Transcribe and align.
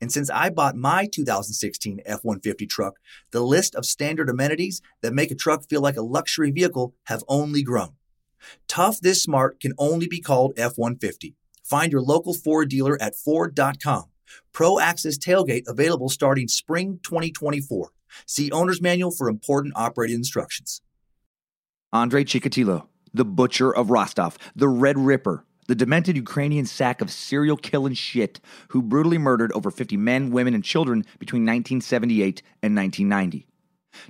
And 0.00 0.12
since 0.12 0.28
I 0.30 0.50
bought 0.50 0.76
my 0.76 1.06
2016 1.06 2.00
F 2.04 2.20
150 2.22 2.66
truck, 2.66 2.94
the 3.30 3.40
list 3.40 3.74
of 3.74 3.86
standard 3.86 4.28
amenities 4.28 4.82
that 5.02 5.14
make 5.14 5.30
a 5.30 5.34
truck 5.34 5.64
feel 5.68 5.80
like 5.80 5.96
a 5.96 6.02
luxury 6.02 6.50
vehicle 6.50 6.94
have 7.04 7.24
only 7.28 7.62
grown. 7.62 7.94
Tough 8.68 9.00
this 9.00 9.22
smart 9.22 9.60
can 9.60 9.72
only 9.78 10.06
be 10.06 10.20
called 10.20 10.52
F 10.56 10.76
150. 10.76 11.34
Find 11.64 11.90
your 11.90 12.02
local 12.02 12.34
Ford 12.34 12.68
dealer 12.68 13.00
at 13.00 13.16
Ford.com. 13.16 14.04
Pro 14.52 14.78
Access 14.78 15.18
Tailgate 15.18 15.64
available 15.66 16.08
starting 16.08 16.48
spring 16.48 17.00
2024. 17.02 17.90
See 18.26 18.50
Owner's 18.50 18.80
Manual 18.80 19.10
for 19.10 19.28
important 19.28 19.74
operating 19.76 20.16
instructions. 20.16 20.82
Andre 21.92 22.24
Chikatilo, 22.24 22.86
the 23.14 23.24
butcher 23.24 23.74
of 23.74 23.90
Rostov, 23.90 24.36
the 24.54 24.68
Red 24.68 24.98
Ripper, 24.98 25.44
the 25.66 25.74
demented 25.74 26.16
Ukrainian 26.16 26.66
sack 26.66 27.00
of 27.00 27.10
serial 27.10 27.56
killing 27.56 27.94
shit 27.94 28.40
who 28.68 28.82
brutally 28.82 29.18
murdered 29.18 29.52
over 29.52 29.70
50 29.70 29.96
men, 29.96 30.30
women, 30.30 30.54
and 30.54 30.64
children 30.64 31.04
between 31.18 31.42
1978 31.42 32.42
and 32.62 32.76
1990. 32.76 33.46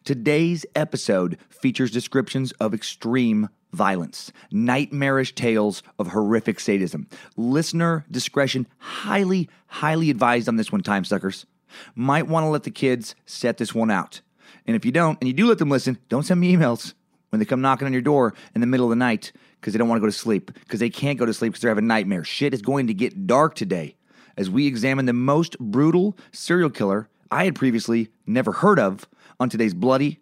Today's 0.05 0.67
episode 0.75 1.39
features 1.49 1.91
descriptions 1.91 2.53
of 2.53 2.75
extreme 2.75 3.49
violence, 3.73 4.33
nightmarish 4.51 5.35
tales 5.35 5.83
of 5.99 6.09
horrific 6.09 6.61
sadism. 6.61 7.09
Listener 7.37 8.05
discretion 8.11 8.67
highly, 8.79 9.49
highly 9.67 10.11
advised 10.11 10.49
on 10.49 10.57
this 10.57 10.73
one, 10.73 10.83
time 10.83 11.05
suckers. 11.05 11.47
Might 11.95 12.27
want 12.27 12.45
to 12.45 12.49
let 12.49 12.63
the 12.63 12.71
kids 12.71 13.15
set 13.27 13.59
this 13.59 13.75
one 13.75 13.91
out. 13.91 14.21
And 14.67 14.75
if 14.75 14.85
you 14.85 14.93
don't, 14.93 15.19
and 15.21 15.29
you 15.29 15.35
do 15.35 15.47
let 15.47 15.59
them 15.59 15.71
listen, 15.71 15.99
don't 16.09 16.25
send 16.25 16.41
me 16.41 16.55
emails 16.55 16.95
when 17.31 17.39
they 17.39 17.45
come 17.45 17.61
knocking 17.61 17.87
on 17.87 17.93
your 17.93 18.03
door 18.03 18.35
in 18.55 18.61
the 18.61 18.67
middle 18.67 18.87
of 18.87 18.91
the 18.91 18.97
night 18.97 19.33
because 19.67 19.73
they 19.75 19.79
don't 19.79 19.89
want 19.89 19.99
to 19.99 20.01
go 20.01 20.07
to 20.07 20.13
sleep, 20.17 20.53
because 20.61 20.79
they 20.79 20.89
can't 20.89 21.19
go 21.19 21.27
to 21.27 21.35
sleep 21.35 21.51
because 21.51 21.61
they're 21.61 21.73
having 21.73 21.89
nightmares. 21.89 22.29
Shit 22.29 22.55
is 22.55 22.63
going 22.63 22.87
to 22.87 22.95
get 22.95 23.27
dark 23.27 23.57
today 23.57 23.97
as 24.37 24.49
we 24.49 24.69
examine 24.69 25.07
the 25.07 25.13
most 25.13 25.59
brutal 25.59 26.17
serial 26.31 26.71
killer 26.71 27.09
I 27.33 27.47
had 27.47 27.57
previously 27.57 28.11
never 28.29 28.53
heard 28.53 28.79
of 28.79 29.09
on 29.41 29.49
today's 29.49 29.75
bloody, 29.75 30.21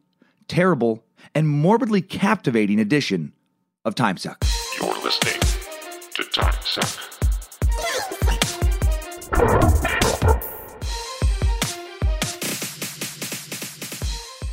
terrible, 0.49 1.05
and 1.35 1.47
morbidly 1.47 2.01
captivating 2.01 2.81
edition 2.81 3.35
of 3.85 3.95
Time 3.95 4.17
Suck. 4.17 4.43
You're 4.81 4.95
listening 5.03 5.43
to 6.15 6.25
Time 6.31 6.55
Suck. 6.63 6.89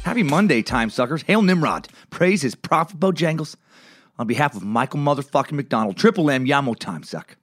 Happy 0.03 0.23
Monday, 0.23 0.62
time 0.62 0.90
suckers. 0.90 1.22
Hail 1.22 1.41
Nimrod. 1.41 1.88
Praise 2.09 2.41
his 2.41 2.56
prophet 2.56 3.00
Bojangles. 3.00 3.56
On 4.22 4.28
behalf 4.28 4.56
of 4.56 4.64
Michael 4.64 5.00
motherfucking 5.00 5.54
McDonald, 5.54 5.98
Triple 5.98 6.30
M 6.30 6.46
Yamo 6.46 6.78
Time 6.78 7.02
Suck. 7.02 7.38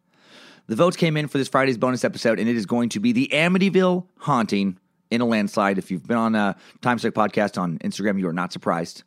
The 0.69 0.77
votes 0.77 0.97
came 0.97 1.17
in 1.17 1.27
for 1.27 1.37
this 1.37 1.49
Friday's 1.49 1.77
bonus 1.77 2.05
episode, 2.05 2.39
and 2.39 2.49
it 2.49 2.55
is 2.55 2.67
going 2.67 2.89
to 2.91 3.01
be 3.01 3.11
the 3.11 3.29
Amityville 3.33 4.07
haunting 4.19 4.79
in 5.11 5.21
a 5.21 5.25
landslide. 5.25 5.79
If 5.79 5.91
you've 5.91 6.07
been 6.07 6.17
on 6.17 6.37
a 6.37 6.55
Time 6.81 7.01
Suck 7.01 7.15
podcast 7.15 7.61
on 7.61 7.79
Instagram, 7.79 8.21
you 8.21 8.29
are 8.29 8.33
not 8.33 8.53
surprised. 8.53 9.03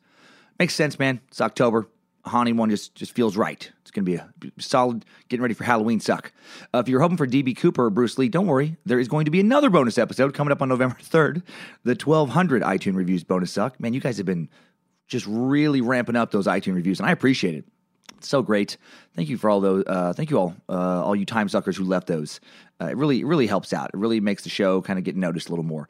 Makes 0.58 0.74
sense, 0.74 0.98
man. 0.98 1.22
It's 1.28 1.40
October. 1.40 1.88
A 2.26 2.28
haunting 2.28 2.58
one 2.58 2.68
just, 2.68 2.94
just 2.94 3.12
feels 3.14 3.38
right. 3.38 3.72
It's 3.80 3.90
going 3.90 4.04
to 4.04 4.10
be 4.10 4.16
a 4.16 4.30
solid 4.58 5.06
getting 5.30 5.40
ready 5.40 5.54
for 5.54 5.64
Halloween 5.64 5.98
suck. 5.98 6.30
Uh, 6.74 6.78
if 6.80 6.88
you're 6.90 7.00
hoping 7.00 7.16
for 7.16 7.26
DB 7.26 7.56
Cooper 7.56 7.86
or 7.86 7.90
Bruce 7.90 8.18
Lee, 8.18 8.28
don't 8.28 8.46
worry. 8.48 8.76
There 8.84 9.00
is 9.00 9.08
going 9.08 9.24
to 9.24 9.30
be 9.30 9.40
another 9.40 9.70
bonus 9.70 9.96
episode 9.96 10.34
coming 10.34 10.52
up 10.52 10.60
on 10.60 10.68
November 10.68 10.98
3rd, 11.02 11.42
the 11.84 11.94
1200 11.94 12.60
iTunes 12.60 12.96
Reviews 12.96 13.24
bonus 13.24 13.50
suck. 13.50 13.80
Man, 13.80 13.94
you 13.94 14.00
guys 14.00 14.18
have 14.18 14.26
been 14.26 14.50
just 15.12 15.26
really 15.28 15.80
ramping 15.80 16.16
up 16.16 16.30
those 16.30 16.46
iTunes 16.46 16.74
reviews, 16.74 16.98
and 16.98 17.08
I 17.08 17.12
appreciate 17.12 17.54
it. 17.54 17.64
It's 18.16 18.28
so 18.28 18.42
great. 18.42 18.76
Thank 19.14 19.28
you 19.28 19.36
for 19.36 19.50
all 19.50 19.60
those. 19.60 19.84
Uh, 19.86 20.12
thank 20.12 20.30
you 20.30 20.38
all, 20.38 20.54
uh, 20.68 21.04
all 21.04 21.14
you 21.14 21.26
time 21.26 21.48
suckers 21.48 21.76
who 21.76 21.84
left 21.84 22.06
those. 22.06 22.40
Uh, 22.80 22.86
it 22.86 22.96
really, 22.96 23.20
it 23.20 23.26
really 23.26 23.46
helps 23.46 23.72
out. 23.72 23.90
It 23.92 23.96
really 23.96 24.20
makes 24.20 24.44
the 24.44 24.48
show 24.48 24.80
kind 24.80 24.98
of 24.98 25.04
get 25.04 25.16
noticed 25.16 25.48
a 25.48 25.52
little 25.52 25.64
more. 25.64 25.88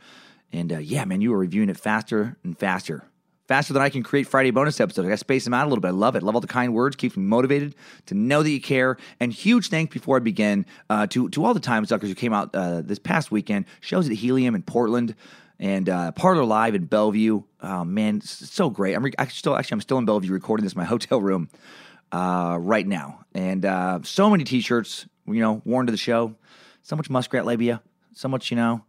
And 0.53 0.73
uh, 0.73 0.79
yeah, 0.79 1.05
man, 1.05 1.21
you 1.21 1.33
are 1.33 1.39
reviewing 1.39 1.69
it 1.69 1.77
faster 1.79 2.37
and 2.43 2.59
faster 2.59 3.05
faster 3.49 3.75
than 3.75 3.83
I 3.83 3.91
can 3.91 4.03
create 4.03 4.27
Friday 4.27 4.51
bonus 4.51 4.81
episodes. 4.81 5.05
I 5.07 5.11
got 5.11 5.15
to 5.15 5.19
space 5.19 5.45
them 5.45 5.53
out 5.53 5.67
a 5.67 5.69
little 5.69 5.83
bit. 5.83 5.89
I 5.89 5.91
love 5.91 6.17
it. 6.17 6.23
Love 6.23 6.35
all 6.35 6.41
the 6.41 6.47
kind 6.47 6.73
words. 6.73 6.97
Keeps 6.97 7.19
me 7.19 7.25
motivated 7.25 7.75
to 8.07 8.15
know 8.15 8.43
that 8.43 8.49
you 8.49 8.63
care. 8.63 8.97
And 9.21 9.31
huge 9.31 9.69
thanks 9.69 9.93
before 9.93 10.17
I 10.17 10.21
begin 10.21 10.65
uh, 10.89 11.07
to 11.09 11.29
to 11.31 11.45
all 11.45 11.53
the 11.53 11.61
time 11.61 11.85
suckers 11.85 12.09
who 12.09 12.15
came 12.15 12.33
out 12.33 12.55
uh, 12.55 12.81
this 12.83 12.99
past 12.99 13.31
weekend. 13.31 13.67
Shows 13.81 14.09
at 14.09 14.17
Helium 14.17 14.55
in 14.55 14.63
Portland 14.63 15.15
and 15.63 15.89
uh, 15.89 16.11
Parlor 16.11 16.45
Live 16.45 16.75
in 16.75 16.87
Bellevue. 16.87 17.45
Oh 17.63 17.85
man, 17.85 18.21
so 18.21 18.69
great. 18.69 18.95
I'm 18.95 19.05
re- 19.05 19.13
still 19.29 19.57
actually 19.57 19.77
I'm 19.77 19.81
still 19.81 19.97
in 19.99 20.05
Bellevue 20.05 20.33
recording 20.33 20.65
this 20.65 20.73
in 20.73 20.79
my 20.79 20.85
hotel 20.97 21.21
room 21.21 21.49
uh, 22.11 22.59
right 22.61 22.87
now, 22.87 23.25
and 23.33 23.65
uh, 23.65 24.01
so 24.03 24.29
many 24.29 24.45
T-shirts. 24.45 25.07
You 25.25 25.41
know, 25.41 25.63
worn 25.65 25.87
to 25.87 25.93
the 25.93 25.97
show. 25.97 26.35
So 26.83 26.97
much 26.97 27.09
muskrat 27.09 27.47
labia. 27.47 27.81
So 28.13 28.29
much 28.29 28.51
you 28.51 28.57
know. 28.57 28.85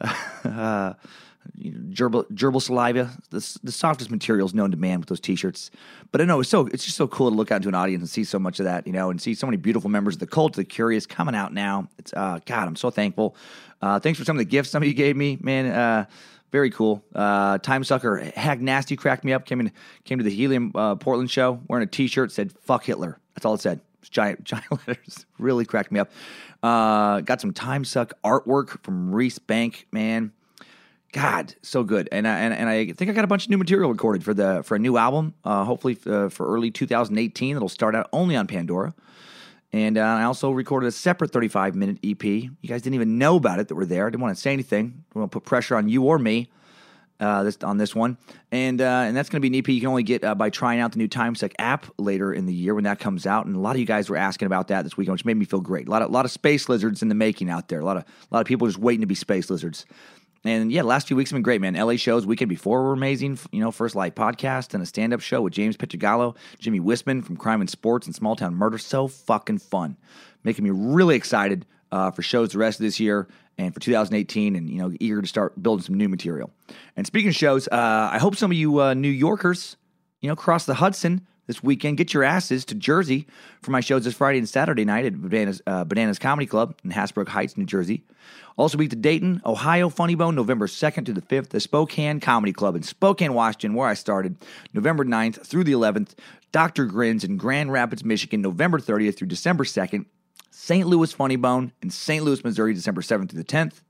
uh, 1.58 1.68
gerbil, 1.90 2.30
gerbil 2.32 2.62
saliva, 2.62 3.10
the, 3.30 3.58
the 3.62 3.72
softest 3.72 4.10
materials 4.10 4.54
known 4.54 4.70
to 4.70 4.76
man 4.76 5.00
with 5.00 5.08
those 5.08 5.20
t-shirts. 5.20 5.70
But 6.12 6.20
I 6.20 6.24
know 6.24 6.40
it's 6.40 6.48
so 6.48 6.66
it's 6.68 6.84
just 6.84 6.96
so 6.96 7.08
cool 7.08 7.30
to 7.30 7.36
look 7.36 7.50
out 7.50 7.56
into 7.56 7.68
an 7.68 7.74
audience 7.74 8.00
and 8.00 8.08
see 8.08 8.24
so 8.24 8.38
much 8.38 8.58
of 8.60 8.64
that, 8.64 8.86
you 8.86 8.92
know, 8.92 9.10
and 9.10 9.20
see 9.20 9.34
so 9.34 9.46
many 9.46 9.56
beautiful 9.56 9.90
members 9.90 10.14
of 10.14 10.20
the 10.20 10.26
cult, 10.26 10.54
the 10.54 10.64
curious 10.64 11.06
coming 11.06 11.34
out 11.34 11.52
now. 11.52 11.88
It's 11.98 12.12
uh, 12.14 12.40
God, 12.46 12.68
I'm 12.68 12.76
so 12.76 12.90
thankful. 12.90 13.36
Uh, 13.80 14.00
thanks 14.00 14.18
for 14.18 14.24
some 14.24 14.36
of 14.36 14.38
the 14.38 14.44
gifts 14.44 14.70
some 14.70 14.82
of 14.82 14.88
you 14.88 14.94
gave 14.94 15.16
me, 15.16 15.38
man. 15.40 15.66
Uh, 15.66 16.06
very 16.50 16.70
cool. 16.70 17.04
Uh, 17.14 17.58
Time 17.58 17.84
Sucker, 17.84 18.16
Hag 18.34 18.62
Nasty 18.62 18.96
cracked 18.96 19.24
me 19.24 19.32
up. 19.32 19.44
Came 19.44 19.60
in, 19.60 19.72
came 20.04 20.18
to 20.18 20.24
the 20.24 20.30
Helium 20.30 20.72
uh, 20.74 20.94
Portland 20.94 21.30
show 21.30 21.60
wearing 21.68 21.86
a 21.86 21.90
T-shirt 21.90 22.32
said 22.32 22.52
"fuck 22.52 22.84
Hitler." 22.84 23.18
That's 23.34 23.44
all 23.44 23.54
it 23.54 23.60
said. 23.60 23.80
Giant, 24.10 24.44
giant 24.44 24.70
letters. 24.70 25.26
Really 25.38 25.64
cracked 25.64 25.92
me 25.92 26.00
up. 26.00 26.10
Uh, 26.62 27.20
got 27.20 27.40
some 27.40 27.52
Time 27.52 27.84
Suck 27.84 28.14
artwork 28.24 28.82
from 28.82 29.14
Reese 29.14 29.38
Bank. 29.38 29.86
Man, 29.92 30.32
God, 31.12 31.54
so 31.62 31.84
good. 31.84 32.08
And 32.12 32.28
I, 32.28 32.38
and, 32.40 32.52
and 32.52 32.68
I 32.68 32.92
think 32.92 33.10
I 33.10 33.14
got 33.14 33.24
a 33.24 33.28
bunch 33.28 33.44
of 33.44 33.50
new 33.50 33.56
material 33.56 33.90
recorded 33.90 34.22
for 34.22 34.34
the 34.34 34.62
for 34.62 34.74
a 34.74 34.78
new 34.78 34.98
album. 34.98 35.34
Uh, 35.42 35.64
hopefully 35.64 35.96
uh, 36.06 36.28
for 36.28 36.46
early 36.46 36.70
2018. 36.70 37.56
It'll 37.56 37.68
start 37.68 37.94
out 37.94 38.08
only 38.12 38.36
on 38.36 38.46
Pandora. 38.46 38.94
And 39.72 39.98
uh, 39.98 40.02
I 40.02 40.24
also 40.24 40.50
recorded 40.50 40.86
a 40.86 40.92
separate 40.92 41.30
35 41.30 41.74
minute 41.74 41.98
EP. 42.02 42.24
You 42.24 42.50
guys 42.66 42.82
didn't 42.82 42.94
even 42.94 43.18
know 43.18 43.36
about 43.36 43.58
it 43.58 43.68
that 43.68 43.74
we're 43.74 43.84
there. 43.84 44.06
I 44.06 44.10
didn't 44.10 44.22
want 44.22 44.34
to 44.34 44.40
say 44.40 44.52
anything. 44.52 45.04
I 45.14 45.18
want 45.18 45.32
to 45.32 45.40
put 45.40 45.46
pressure 45.46 45.76
on 45.76 45.88
you 45.88 46.04
or 46.04 46.18
me 46.18 46.50
uh, 47.20 47.42
this, 47.42 47.58
on 47.62 47.78
this 47.78 47.94
one. 47.94 48.16
And 48.50 48.80
uh, 48.80 49.02
and 49.06 49.16
that's 49.16 49.28
going 49.28 49.42
to 49.42 49.48
be 49.48 49.54
an 49.54 49.62
EP 49.62 49.68
you 49.68 49.80
can 49.80 49.90
only 49.90 50.02
get 50.02 50.24
uh, 50.24 50.34
by 50.34 50.50
trying 50.50 50.80
out 50.80 50.92
the 50.92 50.98
new 50.98 51.08
Time 51.08 51.34
Suck 51.34 51.52
app 51.58 51.86
later 51.98 52.32
in 52.32 52.46
the 52.46 52.54
year 52.54 52.74
when 52.74 52.84
that 52.84 52.98
comes 52.98 53.26
out. 53.26 53.46
And 53.46 53.56
a 53.56 53.58
lot 53.58 53.76
of 53.76 53.80
you 53.80 53.86
guys 53.86 54.08
were 54.08 54.16
asking 54.16 54.46
about 54.46 54.68
that 54.68 54.84
this 54.84 54.96
weekend, 54.96 55.12
which 55.12 55.24
made 55.24 55.36
me 55.36 55.44
feel 55.44 55.60
great. 55.60 55.88
A 55.88 55.90
lot 55.90 56.02
of, 56.02 56.08
a 56.08 56.12
lot 56.12 56.24
of 56.24 56.30
space 56.30 56.68
lizards 56.68 57.02
in 57.02 57.08
the 57.08 57.14
making 57.14 57.50
out 57.50 57.68
there. 57.68 57.80
A 57.80 57.84
lot 57.84 57.96
of, 57.96 58.04
a 58.04 58.34
lot 58.34 58.40
of 58.40 58.46
people 58.46 58.66
just 58.66 58.78
waiting 58.78 59.02
to 59.02 59.06
be 59.06 59.14
space 59.14 59.50
lizards. 59.50 59.84
And 60.44 60.70
yeah, 60.70 60.82
last 60.82 61.08
few 61.08 61.16
weeks 61.16 61.30
have 61.30 61.36
been 61.36 61.42
great, 61.42 61.60
man. 61.60 61.74
LA 61.74 61.96
shows 61.96 62.24
weekend 62.24 62.48
before 62.48 62.82
were 62.82 62.92
amazing. 62.92 63.38
You 63.50 63.60
know, 63.60 63.70
First 63.70 63.94
Light 63.94 64.14
podcast 64.14 64.74
and 64.74 64.82
a 64.82 64.86
stand 64.86 65.12
up 65.12 65.20
show 65.20 65.42
with 65.42 65.52
James 65.52 65.76
Pietragallo, 65.76 66.36
Jimmy 66.58 66.80
Wisman 66.80 67.24
from 67.24 67.36
Crime 67.36 67.60
in 67.60 67.68
Sports 67.68 68.06
and 68.06 68.14
Small 68.14 68.36
Town 68.36 68.54
Murder. 68.54 68.78
So 68.78 69.08
fucking 69.08 69.58
fun. 69.58 69.96
Making 70.44 70.64
me 70.64 70.70
really 70.70 71.16
excited 71.16 71.66
uh, 71.90 72.10
for 72.10 72.22
shows 72.22 72.52
the 72.52 72.58
rest 72.58 72.78
of 72.78 72.84
this 72.84 73.00
year 73.00 73.28
and 73.58 73.74
for 73.74 73.80
2018 73.80 74.54
and, 74.54 74.70
you 74.70 74.78
know, 74.78 74.92
eager 75.00 75.20
to 75.20 75.28
start 75.28 75.60
building 75.60 75.82
some 75.82 75.96
new 75.96 76.08
material. 76.08 76.50
And 76.96 77.06
speaking 77.06 77.30
of 77.30 77.34
shows, 77.34 77.66
uh, 77.68 78.08
I 78.12 78.18
hope 78.18 78.36
some 78.36 78.50
of 78.50 78.56
you 78.56 78.80
uh, 78.80 78.94
New 78.94 79.08
Yorkers, 79.08 79.76
you 80.20 80.28
know, 80.28 80.36
cross 80.36 80.64
the 80.64 80.74
Hudson 80.74 81.26
this 81.48 81.62
weekend. 81.62 81.96
Get 81.96 82.14
your 82.14 82.22
asses 82.22 82.64
to 82.66 82.76
Jersey 82.76 83.26
for 83.62 83.72
my 83.72 83.80
shows 83.80 84.04
this 84.04 84.14
Friday 84.14 84.38
and 84.38 84.48
Saturday 84.48 84.84
night 84.84 85.04
at 85.06 85.20
Bananas, 85.20 85.60
uh, 85.66 85.82
Bananas 85.82 86.20
Comedy 86.20 86.46
Club 86.46 86.76
in 86.84 86.92
Hasbrouck 86.92 87.26
Heights, 87.26 87.56
New 87.56 87.64
Jersey. 87.64 88.04
Also, 88.56 88.78
week 88.78 88.90
to 88.90 88.96
Dayton, 88.96 89.40
Ohio, 89.44 89.88
Funny 89.88 90.14
Bone, 90.14 90.34
November 90.34 90.66
2nd 90.66 91.06
to 91.06 91.12
the 91.12 91.22
5th. 91.22 91.48
The 91.48 91.60
Spokane 91.60 92.20
Comedy 92.20 92.52
Club 92.52 92.76
in 92.76 92.82
Spokane, 92.82 93.34
Washington, 93.34 93.74
where 93.74 93.88
I 93.88 93.94
started, 93.94 94.36
November 94.72 95.04
9th 95.04 95.44
through 95.44 95.64
the 95.64 95.72
11th. 95.72 96.14
Dr. 96.52 96.86
Grins 96.86 97.24
in 97.24 97.36
Grand 97.36 97.72
Rapids, 97.72 98.04
Michigan, 98.04 98.42
November 98.42 98.78
30th 98.78 99.16
through 99.16 99.28
December 99.28 99.64
2nd. 99.64 100.06
St. 100.50 100.86
Louis 100.86 101.12
Funny 101.12 101.36
Bone 101.36 101.72
in 101.82 101.90
St. 101.90 102.24
Louis, 102.24 102.44
Missouri, 102.44 102.74
December 102.74 103.00
7th 103.00 103.30
through 103.30 103.42
the 103.42 103.44
10th. 103.44 103.80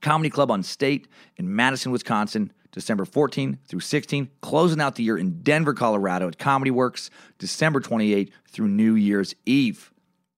Comedy 0.00 0.30
Club 0.30 0.50
on 0.50 0.62
State 0.62 1.08
in 1.36 1.54
Madison, 1.54 1.90
Wisconsin, 1.90 2.52
December 2.78 3.04
14 3.04 3.58
through 3.66 3.80
16. 3.80 4.30
Closing 4.40 4.80
out 4.80 4.94
the 4.94 5.02
year 5.02 5.18
in 5.18 5.42
Denver, 5.42 5.74
Colorado 5.74 6.28
at 6.28 6.38
Comedy 6.38 6.70
Works, 6.70 7.10
December 7.38 7.80
28 7.80 8.32
through 8.48 8.68
New 8.68 8.94
Year's 8.94 9.34
Eve. 9.46 9.92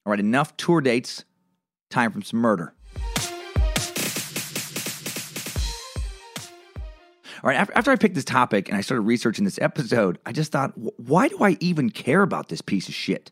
All 0.07 0.11
right, 0.11 0.21
enough 0.21 0.57
tour 0.57 0.81
dates. 0.81 1.25
Time 1.91 2.13
for 2.13 2.23
some 2.23 2.41
murder. 2.41 2.73
All 7.43 7.49
right, 7.49 7.57
after, 7.57 7.77
after 7.77 7.91
I 7.91 7.97
picked 7.97 8.15
this 8.15 8.25
topic 8.25 8.69
and 8.69 8.79
I 8.79 8.81
started 8.81 9.03
researching 9.03 9.45
this 9.45 9.59
episode, 9.61 10.19
I 10.25 10.33
just 10.33 10.51
thought, 10.51 10.73
why 10.77 11.29
do 11.29 11.39
I 11.43 11.59
even 11.61 11.91
care 11.91 12.23
about 12.23 12.49
this 12.49 12.63
piece 12.63 12.89
of 12.89 12.95
shit? 12.95 13.31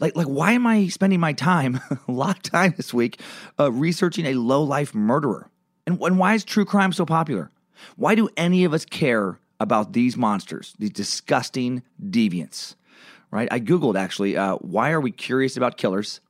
Like, 0.00 0.16
like, 0.16 0.26
why 0.26 0.52
am 0.52 0.66
I 0.66 0.88
spending 0.88 1.20
my 1.20 1.34
time, 1.34 1.80
a 2.08 2.12
lot 2.12 2.36
of 2.36 2.42
time 2.42 2.72
this 2.78 2.94
week, 2.94 3.20
uh, 3.60 3.70
researching 3.70 4.24
a 4.24 4.34
low 4.34 4.62
life 4.62 4.94
murderer? 4.94 5.50
And, 5.86 6.00
and 6.00 6.18
why 6.18 6.34
is 6.34 6.44
true 6.44 6.64
crime 6.64 6.92
so 6.92 7.04
popular? 7.04 7.50
Why 7.96 8.14
do 8.14 8.28
any 8.36 8.64
of 8.64 8.72
us 8.72 8.84
care 8.84 9.38
about 9.60 9.92
these 9.92 10.16
monsters, 10.16 10.74
these 10.78 10.90
disgusting 10.90 11.82
deviants? 12.02 12.74
Right? 13.30 13.48
I 13.50 13.60
Googled 13.60 13.96
actually, 13.96 14.36
uh, 14.36 14.56
why 14.56 14.90
are 14.90 15.00
we 15.00 15.10
curious 15.10 15.56
about 15.56 15.76
killers? 15.76 16.20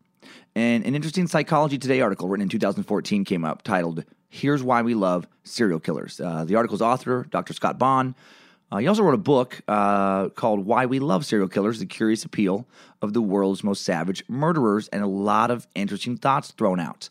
And 0.55 0.85
an 0.85 0.95
interesting 0.95 1.27
Psychology 1.27 1.79
Today 1.79 2.01
article 2.01 2.29
written 2.29 2.43
in 2.43 2.49
2014 2.49 3.25
came 3.25 3.45
up 3.45 3.63
titled, 3.63 4.05
Here's 4.29 4.63
Why 4.63 4.83
We 4.83 4.95
Love 4.95 5.27
Serial 5.45 5.81
Killers. 5.81 6.21
Uh, 6.21 6.45
the 6.45 6.55
article's 6.55 6.83
author, 6.83 7.27
Dr. 7.31 7.55
Scott 7.55 7.79
Bonn, 7.79 8.15
uh, 8.73 8.79
he 8.79 8.87
also 8.87 9.03
wrote 9.03 9.13
a 9.13 9.19
book 9.19 9.61
uh, 9.69 10.31
called 10.31 10.65
Why 10.65 10.87
We 10.87 10.99
Love 10.99 11.27
Serial 11.27 11.49
Killers 11.49 11.79
The 11.79 11.85
Curious 11.85 12.25
Appeal 12.25 12.67
of 13.03 13.13
the 13.13 13.21
World's 13.21 13.63
Most 13.63 13.83
Savage 13.83 14.25
Murderers, 14.29 14.89
and 14.89 15.03
a 15.03 15.07
lot 15.07 15.51
of 15.51 15.67
interesting 15.75 16.17
thoughts 16.17 16.53
thrown 16.53 16.81
out. 16.81 17.11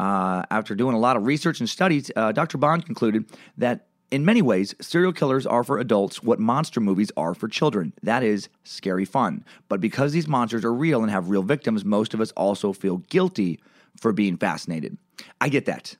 Uh, 0.00 0.42
after 0.50 0.74
doing 0.74 0.94
a 0.94 0.98
lot 0.98 1.14
of 1.18 1.26
research 1.26 1.60
and 1.60 1.68
studies, 1.68 2.10
uh, 2.16 2.32
Dr. 2.32 2.56
Bonn 2.56 2.80
concluded 2.80 3.26
that 3.58 3.88
in 4.10 4.24
many 4.24 4.40
ways, 4.40 4.74
serial 4.80 5.12
killers 5.12 5.44
are 5.44 5.62
for 5.62 5.78
adults 5.78 6.22
what 6.22 6.40
monster 6.40 6.80
movies 6.80 7.12
are 7.18 7.34
for 7.34 7.48
children. 7.48 7.92
That 8.02 8.22
is 8.22 8.48
scary 8.64 9.04
fun. 9.04 9.44
But 9.68 9.82
because 9.82 10.12
these 10.12 10.26
monsters 10.26 10.64
are 10.64 10.72
real 10.72 11.02
and 11.02 11.10
have 11.10 11.28
real 11.28 11.42
victims, 11.42 11.84
most 11.84 12.14
of 12.14 12.20
us 12.22 12.30
also 12.32 12.72
feel 12.72 12.96
guilty 13.10 13.60
for 14.00 14.10
being 14.14 14.38
fascinated. 14.38 14.96
I 15.38 15.50
get 15.50 15.66
that. 15.66 15.96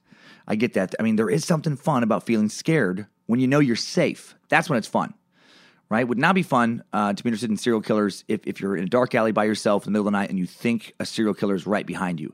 I 0.48 0.54
get 0.54 0.72
that. 0.72 0.94
I 0.98 1.02
mean, 1.02 1.16
there 1.16 1.28
is 1.28 1.44
something 1.44 1.76
fun 1.76 2.02
about 2.02 2.24
feeling 2.24 2.48
scared 2.48 3.06
when 3.26 3.38
you 3.38 3.48
know 3.48 3.60
you're 3.60 3.76
safe. 3.76 4.34
That's 4.48 4.70
when 4.70 4.78
it's 4.78 4.88
fun, 4.88 5.12
right? 5.90 6.08
Would 6.08 6.16
not 6.16 6.34
be 6.34 6.42
fun 6.42 6.84
uh, 6.94 7.12
to 7.12 7.22
be 7.22 7.28
interested 7.28 7.50
in 7.50 7.58
serial 7.58 7.82
killers 7.82 8.24
if, 8.28 8.40
if 8.46 8.62
you're 8.62 8.78
in 8.78 8.84
a 8.84 8.88
dark 8.88 9.14
alley 9.14 9.32
by 9.32 9.44
yourself 9.44 9.86
in 9.86 9.92
the 9.92 9.98
middle 9.98 10.08
of 10.08 10.12
the 10.12 10.18
night 10.18 10.30
and 10.30 10.38
you 10.38 10.46
think 10.46 10.94
a 10.98 11.04
serial 11.04 11.34
killer 11.34 11.54
is 11.54 11.66
right 11.66 11.84
behind 11.84 12.18
you. 12.18 12.32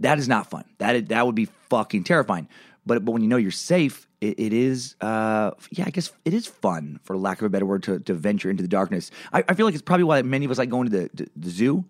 That 0.00 0.18
is 0.18 0.28
not 0.28 0.50
fun. 0.50 0.64
That 0.78 0.96
is, 0.96 1.04
that 1.06 1.26
would 1.26 1.34
be 1.34 1.48
fucking 1.68 2.04
terrifying. 2.04 2.48
But 2.86 3.04
but 3.04 3.12
when 3.12 3.22
you 3.22 3.28
know 3.28 3.36
you're 3.36 3.50
safe, 3.50 4.08
it, 4.20 4.38
it 4.40 4.52
is 4.52 4.96
uh, 5.00 5.52
yeah, 5.70 5.84
I 5.86 5.90
guess 5.90 6.12
it 6.24 6.34
is 6.34 6.46
fun 6.46 6.98
for 7.04 7.16
lack 7.16 7.38
of 7.38 7.44
a 7.44 7.50
better 7.50 7.66
word 7.66 7.82
to, 7.84 8.00
to 8.00 8.14
venture 8.14 8.50
into 8.50 8.62
the 8.62 8.68
darkness. 8.68 9.10
I, 9.32 9.44
I 9.48 9.54
feel 9.54 9.66
like 9.66 9.74
it's 9.74 9.82
probably 9.82 10.04
why 10.04 10.22
many 10.22 10.44
of 10.44 10.50
us 10.50 10.58
like 10.58 10.70
going 10.70 10.90
to 10.90 10.98
the, 10.98 11.10
the, 11.14 11.28
the 11.36 11.50
zoo. 11.50 11.84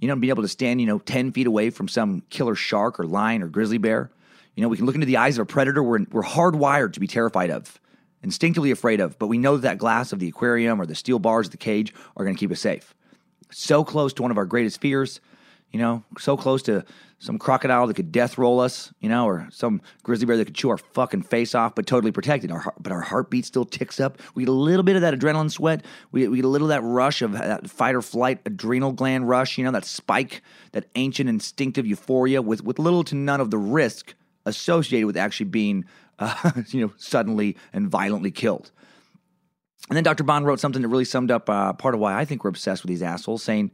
You 0.00 0.08
know, 0.08 0.16
being 0.16 0.30
able 0.30 0.42
to 0.42 0.48
stand 0.48 0.80
you 0.80 0.86
know 0.86 0.98
ten 0.98 1.32
feet 1.32 1.46
away 1.46 1.70
from 1.70 1.88
some 1.88 2.22
killer 2.28 2.56
shark 2.56 2.98
or 2.98 3.06
lion 3.06 3.42
or 3.42 3.48
grizzly 3.48 3.78
bear 3.78 4.10
you 4.54 4.62
know, 4.62 4.68
we 4.68 4.76
can 4.76 4.86
look 4.86 4.94
into 4.94 5.06
the 5.06 5.16
eyes 5.16 5.36
of 5.36 5.42
a 5.42 5.46
predator 5.46 5.82
we're, 5.82 6.04
we're 6.10 6.22
hardwired 6.22 6.92
to 6.92 7.00
be 7.00 7.06
terrified 7.06 7.50
of, 7.50 7.80
instinctively 8.22 8.70
afraid 8.70 9.00
of, 9.00 9.18
but 9.18 9.26
we 9.26 9.38
know 9.38 9.56
that, 9.56 9.62
that 9.62 9.78
glass 9.78 10.12
of 10.12 10.18
the 10.18 10.28
aquarium 10.28 10.80
or 10.80 10.86
the 10.86 10.94
steel 10.94 11.18
bars 11.18 11.46
of 11.46 11.52
the 11.52 11.58
cage 11.58 11.92
are 12.16 12.24
going 12.24 12.36
to 12.36 12.40
keep 12.40 12.52
us 12.52 12.60
safe. 12.60 12.94
So 13.50 13.84
close 13.84 14.12
to 14.14 14.22
one 14.22 14.30
of 14.30 14.38
our 14.38 14.46
greatest 14.46 14.80
fears, 14.80 15.20
you 15.70 15.78
know, 15.78 16.04
so 16.18 16.36
close 16.36 16.62
to 16.62 16.84
some 17.24 17.38
crocodile 17.38 17.86
that 17.86 17.94
could 17.94 18.12
death 18.12 18.36
roll 18.36 18.60
us, 18.60 18.92
you 19.00 19.08
know, 19.08 19.24
or 19.26 19.48
some 19.50 19.80
grizzly 20.02 20.26
bear 20.26 20.36
that 20.36 20.44
could 20.44 20.54
chew 20.54 20.68
our 20.68 20.76
fucking 20.76 21.22
face 21.22 21.54
off, 21.54 21.74
but 21.74 21.86
totally 21.86 22.12
protected. 22.12 22.52
Our 22.52 22.74
but 22.78 22.92
our 22.92 23.00
heartbeat 23.00 23.46
still 23.46 23.64
ticks 23.64 23.98
up. 23.98 24.20
We 24.34 24.44
get 24.44 24.50
a 24.50 24.52
little 24.52 24.82
bit 24.82 24.94
of 24.94 25.02
that 25.02 25.14
adrenaline 25.14 25.50
sweat. 25.50 25.86
We, 26.12 26.28
we 26.28 26.36
get 26.36 26.44
a 26.44 26.48
little 26.48 26.70
of 26.70 26.82
that 26.82 26.86
rush 26.86 27.22
of 27.22 27.32
that 27.32 27.70
fight 27.70 27.94
or 27.94 28.02
flight 28.02 28.40
adrenal 28.44 28.92
gland 28.92 29.26
rush, 29.26 29.56
you 29.56 29.64
know, 29.64 29.70
that 29.70 29.86
spike, 29.86 30.42
that 30.72 30.84
ancient 30.96 31.30
instinctive 31.30 31.86
euphoria 31.86 32.42
with, 32.42 32.62
with 32.62 32.78
little 32.78 33.04
to 33.04 33.14
none 33.14 33.40
of 33.40 33.50
the 33.50 33.58
risk 33.58 34.14
associated 34.44 35.06
with 35.06 35.16
actually 35.16 35.46
being, 35.46 35.86
uh, 36.18 36.52
you 36.68 36.82
know, 36.82 36.92
suddenly 36.98 37.56
and 37.72 37.88
violently 37.88 38.30
killed. 38.30 38.70
And 39.88 39.96
then 39.96 40.04
Dr. 40.04 40.24
Bonn 40.24 40.44
wrote 40.44 40.60
something 40.60 40.82
that 40.82 40.88
really 40.88 41.06
summed 41.06 41.30
up 41.30 41.48
uh, 41.48 41.72
part 41.72 41.94
of 41.94 42.00
why 42.00 42.18
I 42.18 42.26
think 42.26 42.44
we're 42.44 42.50
obsessed 42.50 42.82
with 42.82 42.90
these 42.90 43.02
assholes, 43.02 43.42
saying, 43.42 43.70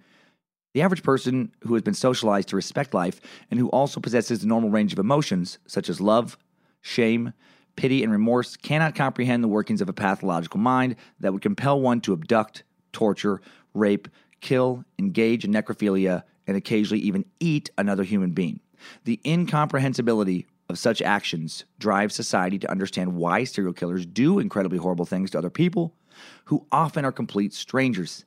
the 0.72 0.82
average 0.82 1.02
person 1.02 1.52
who 1.62 1.74
has 1.74 1.82
been 1.82 1.94
socialized 1.94 2.48
to 2.48 2.56
respect 2.56 2.94
life 2.94 3.20
and 3.50 3.58
who 3.58 3.68
also 3.70 4.00
possesses 4.00 4.40
the 4.40 4.46
normal 4.46 4.70
range 4.70 4.92
of 4.92 4.98
emotions, 4.98 5.58
such 5.66 5.88
as 5.88 6.00
love, 6.00 6.38
shame, 6.80 7.32
pity, 7.76 8.02
and 8.02 8.12
remorse, 8.12 8.56
cannot 8.56 8.94
comprehend 8.94 9.42
the 9.42 9.48
workings 9.48 9.80
of 9.80 9.88
a 9.88 9.92
pathological 9.92 10.60
mind 10.60 10.96
that 11.18 11.32
would 11.32 11.42
compel 11.42 11.80
one 11.80 12.00
to 12.00 12.12
abduct, 12.12 12.62
torture, 12.92 13.40
rape, 13.74 14.08
kill, 14.40 14.84
engage 14.98 15.44
in 15.44 15.52
necrophilia, 15.52 16.22
and 16.46 16.56
occasionally 16.56 17.02
even 17.02 17.24
eat 17.40 17.70
another 17.78 18.04
human 18.04 18.30
being. 18.30 18.60
The 19.04 19.20
incomprehensibility 19.24 20.46
of 20.68 20.78
such 20.78 21.02
actions 21.02 21.64
drive 21.78 22.12
society 22.12 22.58
to 22.58 22.70
understand 22.70 23.14
why 23.14 23.44
serial 23.44 23.72
killers 23.72 24.06
do 24.06 24.38
incredibly 24.38 24.78
horrible 24.78 25.04
things 25.04 25.30
to 25.30 25.38
other 25.38 25.50
people 25.50 25.94
who 26.44 26.66
often 26.72 27.04
are 27.04 27.12
complete 27.12 27.52
strangers. 27.52 28.24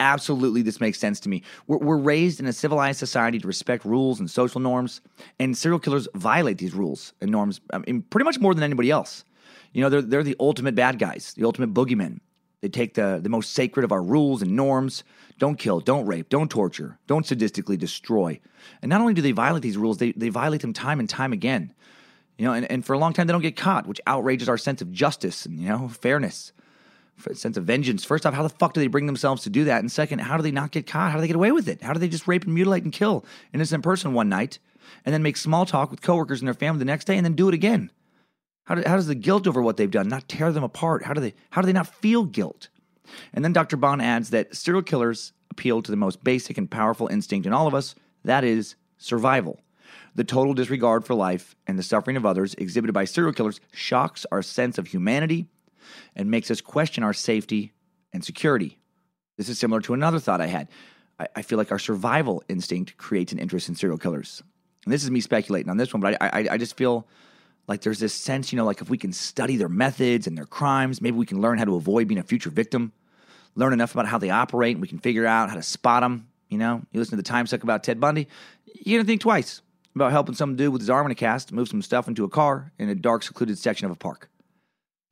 Absolutely, 0.00 0.62
this 0.62 0.80
makes 0.80 0.98
sense 0.98 1.20
to 1.20 1.28
me. 1.28 1.42
We're, 1.66 1.78
we're, 1.78 1.96
raised 1.96 2.40
in 2.40 2.46
a 2.46 2.52
civilized 2.52 2.98
society 2.98 3.38
to 3.38 3.46
respect 3.46 3.84
rules 3.84 4.18
and 4.18 4.28
social 4.28 4.60
norms, 4.60 5.00
and 5.38 5.56
serial 5.56 5.78
killers 5.78 6.08
violate 6.14 6.58
these 6.58 6.74
rules 6.74 7.12
and 7.20 7.30
norms 7.30 7.60
um, 7.72 7.84
I 7.86 7.90
mean, 7.90 8.02
pretty 8.02 8.24
much 8.24 8.40
more 8.40 8.52
than 8.52 8.64
anybody 8.64 8.90
else. 8.90 9.24
You 9.72 9.82
know, 9.82 9.88
they're, 9.88 10.02
they're 10.02 10.22
the 10.22 10.36
ultimate 10.40 10.74
bad 10.74 10.98
guys, 10.98 11.34
the 11.34 11.44
ultimate 11.44 11.72
boogeymen. 11.72 12.18
They 12.62 12.68
take 12.68 12.94
the, 12.94 13.20
the 13.22 13.28
most 13.28 13.52
sacred 13.52 13.84
of 13.84 13.92
our 13.92 14.02
rules 14.02 14.42
and 14.42 14.52
norms 14.52 15.02
don't 15.38 15.58
kill, 15.58 15.80
don't 15.80 16.06
rape, 16.06 16.28
don't 16.28 16.50
torture, 16.50 16.98
don't 17.06 17.26
sadistically 17.26 17.78
destroy. 17.78 18.40
And 18.82 18.90
not 18.90 19.00
only 19.00 19.14
do 19.14 19.22
they 19.22 19.32
violate 19.32 19.62
these 19.62 19.76
rules, 19.76 19.98
they, 19.98 20.12
they 20.12 20.28
violate 20.28 20.60
them 20.60 20.72
time 20.72 21.00
and 21.00 21.08
time 21.08 21.32
again. 21.32 21.74
You 22.38 22.46
know, 22.46 22.52
and, 22.52 22.70
and 22.70 22.84
for 22.84 22.92
a 22.92 22.98
long 22.98 23.12
time 23.12 23.26
they 23.26 23.32
don't 23.32 23.42
get 23.42 23.56
caught, 23.56 23.86
which 23.86 24.00
outrages 24.06 24.48
our 24.48 24.58
sense 24.58 24.80
of 24.80 24.92
justice 24.92 25.44
and, 25.46 25.58
you 25.58 25.68
know, 25.68 25.88
fairness, 25.88 26.52
sense 27.34 27.56
of 27.56 27.64
vengeance. 27.64 28.04
First 28.04 28.26
off, 28.26 28.34
how 28.34 28.42
the 28.42 28.48
fuck 28.48 28.74
do 28.74 28.80
they 28.80 28.88
bring 28.88 29.06
themselves 29.06 29.42
to 29.44 29.50
do 29.50 29.64
that? 29.64 29.80
And 29.80 29.90
second, 29.90 30.20
how 30.20 30.36
do 30.36 30.42
they 30.42 30.50
not 30.50 30.70
get 30.70 30.86
caught? 30.86 31.10
How 31.10 31.18
do 31.18 31.20
they 31.20 31.26
get 31.26 31.36
away 31.36 31.52
with 31.52 31.68
it? 31.68 31.82
How 31.82 31.92
do 31.92 32.00
they 32.00 32.08
just 32.08 32.26
rape 32.26 32.44
and 32.44 32.54
mutilate 32.54 32.84
and 32.84 32.92
kill 32.92 33.24
an 33.52 33.58
innocent 33.58 33.84
person 33.84 34.12
one 34.12 34.28
night 34.28 34.58
and 35.04 35.12
then 35.12 35.22
make 35.22 35.36
small 35.36 35.66
talk 35.66 35.90
with 35.90 36.02
coworkers 36.02 36.40
and 36.40 36.48
their 36.48 36.54
family 36.54 36.78
the 36.78 36.84
next 36.84 37.04
day 37.04 37.16
and 37.16 37.24
then 37.24 37.34
do 37.34 37.48
it 37.48 37.54
again? 37.54 37.90
How, 38.64 38.76
do, 38.76 38.82
how 38.86 38.96
does 38.96 39.06
the 39.08 39.14
guilt 39.14 39.46
over 39.46 39.60
what 39.60 39.76
they've 39.76 39.90
done 39.90 40.08
not 40.08 40.28
tear 40.28 40.52
them 40.52 40.64
apart? 40.64 41.04
How 41.04 41.14
do 41.14 41.20
they 41.20 41.34
how 41.50 41.62
do 41.62 41.66
they 41.66 41.72
not 41.72 41.94
feel 41.94 42.24
guilt? 42.24 42.68
And 43.34 43.44
then 43.44 43.52
Dr. 43.52 43.76
Bonn 43.76 44.00
adds 44.00 44.30
that 44.30 44.54
serial 44.54 44.82
killers 44.82 45.32
appeal 45.50 45.82
to 45.82 45.90
the 45.90 45.96
most 45.96 46.22
basic 46.24 46.56
and 46.56 46.70
powerful 46.70 47.08
instinct 47.08 47.46
in 47.46 47.52
all 47.52 47.66
of 47.66 47.74
us 47.74 47.94
that 48.24 48.44
is, 48.44 48.76
survival. 48.98 49.60
The 50.14 50.24
total 50.24 50.54
disregard 50.54 51.04
for 51.04 51.14
life 51.14 51.56
and 51.66 51.78
the 51.78 51.82
suffering 51.82 52.16
of 52.16 52.26
others 52.26 52.54
exhibited 52.54 52.92
by 52.92 53.04
serial 53.04 53.32
killers 53.32 53.60
shocks 53.72 54.26
our 54.30 54.42
sense 54.42 54.78
of 54.78 54.88
humanity 54.88 55.48
and 56.14 56.30
makes 56.30 56.50
us 56.50 56.60
question 56.60 57.04
our 57.04 57.12
safety 57.12 57.72
and 58.12 58.24
security. 58.24 58.78
This 59.36 59.48
is 59.48 59.58
similar 59.58 59.80
to 59.82 59.94
another 59.94 60.18
thought 60.18 60.40
I 60.40 60.46
had. 60.46 60.68
I, 61.18 61.26
I 61.36 61.42
feel 61.42 61.58
like 61.58 61.72
our 61.72 61.78
survival 61.78 62.42
instinct 62.48 62.96
creates 62.96 63.32
an 63.32 63.38
interest 63.38 63.68
in 63.68 63.74
serial 63.74 63.98
killers. 63.98 64.42
And 64.84 64.92
this 64.92 65.04
is 65.04 65.10
me 65.10 65.20
speculating 65.20 65.70
on 65.70 65.76
this 65.76 65.94
one, 65.94 66.00
but 66.00 66.20
I, 66.20 66.40
I, 66.40 66.48
I 66.52 66.58
just 66.58 66.76
feel 66.76 67.06
like 67.68 67.82
there's 67.82 68.00
this 68.00 68.12
sense, 68.12 68.52
you 68.52 68.56
know, 68.56 68.64
like 68.64 68.80
if 68.80 68.90
we 68.90 68.98
can 68.98 69.12
study 69.12 69.56
their 69.56 69.68
methods 69.68 70.26
and 70.26 70.36
their 70.36 70.46
crimes, 70.46 71.00
maybe 71.00 71.16
we 71.16 71.26
can 71.26 71.40
learn 71.40 71.58
how 71.58 71.64
to 71.64 71.76
avoid 71.76 72.08
being 72.08 72.18
a 72.18 72.24
future 72.24 72.50
victim, 72.50 72.92
learn 73.54 73.72
enough 73.72 73.92
about 73.92 74.06
how 74.06 74.18
they 74.18 74.30
operate, 74.30 74.74
and 74.74 74.82
we 74.82 74.88
can 74.88 74.98
figure 74.98 75.24
out 75.24 75.48
how 75.48 75.54
to 75.54 75.62
spot 75.62 76.02
them. 76.02 76.26
You 76.48 76.58
know, 76.58 76.82
you 76.90 76.98
listen 76.98 77.12
to 77.12 77.22
the 77.22 77.22
time 77.22 77.46
suck 77.46 77.62
about 77.62 77.84
Ted 77.84 78.00
Bundy, 78.00 78.28
you're 78.84 78.98
gonna 78.98 79.06
think 79.06 79.20
twice. 79.20 79.62
about 79.94 80.10
helping 80.10 80.34
some 80.34 80.56
dude 80.56 80.72
with 80.72 80.82
his 80.82 80.90
arm 80.90 81.06
in 81.06 81.12
a 81.12 81.14
cast 81.14 81.52
move 81.52 81.68
some 81.68 81.82
stuff 81.82 82.08
into 82.08 82.24
a 82.24 82.28
car 82.28 82.72
in 82.78 82.88
a 82.88 82.94
dark, 82.94 83.22
secluded 83.22 83.58
section 83.58 83.86
of 83.86 83.92
a 83.92 83.96
park. 83.96 84.28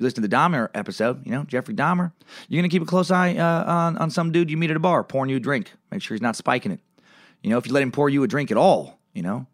You 0.00 0.04
listen 0.04 0.22
to 0.22 0.28
the 0.28 0.34
Dahmer 0.34 0.70
episode, 0.72 1.26
you 1.26 1.32
know, 1.32 1.44
Jeffrey 1.44 1.74
Dahmer. 1.74 2.10
You're 2.48 2.58
going 2.62 2.70
to 2.70 2.74
keep 2.74 2.82
a 2.82 2.86
close 2.86 3.10
eye 3.10 3.36
uh, 3.36 3.70
on, 3.70 3.98
on 3.98 4.10
some 4.10 4.32
dude 4.32 4.50
you 4.50 4.56
meet 4.56 4.70
at 4.70 4.76
a 4.76 4.80
bar 4.80 5.04
pouring 5.04 5.28
you 5.28 5.36
a 5.36 5.40
drink. 5.40 5.74
Make 5.90 6.00
sure 6.00 6.14
he's 6.14 6.22
not 6.22 6.36
spiking 6.36 6.72
it. 6.72 6.80
You 7.42 7.50
know, 7.50 7.58
if 7.58 7.66
you 7.66 7.74
let 7.74 7.82
him 7.82 7.92
pour 7.92 8.08
you 8.08 8.22
a 8.22 8.26
drink 8.26 8.50
at 8.50 8.56
all, 8.56 8.98
you 9.12 9.20
know, 9.22 9.46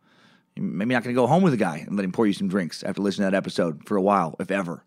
you're 0.55 0.65
maybe 0.65 0.95
not 0.95 1.03
going 1.03 1.15
to 1.15 1.21
go 1.21 1.27
home 1.27 1.43
with 1.43 1.53
a 1.53 1.57
guy 1.57 1.79
and 1.79 1.97
let 1.97 2.05
him 2.05 2.13
pour 2.13 2.29
you 2.29 2.33
some 2.33 2.47
drinks 2.47 2.85
after 2.85 3.03
listening 3.03 3.27
to 3.27 3.33
that 3.33 3.37
episode 3.37 3.89
for 3.89 3.97
a 3.97 4.03
while, 4.03 4.37
if 4.39 4.53
ever. 4.53 4.85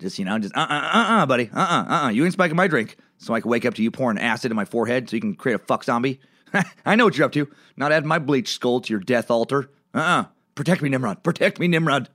Just, 0.00 0.18
you 0.18 0.24
know, 0.24 0.36
just 0.40 0.56
uh 0.56 0.66
uh 0.68 0.90
uh 0.92 1.06
uh, 1.22 1.26
buddy. 1.26 1.50
Uh 1.54 1.60
uh 1.60 1.84
uh 1.88 2.04
uh. 2.06 2.08
You 2.08 2.24
ain't 2.24 2.32
spiking 2.32 2.56
my 2.56 2.66
drink 2.66 2.96
so 3.18 3.34
I 3.34 3.40
can 3.40 3.50
wake 3.50 3.64
up 3.64 3.74
to 3.74 3.82
you 3.82 3.92
pouring 3.92 4.18
acid 4.18 4.50
in 4.50 4.56
my 4.56 4.64
forehead 4.64 5.08
so 5.08 5.14
you 5.14 5.20
can 5.20 5.36
create 5.36 5.54
a 5.54 5.58
fuck 5.58 5.84
zombie. 5.84 6.18
I 6.84 6.96
know 6.96 7.04
what 7.04 7.16
you're 7.16 7.26
up 7.26 7.32
to. 7.32 7.48
Not 7.76 7.92
add 7.92 8.04
my 8.04 8.18
bleached 8.18 8.54
skull 8.54 8.80
to 8.80 8.92
your 8.92 9.00
death 9.00 9.30
altar. 9.30 9.70
Uh 9.94 9.98
uh 9.98 10.24
Protect 10.56 10.82
me, 10.82 10.88
Nimrod. 10.88 11.22
Protect 11.22 11.60
me, 11.60 11.68
Nimrod. 11.68 12.08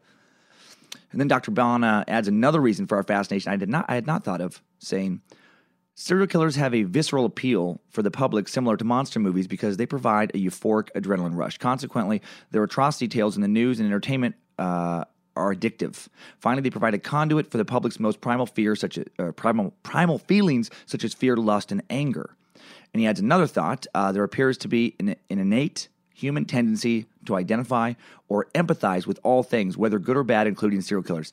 And 1.14 1.22
then 1.22 1.28
Dr. 1.28 1.54
Uh, 1.58 2.04
adds 2.08 2.28
another 2.28 2.60
reason 2.60 2.88
for 2.88 2.98
our 2.98 3.04
fascination 3.04 3.52
I 3.52 3.56
did 3.56 3.70
not 3.70 3.86
I 3.88 3.96
had 3.96 4.08
not 4.08 4.24
thought 4.24 4.42
of, 4.42 4.62
saying 4.80 5.22
serial 5.96 6.28
killers 6.28 6.56
have 6.56 6.74
a 6.74 6.84
visceral 6.84 7.24
appeal 7.24 7.80
for 7.90 8.02
the 8.02 8.12
public 8.12 8.48
similar 8.48 8.76
to 8.78 8.84
monster 8.84 9.20
movies 9.20 9.48
because 9.48 9.78
they 9.78 9.86
provide 9.86 10.32
a 10.32 10.40
euphoric 10.40 10.90
adrenaline 10.96 11.36
rush. 11.36 11.60
Consequently, 11.60 12.22
their 12.50 12.64
atrocity 12.64 13.08
tales 13.08 13.36
in 13.36 13.44
the 13.44 13.48
news 13.48 13.80
and 13.80 13.86
entertainment 13.86 14.36
uh, 14.58 15.06
are 15.36 15.54
addictive. 15.54 16.08
Finally, 16.40 16.64
they 16.64 16.70
provide 16.72 16.96
a 16.96 17.00
conduit 17.00 17.52
for 17.52 17.58
the 17.58 17.66
public's 17.66 18.00
most 18.00 18.20
primal 18.20 18.48
fears, 18.48 18.80
such 18.80 18.98
as 18.98 19.06
uh, 19.20 19.32
primal 19.34 19.72
primal 19.84 20.18
feelings 20.18 20.72
such 20.88 21.04
as 21.04 21.14
fear, 21.14 21.38
lust, 21.38 21.72
and 21.72 21.84
anger. 21.92 22.36
And 22.92 23.02
he 23.02 23.08
adds 23.08 23.20
another 23.20 23.46
thought: 23.46 23.86
uh, 23.94 24.12
there 24.12 24.24
appears 24.24 24.58
to 24.60 24.68
be 24.68 24.96
an, 25.00 25.10
an 25.30 25.40
innate 25.40 25.90
human 26.14 26.46
tendency 26.46 27.06
to 27.26 27.36
identify 27.36 27.94
or 28.28 28.48
empathize 28.56 29.06
with 29.06 29.20
all 29.24 29.44
things, 29.44 29.78
whether 29.78 30.00
good 30.00 30.18
or 30.18 30.24
bad, 30.24 30.48
including 30.48 30.82
serial 30.82 31.04
killers. 31.04 31.32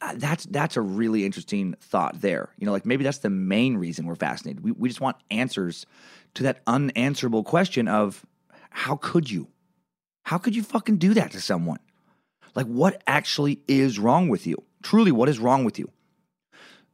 Uh, 0.00 0.14
that's 0.16 0.44
that's 0.46 0.76
a 0.76 0.80
really 0.80 1.24
interesting 1.24 1.74
thought 1.80 2.20
there. 2.20 2.50
You 2.58 2.66
know, 2.66 2.72
like 2.72 2.84
maybe 2.84 3.04
that's 3.04 3.18
the 3.18 3.30
main 3.30 3.76
reason 3.76 4.06
we're 4.06 4.16
fascinated. 4.16 4.64
We 4.64 4.72
we 4.72 4.88
just 4.88 5.00
want 5.00 5.16
answers 5.30 5.86
to 6.34 6.42
that 6.44 6.60
unanswerable 6.66 7.44
question 7.44 7.86
of 7.88 8.24
how 8.70 8.96
could 8.96 9.30
you? 9.30 9.48
How 10.24 10.38
could 10.38 10.56
you 10.56 10.62
fucking 10.62 10.96
do 10.96 11.14
that 11.14 11.32
to 11.32 11.40
someone? 11.40 11.78
Like 12.54 12.66
what 12.66 13.02
actually 13.06 13.60
is 13.68 13.98
wrong 13.98 14.28
with 14.28 14.46
you? 14.46 14.62
Truly, 14.82 15.12
what 15.12 15.28
is 15.28 15.38
wrong 15.38 15.64
with 15.64 15.78
you? 15.78 15.90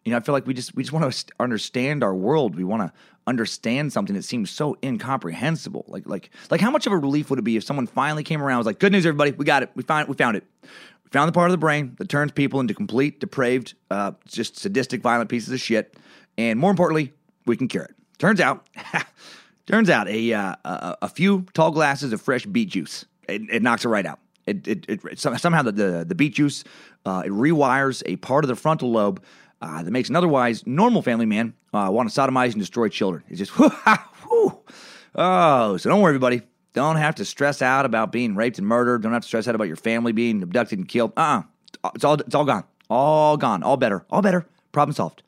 You 0.04 0.12
know, 0.12 0.18
I 0.18 0.20
feel 0.20 0.32
like 0.32 0.46
we 0.46 0.54
just 0.54 0.74
we 0.74 0.82
just 0.82 0.92
want 0.92 1.12
to 1.12 1.26
understand 1.40 2.04
our 2.04 2.14
world. 2.14 2.56
We 2.56 2.64
want 2.64 2.82
to 2.82 2.92
understand 3.28 3.92
something 3.92 4.16
that 4.16 4.24
seems 4.24 4.50
so 4.50 4.76
incomprehensible. 4.82 5.84
Like 5.88 6.06
like 6.06 6.30
like 6.50 6.60
how 6.60 6.70
much 6.70 6.86
of 6.86 6.92
a 6.92 6.98
relief 6.98 7.30
would 7.30 7.38
it 7.38 7.42
be 7.42 7.56
if 7.56 7.64
someone 7.64 7.86
finally 7.86 8.24
came 8.24 8.42
around 8.42 8.52
and 8.52 8.58
was 8.58 8.66
like, 8.66 8.78
"Good 8.78 8.92
news, 8.92 9.06
everybody, 9.06 9.32
we 9.32 9.44
got 9.44 9.62
it. 9.62 9.70
We 9.74 9.82
found 9.82 10.08
we 10.08 10.14
found 10.14 10.36
it. 10.36 10.44
We 10.62 11.10
found 11.10 11.28
the 11.28 11.32
part 11.32 11.48
of 11.48 11.52
the 11.52 11.58
brain 11.58 11.94
that 11.98 12.08
turns 12.08 12.32
people 12.32 12.60
into 12.60 12.74
complete, 12.74 13.20
depraved, 13.20 13.74
uh, 13.90 14.12
just 14.26 14.56
sadistic, 14.56 15.02
violent 15.02 15.30
pieces 15.30 15.52
of 15.52 15.60
shit. 15.60 15.96
And 16.36 16.58
more 16.58 16.70
importantly, 16.70 17.12
we 17.46 17.56
can 17.56 17.68
cure 17.68 17.84
it." 17.84 17.94
Turns 18.18 18.40
out, 18.40 18.66
turns 19.66 19.90
out 19.90 20.08
a, 20.08 20.32
uh, 20.32 20.54
a 20.64 20.96
a 21.02 21.08
few 21.08 21.46
tall 21.54 21.70
glasses 21.70 22.12
of 22.12 22.20
fresh 22.20 22.46
beet 22.46 22.70
juice 22.70 23.04
it, 23.28 23.42
it 23.50 23.62
knocks 23.62 23.84
it 23.84 23.88
right 23.88 24.06
out. 24.06 24.18
It, 24.46 24.66
it, 24.66 24.86
it 24.88 25.18
somehow 25.18 25.60
the, 25.60 25.72
the, 25.72 26.04
the 26.08 26.14
beet 26.14 26.34
juice 26.34 26.64
uh, 27.04 27.22
it 27.26 27.30
rewires 27.30 28.02
a 28.06 28.16
part 28.16 28.44
of 28.44 28.48
the 28.48 28.56
frontal 28.56 28.90
lobe 28.90 29.22
uh, 29.60 29.82
that 29.82 29.90
makes 29.90 30.08
an 30.08 30.16
otherwise 30.16 30.66
normal 30.66 31.02
family 31.02 31.26
man 31.26 31.54
uh, 31.72 31.88
want 31.90 32.10
to 32.10 32.20
sodomize 32.20 32.52
and 32.52 32.60
destroy 32.60 32.88
children. 32.88 33.24
It's 33.28 33.38
just 33.38 33.52
oh, 33.58 34.62
so 35.14 35.90
don't 35.90 36.00
worry, 36.00 36.10
everybody. 36.10 36.42
Don't 36.74 36.96
have 36.96 37.16
to 37.16 37.24
stress 37.24 37.60
out 37.62 37.84
about 37.84 38.12
being 38.12 38.36
raped 38.36 38.58
and 38.58 38.66
murdered. 38.66 39.02
Don't 39.02 39.12
have 39.12 39.22
to 39.22 39.28
stress 39.28 39.48
out 39.48 39.54
about 39.54 39.66
your 39.66 39.76
family 39.76 40.12
being 40.12 40.42
abducted 40.42 40.78
and 40.78 40.88
killed. 40.88 41.12
Uh, 41.16 41.42
uh 41.82 41.90
it's 41.94 42.04
all 42.04 42.14
it's 42.14 42.34
all 42.34 42.44
gone, 42.44 42.64
all 42.88 43.36
gone, 43.36 43.62
all 43.62 43.76
better, 43.76 44.04
all 44.10 44.22
better. 44.22 44.46
Problem 44.72 44.94
solved. 44.94 45.22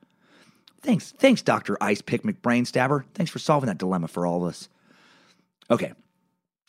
Thanks, 0.82 1.12
thanks, 1.12 1.42
Doctor 1.42 1.76
Ice 1.80 2.00
Pick 2.00 2.22
McBrain 2.22 2.66
Stabber. 2.66 3.04
Thanks 3.14 3.30
for 3.30 3.38
solving 3.38 3.68
that 3.68 3.78
dilemma 3.78 4.08
for 4.08 4.26
all 4.26 4.44
of 4.44 4.48
us. 4.48 4.68
Okay, 5.70 5.92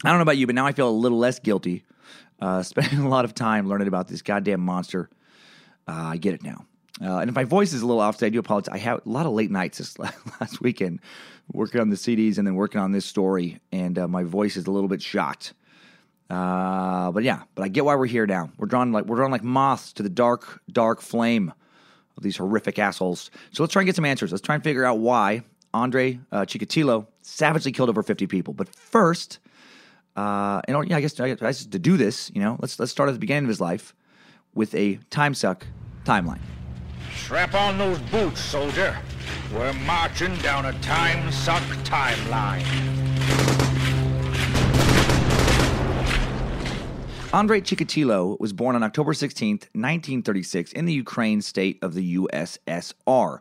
I 0.03 0.09
don't 0.09 0.17
know 0.17 0.23
about 0.23 0.37
you, 0.37 0.47
but 0.47 0.55
now 0.55 0.65
I 0.65 0.73
feel 0.73 0.89
a 0.89 0.91
little 0.91 1.17
less 1.17 1.39
guilty 1.39 1.85
uh, 2.41 2.63
spending 2.63 2.99
a 2.99 3.09
lot 3.09 3.25
of 3.25 3.33
time 3.35 3.69
learning 3.69 3.87
about 3.87 4.07
this 4.07 4.21
goddamn 4.21 4.61
monster. 4.61 5.09
Uh, 5.87 6.11
I 6.13 6.17
get 6.17 6.33
it 6.33 6.43
now. 6.43 6.65
Uh, 7.03 7.17
and 7.17 7.29
if 7.29 7.35
my 7.35 7.43
voice 7.43 7.73
is 7.73 7.81
a 7.81 7.85
little 7.85 8.01
off 8.01 8.17
today, 8.17 8.27
I 8.27 8.29
do 8.29 8.39
apologize. 8.39 8.73
I 8.73 8.77
had 8.77 8.99
a 9.05 9.09
lot 9.09 9.25
of 9.25 9.33
late 9.33 9.49
nights 9.51 9.79
this 9.79 9.97
last 10.39 10.61
weekend 10.61 10.99
working 11.51 11.81
on 11.81 11.89
the 11.89 11.95
CDs 11.95 12.37
and 12.37 12.45
then 12.45 12.55
working 12.55 12.79
on 12.79 12.91
this 12.91 13.05
story, 13.05 13.59
and 13.71 13.97
uh, 13.97 14.07
my 14.07 14.23
voice 14.23 14.55
is 14.55 14.67
a 14.67 14.71
little 14.71 14.89
bit 14.89 15.01
shot. 15.01 15.51
Uh, 16.29 17.11
but 17.11 17.23
yeah, 17.23 17.43
but 17.55 17.63
I 17.63 17.67
get 17.67 17.83
why 17.83 17.95
we're 17.95 18.05
here 18.05 18.25
now. 18.25 18.51
We're 18.57 18.67
drawn 18.67 18.91
like 18.91 19.05
we're 19.05 19.17
drawn 19.17 19.31
like 19.31 19.43
moths 19.43 19.93
to 19.93 20.03
the 20.03 20.09
dark, 20.09 20.61
dark 20.71 21.01
flame 21.01 21.51
of 22.15 22.23
these 22.23 22.37
horrific 22.37 22.79
assholes. 22.79 23.31
So 23.51 23.63
let's 23.63 23.73
try 23.73 23.81
and 23.81 23.87
get 23.87 23.95
some 23.95 24.05
answers. 24.05 24.31
Let's 24.31 24.41
try 24.41 24.55
and 24.55 24.63
figure 24.63 24.85
out 24.85 24.99
why 24.99 25.43
Andre 25.73 26.19
uh, 26.31 26.41
Chikatilo 26.41 27.07
savagely 27.21 27.71
killed 27.71 27.89
over 27.89 28.03
50 28.03 28.27
people. 28.27 28.53
But 28.53 28.73
first, 28.73 29.39
uh, 30.15 30.61
and 30.67 30.89
yeah, 30.89 30.97
I 30.97 31.01
guess, 31.01 31.19
I 31.19 31.33
guess 31.33 31.65
to 31.65 31.79
do 31.79 31.97
this, 31.97 32.31
you 32.33 32.41
know, 32.41 32.57
let's 32.59 32.79
let's 32.79 32.91
start 32.91 33.09
at 33.09 33.13
the 33.13 33.19
beginning 33.19 33.45
of 33.45 33.49
his 33.49 33.61
life 33.61 33.93
with 34.53 34.73
a 34.75 34.99
time 35.09 35.33
suck 35.33 35.65
timeline. 36.05 36.39
Strap 37.15 37.53
on 37.53 37.77
those 37.77 37.99
boots, 37.99 38.41
soldier. 38.41 38.97
We're 39.53 39.73
marching 39.73 40.35
down 40.37 40.65
a 40.65 40.73
time 40.79 41.31
suck 41.31 41.63
timeline. 41.83 42.65
Andrei 47.33 47.61
Chikatilo 47.61 48.39
was 48.39 48.51
born 48.51 48.75
on 48.75 48.83
October 48.83 49.13
16, 49.13 49.51
1936, 49.51 50.73
in 50.73 50.85
the 50.85 50.93
Ukraine 50.93 51.41
state 51.41 51.79
of 51.81 51.93
the 51.93 52.17
USSR. 52.17 53.39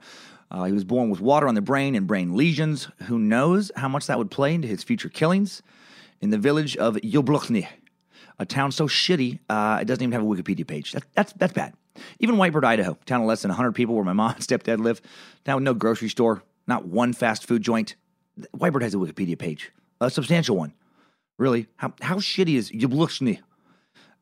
Uh, 0.51 0.65
he 0.65 0.73
was 0.73 0.85
born 0.85 1.11
with 1.11 1.21
water 1.21 1.49
on 1.49 1.55
the 1.55 1.61
brain 1.61 1.95
and 1.95 2.07
brain 2.07 2.37
lesions. 2.37 2.89
Who 3.07 3.19
knows 3.19 3.73
how 3.77 3.89
much 3.89 4.07
that 4.07 4.19
would 4.19 4.31
play 4.31 4.55
into 4.55 4.69
his 4.69 4.85
future 4.85 5.09
killings? 5.09 5.63
in 6.21 6.31
the 6.31 6.39
village 6.39 6.77
of 6.77 6.97
Yobluchny, 6.97 7.67
a 8.39 8.47
town 8.47 8.73
so 8.73 8.87
shitty 8.87 9.39
uh, 9.49 9.79
it 9.81 9.87
doesn't 9.87 10.03
even 10.03 10.13
have 10.13 10.23
a 10.23 10.25
Wikipedia 10.25 10.67
page. 10.67 10.93
That, 10.93 11.05
that's 11.15 11.33
that's 11.35 11.53
bad. 11.53 11.75
Even 12.19 12.37
Whitebird, 12.37 12.65
Idaho, 12.65 12.99
town 13.07 13.21
of 13.21 13.27
less 13.27 13.43
than 13.43 13.51
100 13.51 13.73
people 13.73 13.95
where 13.95 14.05
my 14.05 14.13
mom 14.13 14.35
and 14.35 14.41
stepdad 14.41 14.79
live, 14.79 15.01
town 15.45 15.57
with 15.57 15.65
no 15.65 15.75
grocery 15.75 16.09
store, 16.09 16.43
not 16.67 16.87
one 16.87 17.13
fast 17.13 17.47
food 17.47 17.63
joint. 17.63 17.97
Whitebird 18.57 18.83
has 18.83 18.95
a 18.95 18.99
Wikipedia 18.99 19.39
page, 19.39 19.73
a 20.01 20.11
substantial 20.11 20.57
one. 20.57 20.73
Really, 21.39 21.67
how 21.77 21.95
how 22.01 22.17
shitty 22.17 22.57
is 22.57 22.71
Yobluchny? 22.71 23.41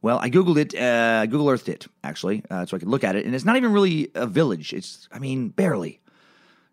Well, 0.01 0.21
I 0.21 0.31
googled 0.31 0.59
it, 0.59 0.75
uh, 0.81 1.27
Google 1.27 1.49
Earthed 1.49 1.69
it 1.69 1.89
actually, 2.05 2.45
uh, 2.51 2.65
so 2.65 2.77
I 2.77 2.81
could 2.81 2.89
look 2.89 3.03
at 3.03 3.17
it, 3.17 3.27
and 3.27 3.35
it's 3.35 3.45
not 3.45 3.57
even 3.57 3.73
really 3.73 4.11
a 4.15 4.27
village. 4.27 4.73
It's, 4.73 5.09
I 5.11 5.19
mean, 5.19 5.49
barely. 5.49 6.01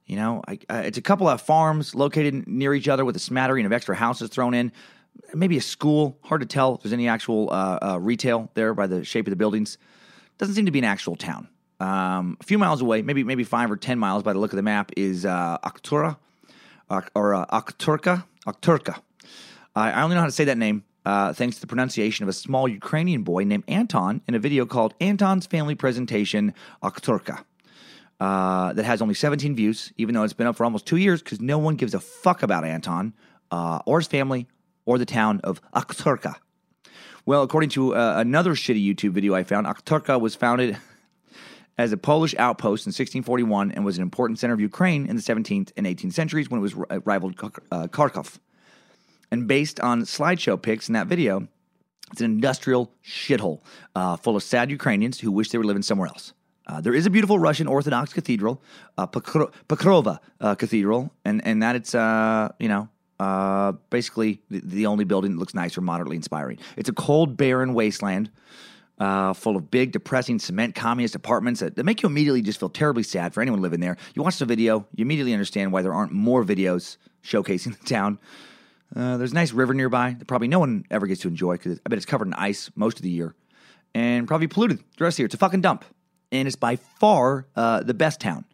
You 0.06 0.18
know, 0.18 0.44
I, 0.48 0.60
uh, 0.70 0.84
it's 0.86 1.00
a 1.00 1.02
couple 1.02 1.28
of 1.28 1.42
farms 1.42 1.96
located 1.96 2.48
near 2.48 2.76
each 2.76 2.88
other 2.88 3.04
with 3.04 3.16
a 3.16 3.20
smattering 3.20 3.66
of 3.66 3.74
extra 3.74 3.96
houses 3.96 4.30
thrown 4.30 4.54
in 4.54 4.72
maybe 5.34 5.58
a 5.58 5.62
school. 5.62 6.20
Hard 6.24 6.42
to 6.42 6.48
tell 6.48 6.76
if 6.76 6.84
there's 6.84 6.94
any 6.94 7.08
actual 7.08 7.52
uh, 7.52 7.80
uh, 7.82 8.00
retail 8.00 8.52
there 8.54 8.76
by 8.76 8.86
the 8.86 9.04
shape 9.04 9.26
of 9.26 9.32
the 9.32 9.36
buildings. 9.36 9.80
Doesn't 10.38 10.56
seem 10.56 10.66
to 10.66 10.72
be 10.72 10.80
an 10.80 10.86
actual 10.86 11.16
town. 11.16 11.48
Um, 11.80 12.38
a 12.40 12.44
few 12.44 12.58
miles 12.58 12.82
away, 12.82 13.02
maybe 13.02 13.24
maybe 13.24 13.44
five 13.44 13.70
or 13.70 13.78
ten 13.78 14.00
miles 14.00 14.24
by 14.24 14.34
the 14.34 14.40
look 14.40 14.52
of 14.52 14.58
the 14.58 14.64
map, 14.64 14.92
is 14.96 15.26
uh, 15.26 15.58
Aktura 15.64 16.18
or 16.90 17.34
uh, 17.34 17.46
Akturka. 17.48 18.24
Akturka. 18.48 19.00
I 19.76 20.02
only 20.02 20.16
know 20.16 20.22
how 20.22 20.28
to 20.28 20.32
say 20.32 20.46
that 20.46 20.58
name 20.58 20.84
uh, 21.06 21.34
thanks 21.34 21.56
to 21.58 21.62
the 21.62 21.68
pronunciation 21.68 22.24
of 22.24 22.30
a 22.30 22.34
small 22.34 22.68
Ukrainian 22.68 23.24
boy 23.24 23.44
named 23.44 23.64
Anton 23.68 24.22
in 24.28 24.36
a 24.36 24.40
video 24.40 24.66
called 24.66 24.94
Anton's 25.00 25.46
Family 25.46 25.76
Presentation 25.76 26.54
Akturka. 26.82 27.44
Uh, 28.18 28.72
that 28.72 28.86
has 28.86 29.02
only 29.02 29.14
17 29.14 29.56
views, 29.56 29.92
even 29.98 30.16
though 30.16 30.24
it's 30.24 30.32
been 30.32 30.48
up 30.48 30.56
for 30.56 30.64
almost 30.64 30.86
two 30.86 30.96
years 30.96 31.22
because 31.22 31.42
no 31.42 31.58
one 31.58 31.76
gives 31.76 31.94
a 31.94 32.00
fuck 32.00 32.44
about 32.44 32.64
Anton 32.64 33.14
uh, 33.52 33.80
or 33.86 34.00
his 34.00 34.08
family 34.08 34.48
or 34.86 34.98
the 34.98 35.06
town 35.06 35.42
of 35.44 35.62
Akturka. 35.74 36.36
Well, 37.28 37.42
according 37.42 37.72
to 37.72 37.96
uh, 37.96 38.14
another 38.18 38.52
shitty 38.54 38.86
YouTube 38.86 39.10
video 39.10 39.34
I 39.34 39.44
found, 39.44 39.66
Akturka 39.66 40.22
was 40.22 40.36
founded 40.36 40.78
as 41.78 41.92
a 41.92 41.98
Polish 41.98 42.36
outpost 42.38 42.86
in 42.86 42.92
1641 42.92 43.72
and 43.72 43.84
was 43.84 43.98
an 43.98 44.04
important 44.04 44.38
center 44.38 44.54
of 44.54 44.60
Ukraine 44.60 45.08
in 45.08 45.16
the 45.16 45.24
17th 45.24 45.72
and 45.76 45.88
18th 45.88 46.14
centuries 46.14 46.52
when 46.52 46.60
it 46.60 46.62
was 46.62 46.76
uh, 46.76 47.00
rivaled 47.04 47.34
uh, 47.72 47.88
Kharkov. 47.88 48.38
And 49.32 49.48
based 49.48 49.80
on 49.80 50.04
slideshow 50.04 50.62
pics 50.62 50.88
in 50.88 50.94
that 50.94 51.08
video, 51.08 51.48
it's 52.12 52.22
an 52.22 52.26
industrial 52.26 52.92
shithole 53.04 53.62
uh, 53.96 54.18
full 54.18 54.36
of 54.36 54.44
sad 54.44 54.70
Ukrainians 54.70 55.20
who 55.20 55.32
wish 55.32 55.50
they 55.50 55.58
were 55.58 55.64
living 55.64 55.82
somewhere 55.82 56.08
else. 56.08 56.34
Uh, 56.68 56.80
there 56.80 56.94
is 56.94 57.08
a 57.08 57.10
beautiful 57.10 57.40
Russian 57.40 57.66
Orthodox 57.66 58.14
cathedral, 58.14 58.62
uh, 59.00 59.08
Pokrova 59.08 60.20
uh, 60.42 60.56
Cathedral, 60.56 61.12
and 61.24 61.46
and 61.46 61.62
that 61.62 61.76
it's 61.76 61.94
uh, 61.96 62.50
you 62.60 62.68
know 62.68 62.90
uh, 63.20 63.74
basically, 63.90 64.42
the, 64.50 64.62
the, 64.64 64.86
only 64.86 65.06
building 65.06 65.32
that 65.32 65.40
looks 65.40 65.54
nice 65.54 65.78
or 65.78 65.82
moderately 65.82 66.16
inspiring. 66.18 66.60
It's 66.76 66.90
a 66.90 66.94
cold, 66.94 67.38
barren 67.38 67.74
wasteland 67.74 68.30
uh, 69.00 69.34
full 69.34 69.56
of 69.56 69.70
big, 69.72 69.92
depressing 69.92 70.40
cement 70.40 70.76
communist 70.76 71.16
apartments 71.16 71.60
that, 71.60 71.76
that, 71.76 71.84
make 71.84 72.02
you 72.02 72.08
immediately 72.08 72.42
just 72.42 72.60
feel 72.60 72.70
terribly 72.70 73.04
sad 73.04 73.34
for 73.34 73.42
anyone 73.42 73.62
living 73.62 73.80
there. 73.80 73.98
You 74.14 74.24
watch 74.24 74.40
the 74.40 74.46
video, 74.46 74.86
you 74.96 75.04
immediately 75.04 75.34
understand 75.34 75.72
why 75.72 75.82
there 75.82 75.94
aren't 75.94 76.12
more 76.12 76.44
videos 76.44 76.98
showcasing 77.24 77.78
the 77.80 77.86
town. 77.86 78.20
Uh, 78.96 79.18
there's 79.18 79.32
a 79.32 79.36
nice 79.36 79.52
river 79.52 79.74
nearby 79.74 80.16
that 80.18 80.26
probably 80.26 80.48
no 80.48 80.60
one 80.60 80.86
ever 80.92 81.08
gets 81.08 81.22
to 81.22 81.28
enjoy 81.28 81.54
because 81.54 81.80
I 81.86 81.90
bet 81.90 81.98
it's 81.98 82.06
covered 82.06 82.28
in 82.28 82.34
ice 82.34 82.70
most 82.76 82.98
of 82.98 83.04
the 83.04 83.10
year 83.10 83.36
and 83.94 84.28
probably 84.28 84.48
polluted 84.48 84.80
the 84.98 85.04
rest 85.04 85.16
of 85.16 85.18
the 85.18 85.22
year. 85.22 85.26
It's 85.26 85.36
a 85.36 85.40
fucking 85.40 85.62
dump. 85.62 85.86
And 86.32 86.48
it's 86.48 86.56
by 86.56 86.76
far 86.76 87.48
uh, 87.56 87.84
the 87.84 87.94
best 87.94 88.20
town 88.20 88.46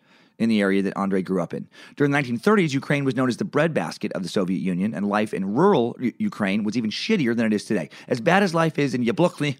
in 0.41 0.49
the 0.49 0.59
area 0.59 0.81
that 0.81 0.97
Andre 0.97 1.21
grew 1.21 1.41
up 1.41 1.53
in. 1.53 1.67
During 1.95 2.11
the 2.11 2.17
1930s, 2.17 2.73
Ukraine 2.73 3.05
was 3.05 3.15
known 3.15 3.29
as 3.29 3.37
the 3.37 3.45
breadbasket 3.45 4.11
of 4.13 4.23
the 4.23 4.29
Soviet 4.29 4.59
Union, 4.59 4.93
and 4.93 5.07
life 5.07 5.33
in 5.33 5.53
rural 5.53 5.95
U- 5.99 6.13
Ukraine 6.17 6.63
was 6.63 6.75
even 6.75 6.89
shittier 6.89 7.35
than 7.35 7.45
it 7.45 7.53
is 7.53 7.65
today. 7.65 7.89
As 8.07 8.19
bad 8.19 8.41
as 8.43 8.53
life 8.53 8.79
is 8.79 8.93
in 8.93 9.05
Yablokny, 9.05 9.57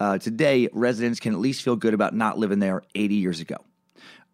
uh, 0.00 0.18
today 0.18 0.68
residents 0.72 1.20
can 1.20 1.34
at 1.34 1.40
least 1.40 1.62
feel 1.62 1.76
good 1.76 1.94
about 1.94 2.14
not 2.14 2.38
living 2.38 2.58
there 2.58 2.82
80 2.94 3.14
years 3.14 3.40
ago. 3.40 3.56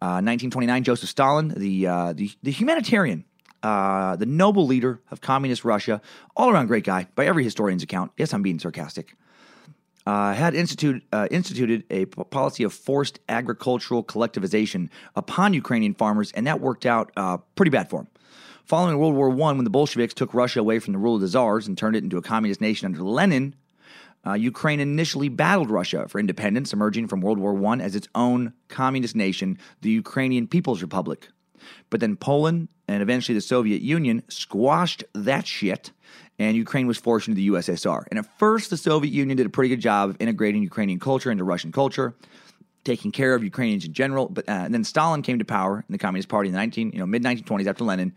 Uh, 0.01 0.17
1929, 0.23 0.83
Joseph 0.83 1.09
Stalin, 1.09 1.49
the, 1.49 1.85
uh, 1.85 2.13
the, 2.13 2.31
the 2.41 2.51
humanitarian, 2.51 3.25
uh, 3.61 4.15
the 4.15 4.25
noble 4.25 4.65
leader 4.65 4.99
of 5.11 5.21
communist 5.21 5.63
Russia, 5.63 6.01
all 6.35 6.49
around 6.49 6.67
great 6.67 6.85
guy 6.85 7.07
by 7.15 7.25
every 7.25 7.43
historian's 7.43 7.83
account. 7.83 8.11
Yes, 8.17 8.33
I'm 8.33 8.41
being 8.41 8.57
sarcastic 8.57 9.15
uh, 10.05 10.33
had 10.33 10.55
institute, 10.55 11.03
uh, 11.11 11.27
instituted 11.31 11.83
a 11.89 12.05
policy 12.05 12.63
of 12.63 12.73
forced 12.73 13.19
agricultural 13.29 14.03
collectivization 14.03 14.89
upon 15.15 15.53
Ukrainian 15.53 15.93
farmers, 15.93 16.31
and 16.31 16.47
that 16.47 16.59
worked 16.59 16.85
out 16.85 17.11
uh, 17.17 17.37
pretty 17.55 17.69
bad 17.69 17.89
for 17.89 17.99
them. 17.99 18.07
Following 18.65 18.97
World 18.97 19.15
War 19.15 19.29
I, 19.29 19.53
when 19.53 19.63
the 19.63 19.69
Bolsheviks 19.69 20.13
took 20.13 20.33
Russia 20.33 20.59
away 20.59 20.79
from 20.79 20.93
the 20.93 20.99
rule 20.99 21.15
of 21.15 21.21
the 21.21 21.27
czars 21.27 21.67
and 21.67 21.77
turned 21.77 21.95
it 21.95 22.03
into 22.03 22.17
a 22.17 22.21
communist 22.21 22.61
nation 22.61 22.85
under 22.85 23.01
Lenin, 23.01 23.55
uh, 24.25 24.33
Ukraine 24.33 24.79
initially 24.79 25.29
battled 25.29 25.71
Russia 25.71 26.07
for 26.07 26.19
independence, 26.19 26.73
emerging 26.73 27.07
from 27.07 27.21
World 27.21 27.39
War 27.39 27.59
I 27.65 27.79
as 27.79 27.95
its 27.95 28.07
own 28.13 28.53
communist 28.67 29.15
nation, 29.15 29.57
the 29.81 29.89
Ukrainian 29.89 30.47
People's 30.47 30.81
Republic. 30.81 31.27
But 31.89 31.99
then 31.99 32.15
Poland 32.15 32.69
and 32.87 33.01
eventually 33.01 33.35
the 33.35 33.41
Soviet 33.41 33.81
Union 33.81 34.23
squashed 34.27 35.03
that 35.13 35.47
shit, 35.47 35.91
and 36.41 36.55
Ukraine 36.55 36.87
was 36.87 36.97
forced 36.97 37.27
into 37.27 37.35
the 37.35 37.49
USSR. 37.49 38.05
And 38.09 38.19
at 38.19 38.25
first, 38.39 38.69
the 38.69 38.77
Soviet 38.77 39.11
Union 39.11 39.37
did 39.37 39.45
a 39.45 39.49
pretty 39.49 39.69
good 39.69 39.81
job 39.81 40.09
of 40.09 40.17
integrating 40.19 40.63
Ukrainian 40.63 40.99
culture 40.99 41.31
into 41.31 41.43
Russian 41.43 41.71
culture, 41.71 42.15
taking 42.83 43.11
care 43.11 43.35
of 43.35 43.43
Ukrainians 43.43 43.85
in 43.85 43.93
general. 43.93 44.27
But 44.27 44.49
uh, 44.49 44.53
and 44.65 44.73
then 44.73 44.83
Stalin 44.83 45.21
came 45.21 45.39
to 45.39 45.45
power 45.45 45.83
in 45.87 45.91
the 45.91 45.97
Communist 45.97 46.29
Party 46.29 46.49
in 46.49 46.53
the 46.53 46.59
19, 46.59 46.91
you 46.93 46.99
know, 46.99 47.05
mid 47.05 47.23
1920s 47.23 47.67
after 47.67 47.83
Lenin, 47.83 48.13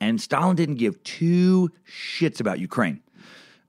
and 0.00 0.20
Stalin 0.20 0.56
didn't 0.56 0.76
give 0.76 1.02
two 1.02 1.70
shits 1.86 2.40
about 2.40 2.58
Ukraine. 2.60 3.00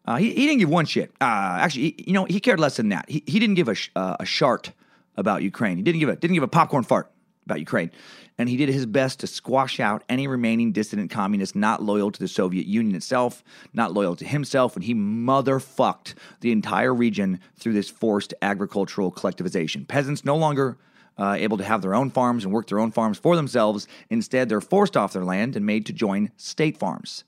Uh, 0.05 0.17
he, 0.17 0.29
he 0.29 0.45
didn't 0.45 0.59
give 0.59 0.69
one 0.69 0.85
shit. 0.85 1.12
Uh, 1.19 1.57
actually, 1.59 1.95
he, 1.97 2.05
you 2.07 2.13
know, 2.13 2.25
he 2.25 2.39
cared 2.39 2.59
less 2.59 2.77
than 2.77 2.89
that. 2.89 3.09
He, 3.09 3.24
he 3.25 3.39
didn't 3.39 3.55
give 3.55 3.67
a, 3.67 3.74
sh- 3.74 3.89
uh, 3.95 4.17
a 4.19 4.25
shart 4.25 4.71
about 5.17 5.41
Ukraine. 5.41 5.77
He 5.77 5.83
didn't 5.83 6.00
give 6.00 6.09
a 6.09 6.15
didn't 6.15 6.35
give 6.35 6.43
a 6.43 6.47
popcorn 6.47 6.83
fart 6.83 7.12
about 7.45 7.59
Ukraine. 7.59 7.91
And 8.38 8.50
he 8.50 8.58
did 8.58 8.70
his 8.70 8.86
best 8.86 9.22
to 9.22 9.27
squash 9.27 9.80
out 9.80 10.04
any 10.10 10.27
remaining 10.27 10.74
dissident 10.74 11.10
communists 11.10 11.56
not 11.56 11.82
loyal 11.82 12.12
to 12.12 12.20
the 12.20 12.27
Soviet 12.27 12.65
Union 12.65 12.96
itself, 12.96 13.44
not 13.74 13.94
loyal 13.94 14.15
to 14.18 14.25
himself, 14.25 14.75
and 14.75 14.84
he 14.84 14.94
motherfucked 14.94 16.15
the 16.42 16.51
entire 16.51 16.94
region 16.94 17.39
through 17.56 17.74
this 17.74 17.89
forced 17.89 18.34
agricultural 18.42 19.12
collectivization. 19.12 19.88
Peasants 19.88 20.25
no 20.25 20.36
longer 20.36 20.77
uh, 21.18 21.36
able 21.38 21.58
to 21.58 21.63
have 21.63 21.82
their 21.82 21.96
own 21.96 22.10
farms 22.10 22.44
and 22.44 22.54
work 22.54 22.68
their 22.68 22.80
own 22.80 22.92
farms 22.92 23.18
for 23.18 23.38
themselves. 23.38 23.88
Instead, 24.10 24.50
they're 24.50 24.62
forced 24.62 24.98
off 24.98 25.13
their 25.13 25.24
land 25.24 25.56
and 25.56 25.65
made 25.65 25.86
to 25.86 25.94
join 25.94 26.30
state 26.36 26.77
farms. 26.77 27.24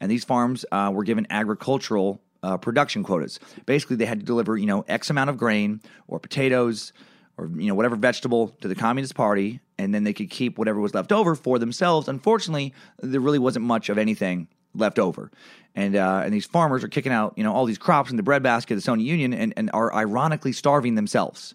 And 0.00 0.10
these 0.10 0.24
farms 0.24 0.64
uh, 0.72 0.90
were 0.92 1.04
given 1.04 1.26
agricultural 1.30 2.20
uh, 2.42 2.56
production 2.56 3.02
quotas. 3.02 3.40
Basically, 3.66 3.96
they 3.96 4.06
had 4.06 4.20
to 4.20 4.26
deliver, 4.26 4.56
you 4.56 4.66
know, 4.66 4.84
X 4.88 5.10
amount 5.10 5.30
of 5.30 5.36
grain 5.36 5.80
or 6.06 6.18
potatoes 6.18 6.92
or 7.38 7.48
you 7.56 7.68
know 7.68 7.74
whatever 7.74 7.96
vegetable 7.96 8.48
to 8.60 8.68
the 8.68 8.74
Communist 8.74 9.14
Party, 9.14 9.60
and 9.78 9.94
then 9.94 10.04
they 10.04 10.12
could 10.12 10.30
keep 10.30 10.58
whatever 10.58 10.80
was 10.80 10.94
left 10.94 11.12
over 11.12 11.34
for 11.34 11.58
themselves. 11.58 12.08
Unfortunately, 12.08 12.72
there 13.02 13.20
really 13.20 13.38
wasn't 13.38 13.64
much 13.64 13.88
of 13.88 13.98
anything 13.98 14.48
left 14.74 14.98
over, 14.98 15.30
and 15.74 15.96
uh, 15.96 16.22
and 16.24 16.32
these 16.32 16.46
farmers 16.46 16.82
are 16.84 16.88
kicking 16.88 17.12
out 17.12 17.34
you 17.36 17.44
know 17.44 17.52
all 17.52 17.66
these 17.66 17.78
crops 17.78 18.10
in 18.10 18.16
the 18.16 18.22
breadbasket 18.22 18.72
of 18.72 18.78
the 18.78 18.82
Soviet 18.82 19.04
Union, 19.04 19.32
and, 19.32 19.52
and 19.56 19.70
are 19.72 19.92
ironically 19.94 20.52
starving 20.52 20.94
themselves. 20.94 21.54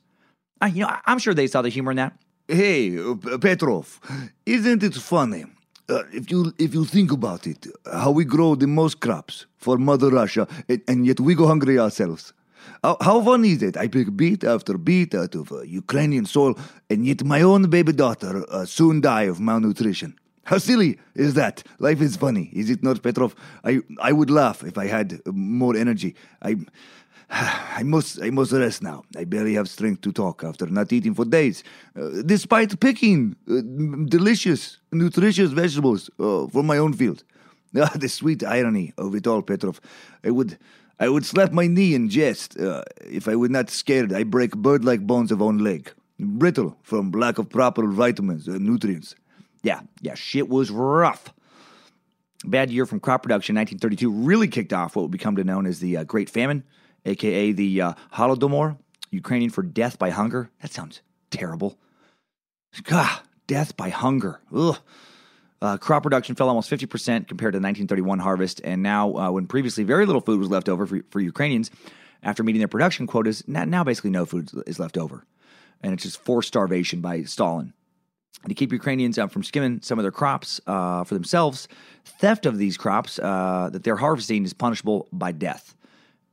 I, 0.61 0.67
you 0.67 0.81
know, 0.81 0.95
I'm 1.05 1.19
sure 1.19 1.33
they 1.33 1.47
saw 1.47 1.61
the 1.61 1.69
humor 1.69 1.91
in 1.91 1.97
that. 1.97 2.13
Hey, 2.47 2.97
uh, 3.00 3.38
Petrov, 3.39 4.00
isn't 4.45 4.83
it 4.83 4.93
funny? 4.95 5.45
Uh, 5.89 6.03
if 6.13 6.29
you 6.31 6.53
if 6.59 6.73
you 6.73 6.85
think 6.85 7.11
about 7.11 7.47
it, 7.47 7.67
how 7.91 8.11
we 8.11 8.23
grow 8.23 8.55
the 8.55 8.67
most 8.67 9.00
crops 9.00 9.47
for 9.57 9.77
Mother 9.77 10.09
Russia, 10.09 10.47
and, 10.69 10.82
and 10.88 11.06
yet 11.06 11.19
we 11.19 11.34
go 11.34 11.47
hungry 11.47 11.79
ourselves. 11.79 12.34
How, 12.84 13.21
funny 13.21 13.52
is 13.52 13.62
it? 13.62 13.78
I 13.78 13.88
pick 13.88 14.15
beet 14.15 14.43
after 14.43 14.78
beet 14.78 15.13
out 15.13 15.36
of 15.36 15.52
uh, 15.52 15.62
Ukrainian 15.62 16.26
soil, 16.26 16.58
and 16.89 17.06
yet 17.06 17.24
my 17.24 17.41
own 17.41 17.69
baby 17.69 17.93
daughter 17.93 18.43
uh, 18.50 18.65
soon 18.65 19.02
die 19.02 19.24
of 19.24 19.39
malnutrition. 19.39 20.15
How 20.45 20.58
silly 20.58 20.97
is 21.15 21.36
that? 21.36 21.63
Life 21.80 22.02
is 22.02 22.15
funny, 22.15 22.50
is 22.54 22.69
it 22.69 22.82
not, 22.82 23.04
Petrov? 23.04 23.36
I 23.63 23.82
I 24.00 24.12
would 24.12 24.32
laugh 24.32 24.63
if 24.63 24.78
I 24.78 24.88
had 24.88 25.21
more 25.26 25.76
energy. 25.76 26.15
I. 26.41 26.56
I 27.80 27.84
must, 27.84 28.21
I 28.21 28.30
must 28.30 28.52
rest 28.52 28.84
now. 28.84 29.04
I 29.17 29.24
barely 29.24 29.54
have 29.54 29.69
strength 29.69 30.02
to 30.02 30.12
talk 30.12 30.43
after 30.43 30.65
not 30.67 30.91
eating 30.91 31.13
for 31.13 31.24
days, 31.24 31.63
uh, 31.97 32.10
despite 32.26 32.78
picking 32.80 33.36
uh, 33.50 33.62
delicious, 34.08 34.80
nutritious 34.91 35.52
vegetables 35.52 36.10
uh, 36.19 36.47
from 36.47 36.65
my 36.65 36.78
own 36.78 36.93
field. 36.93 37.24
Ah, 37.74 37.89
the 37.95 38.10
sweet 38.10 38.43
irony 38.43 38.91
of 38.97 39.15
it 39.15 39.26
all, 39.26 39.41
Petrov. 39.41 39.80
I 40.26 40.32
would, 40.32 40.58
I 41.01 41.09
would 41.09 41.25
slap 41.25 41.51
my 41.51 41.65
knee 41.65 41.95
in 41.95 42.09
jest 42.09 42.59
uh, 42.59 42.83
if 43.09 43.27
I 43.27 43.35
were 43.35 43.49
not 43.49 43.71
scared. 43.71 44.13
I 44.13 44.23
break 44.23 44.55
bird-like 44.55 45.01
bones 45.07 45.31
of 45.31 45.41
own 45.41 45.57
leg, 45.57 45.91
brittle 46.19 46.77
from 46.83 47.09
lack 47.09 47.39
of 47.39 47.49
proper 47.49 47.87
vitamins 47.87 48.47
and 48.47 48.63
nutrients. 48.63 49.15
Yeah, 49.63 49.81
yeah, 50.01 50.13
shit 50.13 50.47
was 50.47 50.69
rough. 50.69 51.33
Bad 52.45 52.69
year 52.69 52.85
from 52.85 52.99
crop 52.99 53.23
production, 53.23 53.55
1932, 53.55 54.11
really 54.11 54.47
kicked 54.47 54.73
off 54.73 54.95
what 54.95 55.01
would 55.01 55.11
become 55.11 55.35
to 55.37 55.43
known 55.43 55.65
as 55.65 55.79
the 55.79 55.97
uh, 55.97 56.03
Great 56.03 56.29
Famine, 56.29 56.63
aka 57.03 57.51
the 57.51 57.81
uh, 57.81 57.93
Holodomor, 58.13 58.77
Ukrainian 59.09 59.49
for 59.49 59.63
death 59.63 59.97
by 59.97 60.11
hunger. 60.11 60.51
That 60.61 60.71
sounds 60.71 61.01
terrible. 61.31 61.79
God, 62.83 63.21
death 63.47 63.75
by 63.75 63.89
hunger. 63.89 64.39
Ugh. 64.55 64.77
Uh, 65.62 65.78
crop 65.78 66.04
production 66.04 66.36
fell 66.36 66.47
almost 66.47 66.69
50% 66.71 67.28
compared 67.28 67.54
to 67.54 67.60
the 67.60 67.63
1931 67.63 68.19
harvest, 68.19 68.62
and 68.63 68.82
now, 68.82 69.15
uh, 69.15 69.32
when 69.32 69.45
previously 69.45 69.84
very 69.84 70.06
little 70.06 70.21
food 70.21 70.39
was 70.39 70.50
left 70.50 70.67
over 70.67 70.88
for, 70.88 71.02
for 71.12 71.19
Ukrainians, 71.19 71.69
after 72.24 72.43
meeting 72.43 72.60
their 72.60 72.67
production 72.67 73.06
quotas, 73.06 73.47
now, 73.47 73.63
now 73.65 73.84
basically 73.84 74.10
no 74.10 74.26
food 74.26 74.50
is 74.65 74.80
left 74.80 74.97
over. 74.97 75.26
And 75.82 75.93
it's 75.93 76.04
just 76.04 76.19
forced 76.19 76.47
starvation 76.47 77.02
by 77.02 77.24
Stalin 77.24 77.74
to 78.47 78.54
keep 78.56 78.71
Ukrainians 78.71 79.17
uh, 79.17 79.28
from 79.28 79.43
skimming 79.43 79.82
some 79.82 80.00
of 80.00 80.04
their 80.04 80.12
crops 80.12 80.60
uh, 80.67 81.04
for 81.04 81.13
themselves, 81.13 81.67
theft 82.06 82.45
of 82.45 82.58
these 82.58 82.78
crops 82.78 83.19
uh, 83.19 83.69
that 83.71 83.84
they're 83.84 83.95
harvesting 83.95 84.43
is 84.43 84.54
punishable 84.54 85.08
by 85.12 85.32
death. 85.32 85.76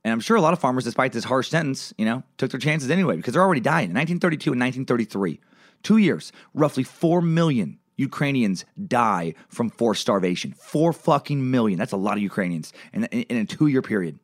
And 0.03 0.13
I'm 0.13 0.19
sure 0.19 0.37
a 0.37 0.41
lot 0.41 0.53
of 0.53 0.59
farmers, 0.59 0.85
despite 0.85 1.11
this 1.11 1.25
harsh 1.25 1.49
sentence, 1.49 1.93
you 1.97 2.05
know, 2.05 2.23
took 2.37 2.51
their 2.51 2.59
chances 2.59 2.89
anyway 2.89 3.17
because 3.17 3.33
they're 3.33 3.43
already 3.43 3.61
dying. 3.61 3.89
In 3.89 3.95
1932 3.95 4.53
and 4.53 4.61
1933, 4.61 5.39
two 5.83 5.97
years, 5.97 6.31
roughly 6.53 6.83
four 6.83 7.21
million 7.21 7.78
Ukrainians 7.99 8.65
die 8.87 9.35
from 9.49 9.69
forced 9.69 10.01
starvation. 10.01 10.53
Four 10.53 10.93
fucking 10.93 11.51
million. 11.51 11.77
That's 11.77 11.91
a 11.91 11.97
lot 11.97 12.15
of 12.17 12.23
Ukrainians 12.23 12.71
in, 12.93 13.03
in, 13.05 13.23
in 13.23 13.37
a 13.37 13.45
two-year 13.45 13.81
period. 13.81 14.19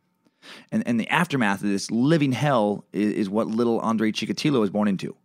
And, 0.71 0.87
and 0.87 0.99
the 0.99 1.09
aftermath 1.09 1.61
of 1.61 1.69
this 1.69 1.91
living 1.91 2.31
hell 2.31 2.85
is, 2.93 3.13
is 3.13 3.29
what 3.29 3.47
little 3.47 3.83
Andrei 3.83 4.11
Chikatilo 4.11 4.59
was 4.59 4.69
born 4.69 4.87
into. 4.87 5.15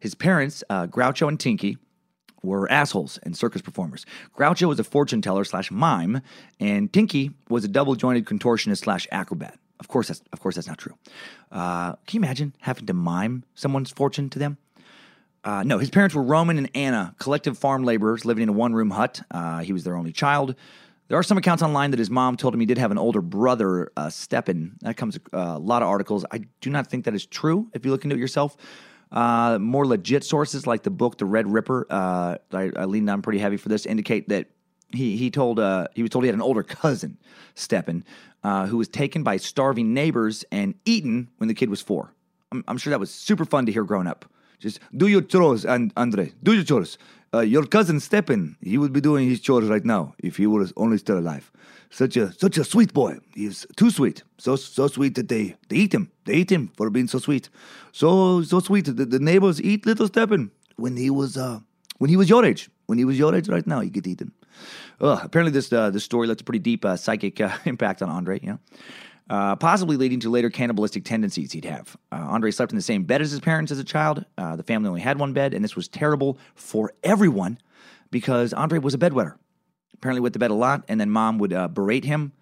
His 0.00 0.14
parents, 0.14 0.62
uh, 0.68 0.86
Groucho 0.86 1.28
and 1.28 1.40
Tinky, 1.40 1.78
were 2.42 2.70
assholes 2.70 3.18
and 3.22 3.36
circus 3.36 3.62
performers. 3.62 4.04
Groucho 4.36 4.68
was 4.68 4.78
a 4.78 4.84
fortune 4.84 5.22
teller 5.22 5.44
slash 5.44 5.70
mime, 5.70 6.20
and 6.60 6.92
Tinky 6.92 7.30
was 7.48 7.64
a 7.64 7.68
double 7.68 7.94
jointed 7.94 8.26
contortionist 8.26 8.78
slash 8.78 9.08
acrobat. 9.10 9.58
Of 9.80 9.88
course, 9.88 10.08
that's 10.08 10.22
of 10.32 10.40
course 10.40 10.56
that's 10.56 10.66
not 10.66 10.78
true. 10.78 10.96
Uh, 11.52 11.92
can 12.06 12.18
you 12.18 12.20
imagine 12.20 12.54
having 12.60 12.86
to 12.86 12.92
mime 12.92 13.44
someone's 13.54 13.90
fortune 13.90 14.28
to 14.30 14.38
them? 14.38 14.58
Uh, 15.48 15.62
no, 15.62 15.78
his 15.78 15.88
parents 15.88 16.14
were 16.14 16.22
Roman 16.22 16.58
and 16.58 16.70
Anna, 16.74 17.14
collective 17.18 17.56
farm 17.56 17.82
laborers 17.82 18.26
living 18.26 18.42
in 18.42 18.50
a 18.50 18.52
one 18.52 18.74
room 18.74 18.90
hut. 18.90 19.22
Uh, 19.30 19.60
he 19.60 19.72
was 19.72 19.82
their 19.82 19.96
only 19.96 20.12
child. 20.12 20.54
There 21.06 21.16
are 21.16 21.22
some 21.22 21.38
accounts 21.38 21.62
online 21.62 21.90
that 21.92 21.98
his 21.98 22.10
mom 22.10 22.36
told 22.36 22.52
him 22.52 22.60
he 22.60 22.66
did 22.66 22.76
have 22.76 22.90
an 22.90 22.98
older 22.98 23.22
brother, 23.22 23.90
uh, 23.96 24.10
Stepan. 24.10 24.76
That 24.82 24.98
comes 24.98 25.16
uh, 25.32 25.38
a 25.38 25.58
lot 25.58 25.80
of 25.80 25.88
articles. 25.88 26.26
I 26.30 26.42
do 26.60 26.68
not 26.68 26.88
think 26.88 27.06
that 27.06 27.14
is 27.14 27.24
true 27.24 27.66
if 27.72 27.86
you 27.86 27.90
look 27.90 28.04
into 28.04 28.14
it 28.14 28.18
yourself. 28.18 28.58
Uh, 29.10 29.58
more 29.58 29.86
legit 29.86 30.22
sources 30.22 30.66
like 30.66 30.82
the 30.82 30.90
book 30.90 31.16
The 31.16 31.24
Red 31.24 31.50
Ripper, 31.50 31.86
I, 31.90 32.36
I 32.52 32.84
leaned 32.84 33.08
on 33.08 33.22
pretty 33.22 33.38
heavy 33.38 33.56
for 33.56 33.70
this, 33.70 33.86
indicate 33.86 34.28
that 34.28 34.48
he 34.92 35.16
he 35.16 35.30
told 35.30 35.60
he 35.94 36.02
was 36.02 36.10
told 36.10 36.24
he 36.24 36.28
had 36.28 36.34
an 36.34 36.42
older 36.42 36.62
cousin, 36.62 37.16
Stepan, 37.54 38.04
who 38.44 38.76
was 38.76 38.88
taken 38.88 39.22
by 39.22 39.38
starving 39.38 39.94
neighbors 39.94 40.44
and 40.52 40.74
eaten 40.84 41.30
when 41.38 41.48
the 41.48 41.54
kid 41.54 41.70
was 41.70 41.80
four. 41.80 42.12
I'm, 42.52 42.62
I'm 42.68 42.76
sure 42.76 42.90
that 42.90 43.00
was 43.00 43.10
super 43.10 43.46
fun 43.46 43.64
to 43.64 43.72
hear 43.72 43.84
growing 43.84 44.06
up. 44.06 44.26
Just 44.58 44.80
do 44.96 45.06
your 45.06 45.22
chores, 45.22 45.64
and 45.64 45.92
Andre, 45.96 46.32
do 46.42 46.52
your 46.54 46.64
chores. 46.64 46.98
Uh, 47.34 47.40
your 47.40 47.66
cousin 47.66 48.00
Stepan, 48.00 48.56
he 48.62 48.78
would 48.78 48.92
be 48.92 49.00
doing 49.00 49.28
his 49.28 49.40
chores 49.40 49.68
right 49.68 49.84
now 49.84 50.14
if 50.18 50.38
he 50.38 50.46
was 50.46 50.72
only 50.76 50.96
still 50.98 51.18
alive. 51.18 51.50
Such 51.90 52.16
a 52.16 52.32
such 52.32 52.58
a 52.58 52.64
sweet 52.64 52.92
boy. 52.92 53.18
He's 53.34 53.66
too 53.76 53.90
sweet. 53.90 54.22
So 54.38 54.56
so 54.56 54.88
sweet 54.88 55.14
that 55.14 55.28
they, 55.28 55.54
they 55.68 55.76
eat 55.76 55.94
him. 55.94 56.10
They 56.24 56.34
eat 56.34 56.50
him 56.50 56.70
for 56.76 56.90
being 56.90 57.08
so 57.08 57.18
sweet. 57.18 57.48
So 57.92 58.42
so 58.42 58.60
sweet 58.60 58.86
that 58.86 59.10
the 59.10 59.18
neighbors 59.18 59.60
eat 59.60 59.86
little 59.86 60.06
Stepan 60.06 60.50
when 60.76 60.96
he 60.96 61.10
was 61.10 61.36
uh 61.36 61.60
when 61.98 62.10
he 62.10 62.16
was 62.16 62.28
your 62.28 62.44
age. 62.44 62.70
When 62.86 62.98
he 62.98 63.04
was 63.04 63.18
your 63.18 63.34
age 63.34 63.48
right 63.48 63.66
now, 63.66 63.80
he 63.80 63.90
get 63.90 64.06
eaten. 64.06 64.32
Apparently, 65.00 65.52
this 65.52 65.72
uh, 65.72 65.90
this 65.90 66.04
story 66.04 66.26
left 66.26 66.40
a 66.40 66.44
pretty 66.44 66.58
deep 66.58 66.84
uh, 66.84 66.96
psychic 66.96 67.40
uh, 67.40 67.56
impact 67.64 68.02
on 68.02 68.08
Andre. 68.08 68.40
Know, 68.42 68.58
uh, 69.30 69.56
possibly 69.56 69.96
leading 69.96 70.20
to 70.20 70.30
later 70.30 70.50
cannibalistic 70.50 71.04
tendencies 71.04 71.52
he'd 71.52 71.64
have. 71.64 71.96
Uh, 72.10 72.16
Andre 72.16 72.50
slept 72.50 72.72
in 72.72 72.76
the 72.76 72.82
same 72.82 73.04
bed 73.04 73.20
as 73.20 73.30
his 73.30 73.40
parents 73.40 73.70
as 73.70 73.78
a 73.78 73.84
child. 73.84 74.24
Uh, 74.38 74.56
the 74.56 74.62
family 74.62 74.88
only 74.88 75.00
had 75.00 75.18
one 75.18 75.32
bed, 75.32 75.54
and 75.54 75.62
this 75.62 75.76
was 75.76 75.88
terrible 75.88 76.38
for 76.54 76.92
everyone 77.02 77.58
because 78.10 78.52
Andre 78.52 78.78
was 78.78 78.94
a 78.94 78.98
bedwetter. 78.98 79.34
Apparently, 79.94 80.20
wet 80.20 80.32
the 80.32 80.38
bed 80.38 80.50
a 80.50 80.54
lot, 80.54 80.84
and 80.88 81.00
then 81.00 81.10
mom 81.10 81.38
would 81.38 81.52
uh, 81.52 81.68
berate 81.68 82.04
him, 82.04 82.32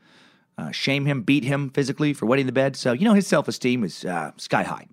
uh, 0.59 0.71
shame 0.71 1.07
him, 1.07 1.23
beat 1.23 1.43
him 1.43 1.71
physically 1.71 2.13
for 2.13 2.27
wetting 2.27 2.47
the 2.47 2.53
bed. 2.53 2.77
So, 2.77 2.93
you 2.93 3.05
know, 3.05 3.15
his 3.15 3.27
self 3.27 3.49
esteem 3.49 3.81
was 3.81 4.05
uh, 4.05 4.33
sky 4.37 4.63
high. 4.63 4.87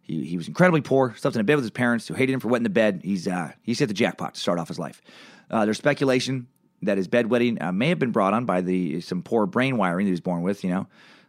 He, 0.00 0.24
he 0.24 0.36
was 0.36 0.48
incredibly 0.48 0.80
poor, 0.80 1.14
slept 1.16 1.36
in 1.36 1.40
a 1.40 1.44
bed 1.44 1.56
with 1.56 1.64
his 1.64 1.70
parents 1.70 2.06
who 2.06 2.14
hated 2.14 2.32
him 2.32 2.40
for 2.40 2.48
wetting 2.48 2.62
the 2.62 2.70
bed. 2.70 3.00
He's, 3.04 3.28
he's 3.62 3.78
hit 3.78 3.88
the 3.88 3.94
jackpot 3.94 4.34
to 4.34 4.40
start 4.40 4.58
off 4.58 4.68
his 4.68 4.78
life. 4.78 5.02
There's 5.50 5.76
speculation 5.76 6.46
that 6.82 6.96
his 6.96 7.08
bedwetting 7.08 7.74
may 7.74 7.88
have 7.88 7.98
been 7.98 8.12
brought 8.12 8.32
on 8.32 8.44
by 8.44 8.60
the 8.60 9.00
some 9.00 9.22
poor 9.22 9.46
brain 9.46 9.76
wiring 9.76 10.06
that 10.06 10.10
he 10.10 10.12
was 10.12 10.20
born 10.20 10.42
with, 10.42 10.62
you 10.62 10.70
know, 10.70 10.86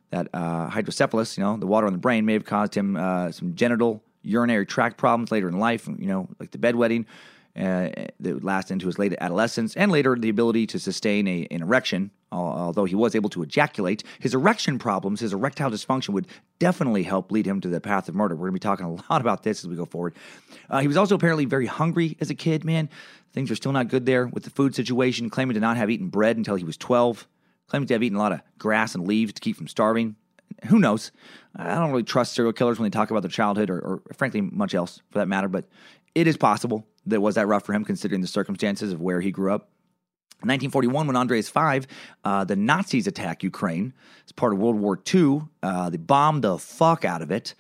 that 0.10 0.28
uh, 0.34 0.70
hydrocephalus, 0.70 1.38
you 1.38 1.44
know, 1.44 1.58
the 1.58 1.68
water 1.68 1.88
on 1.88 1.94
the 1.94 2.00
brain 2.00 2.26
may 2.26 2.34
have 2.34 2.46
caused 2.46 2.76
him 2.76 2.96
uh, 2.96 3.32
some 3.32 3.56
genital 3.56 4.02
urinary 4.24 4.66
tract 4.66 4.98
problems 4.98 5.32
later 5.32 5.48
in 5.48 5.60
life, 5.60 5.88
you 5.88 6.08
know, 6.08 6.28
like 6.40 6.52
the 6.52 6.58
bedwetting 6.58 7.06
uh, 7.58 7.90
that 8.20 8.34
would 8.34 8.44
last 8.44 8.70
into 8.70 8.86
his 8.86 9.00
late 9.00 9.16
adolescence, 9.20 9.76
and 9.76 9.92
later 9.92 10.16
the 10.16 10.30
ability 10.30 10.68
to 10.68 10.80
sustain 10.80 11.28
a, 11.28 11.48
an 11.50 11.62
erection. 11.62 12.12
Although 12.30 12.84
he 12.84 12.94
was 12.94 13.16
able 13.16 13.30
to 13.30 13.42
ejaculate, 13.42 14.04
his 14.20 14.34
erection 14.34 14.80
problems, 14.80 15.22
his 15.22 15.32
erectile 15.32 15.72
dysfunction 15.72 16.10
would 16.10 16.28
definitely 16.60 17.04
help 17.04 17.32
lead 17.32 17.46
him 17.46 17.62
to 17.62 17.70
the 17.70 17.80
path 17.80 18.10
of 18.10 18.16
murder. 18.16 18.36
We're 18.36 18.50
going 18.50 18.60
to 18.60 18.60
be 18.60 18.60
talking 18.60 18.86
a 18.86 18.92
lot 18.92 19.22
about 19.22 19.44
this 19.44 19.64
as 19.64 19.70
we 19.70 19.78
go 19.78 19.86
forward. 19.86 20.14
Uh, 20.70 20.82
he 20.82 20.90
was 20.90 20.98
also 20.98 21.16
apparently 21.16 21.46
very 21.46 21.68
hungry 21.68 22.18
as 22.20 22.30
a 22.30 22.36
kid, 22.36 22.66
man. 22.66 22.90
Things 23.32 23.50
are 23.50 23.56
still 23.56 23.72
not 23.72 23.88
good 23.88 24.06
there 24.06 24.28
with 24.28 24.44
the 24.44 24.50
food 24.50 24.76
situation, 24.76 25.30
claiming 25.30 25.54
to 25.54 25.62
not 25.62 25.78
have 25.78 25.90
eaten 25.90 26.10
bread 26.10 26.36
until 26.36 26.56
he 26.56 26.66
was 26.66 26.76
12, 26.76 27.26
claiming 27.68 27.88
to 27.88 27.94
have 27.94 28.04
eaten 28.04 28.18
a 28.18 28.22
lot 28.22 28.32
of 28.32 28.42
grass 28.58 28.96
and 28.96 29.08
leaves 29.08 29.34
to 29.34 29.42
keep 29.42 29.56
from 29.56 29.68
starving. 29.68 30.16
Who 30.66 30.80
knows? 30.80 31.12
I 31.56 31.76
don't 31.76 31.92
really 31.92 32.04
trust 32.04 32.34
serial 32.34 32.54
killers 32.54 32.80
when 32.80 32.90
they 32.90 32.96
talk 32.96 33.12
about 33.12 33.22
their 33.22 33.30
childhood 33.30 33.70
or, 33.70 33.80
or 33.80 34.02
frankly, 34.14 34.42
much 34.42 34.74
else 34.74 35.02
for 35.12 35.20
that 35.20 35.28
matter, 35.28 35.48
but 35.48 35.66
it 36.16 36.28
is 36.28 36.38
possible 36.38 36.88
that 37.06 37.22
was 37.22 37.36
that 37.36 37.48
rough 37.48 37.66
for 37.66 37.74
him 37.74 37.86
considering 37.86 38.22
the 38.22 38.28
circumstances 38.28 38.92
of 38.92 39.02
where 39.02 39.22
he 39.22 39.32
grew 39.32 39.54
up. 39.54 39.70
In 40.44 40.50
1941, 40.50 41.08
when 41.08 41.16
Andre 41.16 41.40
is 41.40 41.50
five, 41.50 41.88
uh, 42.24 42.44
the 42.44 42.56
Nazis 42.56 43.08
attack 43.08 43.42
Ukraine 43.42 43.94
as 44.26 44.32
part 44.32 44.54
of 44.54 44.60
World 44.60 44.76
War 44.76 45.00
II. 45.14 45.42
Uh, 45.64 45.90
they 45.90 45.98
bombed 45.98 46.44
the 46.44 46.60
fuck 46.60 47.06
out 47.06 47.24
of 47.24 47.32
it. 47.32 47.56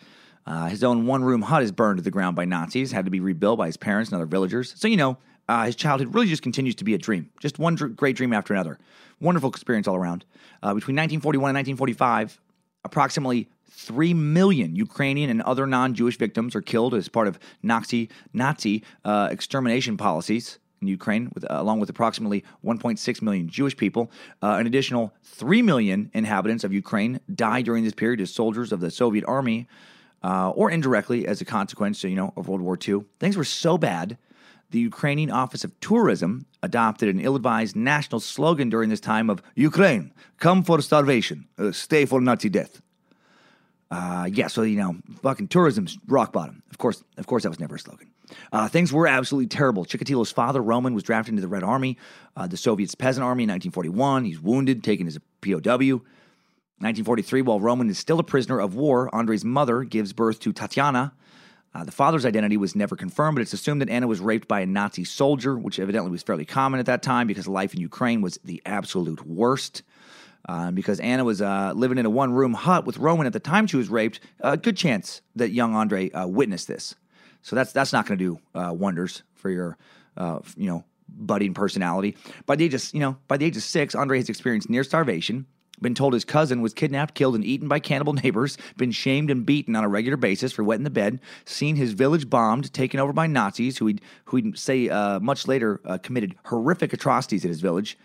Uh, 0.45 0.67
his 0.67 0.83
own 0.83 1.07
one 1.07 1.23
room 1.23 1.41
hut 1.41 1.63
is 1.63 1.71
burned 1.71 1.97
to 1.97 2.03
the 2.03 2.11
ground 2.11 2.35
by 2.35 2.45
Nazis, 2.45 2.91
had 2.91 3.05
to 3.05 3.11
be 3.11 3.19
rebuilt 3.19 3.57
by 3.57 3.65
his 3.65 3.77
parents 3.77 4.11
and 4.11 4.15
other 4.15 4.27
villagers. 4.27 4.73
So, 4.77 4.87
you 4.87 4.95
know, 4.95 5.17
uh, 5.47 5.65
his 5.65 5.75
childhood 5.75 6.13
really 6.13 6.27
just 6.27 6.41
continues 6.41 6.75
to 6.75 6.83
be 6.83 6.93
a 6.93 6.97
dream, 6.97 7.29
just 7.39 7.59
one 7.59 7.75
dr- 7.75 7.95
great 7.95 8.15
dream 8.15 8.33
after 8.33 8.53
another. 8.53 8.77
Wonderful 9.19 9.49
experience 9.49 9.87
all 9.87 9.95
around. 9.95 10.25
Uh, 10.61 10.73
between 10.73 10.95
1941 10.95 11.49
and 11.49 11.55
1945, 11.55 12.39
approximately 12.83 13.49
3 13.69 14.13
million 14.13 14.75
Ukrainian 14.75 15.29
and 15.29 15.41
other 15.43 15.65
non 15.67 15.93
Jewish 15.93 16.17
victims 16.17 16.55
are 16.55 16.61
killed 16.61 16.93
as 16.93 17.07
part 17.07 17.27
of 17.27 17.39
Nazi, 17.63 18.09
Nazi 18.33 18.83
uh, 19.05 19.29
extermination 19.31 19.97
policies 19.97 20.59
in 20.81 20.87
Ukraine, 20.87 21.31
with, 21.33 21.43
uh, 21.49 21.55
along 21.59 21.79
with 21.79 21.89
approximately 21.89 22.43
1.6 22.63 23.21
million 23.21 23.47
Jewish 23.49 23.75
people. 23.75 24.11
Uh, 24.41 24.57
an 24.59 24.67
additional 24.67 25.13
3 25.23 25.61
million 25.61 26.11
inhabitants 26.13 26.63
of 26.63 26.73
Ukraine 26.73 27.19
died 27.33 27.65
during 27.65 27.83
this 27.83 27.93
period 27.93 28.21
as 28.21 28.33
soldiers 28.33 28.71
of 28.71 28.79
the 28.79 28.91
Soviet 28.91 29.25
army, 29.25 29.67
uh, 30.23 30.49
or 30.51 30.69
indirectly 30.69 31.27
as 31.27 31.41
a 31.41 31.45
consequence, 31.45 32.03
you 32.03 32.15
know, 32.15 32.33
of 32.35 32.47
World 32.47 32.61
War 32.61 32.77
II. 32.85 33.05
Things 33.19 33.37
were 33.37 33.43
so 33.43 33.77
bad. 33.77 34.17
The 34.71 34.79
Ukrainian 34.79 35.31
Office 35.31 35.63
of 35.63 35.77
Tourism 35.79 36.45
adopted 36.61 37.07
an 37.09 37.21
ill-advised 37.21 37.75
national 37.75 38.19
slogan 38.19 38.69
during 38.69 38.89
this 38.89 38.99
time 38.99 39.29
of 39.29 39.41
Ukraine, 39.55 40.13
come 40.39 40.63
for 40.63 40.81
starvation, 40.81 41.47
uh, 41.57 41.71
stay 41.71 42.05
for 42.05 42.19
Nazi 42.19 42.49
death. 42.49 42.81
Uh, 43.89 44.27
yeah, 44.31 44.47
so 44.47 44.63
you 44.63 44.75
know, 44.75 44.97
fucking 45.21 45.47
tourism's 45.47 45.97
rock 46.07 46.33
bottom. 46.33 46.61
Of 46.69 46.77
course, 46.77 47.03
of 47.17 47.27
course, 47.27 47.43
that 47.43 47.49
was 47.49 47.59
never 47.59 47.75
a 47.75 47.79
slogan. 47.79 48.11
Uh, 48.51 48.67
things 48.67 48.91
were 48.91 49.07
absolutely 49.07 49.47
terrible. 49.47 49.85
Chikatilo's 49.85 50.31
father, 50.31 50.61
Roman, 50.61 50.93
was 50.93 51.03
drafted 51.03 51.31
into 51.31 51.41
the 51.41 51.47
Red 51.47 51.63
Army, 51.63 51.97
uh, 52.35 52.47
the 52.47 52.57
Soviet's 52.57 52.95
peasant 52.95 53.23
army 53.23 53.43
in 53.43 53.49
1941. 53.49 54.25
He's 54.25 54.41
wounded, 54.41 54.83
taken 54.83 55.07
as 55.07 55.15
a 55.15 55.21
POW. 55.41 56.01
1943, 56.79 57.41
while 57.41 57.59
Roman 57.59 57.89
is 57.89 57.97
still 57.97 58.19
a 58.19 58.23
prisoner 58.23 58.59
of 58.59 58.75
war, 58.75 59.09
Andre's 59.15 59.43
mother 59.43 59.83
gives 59.83 60.13
birth 60.13 60.39
to 60.41 60.53
Tatiana. 60.53 61.13
Uh, 61.73 61.83
the 61.83 61.91
father's 61.91 62.25
identity 62.25 62.57
was 62.57 62.75
never 62.75 62.95
confirmed, 62.95 63.35
but 63.35 63.41
it's 63.41 63.53
assumed 63.53 63.81
that 63.81 63.89
Anna 63.89 64.07
was 64.07 64.19
raped 64.19 64.47
by 64.47 64.61
a 64.61 64.65
Nazi 64.65 65.03
soldier, 65.03 65.57
which 65.57 65.79
evidently 65.79 66.09
was 66.09 66.23
fairly 66.23 66.45
common 66.45 66.79
at 66.79 66.87
that 66.87 67.03
time 67.03 67.27
because 67.27 67.47
life 67.47 67.73
in 67.73 67.79
Ukraine 67.79 68.21
was 68.21 68.39
the 68.43 68.61
absolute 68.65 69.25
worst. 69.25 69.83
Uh, 70.47 70.71
because 70.71 71.01
Anna 71.01 71.25
was 71.25 71.41
uh, 71.41 71.73
living 71.75 71.97
in 71.97 72.05
a 72.05 72.09
one 72.09 72.31
room 72.31 72.53
hut 72.53 72.85
with 72.85 72.97
Roman 72.97 73.27
at 73.27 73.33
the 73.33 73.39
time 73.39 73.67
she 73.67 73.75
was 73.75 73.89
raped, 73.89 74.21
a 74.39 74.55
good 74.55 74.77
chance 74.77 75.21
that 75.35 75.51
young 75.51 75.75
Andre 75.75 76.09
uh, 76.11 76.25
witnessed 76.25 76.69
this. 76.69 76.95
So 77.41 77.55
that's 77.55 77.73
that's 77.73 77.91
not 77.91 78.05
going 78.05 78.17
to 78.17 78.23
do 78.23 78.59
uh, 78.59 78.71
wonders 78.73 79.23
for 79.33 79.49
your 79.49 79.77
uh, 80.15 80.39
you 80.55 80.67
know 80.67 80.85
budding 81.09 81.53
personality. 81.53 82.15
By 82.45 82.55
the 82.55 82.65
age 82.65 82.73
of 82.73 82.93
you 82.93 82.99
know 82.99 83.17
by 83.27 83.37
the 83.37 83.45
age 83.45 83.57
of 83.57 83.63
six, 83.63 83.93
Andre 83.93 84.19
has 84.19 84.29
experienced 84.29 84.69
near 84.69 84.83
starvation. 84.83 85.47
Been 85.79 85.93
told 85.93 86.13
his 86.13 86.25
cousin 86.25 86.61
was 86.61 86.73
kidnapped, 86.73 87.13
killed, 87.13 87.35
and 87.35 87.45
eaten 87.45 87.67
by 87.67 87.79
cannibal 87.79 88.13
neighbors. 88.13 88.57
Been 88.77 88.91
shamed 88.91 89.29
and 89.29 89.45
beaten 89.45 89.75
on 89.75 89.83
a 89.83 89.87
regular 89.87 90.17
basis 90.17 90.51
for 90.51 90.63
wetting 90.63 90.83
the 90.83 90.89
bed. 90.89 91.19
Seen 91.45 91.75
his 91.75 91.93
village 91.93 92.29
bombed, 92.29 92.73
taken 92.73 92.99
over 92.99 93.13
by 93.13 93.27
Nazis, 93.27 93.77
who 93.77 93.87
he'd, 93.87 94.01
who 94.25 94.37
he'd 94.37 94.57
say 94.57 94.89
uh, 94.89 95.19
much 95.19 95.47
later 95.47 95.77
committed 96.03 96.35
horrific 96.45 96.93
atrocities 96.93 97.45
at 97.45 97.49
his 97.49 97.61
village. 97.61 97.97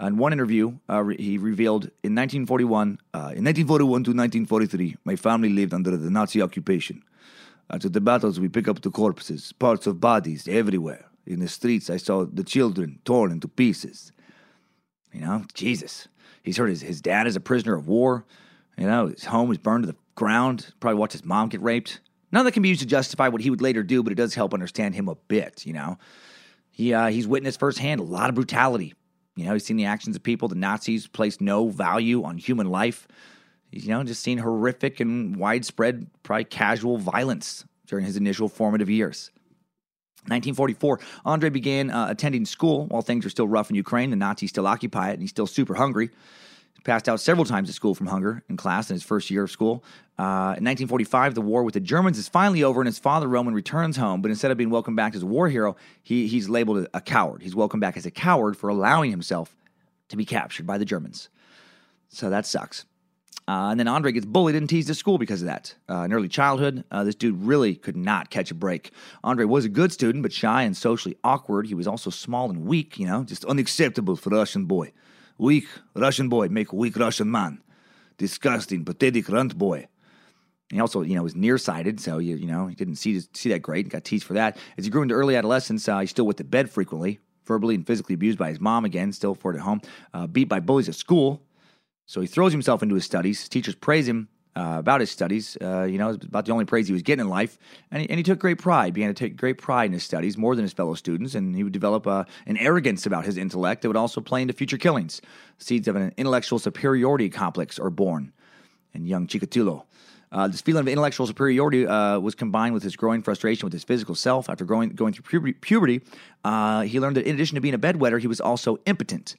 In 0.00 0.16
one 0.16 0.32
interview, 0.32 0.78
uh, 0.88 1.02
re- 1.02 1.16
he 1.16 1.36
revealed 1.36 1.84
in 2.02 2.14
1941, 2.14 2.98
uh, 3.12 3.18
in 3.18 3.44
1941 3.44 3.88
to 4.04 4.10
1943, 4.10 4.96
my 5.04 5.14
family 5.14 5.50
lived 5.50 5.74
under 5.74 5.94
the 5.94 6.10
Nazi 6.10 6.40
occupation. 6.40 7.02
After 7.68 7.90
the 7.90 8.00
battles, 8.00 8.40
we 8.40 8.48
pick 8.48 8.66
up 8.66 8.80
the 8.80 8.90
corpses, 8.90 9.52
parts 9.52 9.86
of 9.86 10.00
bodies 10.00 10.48
everywhere. 10.48 11.06
In 11.26 11.40
the 11.40 11.48
streets, 11.48 11.90
I 11.90 11.98
saw 11.98 12.24
the 12.24 12.42
children 12.42 12.98
torn 13.04 13.30
into 13.30 13.46
pieces. 13.46 14.10
You 15.12 15.20
know, 15.20 15.44
Jesus. 15.54 16.08
He's 16.42 16.56
heard 16.56 16.70
his, 16.70 16.80
his 16.80 17.00
dad 17.00 17.26
is 17.26 17.36
a 17.36 17.40
prisoner 17.40 17.74
of 17.74 17.88
war. 17.88 18.24
You 18.78 18.86
know, 18.86 19.08
his 19.08 19.24
home 19.24 19.48
was 19.48 19.58
burned 19.58 19.84
to 19.84 19.92
the 19.92 19.96
ground. 20.14 20.72
Probably 20.80 20.98
watched 20.98 21.12
his 21.12 21.24
mom 21.24 21.48
get 21.48 21.60
raped. 21.60 22.00
None 22.32 22.40
of 22.40 22.44
that 22.44 22.52
can 22.52 22.62
be 22.62 22.68
used 22.68 22.80
to 22.80 22.86
justify 22.86 23.28
what 23.28 23.40
he 23.40 23.50
would 23.50 23.60
later 23.60 23.82
do, 23.82 24.02
but 24.02 24.12
it 24.12 24.16
does 24.16 24.34
help 24.34 24.54
understand 24.54 24.94
him 24.94 25.08
a 25.08 25.16
bit, 25.16 25.66
you 25.66 25.72
know. 25.72 25.98
He, 26.70 26.94
uh, 26.94 27.08
he's 27.08 27.26
witnessed 27.26 27.58
firsthand 27.58 28.00
a 28.00 28.04
lot 28.04 28.28
of 28.28 28.36
brutality, 28.36 28.94
you 29.36 29.46
know, 29.46 29.54
he's 29.54 29.64
seen 29.64 29.76
the 29.76 29.86
actions 29.86 30.16
of 30.16 30.22
people. 30.22 30.48
The 30.48 30.54
Nazis 30.54 31.06
placed 31.06 31.40
no 31.40 31.68
value 31.68 32.24
on 32.24 32.36
human 32.36 32.68
life. 32.68 33.08
He's, 33.70 33.86
you 33.86 33.90
know, 33.90 34.02
just 34.02 34.22
seen 34.22 34.38
horrific 34.38 35.00
and 35.00 35.36
widespread, 35.36 36.08
probably 36.22 36.44
casual 36.44 36.98
violence 36.98 37.64
during 37.86 38.04
his 38.04 38.16
initial 38.16 38.48
formative 38.48 38.90
years. 38.90 39.30
1944, 40.28 41.00
Andre 41.24 41.48
began 41.48 41.90
uh, 41.90 42.08
attending 42.10 42.44
school 42.44 42.86
while 42.86 43.02
things 43.02 43.24
were 43.24 43.30
still 43.30 43.48
rough 43.48 43.70
in 43.70 43.76
Ukraine. 43.76 44.10
The 44.10 44.16
Nazis 44.16 44.50
still 44.50 44.66
occupy 44.66 45.10
it, 45.10 45.14
and 45.14 45.22
he's 45.22 45.30
still 45.30 45.46
super 45.46 45.74
hungry. 45.74 46.10
He 46.74 46.80
passed 46.82 47.08
out 47.08 47.20
several 47.20 47.46
times 47.46 47.68
at 47.68 47.74
school 47.74 47.94
from 47.94 48.06
hunger 48.06 48.42
in 48.48 48.56
class 48.56 48.90
in 48.90 48.94
his 48.94 49.02
first 49.02 49.30
year 49.30 49.44
of 49.44 49.50
school. 49.50 49.82
Uh, 50.18 50.56
in 50.58 50.64
1945, 50.64 51.34
the 51.34 51.40
war 51.40 51.62
with 51.62 51.74
the 51.74 51.80
Germans 51.80 52.18
is 52.18 52.28
finally 52.28 52.62
over, 52.62 52.82
and 52.82 52.86
his 52.86 52.98
father, 52.98 53.28
Roman, 53.28 53.54
returns 53.54 53.96
home. 53.96 54.20
But 54.20 54.30
instead 54.30 54.50
of 54.50 54.58
being 54.58 54.70
welcomed 54.70 54.96
back 54.96 55.14
as 55.14 55.22
a 55.22 55.26
war 55.26 55.48
hero, 55.48 55.76
he, 56.02 56.26
he's 56.26 56.48
labeled 56.50 56.86
a 56.92 57.00
coward. 57.00 57.42
He's 57.42 57.54
welcomed 57.54 57.80
back 57.80 57.96
as 57.96 58.04
a 58.04 58.10
coward 58.10 58.56
for 58.56 58.68
allowing 58.68 59.10
himself 59.10 59.56
to 60.10 60.16
be 60.16 60.26
captured 60.26 60.66
by 60.66 60.76
the 60.76 60.84
Germans. 60.84 61.30
So 62.10 62.28
that 62.28 62.44
sucks. 62.44 62.84
Uh, 63.50 63.72
and 63.72 63.80
then 63.80 63.88
Andre 63.88 64.12
gets 64.12 64.26
bullied 64.26 64.54
and 64.54 64.68
teased 64.68 64.90
at 64.90 64.96
school 64.96 65.18
because 65.18 65.42
of 65.42 65.46
that. 65.46 65.74
Uh, 65.88 66.02
in 66.02 66.12
early 66.12 66.28
childhood, 66.28 66.84
uh, 66.92 67.02
this 67.02 67.16
dude 67.16 67.42
really 67.42 67.74
could 67.74 67.96
not 67.96 68.30
catch 68.30 68.52
a 68.52 68.54
break. 68.54 68.92
Andre 69.24 69.44
was 69.44 69.64
a 69.64 69.68
good 69.68 69.90
student, 69.90 70.22
but 70.22 70.32
shy 70.32 70.62
and 70.62 70.76
socially 70.76 71.16
awkward. 71.24 71.66
He 71.66 71.74
was 71.74 71.88
also 71.88 72.10
small 72.10 72.48
and 72.48 72.64
weak, 72.64 72.96
you 72.96 73.08
know, 73.08 73.24
just 73.24 73.44
unacceptable 73.44 74.14
for 74.14 74.32
a 74.32 74.36
Russian 74.36 74.66
boy. 74.66 74.92
Weak 75.36 75.66
Russian 75.96 76.28
boy 76.28 76.46
make 76.48 76.72
weak 76.72 76.96
Russian 76.96 77.28
man. 77.28 77.60
Disgusting, 78.18 78.84
pathetic 78.84 79.28
runt 79.28 79.58
boy. 79.58 79.88
He 80.68 80.78
also, 80.78 81.02
you 81.02 81.16
know, 81.16 81.24
was 81.24 81.34
nearsighted, 81.34 81.98
so 81.98 82.18
you, 82.18 82.36
you 82.36 82.46
know 82.46 82.68
he 82.68 82.76
didn't 82.76 82.96
see 82.96 83.20
see 83.32 83.48
that 83.48 83.62
great. 83.62 83.88
Got 83.88 84.04
teased 84.04 84.26
for 84.26 84.34
that. 84.34 84.58
As 84.78 84.84
he 84.84 84.92
grew 84.92 85.02
into 85.02 85.16
early 85.16 85.34
adolescence, 85.34 85.88
uh, 85.88 85.98
he's 85.98 86.10
still 86.10 86.26
went 86.26 86.38
to 86.38 86.44
bed 86.44 86.70
frequently, 86.70 87.18
verbally 87.46 87.74
and 87.74 87.84
physically 87.84 88.14
abused 88.14 88.38
by 88.38 88.50
his 88.50 88.60
mom 88.60 88.84
again, 88.84 89.12
still 89.12 89.34
for 89.34 89.52
at 89.52 89.58
home, 89.58 89.80
uh, 90.14 90.28
beat 90.28 90.48
by 90.48 90.60
bullies 90.60 90.88
at 90.88 90.94
school. 90.94 91.42
So 92.10 92.20
he 92.20 92.26
throws 92.26 92.50
himself 92.50 92.82
into 92.82 92.96
his 92.96 93.04
studies. 93.04 93.48
Teachers 93.48 93.76
praise 93.76 94.08
him 94.08 94.26
uh, 94.56 94.78
about 94.80 94.98
his 94.98 95.12
studies. 95.12 95.56
Uh, 95.60 95.84
you 95.84 95.96
know, 95.96 96.10
about 96.10 96.44
the 96.44 96.50
only 96.50 96.64
praise 96.64 96.88
he 96.88 96.92
was 96.92 97.02
getting 97.02 97.20
in 97.20 97.28
life, 97.28 97.56
and 97.92 98.02
he, 98.02 98.10
and 98.10 98.18
he, 98.18 98.24
took 98.24 98.40
great 98.40 98.58
pride. 98.58 98.94
Began 98.94 99.10
to 99.10 99.14
take 99.14 99.36
great 99.36 99.58
pride 99.58 99.84
in 99.84 99.92
his 99.92 100.02
studies 100.02 100.36
more 100.36 100.56
than 100.56 100.64
his 100.64 100.72
fellow 100.72 100.94
students, 100.94 101.36
and 101.36 101.54
he 101.54 101.62
would 101.62 101.72
develop 101.72 102.08
uh, 102.08 102.24
an 102.46 102.56
arrogance 102.56 103.06
about 103.06 103.26
his 103.26 103.36
intellect 103.36 103.82
that 103.82 103.88
would 103.88 103.96
also 103.96 104.20
play 104.20 104.42
into 104.42 104.52
future 104.52 104.76
killings. 104.76 105.22
Seeds 105.58 105.86
of 105.86 105.94
an 105.94 106.12
intellectual 106.16 106.58
superiority 106.58 107.28
complex 107.28 107.78
are 107.78 107.90
born 107.90 108.32
in 108.92 109.06
young 109.06 109.28
Chikatilo. 109.28 109.84
Uh, 110.32 110.48
this 110.48 110.62
feeling 110.62 110.80
of 110.80 110.88
intellectual 110.88 111.28
superiority 111.28 111.86
uh, 111.86 112.18
was 112.18 112.34
combined 112.34 112.74
with 112.74 112.82
his 112.82 112.96
growing 112.96 113.22
frustration 113.22 113.66
with 113.66 113.72
his 113.72 113.84
physical 113.84 114.16
self. 114.16 114.50
After 114.50 114.64
growing, 114.64 114.88
going 114.90 115.12
through 115.12 115.26
puberty, 115.26 115.52
puberty 115.52 116.00
uh, 116.44 116.80
he 116.80 116.98
learned 116.98 117.18
that 117.18 117.26
in 117.26 117.36
addition 117.36 117.54
to 117.54 117.60
being 117.60 117.74
a 117.74 117.78
bedwetter, 117.78 118.20
he 118.20 118.26
was 118.26 118.40
also 118.40 118.78
impotent. 118.84 119.36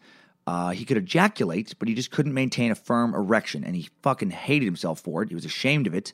Uh, 0.48 0.72
he 0.72 0.86
could 0.86 0.98
ejaculate, 0.98 1.74
but 1.78 1.88
he 1.88 1.94
just 1.94 2.12
couldn't 2.12 2.34
maintain 2.34 2.72
a 2.72 2.76
firm 2.76 3.14
erection, 3.14 3.64
and 3.64 3.76
he 3.76 3.90
fucking 4.02 4.32
hated 4.32 4.66
himself 4.66 5.00
for 5.00 5.22
it. 5.22 5.30
He 5.30 5.36
was 5.36 5.46
ashamed 5.46 5.88
of 5.88 5.94
it. 5.94 6.14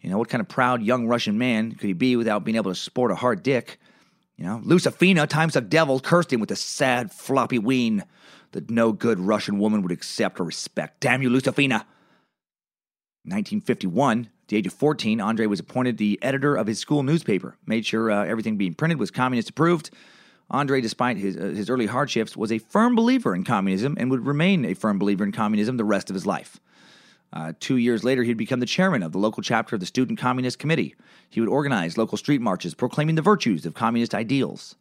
You 0.00 0.10
know, 0.10 0.18
what 0.18 0.28
kind 0.28 0.40
of 0.40 0.48
proud 0.48 0.82
young 0.82 1.06
Russian 1.06 1.38
man 1.38 1.72
could 1.72 1.86
he 1.86 1.92
be 1.92 2.14
without 2.14 2.44
being 2.44 2.56
able 2.56 2.70
to 2.70 2.74
sport 2.74 3.10
a 3.10 3.14
hard 3.14 3.42
dick? 3.42 3.80
You 4.36 4.44
know, 4.44 4.60
Lucifina, 4.64 5.28
times 5.28 5.56
of 5.56 5.70
devil, 5.70 6.00
cursed 6.00 6.32
him 6.32 6.40
with 6.40 6.50
a 6.50 6.56
sad, 6.56 7.12
floppy 7.12 7.58
ween 7.58 8.04
that 8.52 8.70
no 8.70 8.92
good 8.92 9.18
Russian 9.18 9.58
woman 9.58 9.82
would 9.82 9.92
accept 9.92 10.38
or 10.40 10.44
respect. 10.44 11.00
Damn 11.00 11.22
you, 11.22 11.30
Lucifina! 11.30 11.84
1951, 13.26 14.28
at 14.44 14.48
the 14.48 14.56
age 14.58 14.66
of 14.66 14.74
14, 14.74 15.20
Andre 15.20 15.46
was 15.46 15.60
appointed 15.60 15.96
the 15.96 16.18
editor 16.20 16.54
of 16.54 16.66
his 16.66 16.78
school 16.78 17.02
newspaper, 17.02 17.56
made 17.64 17.86
sure 17.86 18.10
uh, 18.10 18.24
everything 18.24 18.56
being 18.56 18.74
printed 18.74 18.98
was 18.98 19.10
communist 19.10 19.48
approved. 19.48 19.90
Andre, 20.50 20.80
despite 20.80 21.16
his, 21.16 21.36
uh, 21.36 21.40
his 21.40 21.70
early 21.70 21.86
hardships, 21.86 22.36
was 22.36 22.52
a 22.52 22.58
firm 22.58 22.94
believer 22.94 23.34
in 23.34 23.44
communism 23.44 23.96
and 23.98 24.10
would 24.10 24.26
remain 24.26 24.64
a 24.64 24.74
firm 24.74 24.98
believer 24.98 25.24
in 25.24 25.32
communism 25.32 25.76
the 25.76 25.84
rest 25.84 26.10
of 26.10 26.14
his 26.14 26.26
life. 26.26 26.60
Uh, 27.32 27.52
two 27.58 27.76
years 27.76 28.04
later, 28.04 28.22
he'd 28.22 28.36
become 28.36 28.60
the 28.60 28.66
chairman 28.66 29.02
of 29.02 29.10
the 29.10 29.18
local 29.18 29.42
chapter 29.42 29.74
of 29.74 29.80
the 29.80 29.86
Student 29.86 30.18
Communist 30.18 30.58
Committee. 30.58 30.94
He 31.28 31.40
would 31.40 31.48
organize 31.48 31.98
local 31.98 32.16
street 32.16 32.40
marches 32.40 32.74
proclaiming 32.74 33.16
the 33.16 33.22
virtues 33.22 33.66
of 33.66 33.74
communist 33.74 34.14
ideals. 34.14 34.76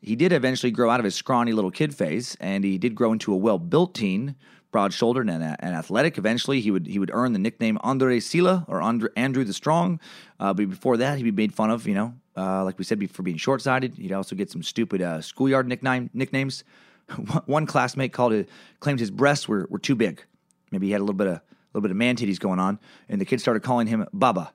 He 0.00 0.16
did 0.16 0.32
eventually 0.32 0.72
grow 0.72 0.90
out 0.90 1.00
of 1.00 1.04
his 1.04 1.14
scrawny 1.14 1.52
little 1.52 1.70
kid 1.70 1.94
phase, 1.94 2.36
and 2.40 2.64
he 2.64 2.76
did 2.76 2.94
grow 2.94 3.12
into 3.12 3.32
a 3.32 3.36
well 3.36 3.58
built 3.58 3.94
teen, 3.94 4.34
broad 4.72 4.92
shouldered 4.92 5.30
and, 5.30 5.42
and, 5.42 5.74
athletic. 5.74 6.18
Eventually, 6.18 6.60
he 6.60 6.70
would 6.70 6.86
he 6.86 6.98
would 6.98 7.10
earn 7.12 7.32
the 7.32 7.38
nickname 7.38 7.78
Andre 7.82 8.18
Sila 8.20 8.64
or 8.68 8.82
Andre, 8.82 9.10
Andrew 9.16 9.44
the 9.44 9.52
Strong. 9.52 10.00
Uh, 10.40 10.52
but 10.52 10.68
before 10.68 10.96
that, 10.96 11.18
he'd 11.18 11.24
be 11.24 11.30
made 11.30 11.54
fun 11.54 11.70
of, 11.70 11.86
you 11.86 11.94
know, 11.94 12.14
uh, 12.36 12.64
like 12.64 12.78
we 12.78 12.84
said, 12.84 13.10
for 13.10 13.22
being 13.22 13.36
short 13.36 13.62
sighted. 13.62 13.94
He'd 13.96 14.12
also 14.12 14.36
get 14.36 14.50
some 14.50 14.62
stupid 14.62 15.02
uh, 15.02 15.20
schoolyard 15.20 15.66
nickname, 15.66 16.10
nicknames. 16.12 16.64
One 17.46 17.66
classmate 17.66 18.12
called 18.12 18.32
it, 18.32 18.48
claimed 18.80 19.00
his 19.00 19.10
breasts 19.10 19.48
were, 19.48 19.66
were 19.70 19.78
too 19.78 19.94
big. 19.94 20.22
Maybe 20.70 20.86
he 20.86 20.92
had 20.92 21.00
a 21.00 21.04
little 21.04 21.14
bit 21.14 21.28
of 21.28 21.34
a 21.36 21.42
little 21.74 21.82
bit 21.82 21.90
of 21.90 21.96
man 21.96 22.16
titties 22.16 22.40
going 22.40 22.58
on, 22.58 22.78
and 23.08 23.20
the 23.20 23.24
kid 23.24 23.40
started 23.40 23.60
calling 23.60 23.86
him 23.86 24.06
Baba, 24.12 24.52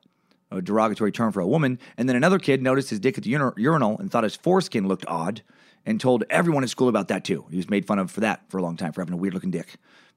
a 0.50 0.62
derogatory 0.62 1.12
term 1.12 1.32
for 1.32 1.40
a 1.40 1.48
woman. 1.48 1.80
And 1.98 2.10
then 2.10 2.16
another 2.16 2.40
kid 2.40 2.64
noticed 2.64 2.90
his 2.90 3.00
dick 3.00 3.18
at 3.18 3.24
the 3.24 3.36
ur- 3.36 3.54
urinal 3.58 3.98
and 4.00 4.10
thought 4.10 4.24
his 4.24 4.36
foreskin 4.36 4.88
looked 4.88 5.06
odd, 5.08 5.42
and 5.86 6.00
told 6.00 6.24
everyone 6.30 6.64
at 6.64 6.70
school 6.70 6.90
about 6.90 7.08
that 7.08 7.24
too. 7.24 7.46
He 7.50 7.58
was 7.58 7.70
made 7.70 7.86
fun 7.86 8.00
of 8.00 8.12
for 8.12 8.22
that 8.22 8.50
for 8.50 8.58
a 8.58 8.62
long 8.62 8.78
time 8.78 8.92
for 8.92 9.02
having 9.02 9.14
a 9.14 9.18
weird 9.18 9.34
looking 9.34 9.52
dick. 9.52 9.76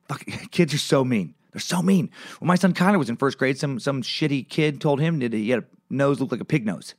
Fuck, 0.09 0.25
kids 0.51 0.75
are 0.75 0.79
so 0.79 1.05
mean. 1.05 1.35
They're 1.53 1.61
so 1.61 1.83
mean. 1.83 2.11
When 2.41 2.49
my 2.49 2.57
son 2.57 2.75
Connor 2.75 2.99
was 2.99 3.09
in 3.09 3.17
first 3.17 3.39
grade, 3.39 3.59
some 3.59 3.79
some 3.79 4.03
shitty 4.03 4.49
kid 4.49 4.81
told 4.81 5.01
him 5.01 5.21
that 5.21 5.33
he 5.33 5.51
had 5.51 5.61
a 5.61 5.65
nose 5.89 6.21
looked 6.21 6.33
like 6.33 6.41
a 6.41 6.47
pig 6.47 6.67
nose. 6.67 6.95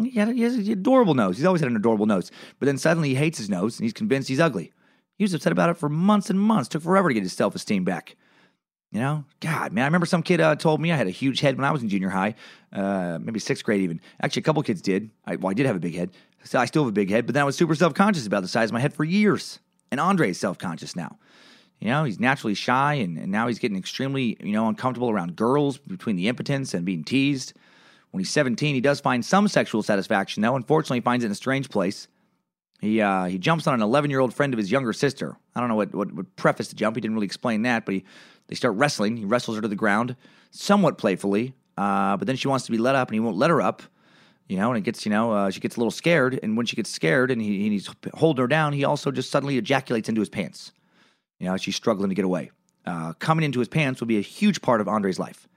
He, 0.00 0.10
had 0.12 0.28
he 0.28 0.42
has 0.42 0.54
an 0.54 0.70
adorable 0.70 1.14
nose. 1.14 1.36
He's 1.36 1.44
always 1.44 1.60
had 1.60 1.70
an 1.70 1.76
adorable 1.76 2.06
nose. 2.06 2.30
But 2.58 2.66
then 2.66 2.78
suddenly 2.78 3.10
he 3.10 3.14
hates 3.14 3.38
his 3.38 3.50
nose 3.50 3.78
and 3.78 3.84
he's 3.84 3.92
convinced 3.92 4.28
he's 4.28 4.40
ugly. 4.40 4.72
He 5.18 5.24
was 5.24 5.34
upset 5.34 5.52
about 5.52 5.70
it 5.70 5.76
for 5.76 5.88
months 5.88 6.30
and 6.30 6.40
months. 6.40 6.68
Took 6.68 6.82
forever 6.82 7.08
to 7.08 7.14
get 7.14 7.22
his 7.22 7.32
self 7.32 7.54
esteem 7.54 7.84
back. 7.84 8.16
You 8.90 9.00
know, 9.00 9.24
God, 9.40 9.72
man, 9.72 9.84
I 9.84 9.86
remember 9.86 10.04
some 10.06 10.22
kid 10.22 10.40
uh, 10.40 10.54
told 10.54 10.80
me 10.80 10.92
I 10.92 10.96
had 10.96 11.06
a 11.06 11.10
huge 11.10 11.40
head 11.40 11.56
when 11.56 11.64
I 11.64 11.70
was 11.70 11.82
in 11.82 11.88
junior 11.88 12.10
high, 12.10 12.34
uh, 12.74 13.18
maybe 13.22 13.40
sixth 13.40 13.64
grade 13.64 13.80
even. 13.80 14.02
Actually, 14.20 14.40
a 14.40 14.44
couple 14.44 14.62
kids 14.62 14.82
did. 14.82 15.10
I, 15.24 15.36
well, 15.36 15.50
I 15.50 15.54
did 15.54 15.64
have 15.64 15.76
a 15.76 15.80
big 15.80 15.94
head. 15.94 16.10
So 16.44 16.58
I 16.58 16.66
still 16.66 16.82
have 16.82 16.90
a 16.90 16.92
big 16.92 17.08
head, 17.08 17.24
but 17.24 17.34
then 17.34 17.42
I 17.42 17.44
was 17.44 17.56
super 17.56 17.74
self 17.74 17.94
conscious 17.94 18.26
about 18.26 18.42
the 18.42 18.48
size 18.48 18.68
of 18.68 18.74
my 18.74 18.80
head 18.80 18.92
for 18.92 19.04
years. 19.04 19.60
And 19.90 19.98
Andre 19.98 20.30
is 20.30 20.38
self 20.38 20.58
conscious 20.58 20.94
now. 20.94 21.18
You 21.80 21.88
know, 21.88 22.04
he's 22.04 22.20
naturally 22.20 22.54
shy, 22.54 22.94
and, 22.94 23.18
and 23.18 23.32
now 23.32 23.48
he's 23.48 23.58
getting 23.58 23.76
extremely, 23.78 24.36
you 24.40 24.52
know, 24.52 24.68
uncomfortable 24.68 25.10
around 25.10 25.36
girls 25.36 25.78
between 25.78 26.16
the 26.16 26.28
impotence 26.28 26.74
and 26.74 26.84
being 26.84 27.02
teased. 27.02 27.54
When 28.12 28.20
he's 28.20 28.30
17, 28.30 28.74
he 28.74 28.80
does 28.80 29.00
find 29.00 29.24
some 29.24 29.48
sexual 29.48 29.82
satisfaction, 29.82 30.42
though. 30.42 30.54
Unfortunately, 30.54 30.98
he 30.98 31.02
finds 31.02 31.24
it 31.24 31.26
in 31.26 31.32
a 31.32 31.34
strange 31.34 31.68
place. 31.70 32.08
He 32.80 33.00
uh, 33.00 33.24
he 33.24 33.38
jumps 33.38 33.66
on 33.66 33.74
an 33.74 33.80
11 33.80 34.10
year 34.10 34.20
old 34.20 34.34
friend 34.34 34.52
of 34.52 34.58
his 34.58 34.70
younger 34.70 34.92
sister. 34.92 35.36
I 35.54 35.60
don't 35.60 35.68
know 35.68 35.76
what, 35.76 35.94
what 35.94 36.12
would 36.12 36.36
preface 36.36 36.68
the 36.68 36.74
jump. 36.74 36.96
He 36.96 37.00
didn't 37.00 37.14
really 37.14 37.26
explain 37.26 37.62
that, 37.62 37.86
but 37.86 37.94
he, 37.94 38.04
they 38.48 38.54
start 38.54 38.74
wrestling. 38.74 39.16
He 39.16 39.24
wrestles 39.24 39.56
her 39.56 39.62
to 39.62 39.68
the 39.68 39.76
ground, 39.76 40.16
somewhat 40.50 40.98
playfully, 40.98 41.54
uh, 41.78 42.16
but 42.16 42.26
then 42.26 42.36
she 42.36 42.48
wants 42.48 42.66
to 42.66 42.72
be 42.72 42.78
let 42.78 42.94
up, 42.94 43.08
and 43.08 43.14
he 43.14 43.20
won't 43.20 43.36
let 43.36 43.50
her 43.50 43.62
up. 43.62 43.82
You 44.48 44.58
know, 44.58 44.70
and 44.70 44.76
it 44.76 44.82
gets, 44.82 45.06
you 45.06 45.10
know, 45.10 45.32
uh, 45.32 45.50
she 45.50 45.60
gets 45.60 45.76
a 45.76 45.80
little 45.80 45.92
scared, 45.92 46.38
and 46.42 46.56
when 46.56 46.66
she 46.66 46.76
gets 46.76 46.90
scared 46.90 47.30
and, 47.30 47.40
he, 47.40 47.62
and 47.62 47.72
he's 47.72 47.88
holding 48.12 48.42
her 48.42 48.48
down, 48.48 48.74
he 48.74 48.84
also 48.84 49.10
just 49.10 49.30
suddenly 49.30 49.56
ejaculates 49.56 50.08
into 50.08 50.20
his 50.20 50.28
pants. 50.28 50.72
You 51.38 51.46
know, 51.46 51.56
she's 51.56 51.76
struggling 51.76 52.10
to 52.10 52.14
get 52.14 52.24
away. 52.24 52.50
Uh, 52.84 53.12
coming 53.14 53.44
into 53.44 53.60
his 53.60 53.68
pants 53.68 54.00
will 54.00 54.08
be 54.08 54.18
a 54.18 54.22
huge 54.22 54.60
part 54.60 54.80
of 54.80 54.88
Andre's 54.88 55.18
life. 55.18 55.48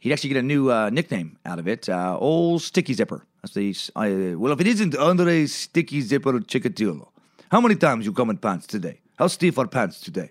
He'd 0.00 0.12
actually 0.12 0.30
get 0.30 0.38
a 0.38 0.42
new 0.42 0.72
uh, 0.72 0.88
nickname 0.90 1.38
out 1.44 1.58
of 1.58 1.68
it, 1.68 1.88
uh, 1.88 2.16
Old 2.18 2.62
Sticky 2.62 2.94
Zipper. 2.94 3.26
That's 3.42 3.54
the, 3.54 3.74
uh, 3.96 4.38
well, 4.38 4.52
if 4.52 4.60
it 4.60 4.66
isn't 4.66 4.96
Andre 4.96 5.46
Sticky 5.46 6.00
Zipper 6.00 6.32
Chikatilo, 6.40 7.08
how 7.50 7.60
many 7.60 7.74
times 7.74 8.06
you 8.06 8.12
come 8.12 8.30
in 8.30 8.38
pants 8.38 8.66
today? 8.66 9.00
How 9.18 9.26
stiff 9.26 9.58
are 9.58 9.66
pants 9.66 10.00
today? 10.00 10.30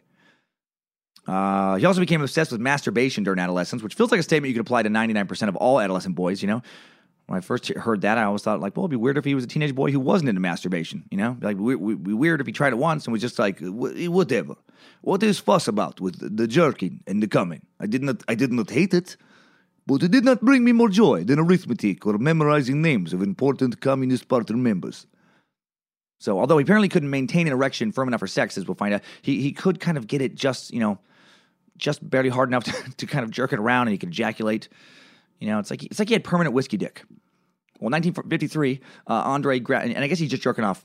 Uh, 1.27 1.75
he 1.75 1.85
also 1.85 1.99
became 1.99 2.21
obsessed 2.21 2.51
with 2.51 2.59
masturbation 2.59 3.23
during 3.23 3.39
adolescence, 3.39 3.83
which 3.83 3.93
feels 3.93 4.09
like 4.09 4.19
a 4.19 4.23
statement 4.23 4.49
you 4.49 4.55
could 4.55 4.65
apply 4.65 4.81
to 4.81 4.89
99% 4.89 5.47
of 5.47 5.55
all 5.57 5.79
adolescent 5.79 6.15
boys, 6.15 6.41
you 6.41 6.47
know? 6.47 6.63
When 7.27 7.37
I 7.37 7.41
first 7.41 7.67
heard 7.67 8.01
that, 8.01 8.17
I 8.17 8.23
always 8.23 8.41
thought, 8.41 8.59
like, 8.59 8.75
well, 8.75 8.85
it'd 8.85 8.89
be 8.89 8.95
weird 8.95 9.17
if 9.19 9.25
he 9.25 9.35
was 9.35 9.43
a 9.43 9.47
teenage 9.47 9.75
boy 9.75 9.91
who 9.91 9.99
wasn't 9.99 10.29
into 10.29 10.41
masturbation, 10.41 11.03
you 11.11 11.17
know? 11.17 11.37
Like, 11.41 11.57
we, 11.57 11.75
we, 11.75 11.93
be 11.93 12.13
weird 12.13 12.41
if 12.41 12.47
he 12.47 12.53
tried 12.53 12.73
it 12.73 12.79
once 12.79 13.05
and 13.05 13.11
was 13.11 13.21
just 13.21 13.37
like, 13.37 13.59
whatever. 13.59 14.55
What 15.01 15.21
is 15.21 15.37
fuss 15.37 15.67
about 15.67 16.01
with 16.01 16.35
the 16.35 16.47
jerking 16.47 17.03
and 17.05 17.21
the 17.21 17.27
coming? 17.27 17.61
I 17.79 17.85
did 17.85 18.01
not, 18.01 18.23
I 18.27 18.33
did 18.33 18.51
not 18.51 18.71
hate 18.71 18.95
it, 18.95 19.15
but 19.89 20.03
it 20.03 20.11
did 20.11 20.23
not 20.23 20.39
bring 20.41 20.63
me 20.63 20.71
more 20.71 20.87
joy 20.87 21.23
than 21.23 21.39
arithmetic 21.39 22.05
or 22.05 22.19
memorizing 22.19 22.79
names 22.79 23.11
of 23.11 23.23
important 23.23 23.81
Communist 23.81 24.27
Party 24.27 24.53
members. 24.53 25.07
So, 26.19 26.39
although 26.39 26.59
he 26.59 26.63
apparently 26.63 26.89
couldn't 26.89 27.09
maintain 27.09 27.47
an 27.47 27.53
erection 27.53 27.91
firm 27.91 28.07
enough 28.07 28.19
for 28.19 28.27
sex, 28.27 28.55
as 28.55 28.67
we'll 28.67 28.75
find 28.75 28.93
out, 28.93 29.01
he, 29.23 29.41
he 29.41 29.51
could 29.51 29.79
kind 29.79 29.97
of 29.97 30.05
get 30.05 30.21
it 30.21 30.35
just, 30.35 30.71
you 30.71 30.79
know, 30.79 30.99
just 31.75 32.07
barely 32.07 32.29
hard 32.29 32.49
enough 32.49 32.63
to, 32.65 32.73
to 32.97 33.07
kind 33.07 33.23
of 33.23 33.31
jerk 33.31 33.51
it 33.51 33.57
around 33.57 33.87
and 33.87 33.93
he 33.93 33.97
could 33.97 34.09
ejaculate. 34.09 34.69
You 35.39 35.47
know, 35.47 35.57
it's 35.57 35.71
like 35.71 35.83
it's 35.83 35.97
like 35.97 36.09
he 36.09 36.13
had 36.13 36.23
permanent 36.23 36.53
whiskey 36.53 36.77
dick. 36.77 37.01
Well, 37.79 37.89
1953, 37.89 38.81
uh, 39.07 39.13
Andre, 39.13 39.59
gra- 39.59 39.79
and 39.79 40.03
I 40.03 40.07
guess 40.07 40.19
he's 40.19 40.29
just 40.29 40.43
jerking 40.43 40.65
off 40.65 40.83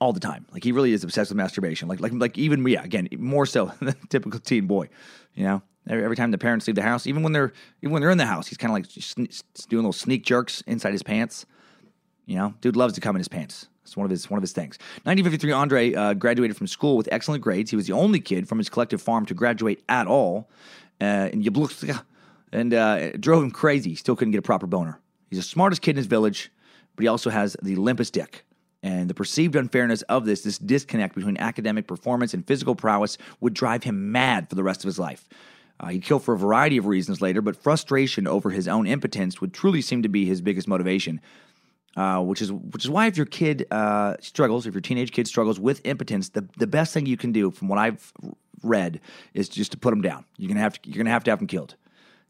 all 0.00 0.12
the 0.12 0.20
time. 0.20 0.46
Like 0.52 0.62
he 0.62 0.70
really 0.70 0.92
is 0.92 1.02
obsessed 1.02 1.30
with 1.30 1.38
masturbation. 1.38 1.88
Like 1.88 2.00
like 2.00 2.12
like 2.12 2.38
even 2.38 2.64
yeah, 2.68 2.84
again 2.84 3.08
more 3.18 3.46
so 3.46 3.72
than 3.80 3.88
a 3.88 4.06
typical 4.10 4.38
teen 4.38 4.68
boy. 4.68 4.90
You 5.34 5.44
know, 5.44 5.62
every, 5.88 6.16
time 6.16 6.30
the 6.30 6.38
parents 6.38 6.66
leave 6.66 6.76
the 6.76 6.82
house, 6.82 7.06
even 7.06 7.22
when 7.22 7.32
they're 7.32 7.52
even 7.82 7.92
when 7.92 8.00
they're 8.00 8.10
in 8.10 8.18
the 8.18 8.26
house, 8.26 8.46
he's 8.46 8.58
kind 8.58 8.70
of 8.70 8.74
like 8.74 9.68
doing 9.68 9.82
little 9.82 9.92
sneak 9.92 10.24
jerks 10.24 10.62
inside 10.66 10.92
his 10.92 11.02
pants. 11.02 11.46
You 12.26 12.36
know, 12.36 12.54
dude 12.60 12.76
loves 12.76 12.94
to 12.94 13.00
come 13.00 13.16
in 13.16 13.20
his 13.20 13.28
pants. 13.28 13.68
It's 13.82 13.96
one 13.96 14.04
of 14.04 14.10
his 14.10 14.30
one 14.30 14.38
of 14.38 14.42
his 14.42 14.52
things. 14.52 14.78
1953, 15.04 15.52
Andre 15.52 15.94
uh, 15.94 16.14
graduated 16.14 16.56
from 16.56 16.66
school 16.66 16.96
with 16.96 17.08
excellent 17.12 17.42
grades. 17.42 17.70
He 17.70 17.76
was 17.76 17.86
the 17.86 17.92
only 17.92 18.20
kid 18.20 18.48
from 18.48 18.58
his 18.58 18.68
collective 18.68 19.02
farm 19.02 19.26
to 19.26 19.34
graduate 19.34 19.82
at 19.88 20.06
all 20.06 20.48
uh, 21.00 21.28
Yablutska, 21.32 22.02
and 22.52 22.72
uh, 22.72 22.98
it 23.00 23.20
drove 23.20 23.42
him 23.42 23.50
crazy. 23.50 23.90
He 23.90 23.96
still 23.96 24.16
couldn't 24.16 24.32
get 24.32 24.38
a 24.38 24.42
proper 24.42 24.66
boner. 24.66 25.00
He's 25.28 25.38
the 25.38 25.42
smartest 25.42 25.82
kid 25.82 25.92
in 25.92 25.96
his 25.96 26.06
village, 26.06 26.50
but 26.96 27.02
he 27.02 27.08
also 27.08 27.30
has 27.30 27.56
the 27.62 27.76
limpest 27.76 28.12
dick. 28.12 28.44
And 28.82 29.08
the 29.08 29.14
perceived 29.14 29.56
unfairness 29.56 30.02
of 30.02 30.26
this, 30.26 30.42
this 30.42 30.58
disconnect 30.58 31.14
between 31.14 31.38
academic 31.38 31.86
performance 31.86 32.34
and 32.34 32.46
physical 32.46 32.74
prowess, 32.74 33.16
would 33.40 33.54
drive 33.54 33.82
him 33.82 34.12
mad 34.12 34.48
for 34.48 34.56
the 34.56 34.62
rest 34.62 34.84
of 34.84 34.88
his 34.88 34.98
life. 34.98 35.26
Uh, 35.80 35.88
he'd 35.88 36.04
kill 36.04 36.18
for 36.18 36.34
a 36.34 36.38
variety 36.38 36.76
of 36.76 36.86
reasons 36.86 37.20
later, 37.20 37.42
but 37.42 37.60
frustration 37.60 38.26
over 38.26 38.50
his 38.50 38.68
own 38.68 38.86
impotence 38.86 39.40
would 39.40 39.52
truly 39.52 39.80
seem 39.80 40.02
to 40.02 40.08
be 40.08 40.24
his 40.24 40.40
biggest 40.40 40.68
motivation. 40.68 41.20
Uh, 41.96 42.20
which 42.20 42.42
is 42.42 42.50
which 42.50 42.84
is 42.84 42.90
why 42.90 43.06
if 43.06 43.16
your 43.16 43.26
kid 43.26 43.66
uh, 43.70 44.16
struggles, 44.20 44.66
if 44.66 44.74
your 44.74 44.80
teenage 44.80 45.12
kid 45.12 45.28
struggles 45.28 45.60
with 45.60 45.80
impotence, 45.84 46.30
the 46.30 46.44
the 46.56 46.66
best 46.66 46.92
thing 46.92 47.06
you 47.06 47.16
can 47.16 47.30
do, 47.30 47.52
from 47.52 47.68
what 47.68 47.78
I've 47.78 48.12
read, 48.64 49.00
is 49.32 49.48
just 49.48 49.70
to 49.72 49.78
put 49.78 49.90
them 49.90 50.02
down. 50.02 50.24
You're 50.36 50.48
gonna 50.48 50.60
have 50.60 50.80
to 50.82 50.90
you're 50.90 50.98
gonna 50.98 51.10
have 51.10 51.22
to 51.24 51.30
have 51.30 51.38
them 51.38 51.46
killed. 51.46 51.76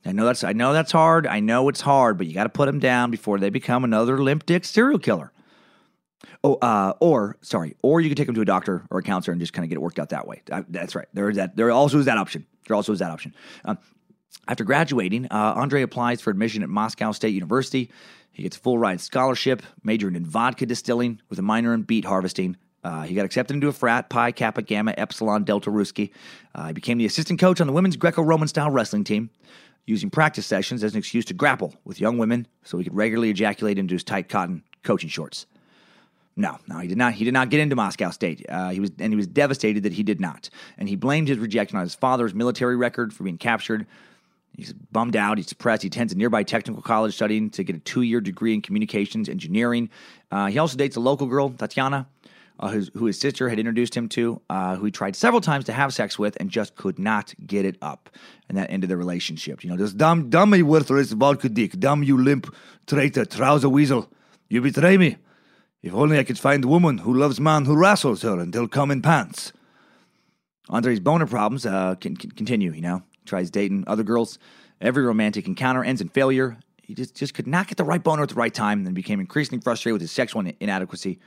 I 0.05 0.13
know 0.13 0.27
that's 0.27 0.45
I 0.45 0.53
know 0.53 0.73
that's 0.75 0.93
hard. 0.93 1.27
I 1.27 1.41
know 1.41 1.69
it's 1.71 1.81
hard, 1.81 2.19
but 2.19 2.27
you 2.27 2.35
got 2.35 2.43
to 2.43 2.51
put 2.51 2.67
them 2.67 2.79
down 2.79 3.11
before 3.11 3.39
they 3.39 3.49
become 3.49 3.85
another 3.85 4.23
limp 4.23 4.45
dick 4.45 4.65
serial 4.67 4.99
killer. 4.99 5.33
Oh, 6.43 6.55
uh, 6.55 6.95
or 7.01 7.37
sorry, 7.43 7.77
or 7.83 8.01
you 8.01 8.09
can 8.09 8.17
take 8.17 8.27
them 8.27 8.35
to 8.35 8.41
a 8.41 8.47
doctor 8.47 8.85
or 8.91 8.99
a 8.99 9.03
counselor 9.03 9.33
and 9.33 9.41
just 9.41 9.53
kind 9.53 9.65
of 9.65 9.69
get 9.69 9.77
it 9.77 9.83
worked 9.83 9.99
out 9.99 10.11
that 10.11 10.27
way. 10.27 10.43
That's 10.69 10.95
right. 10.95 11.07
There 11.13 11.29
is 11.29 11.37
that. 11.37 11.57
There 11.57 11.71
also 11.71 11.99
is 11.99 12.07
that 12.07 12.19
option. 12.19 12.47
There 12.67 12.75
also 12.75 12.93
is 12.93 13.01
that 13.01 13.11
option. 13.11 13.35
Um, 13.65 13.79
after 14.49 14.65
graduating, 14.65 15.27
uh, 15.27 15.55
Andre 15.57 15.83
applies 15.83 16.21
for 16.21 16.31
admission 16.31 16.63
at 16.63 16.69
Moscow 16.69 17.13
State 17.13 17.35
University. 17.35 17.91
He 18.33 18.43
gets 18.43 18.57
a 18.57 18.61
full 18.61 18.79
ride 18.79 19.01
scholarship, 19.01 19.63
majoring 19.83 20.17
in 20.17 20.25
vodka 20.25 20.67
distilling 20.67 21.21
with 21.29 21.39
a 21.39 21.43
minor 21.43 21.73
in 21.73 21.83
beet 21.83 22.05
harvesting. 22.05 22.57
Uh, 22.83 23.03
he 23.03 23.15
got 23.15 23.25
accepted 23.25 23.55
into 23.55 23.69
a 23.69 23.73
frat, 23.73 24.11
Pi 24.11 24.33
Kappa 24.33 24.61
Gamma 24.61 24.93
Epsilon 24.99 25.45
Delta 25.45 25.71
Ruski. 25.71 26.11
Uh, 26.55 26.67
he 26.67 26.73
became 26.75 26.99
the 26.99 27.07
assistant 27.07 27.41
coach 27.41 27.61
on 27.61 27.67
the 27.67 27.73
women's 27.73 27.97
Greco 27.97 28.23
Roman 28.23 28.49
style 28.49 28.71
wrestling 28.71 29.05
team, 29.05 29.31
using 29.87 30.11
practice 30.11 30.45
sessions 30.45 30.85
as 30.85 30.93
an 30.93 30.99
excuse 30.99 31.25
to 31.27 31.35
grapple 31.35 31.75
with 31.85 32.01
young 32.01 32.19
women 32.19 32.47
so 32.63 32.77
he 32.77 32.85
could 32.85 32.95
regularly 32.95 33.31
ejaculate 33.31 33.79
into 33.79 33.95
his 33.95 34.05
tight 34.05 34.29
cotton 34.29 34.63
coaching 34.83 35.09
shorts. 35.09 35.47
No, 36.37 36.59
no, 36.67 36.79
he 36.79 36.89
did 36.89 36.99
not. 36.99 37.15
He 37.15 37.25
did 37.25 37.35
not 37.35 37.49
get 37.49 37.61
into 37.61 37.77
Moscow 37.77 38.11
State. 38.11 38.45
Uh, 38.49 38.71
he 38.71 38.81
was, 38.81 38.91
and 38.99 39.13
he 39.13 39.17
was 39.17 39.29
devastated 39.29 39.85
that 39.85 39.93
he 39.93 40.03
did 40.03 40.21
not. 40.21 40.51
And 40.79 40.89
he 40.89 40.97
blamed 40.97 41.29
his 41.29 41.39
rejection 41.39 41.79
on 41.79 41.85
his 41.85 41.95
father's 41.95 42.35
military 42.35 42.77
record 42.77 43.13
for 43.13 43.23
being 43.23 43.39
captured 43.39 43.87
He's 44.57 44.73
bummed 44.73 45.17
out. 45.17 45.39
He's 45.39 45.47
depressed. 45.47 45.83
He 45.83 45.89
attends 45.89 46.13
a 46.13 46.17
nearby 46.17 46.45
technical 46.45 46.81
college 46.83 47.15
studying 47.15 47.51
to 47.51 47.65
get 47.65 47.75
a 47.75 47.81
two 47.81 48.03
year 48.03 48.21
degree 48.21 48.55
in 48.55 48.63
communications 48.63 49.29
engineering. 49.29 49.91
Uh, 50.31 50.47
he 50.47 50.59
also 50.59 50.77
dates 50.77 50.97
a 50.97 51.01
local 51.01 51.27
girl, 51.27 51.51
Tatiana, 51.51 52.07
uh, 52.61 52.69
who's, 52.69 52.91
who 52.95 53.07
his 53.07 53.19
sister 53.19 53.49
had 53.49 53.59
introduced 53.59 53.97
him 53.97 54.09
to, 54.11 54.41
uh, 54.49 54.77
who 54.77 54.85
he 54.85 54.91
tried 54.93 55.17
several 55.17 55.41
times 55.41 55.65
to 55.65 55.73
have 55.73 55.93
sex 55.93 56.19
with 56.19 56.37
and 56.39 56.51
just 56.51 56.77
could 56.77 56.99
not 57.01 57.35
get 57.45 57.65
it 57.65 57.77
up. 57.83 58.11
And 58.49 58.57
that 58.57 58.71
ended 58.71 58.91
the 58.91 58.97
relationship. 58.97 59.65
You 59.65 59.71
know, 59.71 59.77
This 59.77 59.93
dumb, 59.93 60.31
dummy 60.31 60.63
worthless 60.63 61.11
vodka 61.13 61.49
dick. 61.49 61.79
Dumb 61.81 62.05
you 62.05 62.23
limp 62.23 62.55
traitor, 62.87 63.25
trouser 63.25 63.69
weasel. 63.69 64.09
You 64.49 64.61
betray 64.61 64.97
me. 64.97 65.17
If 65.85 65.93
only 65.93 66.19
I 66.19 66.25
could 66.25 66.39
find 66.39 66.65
a 66.65 66.69
woman 66.69 66.97
who 66.97 67.13
loves 67.13 67.39
man 67.39 67.67
who 67.67 67.77
wrestles 67.77 68.23
her 68.23 68.39
until 68.39 68.67
come 68.67 68.91
in 68.91 69.03
pants. 69.03 69.53
Andre's 70.71 70.99
boner 70.99 71.27
problems 71.27 71.67
uh, 71.67 71.97
can, 71.97 72.17
can 72.17 72.31
continue, 72.31 72.73
you 72.73 72.81
know. 72.81 73.03
Tries 73.27 73.51
dating 73.51 73.85
other 73.87 74.03
girls. 74.03 74.39
Every 74.81 75.05
romantic 75.05 75.47
encounter 75.47 75.85
ends 75.85 76.01
in 76.01 76.09
failure. 76.09 76.57
He 76.83 76.95
just, 76.95 77.15
just 77.15 77.35
could 77.35 77.47
not 77.47 77.69
get 77.69 77.77
the 77.77 77.85
right 77.85 78.03
boner 78.03 78.23
at 78.23 78.31
the 78.31 78.35
right 78.35 78.53
time 78.53 78.87
and 78.87 78.95
became 78.95 79.21
increasingly 79.21 79.61
frustrated 79.61 79.93
with 79.97 80.01
his 80.01 80.11
sexual 80.11 80.43
inadequacy. 80.59 81.19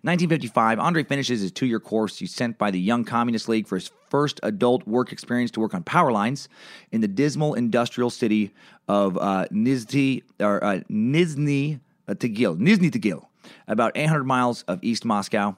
1955, 0.00 0.78
Andre 0.78 1.04
finishes 1.04 1.42
his 1.42 1.52
two 1.52 1.66
year 1.66 1.78
course. 1.78 2.16
He's 2.16 2.34
sent 2.34 2.56
by 2.56 2.70
the 2.70 2.80
Young 2.80 3.04
Communist 3.04 3.46
League 3.46 3.66
for 3.66 3.76
his 3.76 3.90
first 4.08 4.40
adult 4.42 4.86
work 4.86 5.12
experience 5.12 5.50
to 5.50 5.60
work 5.60 5.74
on 5.74 5.82
power 5.82 6.12
lines 6.12 6.48
in 6.92 7.02
the 7.02 7.08
dismal 7.08 7.52
industrial 7.52 8.08
city 8.08 8.54
of 8.88 9.18
uh, 9.18 9.44
Nizhny, 9.52 10.22
or, 10.40 10.64
uh, 10.64 10.80
Nizhny 10.90 11.80
uh, 12.08 12.14
Tagil, 12.14 12.56
Nizhny 12.58 12.90
Tagil, 12.90 13.27
about 13.66 13.92
800 13.96 14.24
miles 14.24 14.62
of 14.62 14.82
East 14.82 15.04
Moscow. 15.04 15.56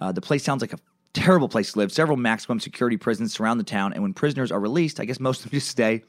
Uh, 0.00 0.12
the 0.12 0.20
place 0.20 0.44
sounds 0.44 0.60
like 0.60 0.72
a 0.72 0.78
terrible 1.12 1.48
place 1.48 1.72
to 1.72 1.78
live. 1.78 1.92
Several 1.92 2.16
maximum 2.16 2.60
security 2.60 2.96
prisons 2.96 3.32
surround 3.32 3.58
the 3.58 3.64
town, 3.64 3.92
and 3.92 4.02
when 4.02 4.14
prisoners 4.14 4.52
are 4.52 4.60
released, 4.60 5.00
I 5.00 5.04
guess 5.04 5.20
most 5.20 5.44
of 5.44 5.50
them 5.50 5.50
just 5.58 5.68
stay. 5.68 6.02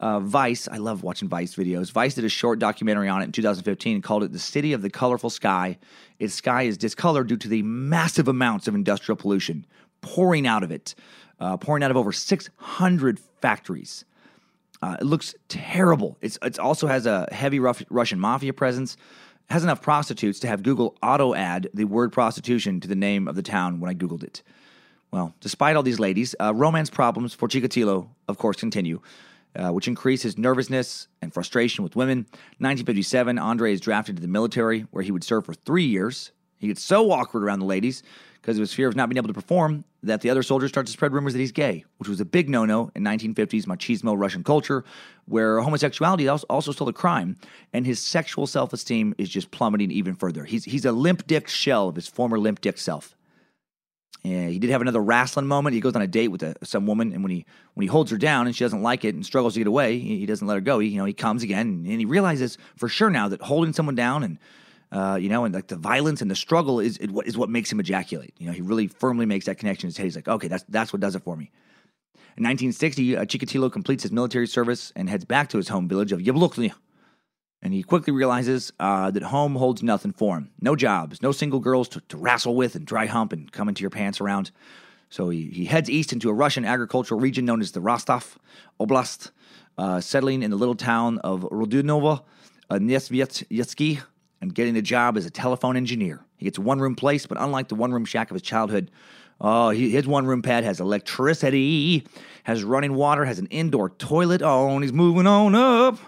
Uh, 0.00 0.20
Vice, 0.20 0.68
I 0.68 0.76
love 0.76 1.02
watching 1.02 1.28
Vice 1.28 1.56
videos. 1.56 1.90
Vice 1.90 2.14
did 2.14 2.24
a 2.24 2.28
short 2.28 2.60
documentary 2.60 3.08
on 3.08 3.20
it 3.20 3.24
in 3.24 3.32
2015 3.32 3.96
and 3.96 4.02
called 4.02 4.22
it 4.22 4.32
The 4.32 4.38
City 4.38 4.72
of 4.72 4.80
the 4.80 4.90
Colorful 4.90 5.30
Sky. 5.30 5.76
Its 6.20 6.34
sky 6.34 6.62
is 6.62 6.78
discolored 6.78 7.26
due 7.26 7.36
to 7.36 7.48
the 7.48 7.62
massive 7.62 8.28
amounts 8.28 8.68
of 8.68 8.76
industrial 8.76 9.16
pollution 9.16 9.66
pouring 10.00 10.46
out 10.46 10.62
of 10.62 10.70
it, 10.70 10.94
uh, 11.40 11.56
pouring 11.56 11.82
out 11.82 11.90
of 11.90 11.96
over 11.96 12.12
600 12.12 13.20
factories. 13.40 14.04
Uh, 14.80 14.96
it 15.00 15.04
looks 15.04 15.34
terrible. 15.48 16.16
It's 16.20 16.38
it 16.42 16.58
also 16.60 16.86
has 16.86 17.04
a 17.06 17.26
heavy 17.32 17.58
Russian 17.58 18.20
mafia 18.20 18.52
presence. 18.52 18.96
Has 19.50 19.64
enough 19.64 19.80
prostitutes 19.80 20.40
to 20.40 20.46
have 20.46 20.62
Google 20.62 20.94
auto 21.02 21.34
add 21.34 21.70
the 21.72 21.84
word 21.84 22.12
prostitution 22.12 22.80
to 22.80 22.88
the 22.88 22.94
name 22.94 23.26
of 23.26 23.34
the 23.34 23.42
town 23.42 23.80
when 23.80 23.90
I 23.90 23.94
googled 23.94 24.22
it. 24.22 24.42
Well, 25.10 25.34
despite 25.40 25.74
all 25.74 25.82
these 25.82 25.98
ladies, 25.98 26.34
uh, 26.38 26.54
romance 26.54 26.90
problems 26.90 27.32
for 27.32 27.48
Chikatilo, 27.48 28.08
of 28.28 28.36
course, 28.36 28.58
continue, 28.58 29.00
uh, 29.56 29.70
which 29.70 29.88
increase 29.88 30.20
his 30.20 30.36
nervousness 30.36 31.08
and 31.22 31.32
frustration 31.32 31.82
with 31.82 31.96
women. 31.96 32.26
1957, 32.58 33.38
Andre 33.38 33.72
is 33.72 33.80
drafted 33.80 34.16
to 34.16 34.22
the 34.22 34.28
military, 34.28 34.80
where 34.90 35.02
he 35.02 35.10
would 35.10 35.24
serve 35.24 35.46
for 35.46 35.54
three 35.54 35.86
years. 35.86 36.32
He 36.58 36.66
gets 36.66 36.84
so 36.84 37.10
awkward 37.10 37.42
around 37.42 37.60
the 37.60 37.64
ladies 37.64 38.02
because 38.48 38.56
of 38.56 38.62
his 38.62 38.72
fear 38.72 38.88
of 38.88 38.96
not 38.96 39.10
being 39.10 39.18
able 39.18 39.28
to 39.28 39.34
perform 39.34 39.84
that 40.02 40.22
the 40.22 40.30
other 40.30 40.42
soldiers 40.42 40.70
start 40.70 40.86
to 40.86 40.92
spread 40.92 41.12
rumors 41.12 41.34
that 41.34 41.38
he's 41.38 41.52
gay, 41.52 41.84
which 41.98 42.08
was 42.08 42.18
a 42.18 42.24
big 42.24 42.48
no 42.48 42.64
no 42.64 42.90
in 42.94 43.04
1950s 43.04 43.66
machismo 43.66 44.18
Russian 44.18 44.42
culture, 44.42 44.84
where 45.26 45.60
homosexuality 45.60 46.24
is 46.24 46.44
also- 46.44 46.72
still 46.72 46.88
a 46.88 46.92
crime, 46.94 47.36
and 47.74 47.84
his 47.84 48.00
sexual 48.00 48.46
self 48.46 48.72
esteem 48.72 49.14
is 49.18 49.28
just 49.28 49.50
plummeting 49.50 49.90
even 49.90 50.14
further. 50.14 50.44
He's, 50.44 50.64
he's 50.64 50.86
a 50.86 50.92
limp 50.92 51.26
dick 51.26 51.46
shell 51.46 51.90
of 51.90 51.96
his 51.96 52.08
former 52.08 52.38
limp 52.38 52.62
dick 52.62 52.78
self. 52.78 53.14
And 54.24 54.50
he 54.50 54.58
did 54.58 54.70
have 54.70 54.80
another 54.80 55.02
wrestling 55.02 55.46
moment. 55.46 55.74
He 55.74 55.80
goes 55.80 55.94
on 55.94 56.00
a 56.00 56.06
date 56.06 56.28
with 56.28 56.42
a, 56.42 56.54
some 56.64 56.86
woman, 56.86 57.12
and 57.12 57.22
when 57.22 57.30
he 57.30 57.44
when 57.74 57.82
he 57.82 57.88
holds 57.88 58.10
her 58.10 58.16
down 58.16 58.46
and 58.46 58.56
she 58.56 58.64
doesn't 58.64 58.82
like 58.82 59.04
it 59.04 59.14
and 59.14 59.26
struggles 59.26 59.54
to 59.54 59.60
get 59.60 59.66
away, 59.66 59.98
he, 59.98 60.20
he 60.20 60.26
doesn't 60.26 60.46
let 60.46 60.54
her 60.54 60.62
go. 60.62 60.78
He 60.78 60.88
you 60.88 60.96
know 60.96 61.04
he 61.04 61.12
comes 61.12 61.42
again, 61.42 61.84
and 61.86 62.00
he 62.00 62.06
realizes 62.06 62.56
for 62.76 62.88
sure 62.88 63.10
now 63.10 63.28
that 63.28 63.42
holding 63.42 63.74
someone 63.74 63.94
down 63.94 64.24
and 64.24 64.38
uh, 64.92 65.18
you 65.20 65.28
know 65.28 65.44
and 65.44 65.54
like 65.54 65.68
the 65.68 65.76
violence 65.76 66.22
and 66.22 66.30
the 66.30 66.36
struggle 66.36 66.80
is 66.80 66.98
what 67.10 67.26
is 67.26 67.36
what 67.36 67.50
makes 67.50 67.70
him 67.70 67.80
ejaculate. 67.80 68.34
You 68.38 68.46
know 68.46 68.52
he 68.52 68.62
really 68.62 68.88
firmly 68.88 69.26
makes 69.26 69.46
that 69.46 69.58
connection 69.58 69.86
in 69.86 69.90
his 69.90 69.96
head. 69.96 70.04
He's 70.04 70.16
like, 70.16 70.28
okay, 70.28 70.48
that's 70.48 70.64
that's 70.68 70.92
what 70.92 71.00
does 71.00 71.14
it 71.14 71.22
for 71.22 71.36
me. 71.36 71.50
In 72.36 72.44
1960, 72.44 73.16
uh, 73.16 73.24
Chikatilo 73.24 73.72
completes 73.72 74.04
his 74.04 74.12
military 74.12 74.46
service 74.46 74.92
and 74.94 75.10
heads 75.10 75.24
back 75.24 75.48
to 75.48 75.56
his 75.56 75.68
home 75.68 75.88
village 75.88 76.12
of 76.12 76.20
Yablokny. 76.20 76.72
And 77.60 77.74
he 77.74 77.82
quickly 77.82 78.12
realizes 78.12 78.72
uh, 78.78 79.10
that 79.10 79.24
home 79.24 79.56
holds 79.56 79.82
nothing 79.82 80.12
for 80.12 80.36
him. 80.36 80.52
No 80.60 80.76
jobs, 80.76 81.20
no 81.20 81.32
single 81.32 81.58
girls 81.58 81.88
to, 81.88 82.00
to 82.02 82.16
wrestle 82.16 82.54
with 82.54 82.76
and 82.76 82.86
dry 82.86 83.06
hump 83.06 83.32
and 83.32 83.50
come 83.50 83.68
into 83.68 83.80
your 83.80 83.90
pants 83.90 84.20
around. 84.20 84.52
So 85.10 85.30
he, 85.30 85.48
he 85.48 85.64
heads 85.64 85.90
east 85.90 86.12
into 86.12 86.30
a 86.30 86.32
Russian 86.32 86.64
agricultural 86.64 87.20
region 87.20 87.44
known 87.44 87.60
as 87.60 87.72
the 87.72 87.80
Rostov 87.80 88.38
Oblast, 88.78 89.32
uh, 89.76 90.00
settling 90.00 90.44
in 90.44 90.52
the 90.52 90.56
little 90.56 90.76
town 90.76 91.18
of 91.18 91.40
Rudunovo, 91.40 92.22
uh, 92.70 92.78
and 94.40 94.54
getting 94.54 94.76
a 94.76 94.82
job 94.82 95.16
as 95.16 95.26
a 95.26 95.30
telephone 95.30 95.76
engineer. 95.76 96.24
He 96.36 96.44
gets 96.44 96.58
a 96.58 96.60
one 96.60 96.80
room 96.80 96.94
place, 96.94 97.26
but 97.26 97.40
unlike 97.40 97.68
the 97.68 97.74
one 97.74 97.92
room 97.92 98.04
shack 98.04 98.30
of 98.30 98.34
his 98.34 98.42
childhood, 98.42 98.90
oh, 99.40 99.70
his 99.70 100.06
one 100.06 100.26
room 100.26 100.42
pad 100.42 100.64
has 100.64 100.80
electricity, 100.80 102.06
has 102.44 102.62
running 102.62 102.94
water, 102.94 103.24
has 103.24 103.38
an 103.38 103.46
indoor 103.46 103.90
toilet. 103.90 104.42
Oh, 104.42 104.68
and 104.70 104.82
he's 104.82 104.92
moving 104.92 105.26
on 105.26 105.54
up 105.54 105.98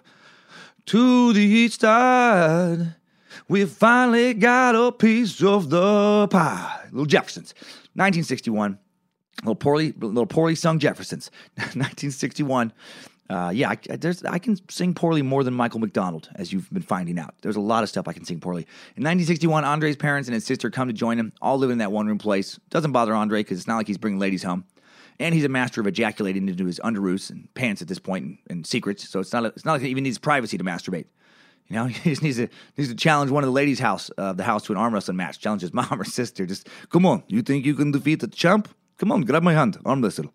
to 0.86 1.32
the 1.32 1.40
east 1.40 1.80
side. 1.80 2.94
We 3.48 3.64
finally 3.64 4.34
got 4.34 4.74
a 4.74 4.92
piece 4.92 5.42
of 5.42 5.70
the 5.70 6.28
pie. 6.28 6.84
Little 6.90 7.06
Jeffersons, 7.06 7.54
1961. 7.94 8.78
Little 9.42 9.54
poorly, 9.54 9.92
little 9.98 10.26
poorly 10.26 10.54
sung 10.54 10.78
Jeffersons, 10.78 11.30
1961. 11.56 12.72
Uh, 13.30 13.50
yeah, 13.50 13.70
I, 13.70 13.78
I 14.28 14.38
can 14.40 14.58
sing 14.68 14.92
poorly 14.92 15.22
more 15.22 15.44
than 15.44 15.54
Michael 15.54 15.78
McDonald, 15.78 16.28
as 16.34 16.52
you've 16.52 16.68
been 16.72 16.82
finding 16.82 17.16
out. 17.16 17.32
There's 17.42 17.54
a 17.54 17.60
lot 17.60 17.84
of 17.84 17.88
stuff 17.88 18.08
I 18.08 18.12
can 18.12 18.24
sing 18.24 18.40
poorly. 18.40 18.62
In 18.96 19.04
1961, 19.04 19.64
Andre's 19.64 19.94
parents 19.94 20.28
and 20.28 20.34
his 20.34 20.44
sister 20.44 20.68
come 20.68 20.88
to 20.88 20.92
join 20.92 21.16
him, 21.16 21.32
all 21.40 21.56
living 21.56 21.74
in 21.74 21.78
that 21.78 21.92
one 21.92 22.08
room 22.08 22.18
place. 22.18 22.58
Doesn't 22.70 22.90
bother 22.90 23.14
Andre 23.14 23.44
because 23.44 23.58
it's 23.58 23.68
not 23.68 23.76
like 23.76 23.86
he's 23.86 23.98
bringing 23.98 24.18
ladies 24.18 24.42
home, 24.42 24.64
and 25.20 25.32
he's 25.32 25.44
a 25.44 25.48
master 25.48 25.80
of 25.80 25.86
ejaculating 25.86 26.48
into 26.48 26.66
his 26.66 26.80
underoos 26.80 27.30
and 27.30 27.48
pants 27.54 27.80
at 27.80 27.86
this 27.86 28.00
point 28.00 28.24
and, 28.24 28.38
and 28.50 28.66
secrets. 28.66 29.08
So 29.08 29.20
it's 29.20 29.32
not 29.32 29.44
it's 29.44 29.64
not 29.64 29.74
like 29.74 29.82
he 29.82 29.88
even 29.90 30.02
needs 30.02 30.18
privacy 30.18 30.58
to 30.58 30.64
masturbate. 30.64 31.06
You 31.68 31.76
know, 31.76 31.84
he 31.86 32.10
just 32.10 32.24
needs 32.24 32.38
to 32.38 32.48
needs 32.76 32.90
to 32.90 32.96
challenge 32.96 33.30
one 33.30 33.44
of 33.44 33.48
the 33.48 33.52
ladies' 33.52 33.78
house 33.78 34.10
uh, 34.18 34.32
the 34.32 34.42
house 34.42 34.64
to 34.64 34.72
an 34.72 34.78
arm 34.78 34.92
wrestling 34.92 35.18
match. 35.18 35.38
Challenge 35.38 35.62
his 35.62 35.72
mom 35.80 36.00
or 36.00 36.04
sister. 36.04 36.46
Just 36.46 36.68
come 36.88 37.06
on, 37.06 37.22
you 37.28 37.42
think 37.42 37.64
you 37.64 37.76
can 37.76 37.92
defeat 37.92 38.18
the 38.18 38.26
champ? 38.26 38.68
Come 38.98 39.12
on, 39.12 39.20
grab 39.20 39.44
my 39.44 39.52
hand, 39.52 39.78
arm 39.84 40.02
wrestle. 40.02 40.32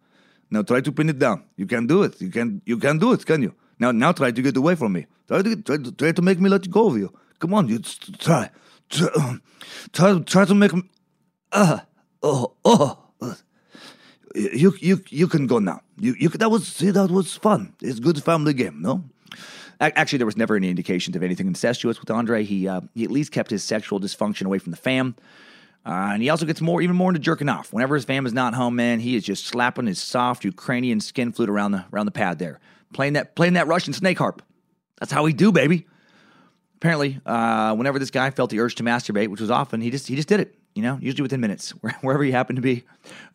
Now 0.55 0.63
try 0.63 0.79
to 0.79 0.91
pin 0.91 1.09
it 1.09 1.19
down. 1.19 1.43
You 1.57 1.67
can 1.67 1.85
do 1.85 2.03
it. 2.03 2.21
You 2.21 2.29
can 2.29 2.61
you 2.65 2.77
can 2.77 2.97
do 2.97 3.11
it, 3.11 3.25
can 3.25 3.41
you? 3.41 3.53
Now 3.77 3.91
now 3.91 4.11
try 4.13 4.31
to 4.31 4.41
get 4.41 4.55
away 4.55 4.75
from 4.75 4.93
me. 4.93 5.05
Try 5.27 5.41
to 5.41 5.55
try 5.67 5.77
to, 5.77 5.91
try 5.91 6.11
to 6.13 6.21
make 6.21 6.39
me 6.39 6.49
let 6.49 6.69
go 6.69 6.87
of 6.89 6.97
you. 6.97 7.09
Come 7.39 7.53
on, 7.53 7.67
you 7.67 7.79
try. 7.79 8.49
Try 8.89 9.09
try, 9.91 10.19
try 10.19 10.45
to 10.45 10.55
make 10.55 10.73
me 10.73 10.83
uh 11.51 11.79
oh 12.21 12.53
oh 12.63 13.05
you 14.35 14.73
you 14.79 15.03
you 15.09 15.27
can 15.27 15.47
go 15.47 15.59
now. 15.59 15.81
You 15.99 16.15
you 16.19 16.29
that 16.29 16.49
was 16.49 16.67
see 16.67 16.91
that 16.91 17.11
was 17.11 17.35
fun. 17.35 17.73
It's 17.81 17.99
good 17.99 18.23
family 18.23 18.53
game, 18.53 18.81
no? 18.81 19.03
Actually, 19.81 20.19
there 20.19 20.25
was 20.25 20.37
never 20.37 20.55
any 20.55 20.69
indications 20.69 21.15
of 21.17 21.23
anything 21.23 21.47
incestuous 21.47 21.99
with 21.99 22.09
Andre. 22.09 22.43
He 22.43 22.67
uh, 22.67 22.81
he 22.93 23.03
at 23.03 23.11
least 23.11 23.31
kept 23.31 23.51
his 23.51 23.63
sexual 23.63 23.99
dysfunction 23.99 24.45
away 24.45 24.59
from 24.59 24.71
the 24.71 24.77
fam. 24.77 25.15
Uh, 25.85 26.09
and 26.13 26.23
he 26.23 26.29
also 26.29 26.45
gets 26.45 26.61
more, 26.61 26.81
even 26.81 26.95
more 26.95 27.11
into 27.11 27.19
jerking 27.19 27.47
off. 27.47 27.71
Whenever 27.71 27.93
his 27.93 28.05
fam 28.05 28.25
is 28.25 28.33
not 28.33 28.55
home, 28.55 28.75
man, 28.75 28.99
he 28.99 29.15
is 29.15 29.23
just 29.23 29.45
slapping 29.45 29.85
his 29.85 29.99
soft 29.99 30.43
Ukrainian 30.43 30.99
skin 30.99 31.31
flute 31.31 31.49
around 31.49 31.73
the 31.73 31.85
around 31.93 32.07
the 32.07 32.11
pad 32.11 32.39
there, 32.39 32.59
playing 32.93 33.13
that 33.13 33.35
playing 33.35 33.53
that 33.53 33.67
Russian 33.67 33.93
snake 33.93 34.17
harp. 34.17 34.41
That's 34.99 35.11
how 35.11 35.23
we 35.23 35.33
do, 35.33 35.51
baby. 35.51 35.85
Apparently, 36.77 37.19
uh, 37.25 37.75
whenever 37.75 37.99
this 37.99 38.09
guy 38.09 38.29
felt 38.31 38.49
the 38.49 38.59
urge 38.59 38.75
to 38.75 38.83
masturbate, 38.83 39.27
which 39.27 39.41
was 39.41 39.51
often, 39.51 39.79
he 39.79 39.91
just 39.91 40.07
he 40.07 40.15
just 40.15 40.27
did 40.27 40.39
it. 40.39 40.55
You 40.73 40.81
know, 40.81 40.97
usually 40.99 41.21
within 41.21 41.39
minutes, 41.39 41.69
wherever 42.01 42.23
he 42.23 42.31
happened 42.31 42.57
to 42.57 42.61
be, 42.63 42.83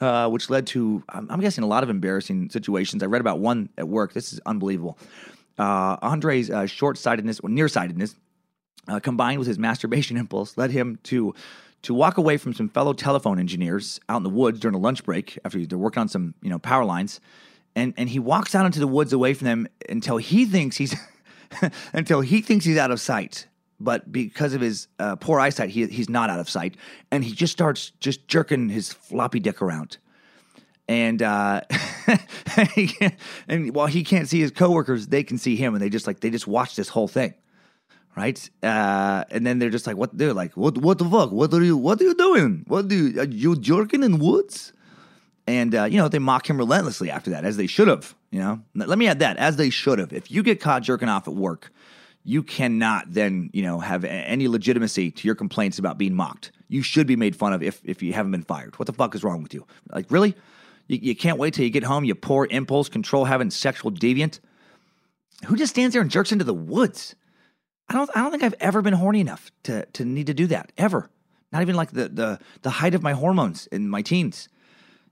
uh, 0.01 0.29
which 0.29 0.51
led 0.51 0.67
to 0.69 1.05
I'm, 1.09 1.31
I'm 1.31 1.41
guessing 1.41 1.63
a 1.63 1.69
lot 1.69 1.85
of 1.85 1.91
embarrassing 1.91 2.51
situations. 2.51 3.03
I 3.03 3.07
read 3.07 3.21
about 3.21 3.39
one 3.39 3.69
at 3.79 3.89
work. 3.89 4.13
This 4.13 4.33
is 4.33 4.41
unbelievable. 4.45 4.99
Uh, 5.57 5.99
Andre's 6.03 6.51
uh, 6.51 6.67
short-sightedness 6.67 7.41
or 7.41 7.51
nearsightedness 7.51 8.17
uh, 8.89 8.99
combined 8.99 9.39
with 9.39 9.49
his 9.49 9.59
masturbation 9.59 10.17
impulse, 10.23 10.57
led 10.57 10.71
him 10.71 10.99
to 11.05 11.35
to 11.83 11.95
walk 11.95 12.19
away 12.19 12.37
from 12.37 12.53
some 12.53 12.69
fellow 12.69 12.93
telephone 12.93 13.39
engineers 13.39 14.01
out 14.09 14.19
in 14.19 14.23
the 14.23 14.31
woods 14.31 14.61
during 14.61 14.75
a 14.75 14.79
lunch 14.79 15.05
break 15.05 15.39
after 15.45 15.65
they're 15.65 15.79
working 15.79 16.01
on 16.01 16.09
some 16.09 16.35
you 16.43 16.51
know 16.51 16.59
power 16.59 16.85
lines, 16.85 17.21
and 17.75 17.95
and 17.97 18.09
he 18.09 18.19
walks 18.19 18.55
out 18.55 18.67
into 18.67 18.81
the 18.81 18.87
woods 18.87 19.13
away 19.13 19.35
from 19.35 19.47
them 19.47 19.69
until 19.89 20.17
he 20.17 20.45
thinks 20.45 20.77
he's 20.77 20.95
until 21.93 22.21
he 22.21 22.41
thinks 22.41 22.65
he's 22.65 22.79
out 22.79 22.91
of 22.91 23.01
sight. 23.01 23.47
But 23.83 24.13
because 24.13 24.53
of 24.53 24.61
his 24.61 24.89
uh, 24.99 25.17
poor 25.17 25.41
eyesight, 25.41 25.71
he, 25.71 25.87
he's 25.87 26.11
not 26.11 26.29
out 26.29 26.39
of 26.39 26.51
sight, 26.51 26.77
and 27.11 27.25
he 27.25 27.33
just 27.33 27.53
starts 27.53 27.93
just 27.99 28.29
jerking 28.29 28.69
his 28.69 28.93
floppy 28.93 29.41
dick 29.41 29.63
around. 29.63 29.97
And 30.87 31.23
uh, 31.23 31.63
and 33.49 33.75
while 33.75 33.87
he 33.87 34.05
can't 34.05 34.29
see 34.29 34.41
his 34.41 34.51
coworkers, 34.51 35.07
they 35.07 35.23
can 35.23 35.39
see 35.39 35.57
him, 35.57 35.75
and 35.75 35.83
they 35.83 35.89
just 35.89 36.07
like 36.07 36.21
they 36.21 36.29
just 36.29 36.47
watch 36.47 36.77
this 36.77 36.91
whole 36.91 37.09
thing, 37.09 37.33
right? 38.17 38.51
Uh, 38.63 39.25
and 39.31 39.47
then 39.47 39.59
they're 39.59 39.71
just 39.71 39.87
like, 39.87 39.97
what? 39.97 40.17
They're 40.17 40.35
like, 40.35 40.57
what? 40.57 40.79
What 40.79 40.99
the 40.99 41.09
fuck? 41.09 41.33
What 41.33 41.53
are 41.55 41.63
you? 41.63 41.77
What 41.77 42.01
are 42.01 42.05
you 42.05 42.15
doing? 42.15 42.65
What 42.67 42.89
do 42.89 43.09
you? 43.09 43.21
Are 43.21 43.25
you 43.25 43.57
jerking 43.57 44.03
in 44.03 44.19
woods? 44.19 44.73
And, 45.47 45.75
uh, 45.75 45.85
you 45.85 45.97
know, 45.97 46.07
they 46.07 46.21
mock 46.21 46.49
him 46.49 46.59
relentlessly 46.59 47.11
after 47.11 47.31
that, 47.31 47.45
as 47.45 47.57
they 47.57 47.67
should 47.67 47.89
have. 47.89 48.15
You 48.31 48.39
know, 48.39 48.61
let 48.75 48.99
me 48.99 49.09
add 49.09 49.19
that, 49.19 49.37
as 49.39 49.57
they 49.57 49.71
should 49.71 49.99
have. 49.99 50.13
If 50.13 50.31
you 50.31 50.45
get 50.45 50.61
caught 50.61 50.83
jerking 50.83 51.09
off 51.09 51.27
at 51.27 51.35
work, 51.35 51.73
you 52.23 52.45
cannot 52.45 53.13
then, 53.13 53.51
you 53.53 53.63
know, 53.63 53.81
have 53.81 54.05
any 54.05 54.47
legitimacy 54.47 55.11
to 55.11 55.27
your 55.27 55.35
complaints 55.35 55.79
about 55.79 55.99
being 55.99 56.15
mocked. 56.15 56.53
You 56.69 56.83
should 56.83 57.09
be 57.09 57.17
made 57.17 57.35
fun 57.35 57.53
of 57.53 57.63
if, 57.65 57.81
if 57.85 58.01
you 58.01 58.13
haven't 58.13 58.31
been 58.31 58.45
fired. 58.45 58.79
What 58.79 58.87
the 58.87 58.93
fuck 58.93 59.15
is 59.17 59.25
wrong 59.25 59.43
with 59.43 59.53
you? 59.53 59.67
Like, 59.93 60.07
really? 60.11 60.37
You, 60.87 60.99
you 61.03 61.17
can't 61.17 61.39
wait 61.39 61.55
till 61.55 61.65
you 61.65 61.71
get 61.71 61.83
home, 61.83 62.05
you 62.05 62.15
poor 62.15 62.47
impulse 62.51 62.89
control 62.89 63.25
having 63.25 63.51
sexual 63.51 63.91
deviant? 63.91 64.39
Who 65.47 65.57
just 65.57 65.71
stands 65.71 65.95
there 65.95 66.03
and 66.03 66.11
jerks 66.11 66.31
into 66.31 66.45
the 66.45 66.55
woods? 66.55 67.17
I 67.91 67.95
don't 67.95 68.11
I 68.15 68.23
don't 68.23 68.31
think 68.31 68.45
I've 68.45 68.55
ever 68.61 68.83
been 68.83 68.95
horny 68.95 69.21
enough 69.21 69.51
to 69.65 69.85
to 69.85 70.05
need 70.05 70.29
to 70.29 70.35
do 70.35 70.47
that 70.47 70.73
ever. 70.79 71.11
Not 71.53 71.63
even 71.63 71.75
like 71.75 71.91
the 71.91 72.09
the 72.09 72.39
the 72.63 72.71
height 72.71 72.95
of 72.95 73.03
my 73.03 73.13
hormones 73.13 73.67
in 73.67 73.89
my 73.89 74.01
teens. 74.01 74.49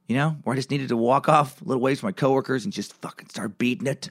You 0.07 0.16
know, 0.16 0.37
where 0.45 0.55
I 0.55 0.57
just 0.57 0.70
needed 0.70 0.89
to 0.89 0.97
walk 0.97 1.29
off 1.29 1.61
a 1.61 1.64
little 1.64 1.83
ways 1.83 2.01
from 2.01 2.07
my 2.07 2.12
coworkers 2.12 2.64
and 2.64 2.72
just 2.72 2.95
fucking 3.03 3.29
start 3.29 3.59
beating 3.59 3.87
it. 3.87 4.11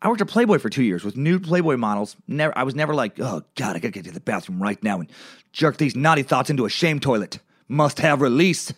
I 0.00 0.08
worked 0.08 0.20
at 0.20 0.28
Playboy 0.28 0.58
for 0.58 0.68
two 0.68 0.84
years 0.84 1.02
with 1.02 1.16
nude 1.16 1.42
Playboy 1.42 1.76
models. 1.76 2.14
Never, 2.28 2.56
I 2.56 2.62
was 2.62 2.76
never 2.76 2.94
like, 2.94 3.18
oh 3.18 3.42
god, 3.56 3.74
I 3.74 3.80
gotta 3.80 3.90
get 3.90 4.04
to 4.04 4.12
the 4.12 4.20
bathroom 4.20 4.62
right 4.62 4.80
now 4.84 5.00
and 5.00 5.10
jerk 5.52 5.78
these 5.78 5.96
naughty 5.96 6.22
thoughts 6.22 6.50
into 6.50 6.66
a 6.66 6.70
shame 6.70 7.00
toilet. 7.00 7.40
Must 7.66 7.98
have 7.98 8.20
release. 8.20 8.72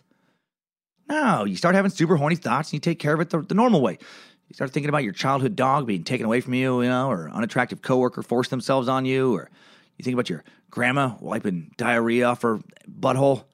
No, 1.11 1.45
you 1.45 1.57
start 1.57 1.75
having 1.75 1.91
super 1.91 2.17
horny 2.17 2.37
thoughts 2.37 2.69
and 2.69 2.75
you 2.75 2.81
take 2.81 3.01
care 3.01 3.13
of 3.13 3.21
it 3.21 3.31
the, 3.31 3.43
the 3.43 3.55
normal 3.55 3.83
way. 3.83 3.99
You 4.51 4.55
start 4.55 4.73
thinking 4.73 4.89
about 4.89 5.05
your 5.05 5.13
childhood 5.13 5.55
dog 5.55 5.87
being 5.87 6.03
taken 6.03 6.27
away 6.27 6.41
from 6.41 6.55
you, 6.55 6.83
you 6.83 6.89
know, 6.89 7.09
or 7.09 7.31
unattractive 7.31 7.83
coworker 7.83 8.21
forced 8.21 8.51
themselves 8.51 8.89
on 8.89 9.05
you, 9.05 9.33
or 9.33 9.49
you 9.97 10.03
think 10.05 10.15
about 10.15 10.29
your 10.29 10.43
grandma 10.71 11.15
wiping 11.21 11.73
diarrhea 11.77 12.27
off 12.27 12.43
her 12.43 12.59
butthole. 12.91 13.45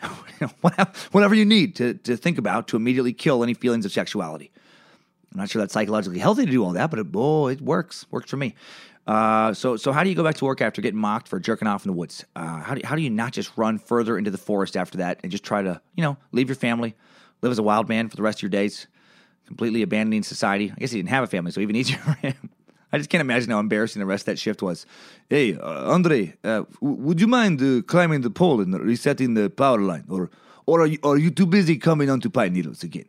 Whatever- 0.62 0.90
Whatever 1.12 1.34
you 1.34 1.44
need 1.44 1.76
to, 1.76 1.94
to 1.94 2.16
think 2.16 2.38
about 2.38 2.68
to 2.68 2.76
immediately 2.76 3.12
kill 3.12 3.42
any 3.42 3.52
feelings 3.52 3.84
of 3.84 3.92
sexuality. 3.92 4.50
I'm 5.32 5.40
not 5.40 5.50
sure 5.50 5.60
that's 5.60 5.74
psychologically 5.74 6.18
healthy 6.18 6.46
to 6.46 6.50
do 6.50 6.64
all 6.64 6.72
that, 6.72 6.88
but 6.90 6.98
it, 6.98 7.06
oh, 7.14 7.48
it 7.48 7.60
works. 7.60 8.06
Works 8.10 8.30
for 8.30 8.38
me. 8.38 8.54
Uh, 9.06 9.52
so, 9.52 9.76
so 9.76 9.92
how 9.92 10.02
do 10.02 10.08
you 10.08 10.16
go 10.16 10.24
back 10.24 10.36
to 10.36 10.46
work 10.46 10.62
after 10.62 10.80
getting 10.80 10.98
mocked 10.98 11.28
for 11.28 11.38
jerking 11.38 11.68
off 11.68 11.84
in 11.84 11.92
the 11.92 11.96
woods? 11.96 12.24
Uh, 12.34 12.60
how 12.60 12.74
do 12.74 12.80
how 12.84 12.96
do 12.96 13.02
you 13.02 13.10
not 13.10 13.32
just 13.32 13.50
run 13.56 13.78
further 13.78 14.16
into 14.16 14.30
the 14.30 14.38
forest 14.38 14.78
after 14.78 14.96
that 14.98 15.20
and 15.22 15.30
just 15.30 15.44
try 15.44 15.60
to 15.60 15.78
you 15.94 16.02
know 16.02 16.16
leave 16.32 16.48
your 16.48 16.56
family, 16.56 16.94
live 17.42 17.52
as 17.52 17.58
a 17.58 17.62
wild 17.62 17.86
man 17.86 18.08
for 18.08 18.16
the 18.16 18.22
rest 18.22 18.38
of 18.38 18.42
your 18.42 18.50
days, 18.50 18.86
completely 19.48 19.82
abandoning 19.82 20.22
society? 20.22 20.70
I 20.70 20.78
guess 20.78 20.92
he 20.92 20.98
didn't 20.98 21.08
have 21.08 21.24
a 21.24 21.26
family, 21.26 21.50
so 21.50 21.60
even 21.60 21.74
easier 21.80 21.98
for 21.98 22.12
him. 22.12 22.50
I 22.92 22.98
just 22.98 23.10
can't 23.10 23.20
imagine 23.20 23.50
how 23.50 23.58
embarrassing 23.58 24.00
the 24.00 24.06
rest 24.06 24.22
of 24.22 24.26
that 24.26 24.38
shift 24.38 24.62
was. 24.62 24.86
Hey, 25.28 25.56
uh, 25.56 25.92
Andre, 25.92 26.34
uh, 26.44 26.62
w- 26.80 27.00
would 27.02 27.20
you 27.20 27.26
mind 27.26 27.60
uh, 27.60 27.82
climbing 27.82 28.22
the 28.22 28.30
pole 28.30 28.60
and 28.60 28.72
resetting 28.80 29.34
the 29.34 29.50
power 29.50 29.80
line, 29.80 30.04
or 30.08 30.30
or 30.64 30.82
are 30.82 30.86
you, 30.86 30.98
are 31.02 31.18
you 31.18 31.30
too 31.30 31.46
busy 31.46 31.76
coming 31.76 32.08
onto 32.08 32.30
pine 32.30 32.52
needles 32.52 32.82
again? 32.82 33.08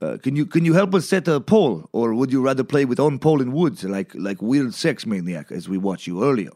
Uh, 0.00 0.16
can 0.22 0.34
you 0.34 0.46
can 0.46 0.64
you 0.64 0.72
help 0.74 0.94
us 0.94 1.08
set 1.08 1.28
a 1.28 1.40
pole, 1.40 1.88
or 1.92 2.14
would 2.14 2.32
you 2.32 2.40
rather 2.40 2.64
play 2.64 2.84
with 2.84 2.98
on 2.98 3.18
pole 3.18 3.42
in 3.42 3.52
woods 3.52 3.84
like 3.84 4.14
like 4.14 4.40
weird 4.40 4.72
sex 4.72 5.04
maniac 5.04 5.52
as 5.52 5.68
we 5.68 5.76
watched 5.76 6.06
you 6.06 6.24
earlier? 6.24 6.50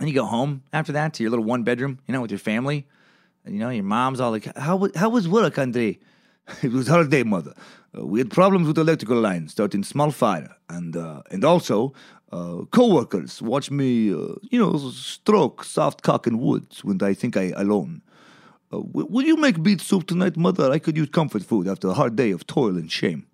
And 0.00 0.08
you 0.08 0.14
go 0.14 0.24
home 0.26 0.62
after 0.72 0.92
that 0.92 1.14
to 1.14 1.22
your 1.22 1.30
little 1.30 1.44
one 1.44 1.62
bedroom, 1.64 1.98
you 2.06 2.12
know, 2.12 2.20
with 2.20 2.30
your 2.30 2.38
family. 2.38 2.86
And, 3.44 3.54
you 3.54 3.60
know, 3.60 3.68
your 3.70 3.84
mom's 3.84 4.20
all 4.20 4.30
like, 4.30 4.56
"How 4.56 4.88
how 4.96 5.10
was 5.10 5.28
work, 5.28 5.58
Andre?" 5.58 5.98
It 6.62 6.72
was 6.72 6.88
hard 6.88 7.10
day, 7.10 7.22
mother. 7.22 7.54
Uh, 7.96 8.06
we 8.06 8.18
had 8.20 8.30
problems 8.30 8.66
with 8.66 8.78
electrical 8.78 9.20
lines, 9.20 9.52
starting 9.52 9.82
small 9.82 10.10
fire, 10.10 10.56
and 10.68 10.96
uh, 10.96 11.22
and 11.30 11.44
also 11.44 11.92
uh, 12.32 12.64
co-workers 12.70 13.40
watch 13.40 13.70
me, 13.70 14.12
uh, 14.12 14.34
you 14.50 14.58
know, 14.58 14.76
stroke 14.90 15.64
soft 15.64 16.02
cock 16.02 16.26
in 16.26 16.38
woods 16.38 16.84
when 16.84 17.02
I 17.02 17.14
think 17.14 17.36
I 17.36 17.52
alone. 17.56 18.02
Uh, 18.72 18.78
w- 18.78 19.06
will 19.08 19.24
you 19.24 19.36
make 19.36 19.62
beet 19.62 19.80
soup 19.80 20.06
tonight, 20.06 20.36
mother? 20.36 20.70
I 20.70 20.78
could 20.78 20.96
use 20.96 21.08
comfort 21.08 21.44
food 21.44 21.68
after 21.68 21.88
a 21.88 21.94
hard 21.94 22.16
day 22.16 22.30
of 22.32 22.46
toil 22.46 22.76
and 22.76 22.90
shame. 22.90 23.26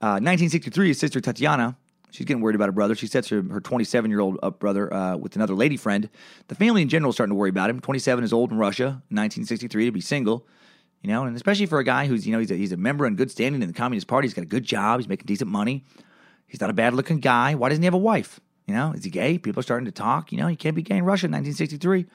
Uh, 0.00 0.16
1963, 0.16 0.88
his 0.88 0.98
sister 0.98 1.20
Tatiana, 1.20 1.76
she's 2.10 2.24
getting 2.24 2.40
worried 2.40 2.54
about 2.54 2.66
her 2.66 2.72
brother. 2.72 2.94
She 2.94 3.06
sets 3.06 3.28
her, 3.28 3.42
her 3.50 3.60
27 3.60 4.10
year 4.10 4.20
old 4.20 4.38
up 4.42 4.60
brother 4.60 4.92
uh, 4.94 5.16
with 5.16 5.36
another 5.36 5.54
lady 5.54 5.76
friend. 5.76 6.08
The 6.48 6.54
family 6.54 6.82
in 6.82 6.88
general 6.88 7.10
is 7.10 7.16
starting 7.16 7.32
to 7.32 7.36
worry 7.36 7.50
about 7.50 7.68
him. 7.68 7.80
27 7.80 8.24
is 8.24 8.32
old 8.32 8.50
in 8.50 8.58
Russia, 8.58 9.02
1963 9.10 9.86
to 9.86 9.92
be 9.92 10.00
single. 10.00 10.46
You 11.02 11.08
know, 11.08 11.24
and 11.24 11.34
especially 11.34 11.66
for 11.66 11.78
a 11.78 11.84
guy 11.84 12.06
who's, 12.06 12.26
you 12.26 12.32
know, 12.32 12.38
he's 12.38 12.50
a, 12.50 12.56
he's 12.56 12.72
a 12.72 12.76
member 12.76 13.06
in 13.06 13.16
good 13.16 13.30
standing 13.30 13.62
in 13.62 13.68
the 13.68 13.74
Communist 13.74 14.06
Party. 14.06 14.26
He's 14.26 14.34
got 14.34 14.42
a 14.42 14.46
good 14.46 14.64
job. 14.64 15.00
He's 15.00 15.08
making 15.08 15.26
decent 15.26 15.50
money. 15.50 15.84
He's 16.46 16.60
not 16.60 16.68
a 16.68 16.74
bad 16.74 16.94
looking 16.94 17.20
guy. 17.20 17.54
Why 17.54 17.68
doesn't 17.70 17.82
he 17.82 17.86
have 17.86 17.94
a 17.94 17.98
wife? 17.98 18.38
You 18.66 18.74
know, 18.74 18.92
is 18.92 19.04
he 19.04 19.10
gay? 19.10 19.38
People 19.38 19.60
are 19.60 19.62
starting 19.62 19.86
to 19.86 19.92
talk. 19.92 20.30
You 20.30 20.38
know, 20.38 20.48
you 20.48 20.56
can't 20.56 20.76
be 20.76 20.82
gay 20.82 20.98
in 20.98 21.04
Russia 21.04 21.26
in 21.26 21.32
1963. 21.32 22.06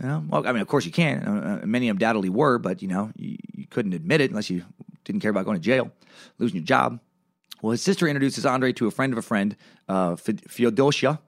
You 0.00 0.06
know, 0.06 0.24
well, 0.28 0.46
I 0.46 0.52
mean, 0.52 0.60
of 0.60 0.68
course 0.68 0.84
you 0.84 0.92
can. 0.92 1.22
Uh, 1.22 1.60
uh, 1.62 1.66
many 1.66 1.88
undoubtedly 1.88 2.28
were, 2.28 2.58
but 2.58 2.82
you 2.82 2.88
know, 2.88 3.12
you, 3.16 3.36
you 3.54 3.66
couldn't 3.66 3.94
admit 3.94 4.20
it 4.20 4.30
unless 4.30 4.50
you 4.50 4.64
didn't 5.04 5.22
care 5.22 5.30
about 5.30 5.44
going 5.44 5.56
to 5.56 5.62
jail, 5.62 5.90
losing 6.38 6.56
your 6.56 6.64
job. 6.64 7.00
Well, 7.62 7.70
his 7.70 7.82
sister 7.82 8.06
introduces 8.06 8.44
Andre 8.44 8.72
to 8.74 8.86
a 8.86 8.90
friend 8.90 9.12
of 9.12 9.18
a 9.18 9.22
friend, 9.22 9.56
uh, 9.88 10.16
Feodosia, 10.16 11.18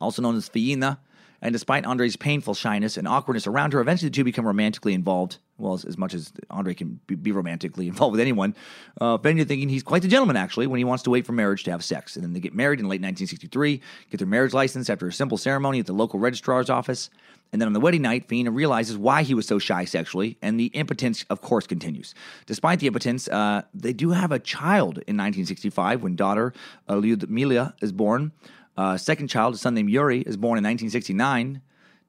also 0.00 0.20
known 0.20 0.36
as 0.36 0.48
Faina. 0.48 0.98
And 1.42 1.52
despite 1.54 1.86
Andre's 1.86 2.16
painful 2.16 2.54
shyness 2.54 2.98
and 2.98 3.08
awkwardness 3.08 3.46
around 3.46 3.72
her, 3.72 3.80
eventually 3.80 4.10
the 4.10 4.14
two 4.14 4.24
become 4.24 4.46
romantically 4.46 4.92
involved. 4.92 5.38
Well, 5.60 5.74
as, 5.74 5.84
as 5.84 5.98
much 5.98 6.14
as 6.14 6.32
Andre 6.50 6.74
can 6.74 7.00
be, 7.06 7.14
be 7.14 7.32
romantically 7.32 7.86
involved 7.92 8.12
with 8.12 8.20
anyone, 8.20 8.54
uh, 9.00 9.18
Fenya 9.18 9.46
thinking 9.46 9.68
he's 9.68 9.82
quite 9.82 10.02
the 10.02 10.08
gentleman, 10.08 10.36
actually, 10.36 10.66
when 10.66 10.78
he 10.78 10.84
wants 10.84 11.02
to 11.04 11.10
wait 11.10 11.26
for 11.26 11.32
marriage 11.32 11.64
to 11.64 11.70
have 11.70 11.84
sex. 11.84 12.16
And 12.16 12.24
then 12.24 12.32
they 12.32 12.40
get 12.40 12.54
married 12.54 12.80
in 12.80 12.86
late 12.86 13.00
1963, 13.00 13.80
get 14.10 14.18
their 14.18 14.26
marriage 14.26 14.54
license 14.54 14.90
after 14.90 15.06
a 15.06 15.12
simple 15.12 15.38
ceremony 15.38 15.80
at 15.80 15.86
the 15.86 15.92
local 15.92 16.18
registrar's 16.18 16.70
office. 16.70 17.10
And 17.52 17.60
then 17.60 17.66
on 17.66 17.72
the 17.72 17.80
wedding 17.80 18.02
night, 18.02 18.28
Fiona 18.28 18.50
realizes 18.50 18.96
why 18.96 19.22
he 19.22 19.34
was 19.34 19.46
so 19.46 19.58
shy 19.58 19.84
sexually, 19.84 20.38
and 20.40 20.58
the 20.58 20.66
impotence, 20.66 21.24
of 21.30 21.40
course, 21.40 21.66
continues. 21.66 22.14
Despite 22.46 22.78
the 22.78 22.86
impotence, 22.86 23.28
uh, 23.28 23.62
they 23.74 23.92
do 23.92 24.10
have 24.10 24.30
a 24.30 24.38
child 24.38 24.98
in 24.98 25.16
1965 25.16 26.02
when 26.02 26.14
daughter 26.14 26.52
uh, 26.88 26.94
Lyudmila 26.94 27.74
is 27.82 27.90
born. 27.90 28.32
Uh, 28.76 28.96
second 28.96 29.28
child, 29.28 29.54
a 29.54 29.58
son 29.58 29.74
named 29.74 29.90
Yuri, 29.90 30.20
is 30.20 30.36
born 30.36 30.58
in 30.58 30.64
1969. 30.64 31.60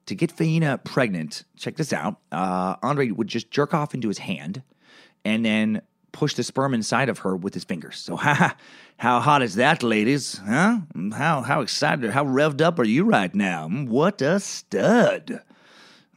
To 0.06 0.14
get 0.14 0.32
Fiona 0.32 0.78
pregnant, 0.78 1.44
check 1.56 1.76
this 1.76 1.92
out. 1.92 2.16
Uh, 2.32 2.74
Andre 2.82 3.10
would 3.10 3.28
just 3.28 3.50
jerk 3.50 3.72
off 3.72 3.94
into 3.94 4.08
his 4.08 4.18
hand 4.18 4.62
and 5.24 5.44
then 5.44 5.82
push 6.10 6.34
the 6.34 6.42
sperm 6.42 6.74
inside 6.74 7.08
of 7.08 7.20
her 7.20 7.36
with 7.36 7.54
his 7.54 7.64
fingers. 7.64 7.98
So, 7.98 8.16
ha, 8.16 8.56
how 8.96 9.20
hot 9.20 9.42
is 9.42 9.54
that, 9.54 9.82
ladies? 9.82 10.40
Huh? 10.46 10.78
How 11.14 11.42
how 11.42 11.60
excited, 11.60 12.10
how 12.10 12.24
revved 12.24 12.60
up 12.60 12.78
are 12.78 12.84
you 12.84 13.04
right 13.04 13.32
now? 13.34 13.68
Mm, 13.68 13.88
What 13.88 14.20
a 14.22 14.40
stud! 14.40 15.40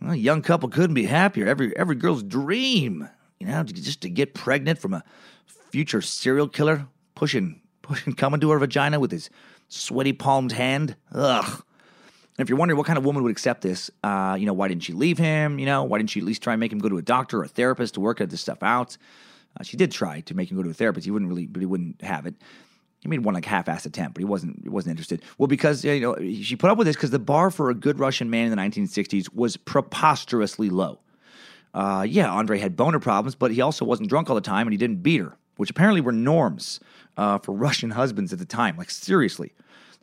Well, 0.01 0.11
a 0.11 0.15
young 0.15 0.41
couple 0.41 0.67
couldn't 0.69 0.95
be 0.95 1.05
happier. 1.05 1.47
Every 1.47 1.75
every 1.77 1.95
girl's 1.95 2.23
dream, 2.23 3.07
you 3.39 3.47
know, 3.47 3.63
just 3.63 4.01
to 4.01 4.09
get 4.09 4.33
pregnant 4.33 4.79
from 4.79 4.93
a 4.93 5.03
future 5.45 6.01
serial 6.01 6.47
killer 6.49 6.87
pushing 7.13 7.61
pushing 7.81 8.13
coming 8.13 8.39
to 8.41 8.49
her 8.49 8.59
vagina 8.59 8.99
with 8.99 9.11
his 9.11 9.29
sweaty 9.69 10.11
palmed 10.13 10.51
hand. 10.53 10.95
Ugh. 11.13 11.63
And 12.37 12.45
if 12.45 12.49
you're 12.49 12.57
wondering 12.57 12.77
what 12.77 12.85
kind 12.85 12.97
of 12.97 13.05
woman 13.05 13.23
would 13.23 13.31
accept 13.31 13.61
this, 13.61 13.89
uh, 14.03 14.35
you 14.37 14.45
know, 14.45 14.53
why 14.53 14.67
didn't 14.67 14.83
she 14.83 14.91
leave 14.91 15.17
him? 15.17 15.57
You 15.57 15.65
know, 15.65 15.83
why 15.83 15.97
didn't 15.97 16.09
she 16.09 16.19
at 16.19 16.25
least 16.25 16.43
try 16.43 16.53
and 16.53 16.59
make 16.59 16.71
him 16.71 16.79
go 16.79 16.89
to 16.89 16.97
a 16.97 17.01
doctor 17.01 17.39
or 17.39 17.43
a 17.43 17.47
therapist 17.47 17.93
to 17.93 18.01
work 18.01 18.19
out 18.19 18.29
this 18.29 18.41
stuff 18.41 18.61
out? 18.61 18.97
Uh, 19.57 19.63
she 19.63 19.77
did 19.77 19.91
try 19.91 20.19
to 20.21 20.35
make 20.35 20.51
him 20.51 20.57
go 20.57 20.63
to 20.63 20.69
a 20.69 20.73
therapist. 20.73 21.05
He 21.05 21.11
wouldn't 21.11 21.29
really, 21.29 21.45
but 21.45 21.61
he 21.61 21.65
wouldn't 21.65 22.01
have 22.01 22.25
it. 22.25 22.35
He 22.99 23.07
made 23.07 23.23
one 23.23 23.35
like 23.35 23.45
half-assed 23.45 23.85
attempt, 23.85 24.15
but 24.15 24.21
he 24.21 24.25
wasn't 24.25 24.63
he 24.63 24.69
wasn't 24.69 24.91
interested. 24.91 25.21
Well, 25.37 25.47
because 25.47 25.85
you 25.85 25.99
know 25.99 26.15
she 26.41 26.55
put 26.55 26.71
up 26.71 26.77
with 26.77 26.87
this 26.87 26.95
because 26.95 27.11
the 27.11 27.19
bar 27.19 27.51
for 27.51 27.69
a 27.69 27.75
good 27.75 27.99
Russian 27.99 28.29
man 28.29 28.45
in 28.45 28.49
the 28.49 28.57
1960s 28.57 29.33
was 29.33 29.57
preposterously 29.57 30.69
low. 30.69 30.99
Uh, 31.73 32.05
yeah, 32.07 32.31
Andre 32.31 32.57
had 32.57 32.75
boner 32.75 32.99
problems, 32.99 33.35
but 33.35 33.51
he 33.51 33.61
also 33.61 33.85
wasn't 33.85 34.09
drunk 34.09 34.29
all 34.29 34.35
the 34.35 34.41
time, 34.41 34.65
and 34.65 34.73
he 34.73 34.77
didn't 34.77 35.03
beat 35.03 35.21
her, 35.21 35.37
which 35.57 35.69
apparently 35.69 36.01
were 36.01 36.11
norms 36.11 36.79
uh, 37.17 37.37
for 37.37 37.53
Russian 37.53 37.91
husbands 37.91 38.33
at 38.33 38.39
the 38.39 38.45
time. 38.45 38.75
Like 38.75 38.89
seriously, 38.89 39.53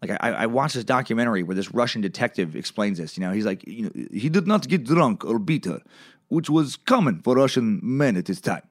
like 0.02 0.18
I, 0.20 0.32
I 0.32 0.46
watched 0.46 0.74
this 0.74 0.84
documentary 0.84 1.42
where 1.42 1.54
this 1.54 1.72
Russian 1.72 2.00
detective 2.00 2.56
explains 2.56 2.98
this. 2.98 3.16
You 3.16 3.22
know, 3.22 3.32
he's 3.32 3.46
like, 3.46 3.66
you 3.66 3.84
know, 3.84 3.90
He 4.12 4.28
did 4.28 4.46
not 4.46 4.68
get 4.68 4.84
drunk 4.84 5.24
or 5.24 5.38
beat 5.38 5.64
her, 5.64 5.80
which 6.28 6.50
was 6.50 6.76
common 6.76 7.22
for 7.22 7.36
Russian 7.36 7.80
men 7.82 8.16
at 8.16 8.26
this 8.26 8.40
time. 8.40 8.62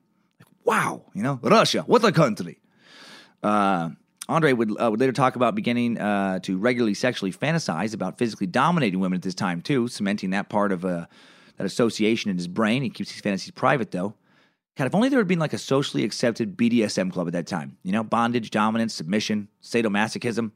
wow, 0.65 1.03
you 1.13 1.23
know, 1.23 1.39
Russia, 1.41 1.83
what 1.83 2.03
a 2.03 2.11
country. 2.11 2.59
Uh, 3.41 3.89
Andre 4.27 4.53
would, 4.53 4.71
uh, 4.79 4.91
would 4.91 4.99
later 4.99 5.11
talk 5.11 5.35
about 5.35 5.55
beginning 5.55 5.97
uh, 5.97 6.39
to 6.39 6.57
regularly 6.57 6.93
sexually 6.93 7.31
fantasize 7.33 7.93
about 7.93 8.17
physically 8.17 8.47
dominating 8.47 8.99
women 8.99 9.17
at 9.17 9.23
this 9.23 9.35
time 9.35 9.61
too, 9.61 9.87
cementing 9.87 10.29
that 10.31 10.49
part 10.49 10.71
of 10.71 10.85
uh, 10.85 11.05
that 11.57 11.65
association 11.65 12.29
in 12.29 12.37
his 12.37 12.47
brain. 12.47 12.83
He 12.83 12.89
keeps 12.89 13.11
these 13.11 13.21
fantasies 13.21 13.51
private 13.51 13.91
though. 13.91 14.15
God, 14.77 14.87
if 14.87 14.95
only 14.95 15.09
there 15.09 15.19
had 15.19 15.27
been 15.27 15.39
like 15.39 15.53
a 15.53 15.57
socially 15.57 16.03
accepted 16.03 16.55
BDSM 16.55 17.11
club 17.11 17.27
at 17.27 17.33
that 17.33 17.47
time. 17.47 17.77
You 17.83 17.91
know, 17.91 18.03
bondage, 18.03 18.51
dominance, 18.51 18.93
submission, 18.93 19.49
sadomasochism. 19.61 20.51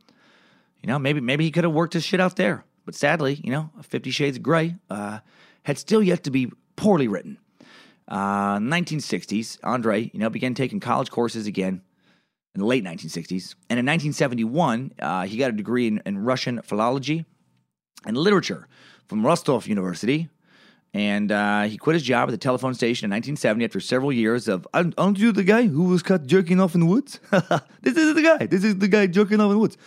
You 0.86 0.92
know, 0.92 1.00
maybe 1.00 1.20
maybe 1.20 1.44
he 1.44 1.50
could 1.50 1.64
have 1.64 1.74
worked 1.74 1.94
his 1.94 2.04
shit 2.04 2.20
out 2.20 2.36
there. 2.36 2.64
But 2.86 2.94
sadly, 2.94 3.42
you 3.44 3.50
know, 3.50 3.72
Fifty 3.82 4.12
Shades 4.12 4.38
of 4.38 4.44
Grey 4.44 4.76
uh, 4.88 5.18
had 5.64 5.80
still 5.80 6.04
yet 6.04 6.24
to 6.26 6.30
be 6.30 6.52
poorly 6.76 7.08
written. 7.08 7.40
Uh, 8.08 8.60
1960s, 8.60 9.58
Andre, 9.64 10.12
you 10.14 10.20
know, 10.20 10.30
began 10.30 10.54
taking 10.54 10.80
college 10.80 11.10
courses 11.10 11.48
again 11.48 11.82
in 12.54 12.62
the 12.62 12.68
late 12.68 12.84
1960s. 12.84 13.56
And 13.68 13.80
in 13.80 13.86
1971, 13.88 14.92
uh, 15.00 15.24
he 15.24 15.38
got 15.38 15.50
a 15.50 15.54
degree 15.54 15.88
in, 15.88 16.04
in 16.06 16.20
Russian 16.20 16.62
philology 16.62 17.26
and 18.06 18.16
literature 18.16 18.68
from 19.08 19.26
Rostov 19.26 19.66
University. 19.66 20.30
And 20.94 21.32
uh, 21.32 21.64
he 21.64 21.78
quit 21.78 21.96
his 21.96 22.04
job 22.04 22.30
at 22.30 22.32
the 22.32 22.38
telephone 22.38 22.76
station 22.76 23.06
in 23.06 23.10
1970 23.10 23.66
after 23.66 23.80
several 23.80 24.14
years 24.14 24.48
of, 24.48 24.68
Aren't 24.76 25.18
you 25.18 25.32
the 25.32 25.44
guy 25.44 25.66
who 25.66 25.86
was 25.86 26.04
caught 26.04 26.28
jerking 26.28 26.62
off 26.62 26.76
in 26.76 26.82
the 26.82 26.86
woods? 26.86 27.20
this 27.82 27.98
is 27.98 28.14
the 28.14 28.22
guy. 28.22 28.46
This 28.46 28.64
is 28.64 28.78
the 28.78 28.88
guy 28.88 29.08
jerking 29.08 29.40
off 29.40 29.46
in 29.46 29.54
the 29.54 29.60
woods. 29.60 29.78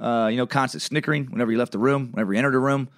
Uh, 0.00 0.28
you 0.30 0.36
know, 0.36 0.46
constant 0.46 0.82
snickering 0.82 1.26
whenever 1.26 1.50
he 1.50 1.56
left 1.56 1.72
the 1.72 1.78
room, 1.78 2.10
whenever 2.12 2.32
he 2.32 2.38
entered 2.38 2.54
a 2.54 2.58
room. 2.58 2.88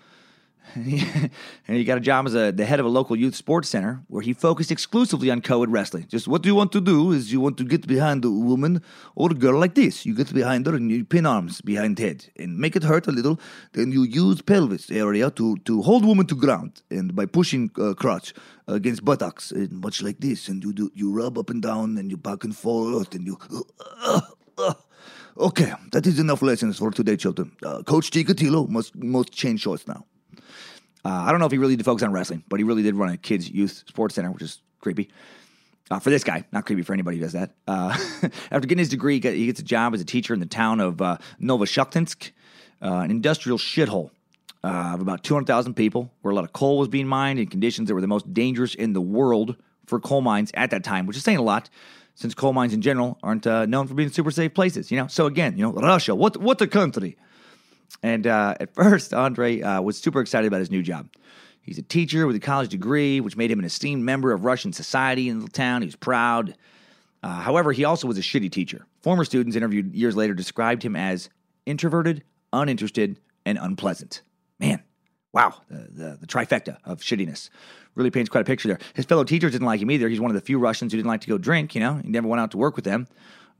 and 0.74 1.30
he 1.66 1.84
got 1.84 1.96
a 1.96 2.00
job 2.00 2.26
as 2.26 2.34
a, 2.34 2.52
the 2.52 2.64
head 2.64 2.80
of 2.80 2.86
a 2.86 2.88
local 2.88 3.16
youth 3.16 3.34
sports 3.34 3.68
center 3.68 4.02
where 4.08 4.22
he 4.22 4.32
focused 4.32 4.70
exclusively 4.70 5.30
on 5.30 5.40
co-ed 5.40 5.70
wrestling. 5.72 6.06
Just 6.08 6.28
what 6.28 6.44
you 6.44 6.54
want 6.54 6.72
to 6.72 6.80
do 6.80 7.12
is 7.12 7.32
you 7.32 7.40
want 7.40 7.56
to 7.58 7.64
get 7.64 7.86
behind 7.86 8.24
a 8.24 8.30
woman 8.30 8.82
or 9.14 9.30
a 9.30 9.34
girl 9.34 9.58
like 9.58 9.74
this. 9.74 10.04
You 10.04 10.14
get 10.14 10.32
behind 10.32 10.66
her 10.66 10.74
and 10.74 10.90
you 10.90 11.04
pin 11.04 11.26
arms 11.26 11.60
behind 11.60 11.98
head 11.98 12.26
and 12.36 12.58
make 12.58 12.76
it 12.76 12.82
hurt 12.82 13.06
a 13.06 13.12
little. 13.12 13.40
Then 13.72 13.92
you 13.92 14.02
use 14.02 14.42
pelvis 14.42 14.90
area 14.90 15.30
to, 15.32 15.56
to 15.56 15.82
hold 15.82 16.04
woman 16.04 16.26
to 16.26 16.34
ground 16.34 16.82
and 16.90 17.14
by 17.14 17.26
pushing 17.26 17.70
uh, 17.78 17.94
crotch 17.94 18.34
against 18.66 19.04
buttocks 19.04 19.50
and 19.50 19.80
much 19.80 20.02
like 20.02 20.20
this. 20.20 20.48
And 20.48 20.62
you 20.62 20.72
do 20.72 20.90
you 20.94 21.12
rub 21.12 21.38
up 21.38 21.50
and 21.50 21.62
down 21.62 21.96
and 21.96 22.10
you 22.10 22.16
back 22.16 22.44
and 22.44 22.54
forth 22.54 23.14
and 23.14 23.26
you. 23.26 23.38
Okay, 25.38 25.72
that 25.92 26.04
is 26.04 26.18
enough 26.18 26.42
lessons 26.42 26.78
for 26.78 26.90
today, 26.90 27.16
children. 27.16 27.52
Uh, 27.64 27.82
Coach 27.84 28.10
Chikatilo 28.10 28.68
must 28.68 28.96
must 28.96 29.30
change 29.30 29.60
shorts 29.60 29.86
now. 29.86 30.04
Uh, 30.36 30.40
I 31.04 31.30
don't 31.30 31.38
know 31.38 31.46
if 31.46 31.52
he 31.52 31.58
really 31.58 31.76
did 31.76 31.84
focus 31.84 32.02
on 32.02 32.10
wrestling, 32.10 32.42
but 32.48 32.58
he 32.58 32.64
really 32.64 32.82
did 32.82 32.96
run 32.96 33.10
a 33.10 33.16
kids' 33.16 33.48
youth 33.48 33.84
sports 33.86 34.16
center, 34.16 34.32
which 34.32 34.42
is 34.42 34.60
creepy. 34.80 35.10
Uh, 35.92 36.00
for 36.00 36.10
this 36.10 36.24
guy, 36.24 36.44
not 36.50 36.66
creepy 36.66 36.82
for 36.82 36.92
anybody 36.92 37.18
who 37.18 37.22
does 37.22 37.34
that. 37.34 37.54
Uh, 37.68 37.96
after 38.50 38.66
getting 38.66 38.78
his 38.78 38.88
degree, 38.88 39.14
he 39.14 39.46
gets 39.46 39.60
a 39.60 39.62
job 39.62 39.94
as 39.94 40.00
a 40.00 40.04
teacher 40.04 40.34
in 40.34 40.40
the 40.40 40.46
town 40.46 40.80
of 40.80 41.00
uh, 41.00 41.18
Novoshakhtinsk, 41.40 42.32
uh, 42.82 42.86
an 42.86 43.10
industrial 43.12 43.58
shithole 43.58 44.10
uh, 44.64 44.90
of 44.94 45.00
about 45.00 45.22
200,000 45.22 45.74
people, 45.74 46.10
where 46.22 46.32
a 46.32 46.34
lot 46.34 46.44
of 46.44 46.52
coal 46.52 46.78
was 46.78 46.88
being 46.88 47.06
mined 47.06 47.38
in 47.38 47.46
conditions 47.46 47.86
that 47.88 47.94
were 47.94 48.00
the 48.00 48.08
most 48.08 48.34
dangerous 48.34 48.74
in 48.74 48.92
the 48.92 49.00
world 49.00 49.56
for 49.86 50.00
coal 50.00 50.20
mines 50.20 50.50
at 50.54 50.70
that 50.70 50.82
time, 50.82 51.06
which 51.06 51.16
is 51.16 51.22
saying 51.22 51.38
a 51.38 51.42
lot, 51.42 51.70
since 52.18 52.34
coal 52.34 52.52
mines 52.52 52.74
in 52.74 52.82
general 52.82 53.16
aren't 53.22 53.46
uh, 53.46 53.64
known 53.66 53.86
for 53.86 53.94
being 53.94 54.08
super 54.08 54.32
safe 54.32 54.52
places. 54.52 54.90
You 54.90 54.96
know, 54.98 55.06
so 55.06 55.26
again, 55.26 55.56
you 55.56 55.62
know, 55.62 55.72
Russia, 55.72 56.16
what 56.16 56.36
what 56.36 56.60
a 56.60 56.66
country. 56.66 57.16
And 58.02 58.26
uh, 58.26 58.56
at 58.58 58.74
first, 58.74 59.14
Andre 59.14 59.60
uh, 59.60 59.80
was 59.80 59.98
super 59.98 60.20
excited 60.20 60.48
about 60.48 60.58
his 60.58 60.70
new 60.70 60.82
job. 60.82 61.08
He's 61.62 61.78
a 61.78 61.82
teacher 61.82 62.26
with 62.26 62.34
a 62.34 62.40
college 62.40 62.70
degree, 62.70 63.20
which 63.20 63.36
made 63.36 63.50
him 63.50 63.60
an 63.60 63.64
esteemed 63.64 64.04
member 64.04 64.32
of 64.32 64.44
Russian 64.44 64.72
society 64.72 65.28
in 65.28 65.40
the 65.40 65.48
town. 65.48 65.82
He 65.82 65.86
was 65.86 65.96
proud. 65.96 66.56
Uh, 67.22 67.40
however, 67.40 67.72
he 67.72 67.84
also 67.84 68.08
was 68.08 68.18
a 68.18 68.22
shitty 68.22 68.50
teacher. 68.50 68.84
Former 69.02 69.24
students 69.24 69.56
interviewed 69.56 69.94
years 69.94 70.16
later 70.16 70.34
described 70.34 70.82
him 70.82 70.96
as 70.96 71.28
introverted, 71.66 72.24
uninterested, 72.52 73.20
and 73.46 73.58
unpleasant. 73.58 74.22
Man, 74.58 74.82
wow, 75.32 75.54
the, 75.68 75.76
the, 75.90 76.18
the 76.20 76.26
trifecta 76.26 76.78
of 76.84 77.00
shittiness 77.00 77.50
really 77.94 78.10
paints 78.10 78.30
quite 78.30 78.40
a 78.40 78.44
picture 78.44 78.68
there. 78.68 78.78
His 78.94 79.04
fellow 79.04 79.24
teachers 79.24 79.52
didn't 79.52 79.66
like 79.66 79.80
him 79.80 79.90
either. 79.90 80.08
He's 80.08 80.20
one 80.20 80.30
of 80.30 80.34
the 80.34 80.40
few 80.40 80.58
Russians 80.58 80.92
who 80.92 80.98
didn't 80.98 81.08
like 81.08 81.20
to 81.22 81.28
go 81.28 81.36
drink. 81.36 81.74
You 81.74 81.80
know, 81.80 81.94
he 81.96 82.08
never 82.08 82.28
went 82.28 82.40
out 82.40 82.52
to 82.52 82.56
work 82.56 82.76
with 82.76 82.84
them. 82.84 83.08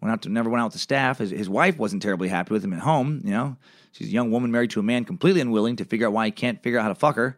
Went 0.01 0.13
out 0.13 0.23
to 0.23 0.29
never 0.29 0.49
went 0.49 0.63
out 0.63 0.67
with 0.67 0.75
the 0.75 0.79
staff. 0.79 1.19
His, 1.19 1.31
his 1.31 1.49
wife 1.49 1.77
wasn't 1.77 2.03
terribly 2.03 2.29
happy 2.29 2.53
with 2.53 2.65
him 2.65 2.73
at 2.73 2.81
home. 2.81 3.21
You 3.25 3.33
know, 3.33 3.57
she's 3.91 4.07
a 4.07 4.13
young 4.13 4.31
woman 4.31 4.53
married 4.53 4.71
to 4.71 4.81
a 4.81 4.83
man 4.83 5.05
completely 5.05 5.41
unwilling 5.41 5.75
to 5.77 5.85
figure 5.85 6.07
out 6.07 6.13
why 6.13 6.27
he 6.27 6.31
can't 6.31 6.63
figure 6.63 6.79
out 6.79 6.83
how 6.83 6.89
to 6.89 6.95
fuck 6.95 7.17
her. 7.17 7.37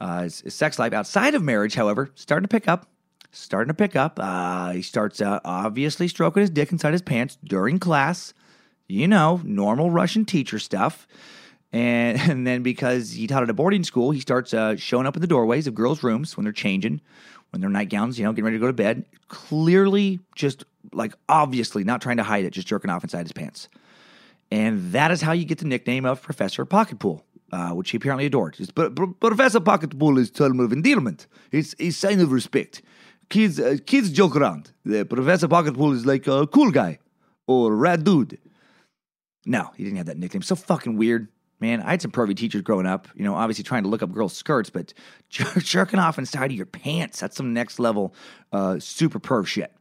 Uh, 0.00 0.22
his, 0.22 0.40
his 0.40 0.54
sex 0.54 0.78
life 0.78 0.92
outside 0.92 1.34
of 1.34 1.42
marriage, 1.42 1.74
however, 1.74 2.10
starting 2.16 2.44
to 2.44 2.48
pick 2.48 2.66
up. 2.66 2.88
Starting 3.32 3.68
to 3.68 3.74
pick 3.74 3.94
up. 3.94 4.18
Uh, 4.20 4.72
he 4.72 4.82
starts 4.82 5.20
uh, 5.20 5.38
obviously 5.44 6.08
stroking 6.08 6.40
his 6.40 6.50
dick 6.50 6.72
inside 6.72 6.92
his 6.92 7.02
pants 7.02 7.38
during 7.44 7.78
class. 7.78 8.34
You 8.88 9.06
know, 9.06 9.40
normal 9.44 9.88
Russian 9.88 10.24
teacher 10.24 10.58
stuff. 10.58 11.06
And, 11.72 12.18
and 12.30 12.46
then 12.46 12.62
because 12.62 13.12
he 13.12 13.26
taught 13.26 13.42
at 13.42 13.50
a 13.50 13.54
boarding 13.54 13.84
school, 13.84 14.10
he 14.10 14.20
starts 14.20 14.54
uh, 14.54 14.76
showing 14.76 15.06
up 15.06 15.16
in 15.16 15.20
the 15.20 15.28
doorways 15.28 15.66
of 15.66 15.74
girls' 15.74 16.02
rooms 16.02 16.36
when 16.36 16.44
they're 16.44 16.52
changing, 16.52 17.00
when 17.50 17.60
they're 17.60 17.70
nightgowns, 17.70 18.18
you 18.18 18.24
know, 18.24 18.32
getting 18.32 18.44
ready 18.44 18.56
to 18.56 18.60
go 18.60 18.66
to 18.66 18.72
bed. 18.72 19.04
Clearly, 19.28 20.20
just 20.34 20.64
like 20.92 21.14
obviously 21.28 21.84
not 21.84 22.00
trying 22.00 22.16
to 22.16 22.22
hide 22.22 22.44
it, 22.44 22.50
just 22.50 22.66
jerking 22.66 22.90
off 22.90 23.04
inside 23.04 23.22
his 23.22 23.32
pants. 23.32 23.68
And 24.50 24.92
that 24.92 25.10
is 25.10 25.20
how 25.20 25.32
you 25.32 25.44
get 25.44 25.58
the 25.58 25.64
nickname 25.64 26.04
of 26.04 26.22
Professor 26.22 26.66
Pocketpool, 26.66 27.22
uh, 27.52 27.70
which 27.70 27.90
he 27.90 27.96
apparently 27.96 28.26
adored. 28.26 28.56
But, 28.74 28.94
but 28.94 29.20
Professor 29.20 29.60
Pocketpool 29.60 30.18
is 30.18 30.30
term 30.30 30.58
of 30.58 30.72
endearment. 30.72 31.26
It's 31.52 31.74
a 31.78 31.90
sign 31.90 32.20
of 32.20 32.32
respect. 32.32 32.82
Kids, 33.28 33.60
uh, 33.60 33.76
kids 33.86 34.10
joke 34.10 34.34
around. 34.34 34.72
The 34.84 35.04
Professor 35.04 35.46
Pocketpool 35.46 35.94
is 35.94 36.04
like 36.04 36.26
a 36.26 36.48
cool 36.48 36.72
guy 36.72 36.98
or 37.46 37.72
a 37.72 37.76
rad 37.76 38.02
dude. 38.02 38.38
No, 39.46 39.70
he 39.76 39.84
didn't 39.84 39.98
have 39.98 40.06
that 40.06 40.18
nickname. 40.18 40.42
So 40.42 40.56
fucking 40.56 40.96
weird. 40.96 41.28
Man, 41.60 41.82
I 41.82 41.90
had 41.90 42.00
some 42.02 42.10
pervy 42.10 42.34
teachers 42.34 42.62
growing 42.62 42.86
up, 42.86 43.06
you 43.14 43.22
know, 43.22 43.34
obviously 43.34 43.64
trying 43.64 43.82
to 43.82 43.88
look 43.90 44.02
up 44.02 44.10
girls' 44.12 44.34
skirts, 44.34 44.70
but 44.70 44.94
jer- 45.28 45.44
jerking 45.58 45.98
off 45.98 46.18
inside 46.18 46.50
of 46.50 46.56
your 46.56 46.66
pants, 46.66 47.20
that's 47.20 47.36
some 47.36 47.52
next 47.52 47.78
level 47.78 48.14
uh, 48.52 48.78
super 48.78 49.20
perv 49.20 49.46
shit. 49.46 49.72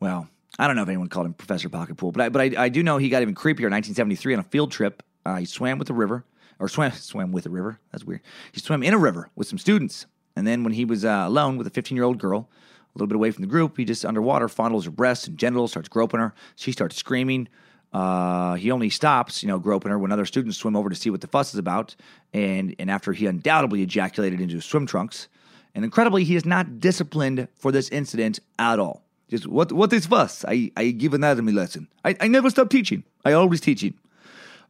Well, 0.00 0.28
I 0.58 0.66
don't 0.66 0.76
know 0.76 0.82
if 0.82 0.88
anyone 0.88 1.08
called 1.08 1.26
him 1.26 1.34
Professor 1.34 1.68
Pocketpool, 1.68 2.12
but 2.12 2.22
I, 2.22 2.28
but 2.30 2.40
I, 2.40 2.64
I 2.64 2.68
do 2.70 2.82
know 2.82 2.96
he 2.96 3.10
got 3.10 3.22
even 3.22 3.34
creepier 3.34 3.66
in 3.66 3.72
1973 3.72 4.34
on 4.34 4.40
a 4.40 4.44
field 4.44 4.72
trip. 4.72 5.02
Uh, 5.24 5.36
he 5.36 5.44
swam 5.44 5.78
with 5.78 5.88
the 5.88 5.94
river, 5.94 6.24
or 6.58 6.68
swam, 6.68 6.92
swam 6.92 7.32
with 7.32 7.46
a 7.46 7.50
river. 7.50 7.78
That's 7.92 8.04
weird. 8.04 8.22
He 8.52 8.60
swam 8.60 8.82
in 8.82 8.94
a 8.94 8.98
river 8.98 9.30
with 9.36 9.48
some 9.48 9.58
students. 9.58 10.06
And 10.34 10.46
then 10.46 10.64
when 10.64 10.72
he 10.72 10.84
was 10.84 11.04
uh, 11.04 11.24
alone 11.26 11.56
with 11.56 11.66
a 11.66 11.70
15 11.70 11.96
year 11.96 12.04
old 12.04 12.18
girl, 12.18 12.48
a 12.50 12.98
little 12.98 13.06
bit 13.06 13.16
away 13.16 13.30
from 13.30 13.42
the 13.42 13.48
group, 13.48 13.76
he 13.76 13.84
just 13.84 14.04
underwater 14.04 14.48
fondles 14.48 14.84
her 14.84 14.90
breasts 14.90 15.26
and 15.26 15.38
genitals, 15.38 15.72
starts 15.72 15.88
groping 15.88 16.20
her. 16.20 16.34
She 16.56 16.72
starts 16.72 16.96
screaming. 16.96 17.48
Uh, 17.96 18.56
he 18.56 18.70
only 18.70 18.90
stops, 18.90 19.42
you 19.42 19.48
know, 19.48 19.58
groping 19.58 19.90
her 19.90 19.98
when 19.98 20.12
other 20.12 20.26
students 20.26 20.58
swim 20.58 20.76
over 20.76 20.90
to 20.90 20.94
see 20.94 21.08
what 21.08 21.22
the 21.22 21.26
fuss 21.26 21.54
is 21.54 21.58
about. 21.58 21.96
And, 22.34 22.76
and 22.78 22.90
after 22.90 23.14
he 23.14 23.24
undoubtedly 23.24 23.80
ejaculated 23.80 24.38
into 24.38 24.56
his 24.56 24.66
swim 24.66 24.86
trunks. 24.86 25.28
And 25.74 25.82
incredibly, 25.82 26.22
he 26.22 26.36
is 26.36 26.44
not 26.44 26.78
disciplined 26.78 27.48
for 27.56 27.72
this 27.72 27.88
incident 27.88 28.38
at 28.58 28.78
all. 28.78 29.02
Just 29.30 29.46
what 29.46 29.72
what 29.72 29.90
is 29.94 30.04
fuss? 30.04 30.44
I, 30.46 30.70
I 30.76 30.90
give 30.90 31.14
anatomy 31.14 31.52
lesson. 31.52 31.88
I, 32.04 32.14
I 32.20 32.28
never 32.28 32.50
stop 32.50 32.68
teaching. 32.68 33.02
I 33.24 33.32
always 33.32 33.62
teaching. 33.62 33.94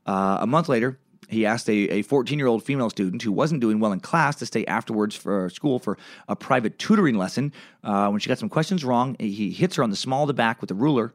Uh, 0.06 0.38
a 0.40 0.46
month 0.46 0.68
later, 0.68 0.96
he 1.28 1.44
asked 1.44 1.68
a 1.68 2.02
14 2.02 2.38
year 2.38 2.46
old 2.46 2.62
female 2.62 2.90
student 2.90 3.22
who 3.22 3.32
wasn't 3.32 3.60
doing 3.60 3.80
well 3.80 3.92
in 3.92 3.98
class 3.98 4.36
to 4.36 4.46
stay 4.46 4.64
afterwards 4.66 5.16
for 5.16 5.50
school 5.50 5.80
for 5.80 5.98
a 6.28 6.36
private 6.36 6.78
tutoring 6.78 7.18
lesson. 7.18 7.52
Uh, 7.82 8.08
when 8.08 8.20
she 8.20 8.28
got 8.28 8.38
some 8.38 8.48
questions 8.48 8.84
wrong, 8.84 9.16
he 9.18 9.50
hits 9.50 9.74
her 9.74 9.82
on 9.82 9.90
the 9.90 9.96
small 9.96 10.22
of 10.22 10.28
the 10.28 10.34
back 10.34 10.60
with 10.60 10.70
a 10.70 10.74
ruler 10.74 11.12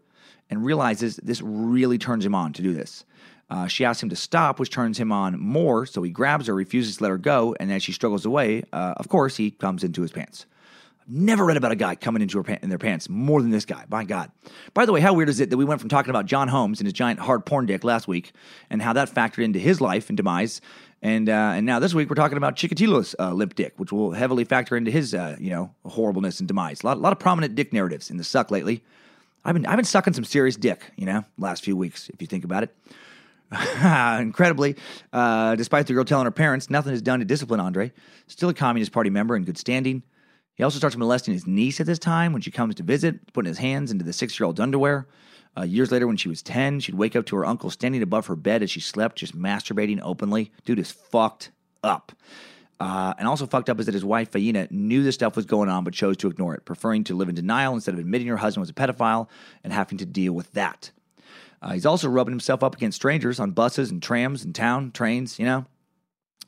and 0.51 0.63
realizes 0.63 1.15
this 1.15 1.41
really 1.41 1.97
turns 1.97 2.23
him 2.25 2.35
on 2.35 2.53
to 2.53 2.61
do 2.61 2.73
this. 2.73 3.05
Uh, 3.49 3.67
she 3.67 3.83
asks 3.83 4.03
him 4.03 4.09
to 4.09 4.15
stop, 4.15 4.59
which 4.59 4.69
turns 4.69 4.97
him 4.97 5.11
on 5.11 5.39
more, 5.39 5.85
so 5.85 6.03
he 6.03 6.11
grabs 6.11 6.47
her, 6.47 6.53
refuses 6.53 6.97
to 6.97 7.03
let 7.03 7.09
her 7.09 7.17
go, 7.17 7.55
and 7.59 7.71
as 7.71 7.81
she 7.83 7.91
struggles 7.91 8.25
away, 8.25 8.63
uh, 8.71 8.93
of 8.97 9.09
course, 9.09 9.35
he 9.35 9.51
comes 9.51 9.83
into 9.83 10.01
his 10.01 10.11
pants. 10.11 10.45
Never 11.07 11.43
read 11.43 11.57
about 11.57 11.73
a 11.73 11.75
guy 11.75 11.95
coming 11.95 12.21
into 12.21 12.37
her 12.37 12.43
pa- 12.43 12.59
in 12.61 12.69
their 12.69 12.77
pants 12.77 13.09
more 13.09 13.41
than 13.41 13.51
this 13.51 13.65
guy. 13.65 13.83
My 13.89 14.05
God. 14.05 14.31
By 14.73 14.85
the 14.85 14.93
way, 14.93 15.01
how 15.01 15.13
weird 15.13 15.27
is 15.27 15.41
it 15.41 15.49
that 15.49 15.57
we 15.57 15.65
went 15.65 15.81
from 15.81 15.89
talking 15.89 16.11
about 16.11 16.27
John 16.27 16.47
Holmes 16.47 16.79
and 16.79 16.85
his 16.85 16.93
giant 16.93 17.19
hard 17.19 17.45
porn 17.45 17.65
dick 17.65 17.83
last 17.83 18.07
week 18.07 18.31
and 18.69 18.81
how 18.81 18.93
that 18.93 19.09
factored 19.09 19.43
into 19.43 19.59
his 19.59 19.81
life 19.81 20.09
and 20.09 20.15
demise, 20.15 20.61
and 21.01 21.27
uh, 21.27 21.53
and 21.55 21.65
now 21.65 21.79
this 21.79 21.93
week 21.93 22.09
we're 22.09 22.15
talking 22.15 22.37
about 22.37 22.55
Chikatilo's 22.55 23.15
uh, 23.19 23.33
limp 23.33 23.55
dick, 23.55 23.73
which 23.77 23.91
will 23.91 24.11
heavily 24.11 24.45
factor 24.45 24.77
into 24.77 24.91
his 24.91 25.13
uh, 25.13 25.35
you 25.39 25.49
know 25.49 25.73
horribleness 25.85 26.39
and 26.39 26.47
demise. 26.47 26.83
A 26.83 26.85
lot, 26.85 26.97
a 26.97 26.99
lot 26.99 27.11
of 27.11 27.19
prominent 27.19 27.55
dick 27.55 27.73
narratives 27.73 28.09
in 28.09 28.17
the 28.17 28.23
suck 28.23 28.51
lately. 28.51 28.83
I've 29.43 29.53
been 29.53 29.65
I've 29.65 29.77
been 29.77 29.85
sucking 29.85 30.13
some 30.13 30.23
serious 30.23 30.55
dick, 30.55 30.91
you 30.95 31.05
know, 31.05 31.23
last 31.37 31.63
few 31.63 31.75
weeks 31.75 32.09
if 32.09 32.21
you 32.21 32.27
think 32.27 32.43
about 32.43 32.63
it. 32.63 32.75
Incredibly, 34.21 34.77
uh, 35.11 35.55
despite 35.55 35.87
the 35.87 35.93
girl 35.93 36.05
telling 36.05 36.25
her 36.25 36.31
parents 36.31 36.69
nothing 36.69 36.93
is 36.93 37.01
done 37.01 37.19
to 37.19 37.25
discipline 37.25 37.59
Andre, 37.59 37.91
still 38.27 38.49
a 38.49 38.53
Communist 38.53 38.91
Party 38.91 39.09
member 39.09 39.35
in 39.35 39.43
good 39.43 39.57
standing. 39.57 40.03
He 40.55 40.63
also 40.63 40.77
starts 40.77 40.95
molesting 40.95 41.33
his 41.33 41.47
niece 41.47 41.79
at 41.79 41.87
this 41.87 41.99
time 41.99 42.33
when 42.33 42.41
she 42.41 42.51
comes 42.51 42.75
to 42.75 42.83
visit, 42.83 43.33
putting 43.33 43.49
his 43.49 43.57
hands 43.57 43.91
into 43.91 44.05
the 44.05 44.13
six 44.13 44.39
year 44.39 44.45
old's 44.45 44.59
underwear. 44.59 45.07
Uh, 45.57 45.63
years 45.63 45.91
later, 45.91 46.07
when 46.07 46.17
she 46.17 46.29
was 46.29 46.41
10, 46.41 46.79
she'd 46.79 46.95
wake 46.95 47.15
up 47.15 47.25
to 47.25 47.35
her 47.35 47.45
uncle 47.45 47.69
standing 47.69 48.01
above 48.01 48.27
her 48.27 48.37
bed 48.37 48.63
as 48.63 48.71
she 48.71 48.79
slept, 48.79 49.17
just 49.17 49.37
masturbating 49.37 49.99
openly. 50.01 50.51
Dude 50.65 50.79
is 50.79 50.91
fucked 50.91 51.51
up. 51.83 52.13
Uh, 52.81 53.13
and 53.19 53.27
also 53.27 53.45
fucked 53.45 53.69
up 53.69 53.79
is 53.79 53.85
that 53.85 53.93
his 53.93 54.03
wife, 54.03 54.31
Faina, 54.31 54.69
knew 54.71 55.03
this 55.03 55.13
stuff 55.13 55.35
was 55.35 55.45
going 55.45 55.69
on 55.69 55.83
but 55.83 55.93
chose 55.93 56.17
to 56.17 56.27
ignore 56.27 56.55
it, 56.55 56.65
preferring 56.65 57.03
to 57.03 57.15
live 57.15 57.29
in 57.29 57.35
denial 57.35 57.75
instead 57.75 57.93
of 57.93 57.99
admitting 57.99 58.27
her 58.27 58.37
husband 58.37 58.61
was 58.61 58.71
a 58.71 58.73
pedophile 58.73 59.29
and 59.63 59.71
having 59.71 59.99
to 59.99 60.05
deal 60.05 60.33
with 60.33 60.51
that. 60.53 60.89
Uh, 61.61 61.73
he's 61.73 61.85
also 61.85 62.09
rubbing 62.09 62.31
himself 62.31 62.63
up 62.63 62.75
against 62.75 62.95
strangers 62.95 63.39
on 63.39 63.51
buses 63.51 63.91
and 63.91 64.01
trams 64.01 64.43
and 64.43 64.55
town 64.55 64.91
trains, 64.91 65.37
you 65.37 65.45
know. 65.45 65.65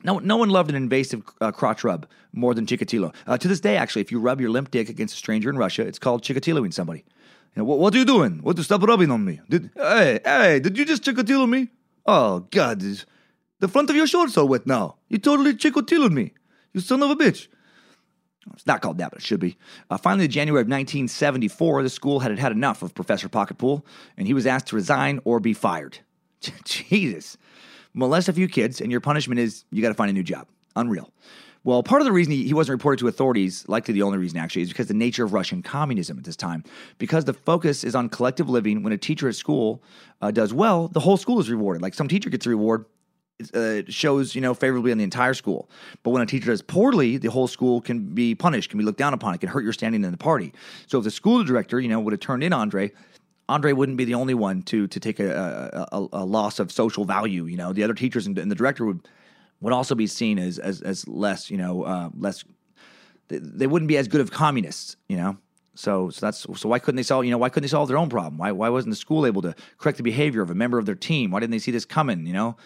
No, 0.02 0.18
no 0.18 0.36
one 0.36 0.50
loved 0.50 0.70
an 0.70 0.76
invasive 0.76 1.22
uh, 1.40 1.52
crotch 1.52 1.84
rub 1.84 2.06
more 2.32 2.52
than 2.52 2.66
Chikatilo. 2.66 3.14
Uh, 3.26 3.38
to 3.38 3.46
this 3.46 3.60
day, 3.60 3.76
actually, 3.76 4.02
if 4.02 4.10
you 4.10 4.18
rub 4.18 4.40
your 4.40 4.50
limp 4.50 4.72
dick 4.72 4.88
against 4.88 5.14
a 5.14 5.16
stranger 5.16 5.48
in 5.48 5.56
Russia, 5.56 5.82
it's 5.86 6.00
called 6.00 6.22
Chikatiloing 6.24 6.74
somebody. 6.74 7.04
You 7.54 7.60
know, 7.60 7.64
what, 7.64 7.78
what 7.78 7.94
are 7.94 7.98
you 7.98 8.04
doing? 8.04 8.40
What? 8.42 8.56
To 8.56 8.64
stop 8.64 8.82
rubbing 8.82 9.12
on 9.12 9.24
me. 9.24 9.40
Did 9.48 9.70
hey 9.76 10.18
hey? 10.24 10.58
Did 10.58 10.76
you 10.76 10.84
just 10.84 11.04
chikatilo 11.04 11.48
me? 11.48 11.68
Oh 12.04 12.40
God, 12.50 12.80
this- 12.80 13.06
the 13.64 13.68
front 13.68 13.88
of 13.88 13.96
your 13.96 14.06
shorts 14.06 14.36
are 14.36 14.44
wet 14.44 14.66
now. 14.66 14.96
You 15.08 15.16
totally 15.16 15.54
chikatiloed 15.54 16.12
me. 16.12 16.34
You 16.74 16.82
son 16.82 17.02
of 17.02 17.08
a 17.08 17.16
bitch. 17.16 17.48
It's 18.52 18.66
not 18.66 18.82
called 18.82 18.98
that, 18.98 19.10
but 19.10 19.20
it 19.20 19.24
should 19.24 19.40
be. 19.40 19.56
Uh, 19.88 19.96
finally, 19.96 20.26
in 20.26 20.30
January 20.30 20.60
of 20.60 20.66
1974, 20.66 21.82
the 21.82 21.88
school 21.88 22.20
had 22.20 22.38
had 22.38 22.52
enough 22.52 22.82
of 22.82 22.94
Professor 22.94 23.26
Pocketpool, 23.26 23.82
and 24.18 24.26
he 24.26 24.34
was 24.34 24.46
asked 24.46 24.66
to 24.66 24.76
resign 24.76 25.18
or 25.24 25.40
be 25.40 25.54
fired. 25.54 26.00
Jesus. 26.64 27.38
Molest 27.94 28.28
a 28.28 28.34
few 28.34 28.48
kids, 28.48 28.82
and 28.82 28.90
your 28.92 29.00
punishment 29.00 29.40
is 29.40 29.64
you 29.70 29.80
got 29.80 29.88
to 29.88 29.94
find 29.94 30.10
a 30.10 30.12
new 30.12 30.22
job. 30.22 30.46
Unreal. 30.76 31.10
Well, 31.64 31.82
part 31.82 32.02
of 32.02 32.04
the 32.04 32.12
reason 32.12 32.34
he, 32.34 32.44
he 32.44 32.52
wasn't 32.52 32.74
reported 32.74 32.98
to 32.98 33.08
authorities, 33.08 33.66
likely 33.66 33.94
the 33.94 34.02
only 34.02 34.18
reason 34.18 34.36
actually, 34.38 34.60
is 34.60 34.68
because 34.68 34.88
the 34.88 34.94
nature 34.94 35.24
of 35.24 35.32
Russian 35.32 35.62
communism 35.62 36.18
at 36.18 36.24
this 36.24 36.36
time. 36.36 36.62
Because 36.98 37.24
the 37.24 37.32
focus 37.32 37.82
is 37.82 37.94
on 37.94 38.10
collective 38.10 38.50
living, 38.50 38.82
when 38.82 38.92
a 38.92 38.98
teacher 38.98 39.26
at 39.26 39.34
school 39.34 39.82
uh, 40.20 40.30
does 40.30 40.52
well, 40.52 40.88
the 40.88 41.00
whole 41.00 41.16
school 41.16 41.40
is 41.40 41.48
rewarded. 41.48 41.80
Like 41.80 41.94
some 41.94 42.08
teacher 42.08 42.28
gets 42.28 42.44
a 42.44 42.50
reward, 42.50 42.84
uh, 43.52 43.82
shows 43.88 44.34
you 44.34 44.40
know 44.40 44.54
favorably 44.54 44.92
on 44.92 44.98
the 44.98 45.04
entire 45.04 45.34
school. 45.34 45.68
But 46.02 46.10
when 46.10 46.22
a 46.22 46.26
teacher 46.26 46.46
does 46.46 46.62
poorly, 46.62 47.16
the 47.16 47.30
whole 47.30 47.48
school 47.48 47.80
can 47.80 48.14
be 48.14 48.34
punished, 48.34 48.70
can 48.70 48.78
be 48.78 48.84
looked 48.84 48.98
down 48.98 49.14
upon, 49.14 49.34
it 49.34 49.38
can 49.38 49.48
hurt 49.48 49.64
your 49.64 49.72
standing 49.72 50.04
in 50.04 50.10
the 50.10 50.16
party. 50.16 50.52
So 50.86 50.98
if 50.98 51.04
the 51.04 51.10
school 51.10 51.42
director, 51.44 51.80
you 51.80 51.88
know, 51.88 52.00
would 52.00 52.12
have 52.12 52.20
turned 52.20 52.44
in 52.44 52.52
Andre, 52.52 52.92
Andre 53.48 53.72
wouldn't 53.72 53.98
be 53.98 54.04
the 54.04 54.14
only 54.14 54.34
one 54.34 54.62
to 54.62 54.86
to 54.86 55.00
take 55.00 55.20
a, 55.20 55.88
a, 55.92 56.08
a 56.12 56.24
loss 56.24 56.58
of 56.58 56.72
social 56.72 57.04
value. 57.04 57.44
You 57.44 57.56
know, 57.56 57.72
the 57.72 57.82
other 57.82 57.94
teachers 57.94 58.26
and, 58.26 58.38
and 58.38 58.50
the 58.50 58.54
director 58.54 58.84
would 58.84 59.06
would 59.60 59.72
also 59.72 59.94
be 59.94 60.06
seen 60.06 60.38
as 60.38 60.58
as, 60.58 60.80
as 60.82 61.06
less, 61.08 61.50
you 61.50 61.56
know, 61.56 61.82
uh, 61.82 62.10
less. 62.16 62.44
They, 63.28 63.38
they 63.38 63.66
wouldn't 63.66 63.88
be 63.88 63.96
as 63.96 64.06
good 64.06 64.20
of 64.20 64.30
communists, 64.30 64.96
you 65.08 65.16
know. 65.16 65.38
So, 65.74 66.10
so 66.10 66.24
that's 66.24 66.46
so. 66.56 66.68
Why 66.68 66.78
couldn't 66.78 66.96
they 66.96 67.02
solve? 67.02 67.24
You 67.24 67.32
know, 67.32 67.38
why 67.38 67.48
couldn't 67.48 67.64
they 67.64 67.70
solve 67.70 67.88
their 67.88 67.98
own 67.98 68.08
problem? 68.08 68.38
Why 68.38 68.52
why 68.52 68.68
wasn't 68.68 68.92
the 68.92 68.96
school 68.96 69.26
able 69.26 69.42
to 69.42 69.54
correct 69.78 69.96
the 69.98 70.04
behavior 70.04 70.40
of 70.40 70.50
a 70.50 70.54
member 70.54 70.78
of 70.78 70.86
their 70.86 70.94
team? 70.94 71.32
Why 71.32 71.40
didn't 71.40 71.50
they 71.50 71.58
see 71.58 71.72
this 71.72 71.84
coming? 71.84 72.26
You 72.26 72.32
know, 72.32 72.56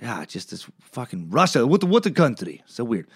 yeah, 0.00 0.24
just 0.24 0.50
this 0.50 0.66
fucking 0.80 1.30
Russia. 1.30 1.66
What 1.66 1.80
the 1.80 1.86
what 1.86 2.02
the 2.02 2.10
country? 2.10 2.62
So 2.66 2.84
weird. 2.84 3.08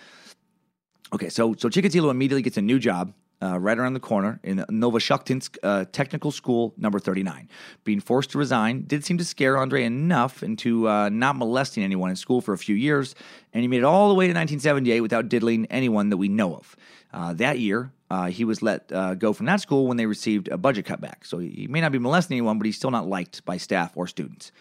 Okay, 1.13 1.29
so 1.29 1.55
so 1.59 1.69
Chikatilo 1.69 2.11
immediately 2.11 2.43
gets 2.43 2.57
a 2.57 2.63
new 2.63 2.79
job 2.79 3.13
uh, 3.43 3.59
right 3.59 3.79
around 3.79 3.95
the 3.95 4.01
corner 4.01 4.41
in 4.43 4.59
Novoshakhtinsk 4.59 5.59
uh, 5.63 5.85
Technical 5.93 6.31
School 6.31 6.73
number 6.77 6.99
39. 6.99 7.49
Being 7.85 8.01
forced 8.01 8.31
to 8.31 8.39
resign 8.39 8.85
did 8.87 9.05
seem 9.05 9.19
to 9.19 9.25
scare 9.25 9.59
Andre 9.59 9.85
enough 9.85 10.43
into 10.43 10.89
uh, 10.89 11.09
not 11.09 11.37
molesting 11.37 11.83
anyone 11.83 12.11
in 12.11 12.17
school 12.17 12.41
for 12.41 12.55
a 12.55 12.59
few 12.59 12.77
years, 12.77 13.15
and 13.53 13.63
he 13.63 13.69
made 13.69 13.79
it 13.79 13.85
all 13.85 14.09
the 14.09 14.15
way 14.15 14.27
to 14.27 14.31
1978 14.31 15.01
without 15.01 15.29
diddling 15.29 15.67
anyone 15.67 16.11
that 16.11 16.17
we 16.17 16.29
know 16.29 16.55
of. 16.55 16.77
Uh, 17.13 17.33
that 17.35 17.59
year, 17.59 17.93
uh, 18.11 18.27
he 18.27 18.45
was 18.45 18.63
let 18.63 18.91
uh, 18.93 19.15
go 19.15 19.33
from 19.33 19.47
that 19.47 19.61
school 19.61 19.87
when 19.87 19.97
they 19.97 20.07
received 20.07 20.49
a 20.49 20.57
budget 20.57 20.87
cutback. 20.87 21.25
So 21.27 21.39
he 21.39 21.67
may 21.69 21.81
not 21.81 21.93
be 21.93 21.99
molesting 21.99 22.37
anyone, 22.37 22.59
but 22.59 22.67
he's 22.67 22.77
still 22.77 22.91
not 22.91 23.07
liked 23.07 23.45
by 23.45 23.57
staff 23.57 23.93
or 23.97 24.07
students. 24.07 24.53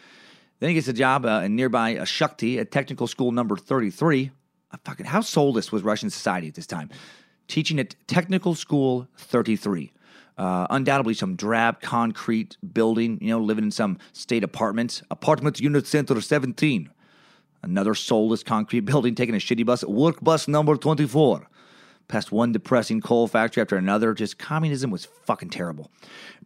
Then 0.62 0.70
he 0.70 0.76
gets 0.76 0.88
a 0.88 0.94
job 0.94 1.26
in 1.26 1.58
nearby 1.58 1.96
Shakhty 1.96 2.58
at 2.58 2.72
Technical 2.72 3.08
School 3.08 3.34
number 3.34 3.58
33. 3.58 4.32
fucking, 4.86 5.08
how 5.08 5.20
soulless 5.20 5.74
was 5.74 5.84
Russian 5.84 6.10
society 6.10 6.48
at 6.48 6.54
this 6.54 6.68
time? 6.68 6.90
teaching 7.52 7.80
at 7.80 7.96
Technical 8.08 8.56
School 8.56 9.08
33. 9.18 9.92
Uh, 10.38 10.66
undoubtedly 10.70 11.14
some 11.14 11.36
drab 11.36 11.82
concrete 11.82 12.56
building, 12.74 13.20
you 13.22 13.28
know, 13.28 13.40
living 13.40 13.66
in 13.66 13.72
some 13.72 13.98
state 14.14 14.44
apartment. 14.44 15.04
Apartment 15.12 15.60
Unit 15.60 15.86
Center 15.86 16.20
17. 16.20 16.90
Another 17.62 17.94
soulless 17.94 18.42
concrete 18.42 18.80
building, 18.92 19.14
taking 19.14 19.36
a 19.36 19.38
shitty 19.38 19.66
bus, 19.66 19.84
work 19.84 20.22
bus 20.22 20.48
number 20.48 20.78
24. 20.78 21.48
Past 22.08 22.32
one 22.32 22.54
depressing 22.54 23.02
coal 23.02 23.28
factory 23.28 23.62
after 23.62 23.76
another. 23.76 24.14
Just 24.14 24.40
communism 24.40 24.90
was 24.90 25.06
fucking 25.26 25.50
terrible. 25.50 25.92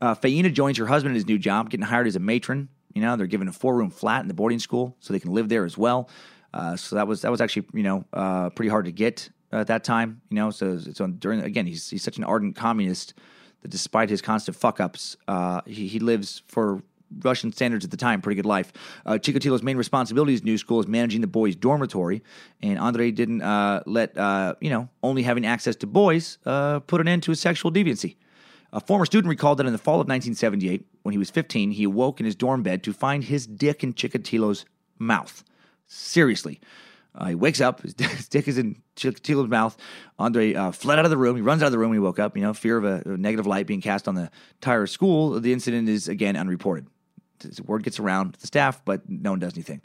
Uh, 0.01 0.15
Faina 0.15 0.51
joins 0.51 0.77
her 0.79 0.87
husband 0.87 1.11
in 1.11 1.15
his 1.15 1.27
new 1.27 1.37
job, 1.37 1.69
getting 1.69 1.85
hired 1.85 2.07
as 2.07 2.15
a 2.15 2.19
matron. 2.19 2.69
You 2.95 3.01
know, 3.01 3.15
they're 3.17 3.27
given 3.27 3.47
a 3.47 3.51
four 3.51 3.75
room 3.75 3.91
flat 3.91 4.21
in 4.21 4.27
the 4.27 4.33
boarding 4.33 4.59
school 4.59 4.95
so 4.99 5.13
they 5.13 5.19
can 5.19 5.33
live 5.33 5.49
there 5.49 5.65
as 5.65 5.77
well. 5.77 6.09
Uh, 6.53 6.77
so 6.77 6.95
that 6.95 7.07
was 7.07 7.21
that 7.21 7.31
was 7.31 7.41
actually 7.41 7.67
you 7.73 7.83
know 7.83 8.05
uh, 8.13 8.49
pretty 8.49 8.69
hard 8.69 8.85
to 8.85 8.91
get 8.91 9.29
at 9.51 9.67
that 9.67 9.83
time. 9.83 10.21
You 10.29 10.37
know, 10.37 10.49
so 10.51 10.79
it's 10.85 11.01
on 11.01 11.17
during 11.17 11.41
again. 11.41 11.67
He's 11.67 11.89
he's 11.89 12.01
such 12.01 12.17
an 12.17 12.23
ardent 12.23 12.55
communist 12.55 13.13
that 13.61 13.69
despite 13.69 14.09
his 14.09 14.21
constant 14.21 14.57
fuck 14.57 14.79
ups, 14.79 15.17
uh, 15.27 15.61
he 15.65 15.87
he 15.87 15.99
lives 15.99 16.41
for 16.47 16.81
Russian 17.21 17.51
standards 17.51 17.85
at 17.85 17.91
the 17.91 17.97
time, 17.97 18.21
pretty 18.21 18.35
good 18.35 18.45
life. 18.45 18.71
Uh, 19.05 19.19
main 19.61 19.77
responsibility 19.77 20.33
as 20.33 20.43
new 20.43 20.57
school 20.57 20.79
is 20.79 20.87
managing 20.87 21.21
the 21.21 21.27
boys' 21.27 21.55
dormitory, 21.55 22.23
and 22.61 22.79
Andre 22.79 23.11
didn't 23.11 23.41
uh, 23.41 23.83
let 23.85 24.17
uh, 24.17 24.55
you 24.59 24.69
know 24.69 24.89
only 25.03 25.23
having 25.23 25.45
access 25.45 25.75
to 25.77 25.87
boys 25.87 26.37
uh, 26.45 26.79
put 26.79 27.01
an 27.01 27.07
end 27.07 27.23
to 27.23 27.31
his 27.31 27.39
sexual 27.39 27.71
deviancy. 27.71 28.15
A 28.75 28.81
former 28.81 29.05
student 29.05 29.29
recalled 29.29 29.59
that 29.59 29.65
in 29.65 29.71
the 29.71 29.79
fall 29.79 30.01
of 30.01 30.07
1978, 30.09 30.85
when 31.03 31.13
he 31.13 31.17
was 31.17 31.29
15, 31.29 31.71
he 31.71 31.85
awoke 31.85 32.19
in 32.19 32.25
his 32.25 32.35
dorm 32.35 32.61
bed 32.61 32.83
to 32.83 32.91
find 32.91 33.23
his 33.23 33.47
dick 33.47 33.85
in 33.85 33.93
Chikatilo's 33.93 34.65
mouth. 34.99 35.45
Seriously, 35.87 36.59
uh, 37.15 37.27
he 37.27 37.35
wakes 37.35 37.61
up, 37.61 37.81
his 37.81 37.93
dick 38.29 38.49
is 38.49 38.57
in 38.57 38.81
Chikatilo's 38.97 39.47
mouth. 39.47 39.77
Andre 40.19 40.53
uh, 40.53 40.71
fled 40.71 40.99
out 40.99 41.05
of 41.05 41.11
the 41.11 41.17
room. 41.17 41.37
He 41.37 41.41
runs 41.41 41.63
out 41.63 41.67
of 41.67 41.71
the 41.71 41.79
room 41.79 41.91
when 41.91 41.99
he 41.99 42.01
woke 42.01 42.19
up. 42.19 42.35
You 42.35 42.43
know, 42.43 42.53
fear 42.53 42.75
of 42.75 42.83
a, 42.83 43.13
a 43.13 43.17
negative 43.17 43.47
light 43.47 43.65
being 43.65 43.79
cast 43.79 44.09
on 44.09 44.15
the 44.15 44.29
entire 44.55 44.87
school. 44.87 45.39
The 45.39 45.53
incident 45.53 45.87
is 45.87 46.09
again 46.09 46.35
unreported. 46.35 46.87
Word 47.65 47.83
gets 47.83 47.99
around 47.99 48.35
the 48.41 48.47
staff, 48.47 48.83
but 48.83 49.09
no 49.09 49.29
one 49.29 49.39
does 49.39 49.53
anything. 49.53 49.81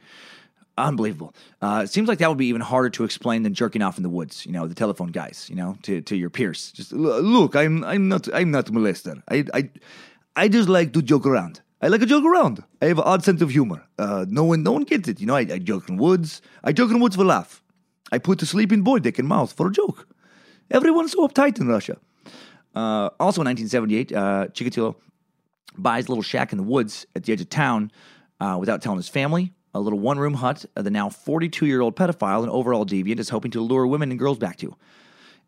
Unbelievable. 0.87 1.35
Uh, 1.61 1.83
it 1.85 1.91
seems 1.91 2.09
like 2.09 2.19
that 2.19 2.29
would 2.29 2.39
be 2.39 2.47
even 2.47 2.61
harder 2.61 2.91
to 2.91 3.05
explain 3.05 3.43
than 3.43 3.55
jerking 3.55 3.83
off 3.83 3.97
in 3.97 4.03
the 4.03 4.09
woods. 4.09 4.47
You 4.47 4.53
know, 4.53 4.67
the 4.67 4.75
telephone 4.75 5.09
guys. 5.09 5.47
You 5.49 5.57
know, 5.57 5.77
to, 5.83 6.01
to 6.03 6.17
your 6.17 6.31
peers. 6.31 6.73
Just 6.73 6.93
look, 6.93 7.55
I'm 7.57 7.85
I'm 7.85 8.09
not 8.09 8.33
I'm 8.35 8.51
not 8.51 8.67
molester. 8.67 9.23
I 9.29 9.45
I 9.55 9.71
I 10.37 10.49
just 10.49 10.69
like 10.69 10.93
to 10.93 11.03
joke 11.03 11.27
around. 11.27 11.61
I 11.83 11.89
like 11.89 12.01
to 12.01 12.07
joke 12.07 12.25
around. 12.25 12.63
I 12.83 12.87
have 12.87 12.99
an 12.99 13.05
odd 13.05 13.25
sense 13.25 13.41
of 13.41 13.51
humor. 13.51 13.87
Uh, 13.99 14.27
no 14.29 14.45
one, 14.45 14.63
no 14.63 14.73
one 14.73 14.83
gets 14.83 15.09
it. 15.09 15.19
You 15.19 15.27
know, 15.27 15.35
I, 15.35 15.41
I 15.41 15.59
joke 15.59 15.89
in 15.89 15.97
woods. 15.97 16.43
I 16.63 16.73
joke 16.73 16.91
in 16.91 17.01
woods 17.01 17.17
for 17.17 17.25
laugh. 17.25 17.63
I 18.13 18.19
put 18.19 18.43
a 18.43 18.47
sleeping 18.47 18.83
boy 18.83 18.99
dick 18.99 19.19
in 19.19 19.27
mouth 19.27 19.53
for 19.53 19.69
a 19.69 19.73
joke. 19.73 20.07
Everyone's 20.71 21.13
so 21.13 21.27
uptight 21.27 21.59
in 21.59 21.69
Russia. 21.69 21.97
Uh, 22.75 23.09
also 23.19 23.41
in 23.41 23.47
1978, 23.47 24.13
uh, 24.13 24.47
Chikatilo 24.49 24.95
buys 25.79 26.07
a 26.07 26.09
little 26.11 26.23
shack 26.23 26.53
in 26.53 26.59
the 26.59 26.65
woods 26.65 27.07
at 27.17 27.25
the 27.25 27.33
edge 27.33 27.41
of 27.41 27.49
town 27.49 27.91
uh, 28.41 28.57
without 28.61 28.83
telling 28.83 28.99
his 28.99 29.09
family. 29.09 29.53
A 29.73 29.81
little 29.81 29.99
one 29.99 30.19
room 30.19 30.35
hut 30.35 30.65
the 30.75 30.91
now 30.91 31.09
42 31.09 31.67
year 31.67 31.81
old 31.81 31.97
pedophile 31.97 32.43
and 32.43 32.51
overall 32.51 32.85
deviant 32.85 33.19
is 33.19 33.29
hoping 33.29 33.51
to 33.53 33.61
lure 33.61 33.87
women 33.87 34.11
and 34.11 34.19
girls 34.19 34.39
back 34.39 34.57
to 34.59 34.75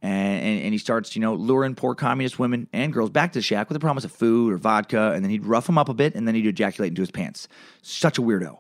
and, 0.03 0.43
and, 0.43 0.63
and, 0.65 0.73
he 0.73 0.79
starts, 0.79 1.15
you 1.15 1.23
know, 1.23 1.35
luring 1.35 1.77
poor 1.77 1.95
communist 1.95 2.39
women 2.39 2.69
and 2.73 2.93
girls 2.93 3.11
back 3.11 3.33
to 3.33 3.39
the 3.39 3.43
shack 3.43 3.69
with 3.69 3.77
the 3.77 3.81
promise 3.81 4.05
of 4.05 4.11
food 4.11 4.53
or 4.53 4.57
vodka, 4.57 5.13
and 5.13 5.25
then 5.25 5.31
he'd 5.31 5.47
rough 5.47 5.67
them 5.67 5.79
up 5.79 5.89
a 5.89 5.95
bit, 5.95 6.15
and 6.17 6.27
then 6.27 6.35
he'd 6.35 6.47
ejaculate 6.47 6.91
into 6.91 7.03
his 7.03 7.11
pants. 7.11 7.47
Such 7.83 8.19
a 8.19 8.23
weirdo. 8.23 8.59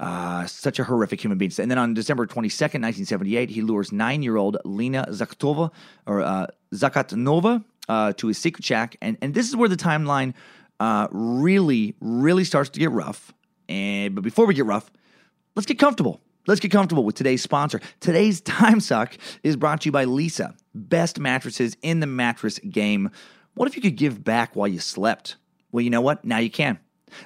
Uh, 0.00 0.44
such 0.46 0.80
a 0.80 0.84
horrific 0.84 1.22
human 1.22 1.38
being. 1.38 1.52
And 1.56 1.70
then 1.70 1.78
on 1.78 1.94
December 1.94 2.26
22nd, 2.26 2.82
1978, 2.82 3.50
he 3.50 3.62
lures 3.62 3.92
nine-year-old 3.92 4.56
Lena 4.64 5.06
Zakatova, 5.10 5.70
or 6.06 6.22
uh, 6.22 6.48
Zakatnova 6.74 7.64
uh, 7.88 8.12
to 8.14 8.26
his 8.26 8.38
secret 8.38 8.64
shack. 8.64 8.96
And, 9.00 9.16
and 9.22 9.34
this 9.34 9.48
is 9.48 9.54
where 9.54 9.68
the 9.68 9.76
timeline 9.76 10.34
uh, 10.80 11.06
really, 11.12 11.94
really 12.00 12.42
starts 12.42 12.70
to 12.70 12.80
get 12.80 12.90
rough. 12.90 13.32
And 13.72 14.14
But 14.14 14.22
before 14.22 14.46
we 14.46 14.52
get 14.54 14.66
rough, 14.66 14.90
let's 15.56 15.66
get 15.66 15.78
comfortable. 15.78 16.20
Let's 16.46 16.60
get 16.60 16.70
comfortable 16.70 17.04
with 17.04 17.14
today's 17.14 17.42
sponsor. 17.42 17.80
Today's 18.00 18.40
Time 18.42 18.80
Suck 18.80 19.16
is 19.42 19.56
brought 19.56 19.80
to 19.82 19.86
you 19.86 19.92
by 19.92 20.04
Leesa, 20.04 20.54
best 20.74 21.18
mattresses 21.18 21.76
in 21.80 22.00
the 22.00 22.06
mattress 22.06 22.58
game. 22.58 23.10
What 23.54 23.68
if 23.68 23.76
you 23.76 23.82
could 23.82 23.96
give 23.96 24.22
back 24.22 24.54
while 24.54 24.68
you 24.68 24.78
slept? 24.78 25.36
Well, 25.70 25.82
you 25.82 25.88
know 25.88 26.02
what? 26.02 26.24
Now 26.24 26.38
you 26.38 26.50
can. 26.50 26.78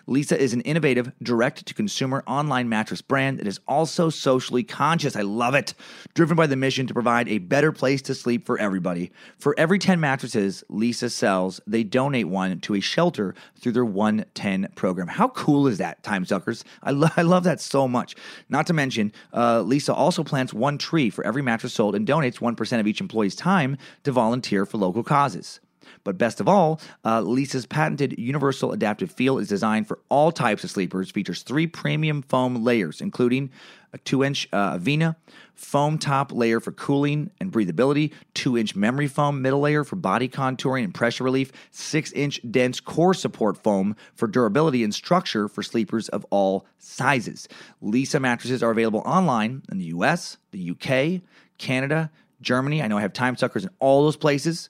Leesa 0.09 0.37
is 0.37 0.53
an 0.53 0.61
innovative, 0.63 1.13
direct 1.23 1.67
to 1.67 1.75
consumer 1.75 2.23
online 2.27 2.69
mattress 2.69 3.03
brand 3.03 3.39
that 3.39 3.47
is 3.47 3.61
also 3.67 4.11
socially 4.11 4.63
conscious. 4.63 5.17
I 5.17 5.23
love 5.23 5.55
it. 5.55 5.75
Driven 6.15 6.37
by 6.37 6.47
the 6.47 6.57
mission 6.57 6.87
to 6.87 6.95
provide 6.95 7.29
a 7.29 7.39
better 7.39 7.73
place 7.73 8.03
to 8.03 8.15
sleep 8.15 8.47
for 8.47 8.59
everybody. 8.59 9.11
For 9.39 9.55
every 9.59 9.79
10 9.79 10.01
mattresses 10.01 10.65
Leesa 10.71 11.11
sells, 11.11 11.61
they 11.67 11.85
donate 11.85 12.29
one 12.29 12.61
to 12.61 12.75
a 12.75 12.81
shelter 12.81 13.35
through 13.59 13.73
their 13.73 13.85
110 13.85 14.69
program. 14.75 15.09
How 15.09 15.29
cool 15.29 15.67
is 15.67 15.79
that, 15.79 16.03
time 16.03 16.25
suckers? 16.25 16.65
I, 16.83 16.91
lo- 16.91 17.09
I 17.17 17.23
love 17.23 17.45
that 17.45 17.61
so 17.61 17.87
much. 17.87 18.15
Not 18.49 18.67
to 18.69 18.73
mention, 18.73 19.13
uh, 19.33 19.61
Leesa 19.61 19.95
also 19.95 20.25
plants 20.25 20.53
one 20.53 20.79
tree 20.79 21.11
for 21.11 21.25
every 21.27 21.43
mattress 21.43 21.75
sold 21.75 21.95
and 21.95 22.07
donates 22.07 22.39
1% 22.39 22.81
of 22.81 22.87
each 22.87 23.01
employee's 23.01 23.37
time 23.37 23.77
to 24.05 24.13
volunteer 24.13 24.67
for 24.67 24.79
local 24.79 25.03
causes. 25.03 25.61
But 26.07 26.19
best 26.19 26.41
of 26.41 26.47
all, 26.47 26.81
uh, 27.05 27.21
Leesa's 27.21 27.67
patented 27.67 28.17
universal 28.17 28.71
adaptive 28.71 29.11
feel 29.11 29.39
is 29.39 29.49
designed 29.49 29.89
for 29.89 29.99
all 30.09 30.31
types 30.31 30.63
of 30.63 30.71
sleepers, 30.71 31.11
features 31.11 31.43
three 31.43 31.67
premium 31.67 32.23
foam 32.23 32.63
layers, 32.63 33.01
including 33.01 33.51
a 33.93 33.99
2 33.99 34.23
inch 34.23 34.49
uh, 34.53 34.79
Avena, 34.79 35.17
foam 35.57 35.99
top 35.99 36.31
layer 36.31 36.61
for 36.61 36.71
cooling 36.71 37.33
and 37.41 37.51
breathability, 37.51 38.13
2 38.35 38.57
inch 38.57 38.77
memory 38.77 39.09
foam 39.09 39.43
middle 39.43 39.59
layer 39.59 39.83
for 39.83 39.97
body 39.97 40.29
contouring 40.29 40.85
and 40.85 40.95
pressure 40.95 41.25
relief, 41.25 41.51
6 41.73 42.13
inch 42.13 42.41
dense 42.49 42.79
core 42.79 43.13
support 43.13 43.61
foam 43.61 43.97
for 44.15 44.29
durability 44.29 44.85
and 44.85 44.95
structure 44.95 45.49
for 45.49 45.65
sleepers 45.65 46.09
of 46.11 46.25
all 46.31 46.67
sizes. 46.79 47.49
Leesa 47.83 48.21
mattresses 48.21 48.63
are 48.63 48.71
available 48.71 49.03
online 49.05 49.63
in 49.73 49.79
the 49.79 49.87
US, 49.87 50.37
the 50.53 50.71
UK, 50.71 51.21
Canada, 51.59 52.13
Germany. 52.41 52.81
I 52.81 52.87
know 52.87 52.99
I 52.99 53.01
have 53.01 53.13
time 53.13 53.37
suckers 53.37 53.65
in 53.65 53.71
all 53.81 54.05
those 54.05 54.17
places 54.17 54.69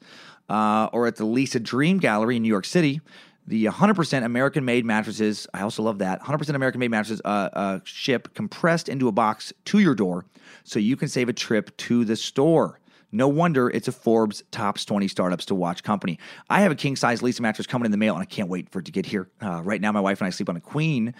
uh, 0.48 0.88
or 0.92 1.06
at 1.06 1.16
the 1.16 1.24
Leesa 1.24 1.62
Dream 1.62 1.98
Gallery 1.98 2.36
in 2.36 2.42
New 2.42 2.48
York 2.48 2.64
City. 2.64 3.00
The 3.48 3.66
100% 3.66 4.24
American 4.24 4.64
made 4.64 4.84
mattresses, 4.84 5.46
I 5.54 5.62
also 5.62 5.82
love 5.82 5.98
that. 5.98 6.20
100% 6.20 6.54
American 6.54 6.80
made 6.80 6.90
mattresses 6.90 7.20
uh, 7.24 7.48
uh, 7.52 7.78
ship 7.84 8.34
compressed 8.34 8.88
into 8.88 9.06
a 9.06 9.12
box 9.12 9.52
to 9.66 9.78
your 9.78 9.94
door 9.94 10.24
so 10.64 10.80
you 10.80 10.96
can 10.96 11.08
save 11.08 11.28
a 11.28 11.32
trip 11.32 11.76
to 11.76 12.04
the 12.04 12.16
store. 12.16 12.80
No 13.12 13.28
wonder 13.28 13.70
it's 13.70 13.86
a 13.86 13.92
Forbes 13.92 14.42
Tops 14.50 14.84
20 14.84 15.06
Startups 15.06 15.46
to 15.46 15.54
Watch 15.54 15.84
company. 15.84 16.18
I 16.50 16.60
have 16.60 16.72
a 16.72 16.74
king 16.74 16.96
size 16.96 17.20
Leesa 17.20 17.40
mattress 17.40 17.68
coming 17.68 17.86
in 17.86 17.92
the 17.92 17.98
mail, 17.98 18.14
and 18.14 18.22
I 18.22 18.26
can't 18.26 18.48
wait 18.48 18.68
for 18.68 18.80
it 18.80 18.84
to 18.86 18.92
get 18.92 19.06
here. 19.06 19.28
Uh, 19.40 19.62
right 19.62 19.80
now, 19.80 19.92
my 19.92 20.00
wife 20.00 20.20
and 20.20 20.26
I 20.26 20.30
sleep 20.30 20.48
on 20.48 20.56
a 20.56 20.60
queen, 20.60 21.14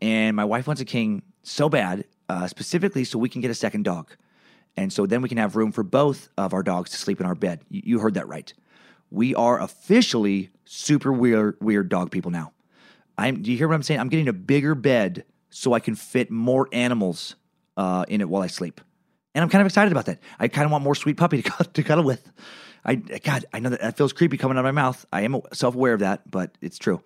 and 0.00 0.36
my 0.36 0.44
wife 0.44 0.68
wants 0.68 0.80
a 0.80 0.84
king 0.84 1.22
so 1.42 1.68
bad, 1.68 2.04
uh, 2.28 2.46
specifically 2.46 3.02
so 3.02 3.18
we 3.18 3.28
can 3.28 3.40
get 3.40 3.50
a 3.50 3.54
second 3.54 3.82
dog. 3.82 4.10
And 4.76 4.92
so 4.92 5.04
then 5.04 5.20
we 5.20 5.28
can 5.28 5.38
have 5.38 5.56
room 5.56 5.72
for 5.72 5.82
both 5.82 6.28
of 6.38 6.54
our 6.54 6.62
dogs 6.62 6.90
to 6.90 6.96
sleep 6.96 7.20
in 7.20 7.26
our 7.26 7.34
bed. 7.34 7.60
You, 7.68 7.82
you 7.84 7.98
heard 7.98 8.14
that 8.14 8.28
right. 8.28 8.52
We 9.12 9.34
are 9.34 9.60
officially 9.60 10.48
super 10.64 11.12
weird, 11.12 11.58
weird 11.60 11.90
dog 11.90 12.10
people 12.10 12.30
now. 12.30 12.52
I'm, 13.18 13.42
do 13.42 13.52
you 13.52 13.58
hear 13.58 13.68
what 13.68 13.74
I'm 13.74 13.82
saying? 13.82 14.00
I'm 14.00 14.08
getting 14.08 14.26
a 14.26 14.32
bigger 14.32 14.74
bed 14.74 15.26
so 15.50 15.74
I 15.74 15.80
can 15.80 15.94
fit 15.94 16.30
more 16.30 16.66
animals 16.72 17.36
uh, 17.76 18.06
in 18.08 18.22
it 18.22 18.28
while 18.30 18.42
I 18.42 18.46
sleep. 18.46 18.80
And 19.34 19.42
I'm 19.42 19.50
kind 19.50 19.60
of 19.60 19.66
excited 19.66 19.92
about 19.92 20.06
that. 20.06 20.20
I 20.38 20.48
kind 20.48 20.64
of 20.64 20.70
want 20.72 20.82
more 20.82 20.94
sweet 20.94 21.18
puppy 21.18 21.42
to, 21.42 21.64
to 21.74 21.82
cuddle 21.82 22.04
with. 22.04 22.26
I 22.86 22.94
God, 22.94 23.44
I 23.52 23.60
know 23.60 23.68
that 23.68 23.82
that 23.82 23.96
feels 23.98 24.14
creepy 24.14 24.38
coming 24.38 24.56
out 24.56 24.60
of 24.60 24.64
my 24.64 24.72
mouth. 24.72 25.04
I 25.12 25.20
am 25.20 25.40
self 25.52 25.74
aware 25.74 25.92
of 25.92 26.00
that, 26.00 26.28
but 26.28 26.56
it's 26.60 26.78
true. 26.78 27.00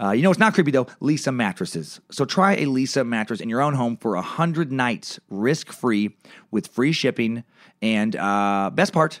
Uh, 0.00 0.12
you 0.12 0.22
know, 0.22 0.30
it's 0.30 0.38
not 0.38 0.54
creepy 0.54 0.70
though. 0.70 0.86
Leesa 1.02 1.34
mattresses. 1.34 2.00
So 2.10 2.24
try 2.24 2.54
a 2.54 2.66
Leesa 2.66 3.06
mattress 3.06 3.40
in 3.40 3.50
your 3.50 3.60
own 3.60 3.74
home 3.74 3.96
for 3.98 4.16
hundred 4.16 4.72
nights, 4.72 5.20
risk 5.28 5.70
free, 5.72 6.16
with 6.50 6.68
free 6.68 6.92
shipping. 6.92 7.44
And 7.82 8.16
uh, 8.16 8.70
best 8.72 8.92
part, 8.94 9.20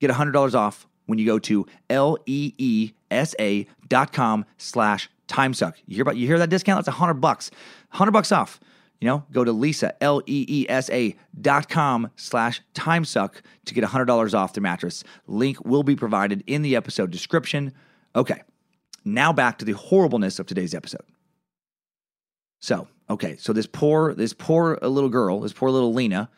get 0.00 0.10
hundred 0.10 0.32
dollars 0.32 0.54
off 0.54 0.88
when 1.06 1.18
you 1.18 1.26
go 1.26 1.38
to 1.38 1.66
l 1.90 2.18
e 2.26 2.54
e 2.58 2.92
s 3.10 3.34
a 3.38 3.66
dot 3.88 4.12
com 4.12 4.44
slash 4.58 5.08
timesuck. 5.28 5.74
You 5.86 5.96
hear 5.96 6.02
about 6.02 6.16
you 6.16 6.26
hear 6.26 6.38
that 6.38 6.50
discount? 6.50 6.78
That's 6.78 6.88
a 6.88 6.98
hundred 6.98 7.14
bucks. 7.14 7.50
Hundred 7.90 8.12
bucks 8.12 8.32
off. 8.32 8.60
You 9.00 9.08
know, 9.08 9.24
go 9.32 9.44
to 9.44 9.52
Leesa, 9.52 9.92
L 10.00 10.22
E 10.26 10.46
E 10.48 10.66
S 10.68 10.88
A 10.90 11.14
dot 11.38 11.68
com 11.68 12.10
slash 12.16 12.62
timesuck 12.74 13.42
to 13.66 13.74
get 13.74 13.84
$100 13.84 14.34
off 14.34 14.54
the 14.54 14.60
mattress. 14.60 15.04
Link 15.26 15.62
will 15.64 15.82
be 15.82 15.96
provided 15.96 16.42
in 16.46 16.62
the 16.62 16.76
episode 16.76 17.10
description. 17.10 17.72
Okay, 18.16 18.42
now 19.04 19.32
back 19.32 19.58
to 19.58 19.64
the 19.64 19.72
horribleness 19.72 20.38
of 20.38 20.46
today's 20.46 20.74
episode. 20.74 21.04
So, 22.60 22.88
okay, 23.10 23.36
so 23.36 23.52
this 23.52 23.66
poor, 23.66 24.14
this 24.14 24.32
poor 24.32 24.78
little 24.80 25.10
girl, 25.10 25.40
this 25.40 25.52
poor 25.52 25.70
little 25.70 25.92
Lena, 25.92 26.30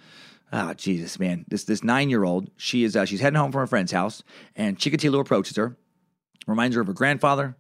oh, 0.53 0.75
Jesus, 0.75 1.19
man, 1.19 1.45
this, 1.49 1.65
this 1.65 1.83
nine 1.83 2.11
year 2.11 2.25
old, 2.25 2.51
she 2.57 2.85
is, 2.85 2.97
uh, 2.97 3.05
she's 3.05 3.21
heading 3.21 3.39
home 3.39 3.53
from 3.53 3.61
her 3.61 3.67
friend's 3.67 3.93
house, 3.93 4.23
and 4.55 4.79
Chikatilo 4.79 5.21
approaches 5.21 5.57
her, 5.57 5.77
reminds 6.47 6.75
her 6.77 6.83
of 6.83 6.87
her 6.87 6.93
grandfather, 6.93 7.57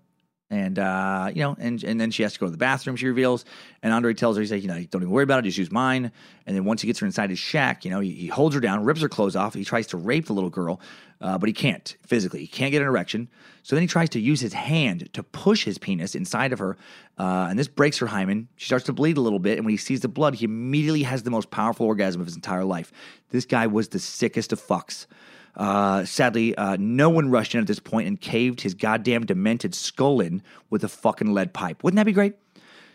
and 0.51 0.79
uh, 0.79 1.31
you 1.35 1.43
know, 1.43 1.57
and 1.59 1.83
and 1.83 2.01
then 2.01 2.11
she 2.11 2.23
has 2.23 2.33
to 2.35 2.39
go 2.39 2.47
to 2.47 2.53
the 2.53 2.59
bathroom. 2.59 2.97
She 2.97 3.07
reveals, 3.07 3.45
and 3.83 3.93
Andre 3.93 4.15
tells 4.15 4.37
her, 4.37 4.43
he's 4.43 4.53
like, 4.53 4.63
you 4.63 4.69
know, 4.69 4.81
don't 4.91 5.03
even 5.03 5.11
worry 5.11 5.25
about 5.25 5.41
it. 5.41 5.43
Just 5.43 5.59
use 5.59 5.73
mine. 5.73 6.13
And 6.47 6.57
then 6.57 6.65
once 6.65 6.83
he 6.83 6.87
gets 6.87 7.01
her 7.01 7.07
inside 7.07 7.31
his 7.31 7.39
shack, 7.39 7.85
you 7.85 7.91
know, 7.91 8.01
he, 8.01 8.13
he 8.13 8.27
holds 8.29 8.55
her 8.55 8.61
down, 8.61 8.85
rips 8.85 9.01
her 9.01 9.09
clothes 9.09 9.35
off. 9.35 9.55
He 9.55 9.65
tries 9.65 9.89
to 9.89 9.97
rape 9.97 10.27
the 10.27 10.33
little 10.33 10.51
girl, 10.51 10.81
uh, 11.21 11.37
but 11.39 11.49
he 11.49 11.53
can't 11.53 11.97
physically. 12.07 12.41
He 12.41 12.47
can't 12.47 12.71
get 12.71 12.81
an 12.81 12.89
erection. 12.89 13.29
So 13.65 13.75
then 13.75 13.83
he 13.83 13.89
tries 13.89 14.11
to 14.11 14.21
use 14.21 14.41
his 14.41 14.53
hand 14.53 15.13
to 15.15 15.25
push 15.25 15.65
his 15.65 15.79
penis 15.79 16.15
inside 16.15 16.53
of 16.53 16.61
her, 16.61 16.77
uh, 17.19 17.49
and 17.51 17.59
this 17.59 17.67
breaks 17.67 17.99
her 17.99 18.07
hymen. 18.07 18.47
She 18.55 18.67
starts 18.67 18.85
to 18.85 18.93
bleed 18.93 19.17
a 19.17 19.21
little 19.21 19.41
bit, 19.41 19.59
and 19.59 19.67
when 19.67 19.73
he 19.73 19.79
sees 19.79 20.01
the 20.01 20.09
blood, 20.09 20.37
he 20.37 20.45
immediately 20.45 21.03
has 21.03 21.25
the 21.25 21.31
most 21.31 21.51
powerful 21.51 21.87
orgasm 21.87 22.21
of 22.21 22.29
his 22.29 22.37
entire 22.37 22.65
life. 22.65 22.93
This 23.31 23.45
guy 23.45 23.67
was 23.67 23.89
the 23.89 23.99
sickest 23.99 24.53
of 24.53 24.61
fucks. 24.61 25.07
Uh, 25.57 26.05
sadly, 26.05 26.55
uh, 26.57 26.77
no 26.79 27.09
one 27.09 27.31
rushed 27.31 27.55
in 27.55 27.61
at 27.61 27.67
this 27.67 27.81
point 27.81 28.07
and 28.07 28.21
caved 28.21 28.61
his 28.61 28.75
goddamn 28.75 29.25
demented 29.25 29.75
skull 29.75 30.21
in 30.21 30.43
with 30.71 30.85
a 30.85 30.89
fucking 30.89 31.33
lead 31.33 31.53
pipe. 31.55 31.83
Wouldn't 31.83 31.97
that 31.97 32.07
be 32.07 32.13
great? 32.13 32.35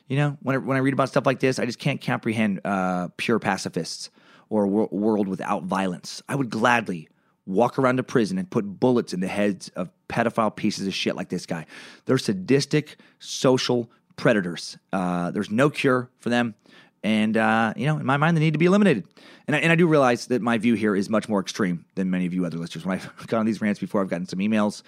You 0.08 0.18
know, 0.18 0.38
when 0.42 0.56
I, 0.56 0.60
when 0.60 0.78
I 0.78 0.82
read 0.82 0.94
about 0.94 1.10
stuff 1.10 1.26
like 1.26 1.40
this, 1.40 1.58
I 1.58 1.66
just 1.66 1.80
can't 1.80 2.02
comprehend 2.02 2.62
uh, 2.66 3.08
pure 3.18 3.40
pacifists 3.40 4.10
or 4.50 4.66
a 4.66 4.68
wor- 4.68 4.90
world 4.92 5.28
without 5.28 5.64
violence. 5.64 6.22
I 6.28 6.36
would 6.36 6.50
gladly 6.50 7.08
walk 7.46 7.80
around 7.80 8.00
a 8.00 8.04
prison 8.04 8.38
and 8.38 8.50
put 8.50 8.66
bullets 8.66 9.14
in 9.14 9.20
the 9.22 9.28
heads 9.28 9.70
of 9.70 9.90
pedophile 10.10 10.56
pieces 10.56 10.86
of 10.86 10.94
shit 10.94 11.16
like 11.16 11.30
this 11.30 11.46
guy. 11.46 11.66
They're 12.06 12.18
sadistic 12.18 12.98
social 13.20 13.90
predators. 14.18 14.78
Uh, 14.94 15.32
there's 15.32 15.50
no 15.50 15.70
cure 15.70 16.10
for 16.20 16.30
them. 16.30 16.56
And, 17.04 17.36
uh, 17.36 17.74
you 17.76 17.88
know, 17.88 17.98
in 17.98 18.06
my 18.06 18.18
mind, 18.18 18.38
they 18.38 18.42
need 18.42 18.54
to 18.54 18.60
be 18.60 18.68
eliminated. 18.68 19.06
And 19.48 19.56
I, 19.56 19.60
and 19.60 19.72
I 19.72 19.76
do 19.76 19.88
realize 19.88 20.28
that 20.28 20.42
my 20.42 20.58
view 20.58 20.76
here 20.76 20.96
is 20.96 21.10
much 21.10 21.28
more 21.28 21.40
extreme 21.40 21.86
than 21.96 22.12
many 22.12 22.26
of 22.28 22.34
you 22.34 22.46
other 22.46 22.58
listeners. 22.58 22.86
When 22.86 23.00
I've 23.00 23.12
gone 23.28 23.40
on 23.40 23.46
these 23.46 23.62
rants 23.62 23.80
before, 23.80 24.02
I've 24.02 24.10
gotten 24.10 24.28
some 24.28 24.40
emails 24.40 24.84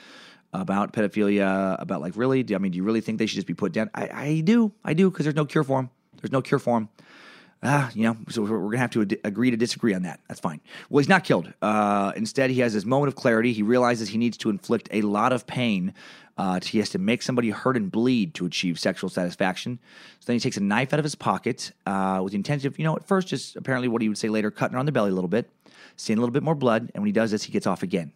about 0.54 0.94
pedophilia, 0.94 1.82
about 1.82 2.02
like, 2.02 2.16
really? 2.16 2.44
do, 2.44 2.54
I 2.54 2.60
mean, 2.60 2.72
do 2.72 2.78
you 2.78 2.84
really 2.84 3.02
think 3.02 3.18
they 3.18 3.26
should 3.26 3.36
just 3.36 3.48
be 3.48 3.56
put 3.56 3.72
down? 3.72 3.90
I, 3.96 4.10
I 4.14 4.40
do. 4.42 4.72
I 4.84 4.94
do, 4.94 5.10
because 5.10 5.26
there's 5.26 5.36
no 5.36 5.46
cure 5.46 5.64
for 5.64 5.80
them. 5.80 5.90
There's 6.22 6.32
no 6.32 6.42
cure 6.42 6.60
for 6.60 6.80
them. 6.80 6.90
Ah, 7.66 7.90
you 7.94 8.04
know, 8.04 8.18
so 8.28 8.42
we're, 8.42 8.60
going 8.60 8.72
to 8.74 8.78
have 8.78 8.90
to 8.92 9.02
ad- 9.04 9.20
agree 9.24 9.50
to 9.50 9.56
disagree 9.56 9.94
on 9.94 10.02
that. 10.04 10.20
That's 10.28 10.42
fine. 10.42 10.60
Well, 10.90 11.00
he's 11.00 11.08
not 11.08 11.24
killed. 11.24 11.54
Uh, 11.62 12.12
instead, 12.16 12.50
he 12.50 12.60
has 12.60 12.74
this 12.74 12.84
moment 12.84 13.08
of 13.08 13.16
clarity. 13.16 13.54
He 13.54 13.64
realizes 13.64 14.10
he 14.10 14.18
needs 14.18 14.36
to 14.40 14.50
inflict 14.50 14.90
a 14.92 15.02
lot 15.02 15.32
of 15.32 15.48
pain. 15.48 15.94
Uh, 16.38 16.60
he 16.62 16.80
has 16.80 16.90
to 16.90 17.00
make 17.00 17.22
somebody 17.22 17.52
hurt 17.52 17.78
and 17.78 17.90
bleed 17.90 18.34
to 18.34 18.46
achieve 18.46 18.78
sexual 18.78 19.10
satisfaction. 19.10 19.80
So 20.20 20.26
then 20.26 20.36
he 20.36 20.40
takes 20.42 20.58
a 20.58 20.64
knife 20.64 20.92
out 20.92 21.00
of 21.00 21.04
his 21.06 21.16
pocket 21.16 21.72
uh, 21.86 22.20
with 22.22 22.32
the 22.32 22.38
intention 22.38 22.68
of, 22.68 22.78
you 22.78 22.84
know, 22.84 22.98
at 22.98 23.08
first, 23.08 23.30
just 23.30 23.56
apparently 23.56 23.88
what 23.88 24.02
he 24.02 24.10
would 24.10 24.18
say 24.18 24.28
later, 24.28 24.52
cutting 24.52 24.74
her 24.74 24.80
on 24.80 24.86
the 24.86 24.92
belly 24.92 25.12
a 25.12 25.14
little 25.14 25.30
bit, 25.30 25.50
seeing 25.96 26.18
a 26.18 26.22
little 26.22 26.34
bit 26.34 26.44
more 26.44 26.56
blood. 26.56 26.92
And 26.94 27.02
when 27.02 27.08
he 27.08 27.14
does 27.14 27.32
this, 27.32 27.44
he 27.44 27.54
gets 27.54 27.66
off 27.68 27.82
again. 27.82 28.12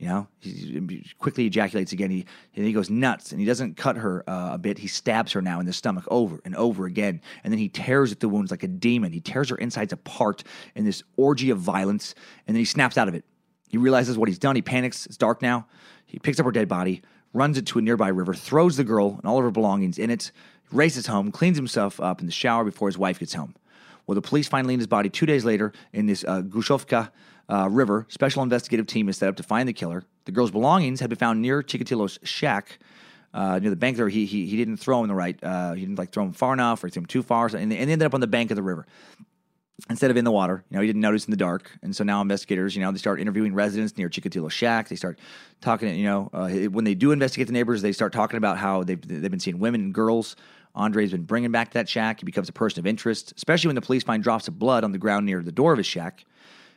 You 0.00 0.08
know, 0.08 0.28
he 0.40 1.04
quickly 1.18 1.44
ejaculates 1.44 1.92
again. 1.92 2.10
He 2.10 2.24
and 2.56 2.64
he 2.64 2.72
goes 2.72 2.88
nuts, 2.88 3.32
and 3.32 3.40
he 3.40 3.46
doesn't 3.46 3.76
cut 3.76 3.98
her 3.98 4.24
uh, 4.26 4.54
a 4.54 4.58
bit. 4.58 4.78
He 4.78 4.88
stabs 4.88 5.32
her 5.32 5.42
now 5.42 5.60
in 5.60 5.66
the 5.66 5.74
stomach 5.74 6.04
over 6.08 6.40
and 6.42 6.56
over 6.56 6.86
again, 6.86 7.20
and 7.44 7.52
then 7.52 7.58
he 7.58 7.68
tears 7.68 8.10
at 8.10 8.20
the 8.20 8.28
wounds 8.28 8.50
like 8.50 8.62
a 8.62 8.66
demon. 8.66 9.12
He 9.12 9.20
tears 9.20 9.50
her 9.50 9.56
insides 9.56 9.92
apart 9.92 10.42
in 10.74 10.86
this 10.86 11.02
orgy 11.18 11.50
of 11.50 11.58
violence, 11.58 12.14
and 12.46 12.56
then 12.56 12.60
he 12.60 12.64
snaps 12.64 12.96
out 12.96 13.08
of 13.08 13.14
it. 13.14 13.26
He 13.68 13.76
realizes 13.76 14.16
what 14.16 14.30
he's 14.30 14.38
done. 14.38 14.56
He 14.56 14.62
panics. 14.62 15.04
It's 15.04 15.18
dark 15.18 15.42
now. 15.42 15.66
He 16.06 16.18
picks 16.18 16.40
up 16.40 16.46
her 16.46 16.52
dead 16.52 16.66
body, 16.66 17.02
runs 17.34 17.58
it 17.58 17.66
to 17.66 17.78
a 17.78 17.82
nearby 17.82 18.08
river, 18.08 18.32
throws 18.32 18.78
the 18.78 18.84
girl 18.84 19.16
and 19.18 19.26
all 19.26 19.36
of 19.36 19.44
her 19.44 19.50
belongings 19.50 19.98
in 19.98 20.10
it, 20.10 20.32
races 20.72 21.08
home, 21.08 21.30
cleans 21.30 21.58
himself 21.58 22.00
up 22.00 22.20
in 22.20 22.26
the 22.26 22.32
shower 22.32 22.64
before 22.64 22.88
his 22.88 22.96
wife 22.96 23.18
gets 23.18 23.34
home. 23.34 23.54
Well, 24.06 24.14
the 24.14 24.22
police 24.22 24.48
find 24.48 24.66
Lena's 24.66 24.86
body 24.86 25.10
two 25.10 25.26
days 25.26 25.44
later 25.44 25.74
in 25.92 26.06
this 26.06 26.24
uh, 26.24 26.40
Grushevka 26.40 27.10
uh, 27.50 27.68
River. 27.68 28.06
Special 28.08 28.42
investigative 28.42 28.86
team 28.86 29.08
is 29.08 29.18
set 29.18 29.28
up 29.28 29.36
to 29.36 29.42
find 29.42 29.68
the 29.68 29.72
killer. 29.72 30.04
The 30.24 30.32
girl's 30.32 30.50
belongings 30.50 31.00
had 31.00 31.10
been 31.10 31.18
found 31.18 31.42
near 31.42 31.62
Chikatilo's 31.62 32.18
shack. 32.22 32.78
Uh, 33.32 33.58
near 33.58 33.70
the 33.70 33.76
bank 33.76 33.96
there, 33.96 34.08
he, 34.08 34.26
he 34.26 34.46
he 34.46 34.56
didn't 34.56 34.78
throw 34.78 35.00
them 35.00 35.08
the 35.08 35.14
right. 35.14 35.38
Uh, 35.42 35.72
he 35.74 35.80
didn't 35.82 35.98
like 35.98 36.10
throw 36.10 36.24
them 36.24 36.32
far 36.32 36.52
enough 36.52 36.82
or 36.82 36.88
throw 36.88 37.00
them 37.00 37.06
too 37.06 37.22
far, 37.22 37.46
and 37.46 37.70
they, 37.70 37.78
and 37.78 37.88
they 37.88 37.92
ended 37.92 38.06
up 38.06 38.14
on 38.14 38.20
the 38.20 38.26
bank 38.26 38.50
of 38.50 38.56
the 38.56 38.62
river 38.62 38.86
instead 39.88 40.10
of 40.10 40.16
in 40.16 40.24
the 40.24 40.32
water. 40.32 40.64
You 40.68 40.76
know, 40.76 40.80
he 40.80 40.88
didn't 40.88 41.00
notice 41.00 41.26
in 41.26 41.30
the 41.30 41.36
dark, 41.36 41.70
and 41.82 41.94
so 41.94 42.02
now 42.02 42.20
investigators, 42.20 42.74
you 42.74 42.82
know, 42.82 42.90
they 42.90 42.98
start 42.98 43.20
interviewing 43.20 43.54
residents 43.54 43.96
near 43.96 44.08
Chikatilo's 44.08 44.52
shack. 44.52 44.88
They 44.88 44.96
start 44.96 45.20
talking. 45.60 45.94
You 45.94 46.04
know, 46.04 46.30
uh, 46.32 46.48
when 46.70 46.84
they 46.84 46.94
do 46.94 47.12
investigate 47.12 47.46
the 47.46 47.52
neighbors, 47.52 47.82
they 47.82 47.92
start 47.92 48.12
talking 48.12 48.36
about 48.36 48.58
how 48.58 48.82
they've 48.82 49.00
they've 49.00 49.30
been 49.30 49.40
seeing 49.40 49.60
women 49.60 49.80
and 49.80 49.94
girls. 49.94 50.34
Andre's 50.74 51.12
been 51.12 51.22
bringing 51.22 51.50
back 51.50 51.68
to 51.68 51.74
that 51.74 51.88
shack. 51.88 52.20
He 52.20 52.26
becomes 52.26 52.48
a 52.48 52.52
person 52.52 52.80
of 52.80 52.86
interest, 52.86 53.32
especially 53.36 53.68
when 53.68 53.74
the 53.74 53.80
police 53.80 54.02
find 54.04 54.22
drops 54.22 54.48
of 54.48 54.58
blood 54.58 54.84
on 54.84 54.92
the 54.92 54.98
ground 54.98 55.26
near 55.26 55.42
the 55.42 55.52
door 55.52 55.72
of 55.72 55.78
his 55.78 55.86
shack. 55.86 56.24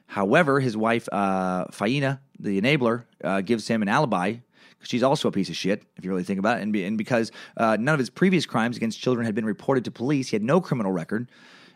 However, 0.07 0.59
his 0.59 0.77
wife, 0.77 1.07
uh, 1.11 1.65
Faina, 1.65 2.19
the 2.39 2.59
enabler, 2.61 3.05
uh, 3.23 3.41
gives 3.41 3.67
him 3.67 3.81
an 3.81 3.87
alibi. 3.87 4.35
Because 4.77 4.89
she's 4.89 5.03
also 5.03 5.29
a 5.29 5.31
piece 5.31 5.49
of 5.49 5.55
shit, 5.55 5.83
if 5.95 6.03
you 6.03 6.11
really 6.11 6.23
think 6.23 6.39
about 6.39 6.57
it. 6.57 6.63
And, 6.63 6.73
be, 6.73 6.83
and 6.83 6.97
because 6.97 7.31
uh, 7.55 7.77
none 7.79 7.93
of 7.93 7.99
his 7.99 8.09
previous 8.09 8.45
crimes 8.45 8.75
against 8.75 8.99
children 8.99 9.25
had 9.25 9.33
been 9.33 9.45
reported 9.45 9.85
to 9.85 9.91
police, 9.91 10.29
he 10.29 10.35
had 10.35 10.43
no 10.43 10.59
criminal 10.59 10.91
record, 10.91 11.29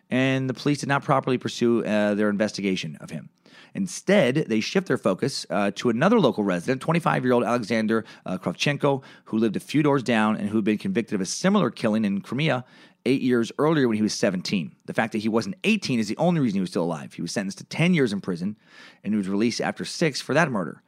and 0.10 0.50
the 0.50 0.54
police 0.54 0.80
did 0.80 0.90
not 0.90 1.04
properly 1.04 1.38
pursue 1.38 1.86
uh, 1.86 2.16
their 2.16 2.30
investigation 2.30 2.98
of 3.00 3.10
him. 3.10 3.30
Instead, 3.74 4.36
they 4.48 4.60
shift 4.60 4.88
their 4.88 4.98
focus 4.98 5.46
uh, 5.50 5.72
to 5.76 5.90
another 5.90 6.20
local 6.20 6.44
resident, 6.44 6.82
25 6.82 7.24
year 7.24 7.34
old 7.34 7.44
Alexander 7.44 8.06
uh, 8.26 8.38
Kravchenko, 8.38 9.04
who 9.26 9.38
lived 9.38 9.56
a 9.56 9.60
few 9.60 9.84
doors 9.84 10.04
down 10.04 10.36
and 10.36 10.50
who 10.50 10.58
had 10.58 10.66
been 10.66 10.78
convicted 10.78 11.16
of 11.16 11.22
a 11.22 11.26
similar 11.26 11.70
killing 11.70 12.04
in 12.04 12.22
Crimea 12.22 12.66
eight 13.08 13.22
years 13.22 13.52
earlier 13.58 13.88
when 13.88 13.96
he 13.96 14.04
was 14.04 14.14
17. 14.14 14.76
The 14.86 14.94
fact 14.94 15.14
that 15.14 15.20
he 15.20 15.30
wasn't 15.30 15.56
18 15.64 16.00
is 16.00 16.08
the 16.08 16.18
only 16.18 16.42
reason 16.42 16.56
he 16.56 16.62
was 16.62 16.70
still 16.70 16.84
alive. 16.84 17.14
He 17.14 17.22
was 17.22 17.32
sentenced 17.32 17.58
to 17.60 17.64
10 17.64 17.94
years 17.94 18.14
in 18.14 18.22
prison 18.22 18.58
and 19.04 19.14
he 19.14 19.18
was 19.18 19.30
released 19.30 19.62
after 19.62 19.86
six 19.86 20.22
for 20.22 20.34
that 20.34 20.52
murder. 20.52 20.84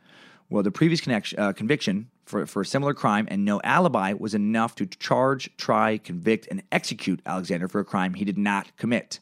Well, 0.49 0.63
the 0.63 0.71
previous 0.71 1.01
uh, 1.37 1.53
conviction 1.53 2.09
for, 2.25 2.45
for 2.45 2.61
a 2.61 2.65
similar 2.65 2.93
crime 2.93 3.27
and 3.31 3.45
no 3.45 3.61
alibi 3.63 4.13
was 4.13 4.33
enough 4.33 4.75
to 4.75 4.85
charge, 4.85 5.49
try, 5.57 5.97
convict, 5.97 6.47
and 6.51 6.61
execute 6.71 7.21
Alexander 7.25 7.67
for 7.67 7.79
a 7.79 7.85
crime 7.85 8.13
he 8.13 8.25
did 8.25 8.37
not 8.37 8.75
commit. 8.77 9.19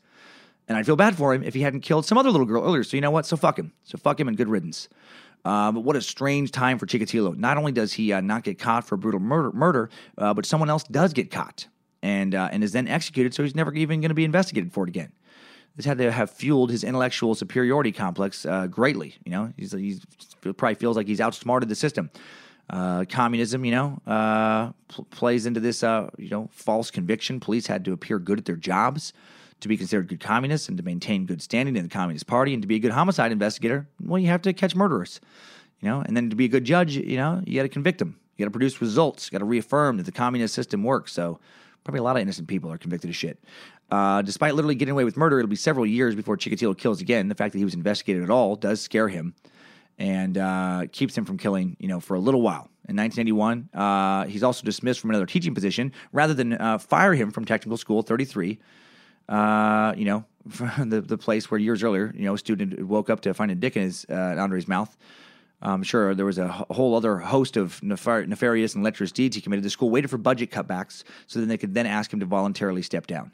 And 0.68 0.78
I'd 0.78 0.86
feel 0.86 0.96
bad 0.96 1.16
for 1.16 1.34
him 1.34 1.44
if 1.44 1.54
he 1.54 1.62
hadn't 1.62 1.82
killed 1.82 2.06
some 2.06 2.18
other 2.18 2.32
little 2.32 2.48
girl 2.48 2.64
earlier. 2.64 2.84
So 2.84 2.98
you 2.98 3.02
know 3.02 3.12
what? 3.12 3.26
So 3.26 3.38
fuck 3.38 3.60
him. 3.60 3.74
So 3.84 3.98
fuck 3.98 4.20
him 4.20 4.28
and 4.28 4.36
good 4.36 4.50
riddance. 4.50 4.90
Uh, 5.46 5.72
but 5.72 5.82
what 5.82 5.96
a 5.96 6.02
strange 6.02 6.52
time 6.52 6.78
for 6.78 6.86
Chikatilo. 6.86 7.38
Not 7.38 7.58
only 7.58 7.72
does 7.72 7.94
he 7.94 8.12
uh, 8.12 8.22
not 8.22 8.44
get 8.44 8.60
caught 8.60 8.86
for 8.86 8.98
brutal 8.98 9.20
murder, 9.20 9.52
murder 9.54 9.90
uh, 10.18 10.34
but 10.34 10.46
someone 10.46 10.70
else 10.70 10.84
does 10.84 11.14
get 11.14 11.32
caught 11.32 11.68
and 12.02 12.36
uh, 12.36 12.50
and 12.52 12.64
is 12.64 12.72
then 12.72 12.88
executed. 12.88 13.34
So 13.34 13.44
he's 13.44 13.56
never 13.56 13.74
even 13.74 14.02
going 14.02 14.10
to 14.10 14.16
be 14.16 14.26
investigated 14.26 14.72
for 14.72 14.84
it 14.84 14.90
again. 14.90 15.12
This 15.76 15.86
had 15.86 16.00
to 16.00 16.12
have 16.12 16.32
fueled 16.32 16.72
his 16.72 16.84
intellectual 16.84 17.36
superiority 17.36 17.92
complex 17.92 18.46
uh, 18.46 18.66
greatly. 18.66 19.16
You 19.24 19.32
know, 19.32 19.54
he's, 19.56 19.72
he's 19.74 20.02
probably 20.42 20.74
feels 20.74 20.98
like 20.98 21.06
he's 21.06 21.22
outsmarted 21.22 21.70
the 21.70 21.76
system. 21.76 22.10
Uh, 22.70 23.06
communism, 23.06 23.64
you 23.64 23.72
know, 23.72 24.02
uh, 24.08 24.72
pl- 24.88 25.06
plays 25.12 25.46
into 25.46 25.60
this, 25.60 25.84
uh, 25.84 26.10
you 26.18 26.30
know, 26.30 26.50
false 26.52 26.92
conviction. 26.92 27.40
Police 27.40 27.68
had 27.68 27.86
to 27.86 27.94
appear 27.94 28.20
good 28.20 28.40
at 28.40 28.46
their 28.46 28.56
jobs 28.56 29.14
to 29.62 29.68
be 29.68 29.78
considered 29.78 30.08
good 30.08 30.20
communists 30.20 30.68
and 30.68 30.78
to 30.78 30.84
maintain 30.84 31.26
good 31.26 31.42
standing 31.42 31.76
in 31.76 31.84
the 31.84 31.90
Communist 31.90 32.28
Party 32.28 32.54
and 32.54 32.62
to 32.62 32.68
be 32.68 32.76
a 32.76 32.80
good 32.80 32.92
homicide 32.92 33.32
investigator. 33.32 33.88
Well, 34.04 34.20
you 34.20 34.28
have 34.28 34.42
to 34.42 34.54
catch 34.54 34.76
murderers, 34.76 35.22
you 35.80 35.88
know, 35.88 36.02
and 36.02 36.18
then 36.18 36.30
to 36.30 36.36
be 36.36 36.46
a 36.46 36.50
good 36.50 36.66
judge, 36.66 36.96
you 36.96 37.18
know, 37.18 37.42
you 37.46 37.56
got 37.56 37.64
to 37.64 37.70
convict 37.70 38.00
them. 38.00 38.20
You 38.36 38.44
got 38.44 38.48
to 38.48 38.52
produce 38.52 38.82
results. 38.82 39.28
You 39.28 39.32
got 39.32 39.40
to 39.40 39.46
reaffirm 39.46 39.98
that 39.98 40.06
the 40.06 40.12
communist 40.12 40.54
system 40.54 40.84
works. 40.84 41.14
So 41.14 41.40
Probably 41.88 42.00
a 42.00 42.04
lot 42.04 42.18
of 42.18 42.22
innocent 42.22 42.50
people 42.50 42.70
are 42.70 42.78
convicted 42.78 43.10
of 43.10 43.16
shit. 43.16 43.42
Uh, 43.90 44.22
despite 44.22 44.56
literally 44.56 44.76
getting 44.76 44.92
away 44.92 45.06
with 45.06 45.16
murder, 45.16 45.40
it'll 45.40 45.48
be 45.48 45.56
several 45.56 45.86
years 45.86 46.16
before 46.16 46.36
Chikatilo 46.36 46.78
kills 46.78 47.00
again. 47.00 47.30
The 47.30 47.36
fact 47.36 47.54
that 47.54 47.60
he 47.60 47.64
was 47.64 47.76
investigated 47.76 48.24
at 48.24 48.30
all 48.30 48.58
does 48.58 48.82
scare 48.82 49.08
him 49.08 49.34
and 49.98 50.38
uh, 50.38 50.88
keeps 50.92 51.18
him 51.18 51.24
from 51.24 51.38
killing, 51.38 51.78
you 51.80 51.88
know, 51.88 52.02
for 52.02 52.16
a 52.16 52.20
little 52.20 52.42
while. 52.42 52.70
In 52.90 52.98
1981, 52.98 53.70
uh, 53.74 54.26
he's 54.26 54.44
also 54.44 54.66
dismissed 54.66 55.00
from 55.00 55.12
another 55.12 55.26
teaching 55.26 55.56
position 55.56 55.94
rather 56.12 56.34
than 56.34 56.52
uh, 56.56 56.78
fire 56.78 57.14
him 57.14 57.32
from 57.32 57.46
technical 57.46 57.78
school 57.78 58.02
33. 58.02 58.60
Uh, 59.30 59.94
you 59.96 60.04
know, 60.04 60.26
the 60.84 61.00
the 61.00 61.18
place 61.18 61.50
where 61.50 61.58
years 61.58 61.84
earlier, 61.84 62.14
you 62.18 62.26
know, 62.26 62.34
a 62.34 62.38
student 62.38 62.86
woke 62.86 63.10
up 63.10 63.22
to 63.22 63.34
find 63.34 63.50
a 63.50 63.56
dick 63.56 63.78
in 63.78 63.84
his 63.84 64.06
uh, 64.10 64.36
under 64.38 64.58
his 64.58 64.68
mouth. 64.68 64.98
I'm 65.62 65.84
sure 65.84 66.14
there 66.14 66.26
was 66.26 66.38
a 66.38 66.48
whole 66.48 66.96
other 66.96 67.18
host 67.18 67.58
of 67.58 67.82
nefar- 67.82 68.28
nefarious 68.28 68.76
and 68.76 68.84
lecherous 68.84 69.12
deeds 69.12 69.36
he 69.36 69.42
committed. 69.42 69.64
The 69.64 69.70
school 69.70 69.90
waited 69.90 70.10
for 70.10 70.18
budget 70.18 70.52
cutbacks 70.52 71.04
so 71.26 71.40
then 71.40 71.50
they 71.50 71.58
could 71.58 71.74
then 71.74 71.88
ask 71.88 72.14
him 72.14 72.20
to 72.20 72.26
voluntarily 72.26 72.82
step 72.82 73.08
down. 73.08 73.32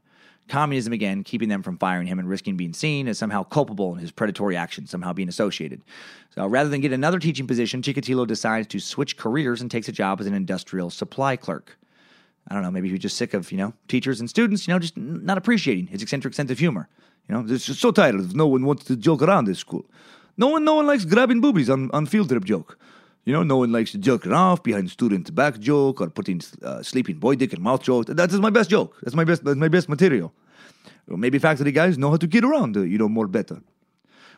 Communism 0.47 0.91
again, 0.91 1.24
keeping 1.24 1.47
them 1.47 1.63
from 1.63 1.78
firing 1.78 2.07
him 2.07 2.19
and 2.19 2.28
risking 2.28 2.57
being 2.57 2.74
seen 2.74 3.07
as 3.07 3.17
somehow 3.17 3.43
culpable 3.43 3.93
in 3.93 3.99
his 3.99 4.11
predatory 4.11 4.57
actions, 4.57 4.89
somehow 4.89 5.13
being 5.13 5.30
associated. 5.30 5.82
So 6.36 6.45
rather 6.47 6.69
than 6.69 6.82
get 6.82 6.91
another 6.91 7.19
teaching 7.19 7.47
position, 7.47 7.82
Chikatilo 7.82 8.28
decides 8.28 8.67
to 8.67 8.80
switch 8.80 9.15
careers 9.15 9.61
and 9.61 9.71
takes 9.71 9.88
a 9.88 9.93
job 9.93 10.19
as 10.19 10.28
an 10.28 10.34
industrial 10.34 10.89
supply 10.89 11.38
clerk. 11.38 11.78
I 12.49 12.53
don't 12.53 12.63
know, 12.63 12.71
maybe 12.71 12.89
he 12.89 12.93
was 12.93 13.01
just 13.01 13.15
sick 13.15 13.34
of, 13.34 13.51
you 13.51 13.57
know, 13.57 13.74
teachers 13.88 14.19
and 14.19 14.30
students, 14.30 14.67
you 14.67 14.74
know, 14.74 14.80
just 14.80 14.97
not 14.97 15.38
appreciating 15.38 15.88
his 15.88 16.01
eccentric 16.01 16.34
sense 16.34 16.51
of 16.51 16.59
humor. 16.59 16.89
You 17.30 17.36
know, 17.36 17.53
it's 17.53 17.65
just 17.65 17.80
so 17.80 17.89
of 17.89 18.36
no 18.36 18.47
one 18.47 18.65
wants 18.65 18.84
to 18.86 18.97
joke 18.97 19.21
around 19.21 19.45
this 19.45 19.59
school. 19.59 19.86
No 20.38 20.47
one, 20.47 20.63
no 20.63 20.75
one 20.75 20.88
likes 20.88 21.05
grabbing 21.05 21.41
boobies 21.41 21.69
on, 21.69 21.91
on 21.91 22.05
field 22.05 22.29
trip 22.29 22.43
joke. 22.43 22.79
You 23.25 23.31
know, 23.31 23.43
no 23.43 23.57
one 23.57 23.71
likes 23.71 23.91
to 23.91 23.97
joke 23.97 24.27
off 24.27 24.63
behind 24.63 24.89
student's 24.89 25.29
back 25.29 25.59
joke 25.59 26.01
or 26.01 26.09
putting 26.09 26.41
uh, 26.61 26.84
sleeping 26.84 27.17
boy 27.17 27.36
dick 27.36 27.53
in 27.53 27.61
mouth 27.61 27.81
joke. 27.84 28.07
That 28.07 28.31
is 28.31 28.39
my 28.39 28.49
best 28.49 28.69
joke. 28.69 28.97
That's 29.01 29.15
my 29.15 29.23
best. 29.23 29.45
That's 29.45 29.57
my 29.57 29.69
best 29.69 29.88
material. 29.88 30.34
Well, 31.07 31.17
maybe 31.17 31.39
factory 31.39 31.71
guys 31.71 31.97
know 31.97 32.11
how 32.11 32.17
to 32.17 32.27
get 32.27 32.43
around, 32.43 32.75
uh, 32.75 32.81
you 32.81 32.97
know, 32.97 33.07
more 33.07 33.27
better. 33.27 33.61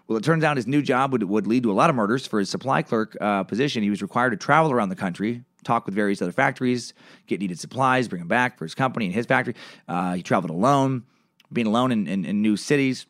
Well, 0.08 0.18
it 0.18 0.24
turns 0.24 0.44
out 0.44 0.58
his 0.58 0.68
new 0.68 0.84
job 0.84 1.12
would, 1.14 1.24
would 1.24 1.48
lead 1.48 1.64
to 1.64 1.72
a 1.72 1.74
lot 1.74 1.90
of 1.90 1.96
murders. 1.96 2.28
For 2.28 2.40
his 2.40 2.50
supply 2.50 2.84
clerk 2.84 3.18
uh, 3.20 3.44
position, 3.44 3.82
he 3.82 3.90
was 3.90 4.04
required 4.04 4.32
to 4.32 4.38
travel 4.38 4.72
around 4.72 4.90
the 4.90 4.96
country, 4.96 5.44
talk 5.64 5.88
with 5.88 5.96
various 5.96 6.22
other 6.22 6.32
factories, 6.32 6.94
get 7.26 7.40
needed 7.40 7.60
supplies, 7.60 8.08
bring 8.08 8.20
them 8.20 8.28
back 8.28 8.58
for 8.58 8.66
his 8.66 8.76
company 8.76 9.06
and 9.06 9.16
his 9.16 9.26
factory. 9.26 9.56
Uh, 9.88 10.14
he 10.14 10.22
traveled 10.22 10.52
alone, 10.52 11.04
being 11.52 11.66
alone 11.66 11.92
in, 11.92 12.08
in, 12.08 12.24
in 12.26 12.42
new 12.44 12.56
cities 12.56 13.08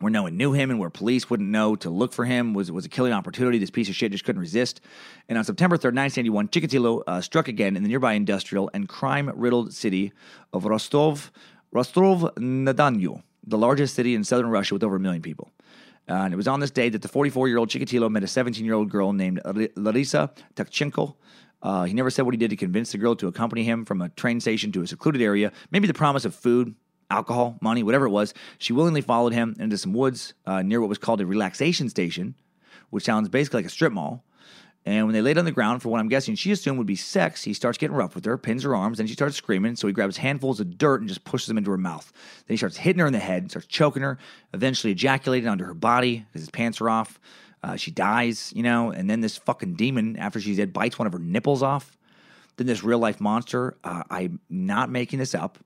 where 0.00 0.10
no 0.10 0.22
one 0.24 0.36
knew 0.36 0.52
him 0.52 0.70
and 0.70 0.78
where 0.78 0.90
police 0.90 1.28
wouldn't 1.28 1.48
know 1.48 1.76
to 1.76 1.90
look 1.90 2.12
for 2.12 2.24
him 2.24 2.54
was, 2.54 2.70
was 2.70 2.84
a 2.84 2.88
killing 2.88 3.12
opportunity. 3.12 3.58
This 3.58 3.70
piece 3.70 3.88
of 3.88 3.94
shit 3.94 4.12
just 4.12 4.24
couldn't 4.24 4.40
resist. 4.40 4.80
And 5.28 5.36
on 5.36 5.44
September 5.44 5.76
3rd, 5.76 5.94
1981, 5.94 6.48
Chikatilo 6.48 7.02
uh, 7.06 7.20
struck 7.20 7.48
again 7.48 7.76
in 7.76 7.82
the 7.82 7.88
nearby 7.88 8.12
industrial 8.12 8.70
and 8.72 8.88
crime 8.88 9.30
riddled 9.34 9.74
city 9.74 10.12
of 10.52 10.64
Rostov, 10.64 11.30
Rostov 11.72 12.30
na 12.38 12.72
the 12.72 13.58
largest 13.58 13.94
city 13.94 14.14
in 14.14 14.24
southern 14.24 14.48
Russia 14.48 14.74
with 14.74 14.84
over 14.84 14.96
a 14.96 15.00
million 15.00 15.22
people. 15.22 15.50
Uh, 16.08 16.14
and 16.14 16.32
it 16.32 16.36
was 16.36 16.48
on 16.48 16.60
this 16.60 16.70
day 16.70 16.88
that 16.88 17.02
the 17.02 17.08
44 17.08 17.48
year 17.48 17.58
old 17.58 17.68
Chikatilo 17.68 18.10
met 18.10 18.22
a 18.22 18.26
17 18.26 18.64
year 18.64 18.74
old 18.74 18.90
girl 18.90 19.12
named 19.12 19.40
Larisa 19.44 20.30
Tkachenko. 20.54 21.14
Uh, 21.60 21.84
he 21.84 21.92
never 21.92 22.08
said 22.08 22.24
what 22.24 22.32
he 22.32 22.38
did 22.38 22.50
to 22.50 22.56
convince 22.56 22.92
the 22.92 22.98
girl 22.98 23.16
to 23.16 23.26
accompany 23.26 23.64
him 23.64 23.84
from 23.84 24.00
a 24.00 24.08
train 24.10 24.40
station 24.40 24.70
to 24.72 24.82
a 24.82 24.86
secluded 24.86 25.20
area. 25.20 25.52
Maybe 25.70 25.86
the 25.86 25.94
promise 25.94 26.24
of 26.24 26.34
food, 26.34 26.74
alcohol, 27.10 27.58
money, 27.60 27.82
whatever 27.82 28.06
it 28.06 28.10
was. 28.10 28.34
She 28.58 28.72
willingly 28.72 29.00
followed 29.00 29.32
him 29.32 29.56
into 29.58 29.78
some 29.78 29.92
woods 29.92 30.34
uh, 30.46 30.62
near 30.62 30.80
what 30.80 30.88
was 30.88 30.98
called 30.98 31.20
a 31.20 31.26
relaxation 31.26 31.88
station, 31.88 32.34
which 32.90 33.04
sounds 33.04 33.28
basically 33.28 33.58
like 33.58 33.66
a 33.66 33.70
strip 33.70 33.92
mall. 33.92 34.24
And 34.86 35.04
when 35.04 35.12
they 35.12 35.20
laid 35.20 35.36
on 35.36 35.44
the 35.44 35.52
ground 35.52 35.82
for 35.82 35.90
what 35.90 36.00
I'm 36.00 36.08
guessing 36.08 36.34
she 36.34 36.50
assumed 36.50 36.78
would 36.78 36.86
be 36.86 36.96
sex, 36.96 37.42
he 37.44 37.52
starts 37.52 37.76
getting 37.76 37.96
rough 37.96 38.14
with 38.14 38.24
her, 38.24 38.38
pins 38.38 38.62
her 38.62 38.74
arms, 38.74 38.96
then 38.96 39.06
she 39.06 39.12
starts 39.12 39.36
screaming. 39.36 39.76
So 39.76 39.86
he 39.86 39.92
grabs 39.92 40.16
handfuls 40.16 40.60
of 40.60 40.78
dirt 40.78 41.00
and 41.00 41.08
just 41.08 41.24
pushes 41.24 41.46
them 41.46 41.58
into 41.58 41.70
her 41.70 41.76
mouth. 41.76 42.10
Then 42.46 42.54
he 42.54 42.56
starts 42.56 42.78
hitting 42.78 43.00
her 43.00 43.06
in 43.06 43.12
the 43.12 43.18
head, 43.18 43.50
starts 43.50 43.66
choking 43.66 44.02
her, 44.02 44.16
eventually 44.54 44.92
ejaculating 44.92 45.48
onto 45.48 45.64
her 45.64 45.74
body 45.74 46.20
because 46.20 46.40
his 46.40 46.50
pants 46.50 46.80
are 46.80 46.88
off. 46.88 47.20
Uh, 47.62 47.76
she 47.76 47.90
dies, 47.90 48.52
you 48.54 48.62
know, 48.62 48.90
and 48.90 49.10
then 49.10 49.20
this 49.20 49.36
fucking 49.36 49.74
demon, 49.74 50.16
after 50.16 50.40
she's 50.40 50.56
dead, 50.56 50.72
bites 50.72 50.98
one 50.98 51.06
of 51.06 51.12
her 51.12 51.18
nipples 51.18 51.62
off. 51.62 51.98
Then 52.56 52.66
this 52.66 52.82
real 52.82 52.98
life 52.98 53.20
monster, 53.20 53.76
uh, 53.84 54.04
I'm 54.08 54.40
not 54.48 54.90
making 54.90 55.18
this 55.18 55.34
up, 55.34 55.58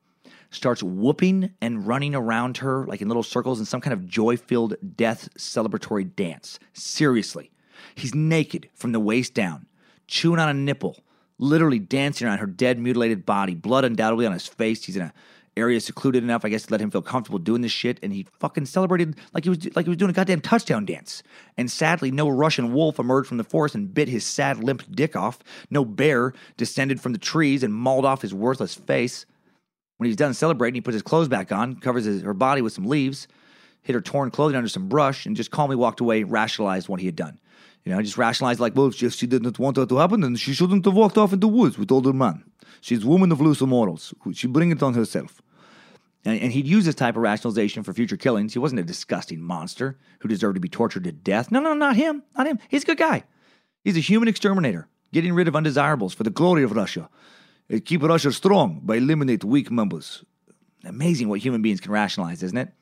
starts 0.53 0.83
whooping 0.83 1.53
and 1.61 1.87
running 1.87 2.15
around 2.15 2.59
her 2.59 2.87
like 2.87 3.01
in 3.01 3.09
little 3.09 3.23
circles 3.23 3.59
in 3.59 3.67
some 3.67 3.81
kind 3.81 3.93
of 3.93 4.07
joy 4.07 4.37
filled 4.37 4.77
death 4.97 5.29
celebratory 5.37 6.15
dance. 6.15 6.59
Seriously. 6.73 7.51
He's 7.95 8.15
naked 8.15 8.69
from 8.75 8.93
the 8.93 9.01
waist 9.01 9.35
down, 9.35 9.67
chewing 10.07 10.39
on 10.39 10.49
a 10.49 10.55
nipple, 10.55 11.03
literally 11.39 11.79
dancing 11.79 12.27
around 12.27 12.39
her 12.39 12.47
dead, 12.47 12.79
mutilated 12.79 13.27
body, 13.27 13.55
blood 13.55 13.85
undoubtedly 13.85 14.25
on 14.27 14.33
his 14.33 14.47
face. 14.47 14.85
He's 14.85 14.97
in 14.97 15.03
a 15.03 15.13
area 15.57 15.81
secluded 15.81 16.23
enough, 16.23 16.45
I 16.45 16.49
guess, 16.49 16.65
to 16.65 16.73
let 16.73 16.81
him 16.81 16.91
feel 16.91 17.03
comfortable 17.03 17.39
doing 17.39 17.61
this 17.61 17.73
shit. 17.73 17.99
And 18.03 18.13
he 18.13 18.27
fucking 18.39 18.67
celebrated 18.67 19.17
like 19.35 19.45
he 19.45 19.51
was 19.51 19.65
like 19.77 19.87
he 19.87 19.91
was 19.91 19.99
doing 19.99 20.11
a 20.11 20.15
goddamn 20.15 20.41
touchdown 20.41 20.85
dance. 20.85 21.23
And 21.57 21.71
sadly, 21.71 22.11
no 22.11 22.29
Russian 22.29 22.73
wolf 22.73 22.99
emerged 22.99 23.29
from 23.29 23.39
the 23.39 23.45
forest 23.45 23.75
and 23.75 23.93
bit 23.93 24.09
his 24.09 24.25
sad, 24.25 24.63
limp 24.63 24.85
dick 24.91 25.17
off. 25.17 25.39
No 25.71 25.85
bear 25.85 26.33
descended 26.57 27.01
from 27.01 27.13
the 27.13 27.19
trees 27.19 27.63
and 27.63 27.75
mauled 27.75 28.05
off 28.05 28.23
his 28.23 28.35
worthless 28.35 28.75
face. 28.75 29.27
When 30.03 30.09
he's 30.09 30.17
done 30.17 30.35
celebrating, 30.35 30.75
he 30.75 30.81
puts 30.81 30.95
his 30.95 31.03
clothes 31.03 31.29
back 31.29 31.53
on, 31.53 31.77
covers 31.77 32.07
his, 32.07 32.23
her 32.23 32.35
body 32.35 32.61
with 32.61 32.73
some 32.73 32.87
leaves, 32.87 33.29
hid 33.83 33.95
her 33.95 34.01
torn 34.01 34.33
clothing 34.33 34.57
under 34.57 34.69
some 34.69 34.89
brush, 34.89 35.27
and 35.27 35.37
just 35.37 35.53
calmly 35.53 35.77
walked 35.77 36.01
away, 36.01 36.25
rationalized 36.25 36.89
what 36.89 36.99
he 36.99 37.07
had 37.07 37.15
done. 37.15 37.39
You 37.85 37.95
know, 37.95 38.03
just 38.03 38.19
rationalized 38.19 38.59
like, 38.59 38.75
well, 38.75 38.89
if 38.89 38.97
she 38.97 39.29
didn't 39.29 39.61
want 39.61 39.77
that 39.77 39.89
to 39.91 39.99
happen, 39.99 40.23
then 40.23 40.35
she 40.35 40.55
shouldn't 40.55 40.85
have 40.87 40.95
walked 40.95 41.17
off 41.17 41.33
in 41.33 41.39
the 41.39 41.47
woods 41.47 41.79
with 41.79 41.93
older 41.93 42.13
man. 42.13 42.43
She's 42.81 43.05
a 43.05 43.07
woman 43.07 43.31
of 43.31 43.41
looser 43.41 43.65
morals. 43.65 44.13
She 44.33 44.49
bring 44.49 44.73
it 44.73 44.83
on 44.83 44.95
herself. 44.95 45.41
And, 46.25 46.41
and 46.41 46.53
he'd 46.53 46.67
use 46.67 46.85
this 46.85 46.97
type 46.97 47.15
of 47.15 47.23
rationalization 47.23 47.85
for 47.85 47.93
future 47.93 48.17
killings. 48.17 48.55
He 48.55 48.59
wasn't 48.59 48.81
a 48.81 48.83
disgusting 48.83 49.41
monster 49.41 50.01
who 50.19 50.27
deserved 50.27 50.57
to 50.57 50.61
be 50.61 50.69
tortured 50.69 51.05
to 51.05 51.13
death. 51.13 51.53
No, 51.53 51.61
no, 51.61 51.75
not 51.75 51.95
him. 51.95 52.25
Not 52.37 52.49
him. 52.49 52.59
He's 52.69 52.83
a 52.83 52.87
good 52.87 52.99
guy. 52.99 53.23
He's 53.85 53.97
a 53.97 54.01
human 54.01 54.27
exterminator, 54.27 54.89
getting 55.13 55.33
rid 55.33 55.47
of 55.47 55.55
undesirables 55.55 56.13
for 56.13 56.25
the 56.25 56.31
glory 56.31 56.65
of 56.65 56.73
Russia. 56.73 57.09
Uh, 57.71 57.79
Keep 57.85 58.03
Russia 58.03 58.33
strong 58.33 58.81
by 58.83 58.97
eliminate 58.97 59.45
weak 59.45 59.71
members. 59.71 60.25
Amazing 60.85 61.29
what 61.29 61.41
human 61.41 61.63
beings 61.63 61.81
can 61.81 61.93
rationalize, 61.93 62.43
isn't 62.43 62.57
it? 62.57 62.73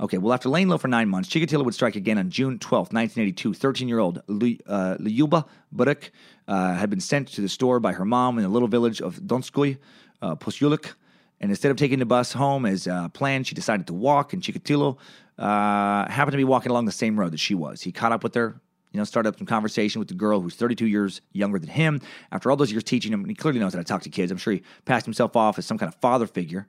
Okay, 0.00 0.18
well, 0.18 0.32
after 0.32 0.48
laying 0.48 0.68
low 0.68 0.78
for 0.78 0.88
nine 0.88 1.08
months, 1.08 1.28
Chikatilo 1.28 1.64
would 1.64 1.74
strike 1.74 1.94
again 1.94 2.18
on 2.18 2.30
June 2.30 2.58
12, 2.58 2.92
1982. 2.92 3.54
13 3.54 3.88
year 3.88 4.00
old 4.00 4.18
uh, 4.18 4.96
Lyuba 4.98 5.46
Burek 5.74 6.10
uh, 6.48 6.74
had 6.74 6.90
been 6.90 7.00
sent 7.00 7.28
to 7.28 7.40
the 7.40 7.48
store 7.48 7.78
by 7.78 7.92
her 7.92 8.04
mom 8.04 8.38
in 8.38 8.42
the 8.42 8.48
little 8.48 8.68
village 8.68 9.00
of 9.00 9.20
Donskoy, 9.20 9.78
uh, 10.20 10.34
Posyulik. 10.34 10.94
And 11.40 11.50
instead 11.50 11.70
of 11.70 11.76
taking 11.76 11.98
the 11.98 12.06
bus 12.06 12.32
home 12.32 12.66
as 12.66 12.86
uh, 12.86 13.08
planned, 13.10 13.46
she 13.46 13.54
decided 13.54 13.86
to 13.88 13.94
walk. 13.94 14.32
And 14.32 14.42
Chikatilo 14.42 14.96
uh, 15.38 16.10
happened 16.10 16.32
to 16.32 16.38
be 16.38 16.44
walking 16.44 16.70
along 16.70 16.86
the 16.86 16.92
same 16.92 17.18
road 17.18 17.32
that 17.32 17.40
she 17.40 17.54
was. 17.54 17.82
He 17.82 17.92
caught 17.92 18.12
up 18.12 18.22
with 18.24 18.34
her, 18.34 18.60
you 18.92 18.98
know, 18.98 19.04
started 19.04 19.30
up 19.30 19.38
some 19.38 19.46
conversation 19.46 19.98
with 19.98 20.08
the 20.08 20.14
girl 20.14 20.40
who's 20.40 20.54
32 20.54 20.86
years 20.86 21.20
younger 21.32 21.58
than 21.58 21.70
him. 21.70 22.00
After 22.30 22.50
all 22.50 22.56
those 22.56 22.70
years 22.70 22.84
teaching 22.84 23.12
him, 23.12 23.20
and 23.20 23.30
he 23.30 23.34
clearly 23.34 23.58
knows 23.58 23.72
how 23.72 23.78
to 23.78 23.84
talk 23.84 24.02
to 24.02 24.10
kids, 24.10 24.30
I'm 24.30 24.38
sure 24.38 24.52
he 24.52 24.62
passed 24.84 25.06
himself 25.06 25.34
off 25.34 25.58
as 25.58 25.66
some 25.66 25.78
kind 25.78 25.92
of 25.92 25.98
father 26.00 26.26
figure. 26.26 26.68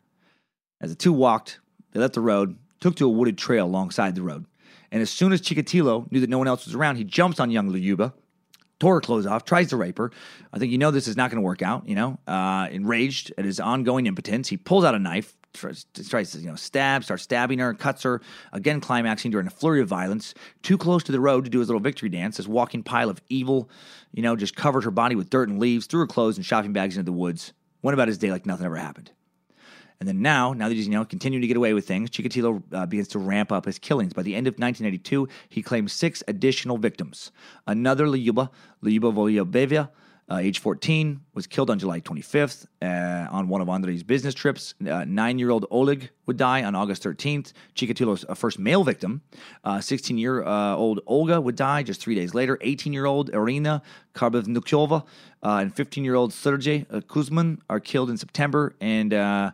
As 0.82 0.90
the 0.90 0.96
two 0.96 1.14
walked, 1.14 1.60
they 1.92 2.00
left 2.00 2.14
the 2.14 2.22
road, 2.22 2.58
took 2.80 2.96
to 2.96 3.06
a 3.06 3.10
wooded 3.10 3.38
trail 3.38 3.66
alongside 3.66 4.16
the 4.16 4.22
road. 4.22 4.46
And 4.92 5.02
as 5.02 5.10
soon 5.10 5.34
as 5.34 5.42
Chikatilo 5.42 6.12
knew 6.12 6.20
that 6.20 6.30
no 6.30 6.38
one 6.38 6.48
else 6.48 6.66
was 6.66 6.76
around, 6.76 6.98
he 6.98 7.04
jumps 7.04 7.40
on 7.40 7.52
young 7.52 7.72
Lyuba, 7.72 8.14
tore 8.80 8.96
her 8.96 9.02
clothes 9.02 9.26
off, 9.26 9.44
tries 9.44 9.70
to 9.70 9.78
rape 9.78 9.98
her. 9.98 10.12
I 10.52 10.60
think 10.60 10.72
you 10.72 10.78
know 10.78 10.92
this 10.92 11.08
is 11.08 11.18
not 11.18 11.32
going 11.32 11.42
to 11.42 11.46
work 11.46 11.62
out, 11.62 11.88
you 11.88 11.96
know. 11.96 12.20
Uh, 12.28 12.68
enraged 12.72 13.34
at 13.38 13.46
his 13.46 13.60
ongoing 13.60 14.06
impotence, 14.06 14.50
he 14.50 14.58
pulls 14.58 14.84
out 14.84 14.96
a 14.96 15.00
knife, 15.00 15.36
tries, 15.54 15.86
to, 16.32 16.40
you 16.40 16.48
know, 16.48 16.56
stab, 16.56 17.04
starts 17.04 17.24
stabbing 17.24 17.60
her, 17.60 17.74
cuts 17.74 18.04
her, 18.04 18.22
again 18.52 18.82
climaxing 18.82 19.32
during 19.32 19.48
a 19.48 19.52
flurry 19.52 19.82
of 19.82 19.88
violence, 19.88 20.34
too 20.62 20.78
close 20.78 21.04
to 21.04 21.12
the 21.12 21.20
road 21.20 21.46
to 21.46 21.50
do 21.50 21.60
his 21.60 21.68
little 21.68 21.80
victory 21.80 22.10
dance. 22.10 22.38
This 22.38 22.48
walking 22.48 22.84
pile 22.84 23.10
of 23.10 23.22
evil, 23.30 23.70
you 24.12 24.22
know, 24.22 24.36
just 24.36 24.56
covered 24.56 24.84
her 24.84 24.92
body 24.92 25.16
with 25.16 25.30
dirt 25.30 25.50
and 25.50 25.60
leaves, 25.60 25.86
threw 25.86 26.02
her 26.02 26.08
clothes 26.08 26.38
and 26.38 26.46
shopping 26.46 26.74
bags 26.74 26.98
into 26.98 27.06
the 27.06 27.18
woods, 27.18 27.54
went 27.82 27.94
about 27.94 28.08
his 28.08 28.18
day 28.18 28.32
like 28.32 28.46
nothing 28.46 28.66
ever 28.66 28.76
happened. 28.76 29.12
And 30.00 30.08
then 30.10 30.22
now, 30.22 30.52
now 30.52 30.68
that 30.68 30.76
he's 30.76 30.88
you 30.88 30.92
know 30.92 31.06
continuing 31.06 31.42
to 31.42 31.48
get 31.48 31.56
away 31.56 31.74
with 31.74 31.88
things, 31.88 32.10
Chikatilo 32.10 32.62
uh, 32.74 32.86
begins 32.86 33.08
to 33.10 33.20
ramp 33.20 33.54
up 33.54 33.64
his 33.64 33.80
killings. 33.80 34.12
By 34.12 34.24
the 34.24 34.36
end 34.36 34.48
of 34.48 34.56
1982, 34.56 35.30
he 35.48 35.62
claims 35.62 35.94
six 35.94 36.22
additional 36.28 36.78
victims. 36.78 37.32
Another 37.68 38.06
Lyuba, 38.06 38.50
Lyuba 38.84 39.14
Volyabevia, 39.14 39.90
uh, 40.30 40.38
age 40.38 40.60
14, 40.60 41.20
was 41.34 41.48
killed 41.48 41.70
on 41.70 41.80
July 41.80 42.00
25th 42.00 42.66
uh, 42.82 43.28
on 43.32 43.48
one 43.48 43.62
of 43.62 43.70
Andrei's 43.70 44.04
business 44.04 44.34
trips. 44.34 44.74
Uh, 44.88 45.06
Nine-year-old 45.06 45.66
Oleg 45.70 46.10
would 46.26 46.38
die 46.38 46.64
on 46.64 46.76
August 46.76 47.04
13th. 47.04 47.54
Chikatilo's 47.76 48.26
uh, 48.28 48.34
first 48.34 48.58
male 48.58 48.84
victim. 48.84 49.22
16-year-old 49.66 51.02
Olga 51.06 51.42
would 51.42 51.56
die 51.56 51.84
just 51.84 52.02
three 52.02 52.16
days 52.16 52.34
later. 52.34 52.58
18-year-old 52.58 53.30
Irina 53.32 53.82
Karbevnukyova 54.14 55.04
uh, 55.44 55.58
and 55.58 55.76
15-year-old 55.76 56.34
Sergei 56.34 56.86
uh, 56.90 57.00
Kuzmin 57.02 57.60
are 57.70 57.80
killed 57.80 58.10
in 58.10 58.18
September. 58.18 58.76
And 58.80 59.14
uh, 59.14 59.52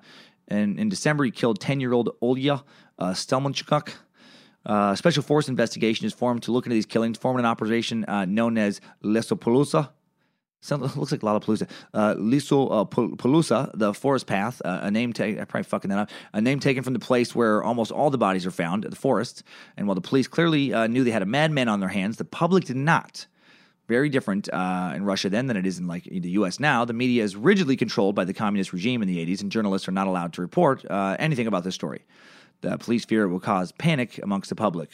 and 0.50 0.80
in 0.80 0.90
December, 0.90 1.24
he 1.24 1.32
killed 1.32 1.60
10 1.60 1.80
year 1.80 1.94
old 1.94 2.10
Olya 2.22 2.64
uh, 2.98 3.12
Stelmanchuk. 3.12 3.94
Uh, 4.66 4.94
special 4.96 5.24
force 5.24 5.48
investigation 5.48 6.06
is 6.06 6.14
formed 6.14 6.44
to 6.44 6.52
look 6.52 6.66
into 6.66 6.74
these 6.74 6.86
killings, 6.86 7.18
forming 7.18 7.40
an 7.40 7.46
operation 7.46 8.04
uh, 8.06 8.26
known 8.26 8.58
as 8.58 8.82
Lesopolusa. 9.04 9.90
Sounds 10.62 10.96
looks 10.98 11.12
like 11.12 11.22
Lollapalooza. 11.22 11.70
Uh, 11.94 12.16
Liso 12.18 12.68
uh, 12.68 12.86
Palusa, 12.86 13.72
the 13.74 13.94
forest 13.94 14.28
path, 14.28 14.62
uh, 14.66 14.80
a 14.84 14.92
name 14.92 15.14
taken. 15.14 15.40
I'm 15.40 15.48
probably 15.48 15.64
fucking 15.64 15.90
that 15.90 16.00
up. 16.00 16.10
A 16.34 16.42
name 16.42 16.60
taken 16.60 16.84
from 16.84 16.94
the 16.94 17.00
place 17.00 17.34
where 17.34 17.64
almost 17.64 17.92
all 17.92 18.10
the 18.10 18.18
bodies 18.18 18.46
are 18.46 18.52
found, 18.52 18.84
the 18.84 18.96
forest. 18.96 19.44
And 19.78 19.88
while 19.88 19.96
the 19.96 20.02
police 20.02 20.28
clearly 20.28 20.74
uh, 20.74 20.88
knew 20.88 21.04
they 21.04 21.12
had 21.12 21.22
a 21.22 21.28
madman 21.28 21.70
on 21.70 21.80
their 21.80 21.90
hands, 21.90 22.18
the 22.18 22.26
public 22.26 22.66
did 22.66 22.76
not. 22.76 23.26
Very 23.88 24.10
different 24.10 24.50
uh, 24.54 24.94
in 24.96 25.04
Russia 25.04 25.30
then 25.30 25.48
than 25.48 25.58
it 25.58 25.66
is 25.66 25.80
in 25.80 25.88
like 25.88 26.04
the 26.04 26.30
U.S. 26.32 26.60
now. 26.60 26.86
The 26.86 26.94
media 26.94 27.24
is 27.24 27.36
rigidly 27.36 27.76
controlled 27.76 28.14
by 28.14 28.24
the 28.24 28.34
communist 28.34 28.72
regime 28.72 29.02
in 29.02 29.08
the 29.08 29.26
80s, 29.26 29.42
and 29.42 29.52
journalists 29.52 29.88
are 29.88 29.92
not 29.94 30.06
allowed 30.06 30.34
to 30.34 30.42
report 30.42 30.86
uh, 30.92 31.16
anything 31.18 31.48
about 31.48 31.64
this 31.64 31.74
story. 31.74 32.06
The 32.62 32.78
police 32.78 33.06
fear 33.06 33.24
it 33.24 33.30
will 33.30 33.40
cause 33.40 33.72
panic 33.72 34.20
amongst 34.22 34.50
the 34.50 34.56
public. 34.56 34.90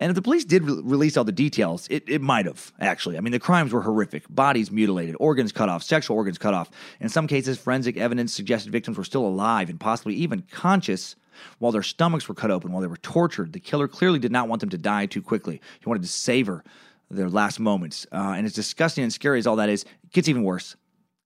And 0.00 0.10
if 0.10 0.14
the 0.14 0.22
police 0.22 0.44
did 0.46 0.64
re- 0.64 0.80
release 0.82 1.16
all 1.16 1.24
the 1.24 1.30
details, 1.30 1.86
it, 1.90 2.02
it 2.08 2.22
might 2.22 2.46
have, 2.46 2.72
actually. 2.80 3.18
I 3.18 3.20
mean, 3.20 3.32
the 3.32 3.38
crimes 3.38 3.72
were 3.72 3.82
horrific 3.82 4.24
bodies 4.30 4.70
mutilated, 4.70 5.14
organs 5.20 5.52
cut 5.52 5.68
off, 5.68 5.82
sexual 5.82 6.16
organs 6.16 6.38
cut 6.38 6.54
off. 6.54 6.70
In 7.00 7.10
some 7.10 7.26
cases, 7.26 7.58
forensic 7.58 7.98
evidence 7.98 8.32
suggested 8.32 8.72
victims 8.72 8.96
were 8.96 9.04
still 9.04 9.26
alive 9.26 9.68
and 9.68 9.78
possibly 9.78 10.14
even 10.14 10.42
conscious 10.50 11.16
while 11.58 11.70
their 11.70 11.82
stomachs 11.82 12.28
were 12.28 12.34
cut 12.34 12.50
open, 12.50 12.72
while 12.72 12.80
they 12.80 12.88
were 12.88 12.96
tortured. 12.96 13.52
The 13.52 13.60
killer 13.60 13.88
clearly 13.88 14.18
did 14.18 14.32
not 14.32 14.48
want 14.48 14.60
them 14.60 14.70
to 14.70 14.78
die 14.78 15.06
too 15.06 15.22
quickly. 15.22 15.60
He 15.80 15.88
wanted 15.88 16.02
to 16.02 16.08
savor 16.08 16.64
their 17.10 17.28
last 17.28 17.60
moments. 17.60 18.06
Uh, 18.10 18.34
and 18.36 18.46
as 18.46 18.52
disgusting 18.52 19.04
and 19.04 19.12
scary 19.12 19.38
as 19.38 19.46
all 19.46 19.56
that 19.56 19.68
is, 19.68 19.84
it 19.84 20.12
gets 20.12 20.28
even 20.28 20.44
worse. 20.44 20.76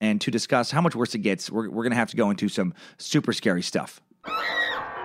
And 0.00 0.20
to 0.20 0.30
discuss 0.30 0.70
how 0.70 0.80
much 0.80 0.94
worse 0.96 1.14
it 1.14 1.18
gets, 1.18 1.50
we're, 1.50 1.68
we're 1.70 1.84
going 1.84 1.92
to 1.92 1.96
have 1.96 2.10
to 2.10 2.16
go 2.16 2.30
into 2.30 2.48
some 2.48 2.74
super 2.98 3.32
scary 3.32 3.62
stuff. 3.62 4.00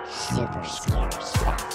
Super 0.10 0.64
scary 0.66 1.12
stuff. 1.12 1.69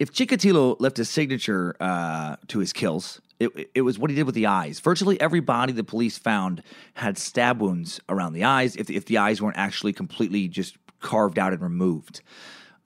If 0.00 0.10
Chikatilo 0.10 0.80
left 0.80 0.98
a 0.98 1.04
signature 1.04 1.76
uh, 1.78 2.36
to 2.48 2.58
his 2.58 2.72
kills, 2.72 3.20
it, 3.38 3.70
it 3.74 3.82
was 3.82 3.98
what 3.98 4.08
he 4.08 4.16
did 4.16 4.24
with 4.24 4.34
the 4.34 4.46
eyes. 4.46 4.80
Virtually 4.80 5.20
every 5.20 5.40
body 5.40 5.74
the 5.74 5.84
police 5.84 6.16
found 6.16 6.62
had 6.94 7.18
stab 7.18 7.60
wounds 7.60 8.00
around 8.08 8.32
the 8.32 8.44
eyes, 8.44 8.76
if, 8.76 8.88
if 8.88 9.04
the 9.04 9.18
eyes 9.18 9.42
weren't 9.42 9.58
actually 9.58 9.92
completely 9.92 10.48
just 10.48 10.78
carved 11.00 11.38
out 11.38 11.52
and 11.52 11.60
removed. 11.60 12.22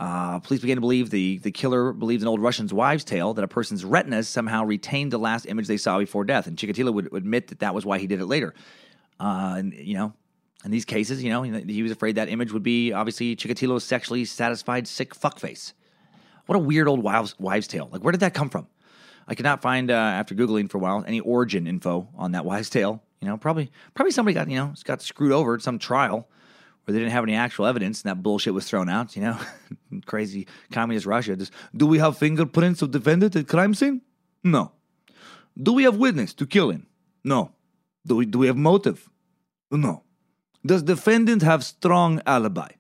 Uh, 0.01 0.41
police 0.41 0.61
began 0.61 0.77
to 0.77 0.81
believe 0.81 1.11
the, 1.11 1.39
the 1.39 1.53
killer 1.53 1.93
believed 1.93 2.23
an 2.23 2.29
old 2.29 2.43
Russian's 2.43 2.75
wives' 2.75 3.05
tale 3.05 3.33
that 3.35 3.45
a 3.45 3.49
person's 3.49 3.85
retinas 3.85 4.29
somehow 4.29 4.65
retained 4.65 5.13
the 5.13 5.19
last 5.19 5.47
image 5.47 5.69
they 5.69 5.77
saw 5.77 6.01
before 6.01 6.25
death. 6.25 6.49
And 6.49 6.57
Chikatilo 6.57 6.93
would 6.93 7.15
admit 7.15 7.47
that 7.49 7.61
that 7.61 7.77
was 7.77 7.87
why 7.87 7.99
he 7.99 8.09
did 8.09 8.21
it 8.21 8.27
later. 8.27 8.55
Uh, 9.21 9.55
and, 9.57 9.73
you 9.73 9.97
know, 9.97 10.13
in 10.65 10.73
these 10.73 10.85
cases, 10.85 11.23
you 11.23 11.31
know, 11.31 11.43
he 11.43 11.83
was 11.85 11.93
afraid 11.93 12.17
that 12.17 12.29
image 12.29 12.53
would 12.53 12.65
be 12.65 12.93
obviously 12.93 13.37
Chikatilo's 13.37 13.85
sexually 13.85 14.25
satisfied, 14.25 14.89
sick 14.89 15.15
fuckface. 15.15 15.75
What 16.47 16.57
a 16.57 16.59
weird 16.59 16.89
old 16.89 17.03
wives, 17.03 17.35
wives' 17.39 17.67
tale. 17.67 17.89
Like, 17.91 18.03
where 18.03 18.13
did 18.13 18.21
that 18.21 18.35
come 18.35 18.51
from? 18.51 18.67
I 19.27 19.35
could 19.35 19.45
not 19.45 19.63
find, 19.63 19.91
uh, 19.91 19.95
after 19.95 20.35
Googling 20.35 20.71
for 20.71 20.79
a 20.79 20.81
while, 20.81 21.03
any 21.07 21.21
origin 21.21 21.67
info 21.67 22.09
on 22.17 22.33
that 22.33 22.45
wives' 22.45 22.69
tale. 22.69 23.03
You 23.21 23.29
know, 23.29 23.39
probably 23.39 23.73
probably 23.95 24.13
somebody 24.13 24.35
got, 24.35 24.51
you 24.51 24.57
know, 24.57 24.75
got 24.85 25.01
screwed 25.01 25.33
over 25.33 25.55
at 25.55 25.63
some 25.63 25.79
trial 25.79 26.29
where 26.85 26.93
they 26.93 26.99
didn't 26.99 27.13
have 27.13 27.25
any 27.25 27.35
actual 27.35 27.67
evidence 27.67 28.03
and 28.03 28.11
that 28.11 28.23
bullshit 28.23 28.53
was 28.53 28.69
thrown 28.69 28.91
out, 28.91 29.17
you 29.17 29.23
know? 29.23 29.39
Crazy 30.07 30.47
communist 30.71 31.07
Russia. 31.07 31.35
Just, 31.37 31.53
do 31.75 31.87
we 31.87 31.99
have 31.99 32.19
fingerprints 32.19 32.83
of 32.83 32.91
defendant 32.91 33.35
at 33.37 33.49
crime 33.49 33.73
scene? 33.73 34.03
No. 34.43 34.73
Do 35.61 35.73
we 35.73 35.85
have 35.85 35.97
witness 35.97 36.35
to 36.35 36.47
killing? 36.47 36.87
No. 37.23 37.53
Do 38.07 38.17
we, 38.17 38.27
do 38.27 38.39
we 38.39 38.47
have 38.47 38.57
motive? 38.57 39.09
No. 39.71 40.03
Does 40.67 40.83
defendant 40.83 41.43
have 41.43 41.65
strong 41.65 42.21
alibi? 42.27 42.73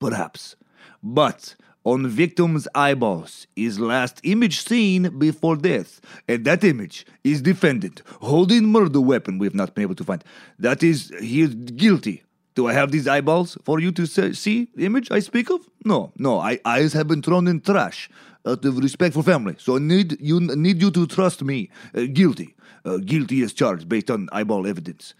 Perhaps. 0.00 0.56
But 1.02 1.54
on 1.84 2.06
victim's 2.08 2.68
eyeballs 2.74 3.46
is 3.56 3.80
last 3.80 4.20
image 4.24 4.64
seen 4.64 5.18
before 5.18 5.56
death, 5.56 6.00
and 6.28 6.44
that 6.44 6.62
image 6.64 7.06
is 7.24 7.42
defendant 7.42 8.02
holding 8.20 8.66
murder 8.66 9.00
weapon 9.00 9.38
we 9.38 9.46
have 9.46 9.54
not 9.54 9.74
been 9.74 9.82
able 9.82 9.94
to 9.96 10.04
find. 10.04 10.22
That 10.58 10.82
is, 10.82 11.12
he 11.20 11.40
is 11.40 11.54
guilty. 11.54 12.22
Do 12.54 12.68
I 12.68 12.74
have 12.74 12.92
these 12.92 13.08
eyeballs 13.08 13.56
for 13.64 13.80
you 13.80 13.90
to 13.92 14.06
se- 14.06 14.34
see 14.34 14.68
the 14.76 14.84
image 14.84 15.10
I 15.10 15.20
speak 15.20 15.50
of? 15.50 15.60
No, 15.84 16.12
no. 16.18 16.38
I, 16.38 16.60
eyes 16.64 16.92
have 16.92 17.08
been 17.08 17.22
thrown 17.22 17.48
in 17.48 17.62
trash 17.62 18.10
out 18.46 18.64
of 18.64 18.78
respect 18.78 19.14
for 19.14 19.22
family. 19.22 19.56
So 19.58 19.76
I 19.76 19.78
need 19.78 20.20
you 20.20 20.38
need 20.40 20.82
you 20.82 20.90
to 20.90 21.06
trust 21.06 21.42
me. 21.42 21.70
Uh, 21.94 22.02
guilty, 22.12 22.54
uh, 22.84 22.98
guilty 22.98 23.42
as 23.42 23.52
charged 23.54 23.88
based 23.88 24.10
on 24.10 24.28
eyeball 24.32 24.66
evidence. 24.66 25.14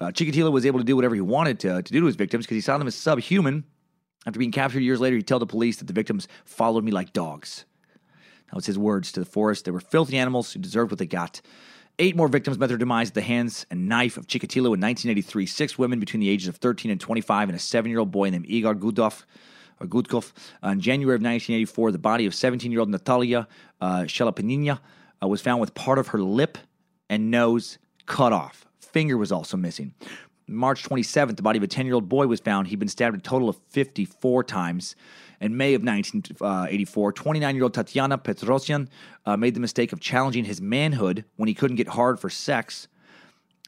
Uh, 0.00 0.06
Chikatilo 0.06 0.50
was 0.50 0.64
able 0.64 0.80
to 0.80 0.84
do 0.84 0.96
whatever 0.96 1.14
he 1.14 1.20
wanted 1.20 1.60
to, 1.60 1.82
to 1.82 1.92
do 1.92 2.00
to 2.00 2.06
his 2.06 2.16
victims 2.16 2.46
because 2.46 2.56
he 2.56 2.62
saw 2.62 2.78
them 2.78 2.88
as 2.88 2.94
subhuman. 2.94 3.64
After 4.26 4.38
being 4.38 4.52
captured 4.52 4.80
years 4.80 5.00
later, 5.00 5.16
he 5.16 5.22
told 5.22 5.42
the 5.42 5.46
police 5.46 5.78
that 5.78 5.86
the 5.86 5.92
victims 5.92 6.28
followed 6.44 6.84
me 6.84 6.92
like 6.92 7.12
dogs. 7.12 7.64
That 8.48 8.56
was 8.56 8.66
his 8.66 8.78
words 8.78 9.12
to 9.12 9.20
the 9.20 9.26
forest. 9.26 9.64
They 9.64 9.70
were 9.70 9.80
filthy 9.80 10.18
animals 10.18 10.52
who 10.52 10.60
deserved 10.60 10.90
what 10.90 10.98
they 10.98 11.06
got. 11.06 11.40
Eight 11.98 12.16
more 12.16 12.28
victims 12.28 12.58
met 12.58 12.68
their 12.68 12.78
demise 12.78 13.08
at 13.08 13.14
the 13.14 13.20
hands 13.20 13.66
and 13.70 13.88
knife 13.88 14.16
of 14.16 14.26
Chikatilo 14.26 14.72
in 14.74 14.80
1983. 14.80 15.46
Six 15.46 15.78
women 15.78 16.00
between 16.00 16.20
the 16.20 16.28
ages 16.28 16.48
of 16.48 16.56
13 16.56 16.90
and 16.90 17.00
25, 17.00 17.48
and 17.48 17.56
a 17.56 17.58
seven 17.58 17.90
year 17.90 18.00
old 18.00 18.10
boy 18.10 18.30
named 18.30 18.46
Igor 18.48 18.74
Gudov. 18.74 19.24
Or 19.80 19.86
Gudkov. 19.86 20.32
In 20.62 20.80
January 20.80 21.14
of 21.14 21.22
1984, 21.22 21.92
the 21.92 21.98
body 21.98 22.26
of 22.26 22.34
17 22.34 22.70
year 22.70 22.80
old 22.80 22.90
Natalia 22.90 23.48
uh, 23.80 24.04
uh, 24.06 25.28
was 25.28 25.40
found 25.40 25.60
with 25.60 25.74
part 25.74 25.98
of 25.98 26.08
her 26.08 26.20
lip 26.20 26.58
and 27.08 27.30
nose 27.30 27.78
cut 28.04 28.32
off. 28.32 28.66
Finger 28.80 29.16
was 29.16 29.32
also 29.32 29.56
missing. 29.56 29.94
March 30.50 30.82
27th, 30.82 31.36
the 31.36 31.42
body 31.42 31.58
of 31.58 31.62
a 31.62 31.68
10 31.68 31.86
year 31.86 31.94
old 31.94 32.08
boy 32.08 32.26
was 32.26 32.40
found. 32.40 32.68
He'd 32.68 32.78
been 32.78 32.88
stabbed 32.88 33.16
a 33.16 33.20
total 33.20 33.48
of 33.48 33.56
54 33.70 34.44
times. 34.44 34.96
In 35.40 35.56
May 35.56 35.72
of 35.74 35.82
1984, 35.82 37.12
29 37.12 37.54
year 37.54 37.64
old 37.64 37.72
Tatiana 37.72 38.18
Petrosyan 38.18 38.88
uh, 39.24 39.36
made 39.36 39.54
the 39.54 39.60
mistake 39.60 39.92
of 39.92 40.00
challenging 40.00 40.44
his 40.44 40.60
manhood 40.60 41.24
when 41.36 41.48
he 41.48 41.54
couldn't 41.54 41.76
get 41.76 41.88
hard 41.88 42.20
for 42.20 42.28
sex. 42.28 42.88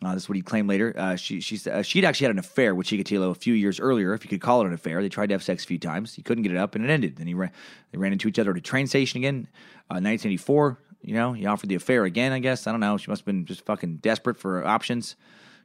Uh, 0.05 0.15
this 0.15 0.25
is 0.25 0.29
what 0.29 0.37
he 0.37 0.43
claimed 0.43 0.69
later. 0.69 0.95
Uh, 0.99 1.17
she, 1.17 1.41
she, 1.41 1.59
uh, 1.71 1.81
she'd 1.81 2.05
actually 2.05 2.27
had 2.27 2.33
an 2.33 2.39
affair 2.39 2.75
with 2.75 2.89
Chikatilo 2.89 3.31
a 3.31 3.35
few 3.35 3.55
years 3.55 3.79
earlier, 3.79 4.13
if 4.15 4.25
you 4.25 4.29
could 4.29 4.41
call 4.41 4.61
it 4.63 4.67
an 4.67 4.73
affair. 4.73 5.01
They 5.01 5.09
tried 5.09 5.29
to 5.29 5.35
have 5.35 5.43
sex 5.43 5.65
a 5.65 5.67
few 5.67 5.79
times. 5.79 6.15
He 6.15 6.23
couldn't 6.23 6.43
get 6.43 6.53
it 6.53 6.59
up, 6.59 6.75
and 6.75 6.85
it 6.85 6.91
ended. 6.91 7.17
Then 7.17 7.29
he 7.29 7.35
ran, 7.35 7.53
they 7.93 7.99
ran 7.99 8.13
into 8.13 8.29
each 8.29 8.39
other 8.39 8.51
at 8.51 8.57
a 8.57 8.61
train 8.61 8.87
station 8.89 9.19
again. 9.19 9.47
Uh, 9.89 10.03
1984, 10.03 10.79
you 11.03 11.15
know, 11.15 11.33
he 11.33 11.47
offered 11.47 11.69
the 11.69 11.77
affair 11.77 12.05
again, 12.05 12.33
I 12.33 12.41
guess. 12.41 12.67
I 12.67 12.73
don't 12.73 12.81
know. 12.81 12.97
She 12.97 13.11
must 13.11 13.21
have 13.21 13.27
been 13.27 13.45
just 13.45 13.65
fucking 13.65 13.99
desperate 13.99 14.37
for 14.37 14.65
options. 14.67 15.15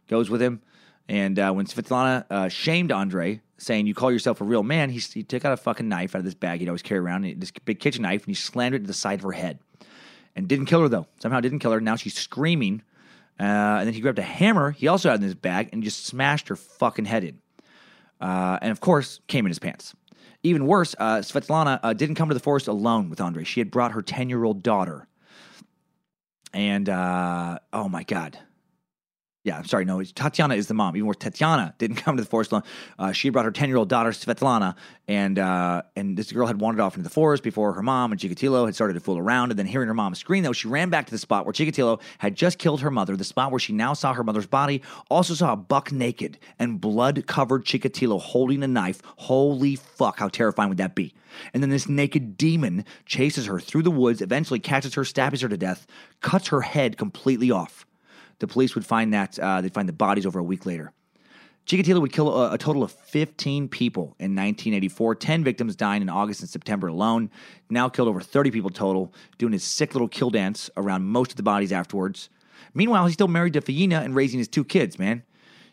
Goes 0.07 0.30
with 0.30 0.41
him. 0.41 0.61
And 1.10 1.39
uh, 1.39 1.51
when 1.53 1.66
Svetlana 1.66 2.26
uh, 2.30 2.49
shamed 2.49 2.91
Andre, 2.91 3.41
saying, 3.58 3.88
You 3.88 3.93
call 3.93 4.12
yourself 4.12 4.41
a 4.41 4.43
real 4.43 4.64
man, 4.64 4.89
he, 4.89 4.99
he 4.99 5.24
took 5.24 5.45
out 5.45 5.53
a 5.53 5.58
fucking 5.58 5.88
knife 5.88 6.16
out 6.16 6.20
of 6.20 6.26
this 6.26 6.34
bag 6.34 6.60
he'd 6.60 6.70
always 6.70 6.82
carry 6.82 6.99
around, 6.99 7.24
this 7.39 7.51
big 7.66 7.80
kitchen 7.80 8.03
knife, 8.03 8.22
and 8.22 8.28
he 8.28 8.34
slammed 8.34 8.76
it 8.76 8.80
to 8.80 8.88
the 8.88 8.93
side 8.93 9.20
of 9.20 9.24
her 9.24 9.32
head. 9.32 9.60
And 10.36 10.47
didn't 10.47 10.68
kill 10.68 10.82
her, 10.82 10.89
though. 10.89 11.08
Somehow 11.20 11.39
didn't 11.39 11.60
kill 11.60 11.72
her. 11.72 11.82
Now 11.82 11.95
she's 11.95 12.14
screaming. 12.14 12.84
Uh, 13.39 13.43
and 13.43 13.88
then 13.88 13.93
he 13.93 14.01
grabbed 14.01 14.20
a 14.20 14.24
hammer 14.24 14.72
he 14.72 14.88
also 14.88 15.10
had 15.10 15.20
in 15.20 15.24
his 15.24 15.36
bag 15.36 15.70
and 15.72 15.84
just 15.84 16.05
smashed 16.05 16.47
her 16.47 16.55
fucking 16.55 17.05
head 17.05 17.24
in. 17.24 17.39
Uh, 18.20 18.58
and 18.62 18.72
of 18.72 18.80
course, 18.80 19.20
came 19.28 19.45
in 19.45 19.49
his 19.49 19.60
pants. 19.60 19.95
Even 20.43 20.66
worse, 20.66 20.95
uh, 20.97 21.18
Svetlana 21.18 21.80
uh, 21.84 21.93
didn't 21.93 22.16
come 22.16 22.30
to 22.30 22.34
the 22.34 22.39
forest 22.39 22.68
alone 22.68 23.10
with 23.10 23.22
Andre. 23.22 23.43
She 23.43 23.60
had 23.60 23.70
brought 23.70 23.91
her 23.91 24.01
10 24.01 24.30
year 24.30 24.43
old 24.43 24.64
daughter. 24.64 25.08
And 26.53 26.89
oh 26.89 27.89
my 27.89 28.03
God. 28.03 28.39
Yeah, 29.48 29.60
I'm 29.60 29.66
sorry. 29.66 29.86
No, 29.86 30.04
Tatiana 30.04 30.56
is 30.56 30.68
the 30.68 30.74
mom. 30.74 30.98
Even 30.98 31.08
worse, 31.08 31.16
Tatiana 31.22 31.74
didn't 31.78 31.95
come 31.95 32.18
to 32.18 32.22
the 32.22 32.28
forest 32.28 32.52
alone. 32.52 32.64
Uh, 33.00 33.14
she 33.14 33.30
brought 33.30 33.45
her 33.45 33.52
10 33.52 33.70
year 33.70 33.78
old 33.78 33.88
daughter, 33.88 34.10
Svetlana, 34.10 34.76
and 35.08 35.39
uh, 35.39 35.84
and 35.95 36.18
this 36.18 36.34
girl 36.34 36.48
had 36.48 36.60
wandered 36.60 36.82
off 36.82 36.98
into 36.98 37.08
the 37.08 37.14
forest 37.14 37.43
before 37.43 37.72
her 37.72 37.82
mom 37.82 38.12
and 38.12 38.20
Chikatilo 38.20 38.66
had 38.66 38.76
started 38.76 38.95
to 38.95 39.00
fool 39.00 39.18
around. 39.18 39.52
And 39.52 39.58
then 39.58 39.66
hearing 39.66 39.88
her 39.88 39.93
mom 39.93 40.16
scream, 40.16 40.43
though, 40.43 40.52
she 40.52 40.68
ran 40.68 40.89
back 40.89 41.06
to 41.06 41.12
the 41.12 41.18
spot 41.18 41.45
where 41.45 41.54
Chikatilo 41.54 42.02
had 42.18 42.36
just 42.36 42.60
killed 42.60 42.82
her 42.82 42.91
mother, 42.91 43.16
the 43.16 43.24
spot 43.24 43.52
where 43.52 43.60
she 43.60 43.72
now 43.72 43.93
saw 43.93 44.12
her 44.12 44.24
mother's 44.24 44.48
body, 44.48 44.82
also 45.10 45.34
saw 45.34 45.54
a 45.54 45.56
buck 45.56 45.93
naked 45.93 46.38
and 46.60 46.82
blood 46.82 47.26
covered 47.26 47.64
Chikatilo 47.64 48.20
holding 48.20 48.64
a 48.64 48.68
knife. 48.68 49.02
Holy 49.16 49.78
fuck, 49.78 50.20
how 50.20 50.28
terrifying 50.28 50.68
would 50.68 50.80
that 50.80 50.93
be? 50.93 51.14
And 51.54 51.64
then 51.64 51.70
this 51.70 51.88
naked 51.88 52.36
demon 52.38 52.84
chases 53.06 53.45
her 53.45 53.62
through 53.62 53.84
the 53.84 53.91
woods, 53.91 54.22
eventually 54.22 54.60
catches 54.60 54.95
her, 54.95 55.06
stabs 55.06 55.39
her 55.39 55.48
to 55.48 55.56
death, 55.56 55.88
cuts 56.20 56.50
her 56.50 56.60
head 56.60 56.98
completely 56.98 57.50
off. 57.50 57.87
The 58.40 58.48
police 58.48 58.76
would 58.76 58.86
find 58.86 59.14
that 59.14 59.38
uh, 59.40 59.62
they'd 59.62 59.74
find 59.74 59.90
the 59.90 59.94
bodies 59.94 60.26
over 60.26 60.40
a 60.40 60.44
week 60.44 60.66
later. 60.66 60.92
Chikatilo 61.66 62.00
would 62.00 62.14
kill 62.14 62.34
a, 62.34 62.54
a 62.54 62.58
total 62.58 62.82
of 62.82 62.92
15 62.92 63.68
people 63.68 64.16
in 64.20 64.36
1984. 64.36 65.16
10 65.16 65.44
victims 65.44 65.76
dying 65.76 66.02
in 66.02 66.10
August 66.10 66.40
and 66.40 66.50
September 66.50 66.88
alone. 66.88 67.30
Now 67.70 67.90
killed 67.90 68.08
over 68.08 68.22
30 68.22 68.52
people 68.52 68.70
total, 68.70 69.14
doing 69.38 69.52
his 69.52 69.66
sick 69.66 69.94
little 69.94 70.08
kill 70.08 70.30
dance 70.30 70.70
around 70.78 71.04
most 71.04 71.32
of 71.32 71.38
the 71.38 71.44
bodies 71.44 71.74
afterwards. 71.74 72.30
Meanwhile, 72.74 73.06
he's 73.06 73.16
still 73.16 73.28
married 73.28 73.54
to 73.54 73.62
Faina 73.62 74.04
and 74.04 74.16
raising 74.16 74.40
his 74.40 74.48
two 74.48 74.64
kids, 74.64 74.98
man. 74.98 75.24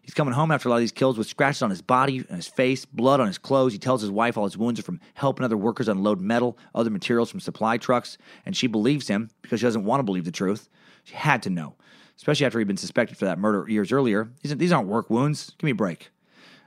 He's 0.02 0.14
coming 0.14 0.34
home 0.34 0.50
after 0.50 0.68
a 0.68 0.70
lot 0.70 0.76
of 0.76 0.82
these 0.82 0.92
kills 0.92 1.16
with 1.16 1.28
scratches 1.28 1.62
on 1.62 1.70
his 1.70 1.80
body 1.80 2.18
and 2.18 2.36
his 2.36 2.46
face, 2.46 2.84
blood 2.84 3.20
on 3.20 3.26
his 3.26 3.38
clothes. 3.38 3.72
He 3.72 3.78
tells 3.78 4.02
his 4.02 4.10
wife 4.10 4.36
all 4.36 4.44
his 4.44 4.58
wounds 4.58 4.78
are 4.78 4.82
from 4.82 5.00
helping 5.14 5.44
other 5.44 5.56
workers 5.56 5.88
unload 5.88 6.20
metal, 6.20 6.58
other 6.74 6.90
materials 6.90 7.30
from 7.30 7.40
supply 7.40 7.78
trucks, 7.78 8.18
and 8.44 8.54
she 8.54 8.66
believes 8.66 9.08
him 9.08 9.30
because 9.40 9.60
she 9.60 9.66
doesn't 9.66 9.84
want 9.84 10.00
to 10.00 10.04
believe 10.04 10.26
the 10.26 10.30
truth. 10.30 10.68
She 11.04 11.14
had 11.14 11.42
to 11.44 11.50
know, 11.50 11.76
especially 12.16 12.46
after 12.46 12.58
he'd 12.58 12.68
been 12.68 12.76
suspected 12.76 13.16
for 13.16 13.24
that 13.26 13.38
murder 13.38 13.68
years 13.68 13.92
earlier. 13.92 14.30
These, 14.42 14.72
aren't 14.72 14.88
work 14.88 15.10
wounds. 15.10 15.52
Give 15.58 15.64
me 15.64 15.72
a 15.72 15.74
break. 15.74 16.10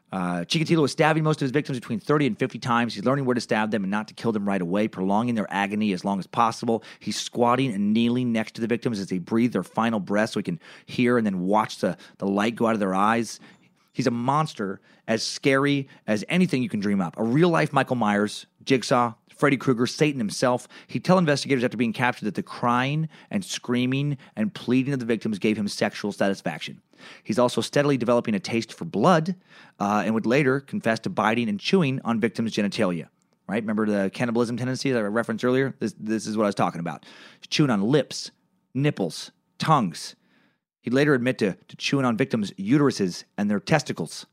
Uh, 0.10 0.46
Chikatilo 0.46 0.86
is 0.86 0.92
stabbing 0.94 1.24
most 1.24 1.38
of 1.42 1.46
his 1.46 1.52
victims 1.52 1.78
between 1.78 2.00
30 2.00 2.28
and 2.28 2.40
50 2.40 2.60
times. 2.60 2.96
He's 2.96 3.04
learning 3.04 3.26
where 3.26 3.34
to 3.34 3.42
stab 3.42 3.72
them 3.72 3.84
and 3.84 3.92
not 3.92 4.08
to 4.08 4.14
kill 4.14 4.32
them 4.32 4.48
right 4.48 4.62
away, 4.62 4.88
prolonging 4.88 5.36
their 5.36 5.48
agony 5.50 5.92
as 5.92 6.06
long 6.06 6.20
as 6.20 6.28
possible. 6.28 6.84
He's 7.00 7.20
squatting 7.20 7.74
and 7.74 7.94
kneeling 7.94 8.32
next 8.32 8.54
to 8.54 8.62
the 8.62 8.68
victims 8.68 9.00
as 9.00 9.08
they 9.08 9.20
breathe 9.20 9.52
their 9.52 9.64
final 9.64 10.00
breath 10.00 10.32
so 10.32 10.40
he 10.40 10.44
can 10.44 10.60
hear 10.86 11.18
and 11.18 11.26
then 11.26 11.42
watch 11.42 11.80
the, 11.80 11.98
the 12.20 12.28
light 12.28 12.56
go 12.56 12.68
out 12.68 12.74
of 12.74 12.80
their 12.80 12.96
eyes. 12.96 13.42
He's 13.92 14.08
a 14.08 14.12
monster 14.12 14.80
as 15.08 15.24
scary 15.24 15.90
as 16.06 16.24
anything 16.30 16.64
you 16.64 16.70
can 16.70 16.80
dream 16.80 17.02
up. 17.02 17.16
A 17.18 17.24
real 17.24 17.50
life 17.50 17.74
Michael 17.74 17.96
Myers, 17.96 18.46
Jigsaw, 18.64 19.14
Freddy 19.38 19.58
Krueger, 19.58 19.88
Satan 19.88 20.20
himself. 20.20 20.68
He'd 20.88 21.06
tell 21.06 21.18
investigators 21.18 21.64
after 21.64 21.78
being 21.78 21.94
captured 21.94 22.26
that 22.26 22.36
the 22.36 22.44
crying 22.44 23.08
and 23.32 23.46
screaming 23.46 24.18
and 24.36 24.54
pleading 24.54 24.94
of 24.94 25.00
the 25.00 25.06
victims 25.06 25.40
gave 25.40 25.58
him 25.58 25.68
sexual 25.68 26.12
satisfaction. 26.12 26.82
He's 27.24 27.40
also 27.40 27.62
steadily 27.62 27.98
developing 27.98 28.34
a 28.34 28.40
taste 28.40 28.74
for 28.74 28.86
blood 28.86 29.36
uh, 29.80 30.04
and 30.06 30.14
would 30.14 30.26
later 30.26 30.60
confess 30.60 31.00
to 31.02 31.10
biting 31.10 31.50
and 31.50 31.60
chewing 31.60 32.02
on 32.04 32.20
victims' 32.20 32.56
genitalia. 32.56 33.08
Right? 33.48 33.64
Remember 33.64 33.86
the 33.86 34.10
cannibalism 34.10 34.58
tendency 34.58 34.92
that 34.92 35.00
I 35.00 35.04
referenced 35.04 35.46
earlier? 35.46 35.74
This, 35.80 35.96
this 35.98 36.28
is 36.28 36.36
what 36.36 36.44
I 36.44 36.48
was 36.48 36.56
talking 36.56 36.82
about. 36.82 37.06
Chewing 37.50 37.70
on 37.70 37.82
lips, 37.82 38.32
nipples, 38.74 39.32
tongues. 39.58 40.16
He'd 40.82 40.94
later 40.94 41.14
admit 41.14 41.38
to, 41.40 41.54
to 41.54 41.78
chewing 41.78 42.06
on 42.06 42.18
victims' 42.18 42.52
uteruses 42.52 43.24
and 43.38 43.50
their 43.50 43.60
testicles. 43.60 44.26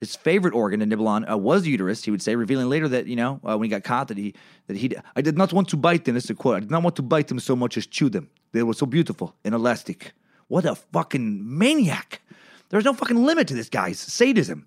His 0.00 0.16
favorite 0.16 0.54
organ 0.54 0.80
to 0.80 0.86
nibble 0.86 1.08
on 1.08 1.28
uh, 1.28 1.36
was 1.36 1.62
the 1.62 1.70
uterus. 1.70 2.02
He 2.02 2.10
would 2.10 2.22
say, 2.22 2.34
revealing 2.34 2.68
later 2.68 2.88
that 2.88 3.06
you 3.06 3.16
know 3.16 3.40
uh, 3.44 3.56
when 3.58 3.66
he 3.66 3.70
got 3.70 3.84
caught 3.84 4.08
that 4.08 4.16
he 4.16 4.34
that 4.66 4.76
he 4.76 4.94
I 5.14 5.20
did 5.20 5.36
not 5.36 5.52
want 5.52 5.68
to 5.68 5.76
bite 5.76 6.06
them. 6.06 6.14
This 6.14 6.24
is 6.24 6.30
a 6.30 6.34
quote. 6.34 6.56
I 6.56 6.60
did 6.60 6.70
not 6.70 6.82
want 6.82 6.96
to 6.96 7.02
bite 7.02 7.28
them 7.28 7.38
so 7.38 7.54
much 7.54 7.76
as 7.76 7.86
chew 7.86 8.08
them. 8.08 8.30
They 8.52 8.62
were 8.62 8.74
so 8.74 8.86
beautiful 8.86 9.34
and 9.44 9.54
elastic. 9.54 10.12
What 10.48 10.64
a 10.64 10.74
fucking 10.74 11.58
maniac! 11.58 12.22
There's 12.70 12.84
no 12.84 12.94
fucking 12.94 13.24
limit 13.24 13.46
to 13.48 13.54
this 13.54 13.68
guy's 13.68 13.98
sadism. 14.00 14.66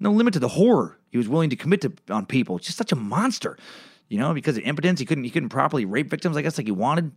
No 0.00 0.12
limit 0.12 0.32
to 0.32 0.40
the 0.40 0.48
horror 0.48 0.98
he 1.10 1.18
was 1.18 1.28
willing 1.28 1.50
to 1.50 1.56
commit 1.56 1.82
to 1.82 1.92
on 2.08 2.24
people. 2.24 2.58
Just 2.58 2.78
such 2.78 2.92
a 2.92 2.96
monster. 2.96 3.58
You 4.08 4.18
know, 4.18 4.32
because 4.32 4.56
of 4.56 4.64
impotence, 4.64 4.98
he 4.98 5.06
couldn't 5.06 5.24
he 5.24 5.30
couldn't 5.30 5.50
properly 5.50 5.84
rape 5.84 6.08
victims. 6.08 6.36
I 6.36 6.42
guess 6.42 6.56
like 6.56 6.66
he 6.66 6.72
wanted. 6.72 7.12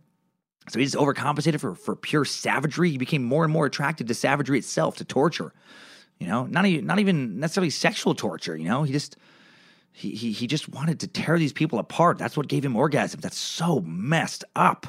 So 0.68 0.78
he 0.78 0.84
just 0.84 0.96
overcompensated 0.96 1.60
for 1.60 1.74
for 1.74 1.96
pure 1.96 2.24
savagery. 2.24 2.90
He 2.90 2.98
became 2.98 3.24
more 3.24 3.44
and 3.44 3.52
more 3.52 3.66
attracted 3.66 4.08
to 4.08 4.14
savagery 4.14 4.58
itself, 4.58 4.96
to 4.96 5.04
torture. 5.04 5.52
You 6.24 6.30
know, 6.30 6.46
not 6.46 6.64
even 6.64 6.86
not 6.86 6.98
even 7.00 7.38
necessarily 7.38 7.68
sexual 7.68 8.14
torture. 8.14 8.56
You 8.56 8.64
know, 8.64 8.82
he 8.82 8.94
just 8.94 9.18
he 9.92 10.12
he 10.12 10.32
he 10.32 10.46
just 10.46 10.70
wanted 10.70 11.00
to 11.00 11.06
tear 11.06 11.38
these 11.38 11.52
people 11.52 11.78
apart. 11.78 12.16
That's 12.16 12.34
what 12.34 12.48
gave 12.48 12.64
him 12.64 12.72
orgasms. 12.72 13.20
That's 13.20 13.36
so 13.36 13.80
messed 13.80 14.42
up. 14.56 14.86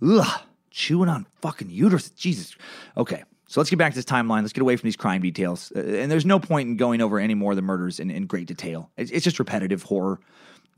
Ugh, 0.00 0.40
chewing 0.70 1.10
on 1.10 1.26
fucking 1.42 1.68
uterus. 1.68 2.08
Jesus. 2.08 2.56
Okay, 2.96 3.24
so 3.46 3.60
let's 3.60 3.68
get 3.68 3.78
back 3.78 3.92
to 3.92 3.98
this 3.98 4.06
timeline. 4.06 4.40
Let's 4.40 4.54
get 4.54 4.62
away 4.62 4.76
from 4.76 4.86
these 4.86 4.96
crime 4.96 5.20
details. 5.20 5.70
Uh, 5.76 5.80
and 5.80 6.10
there's 6.10 6.24
no 6.24 6.38
point 6.38 6.70
in 6.70 6.78
going 6.78 7.02
over 7.02 7.18
any 7.18 7.34
more 7.34 7.52
of 7.52 7.56
the 7.56 7.62
murders 7.62 8.00
in, 8.00 8.10
in 8.10 8.24
great 8.24 8.46
detail. 8.46 8.90
It's, 8.96 9.10
it's 9.10 9.24
just 9.24 9.38
repetitive 9.38 9.82
horror. 9.82 10.18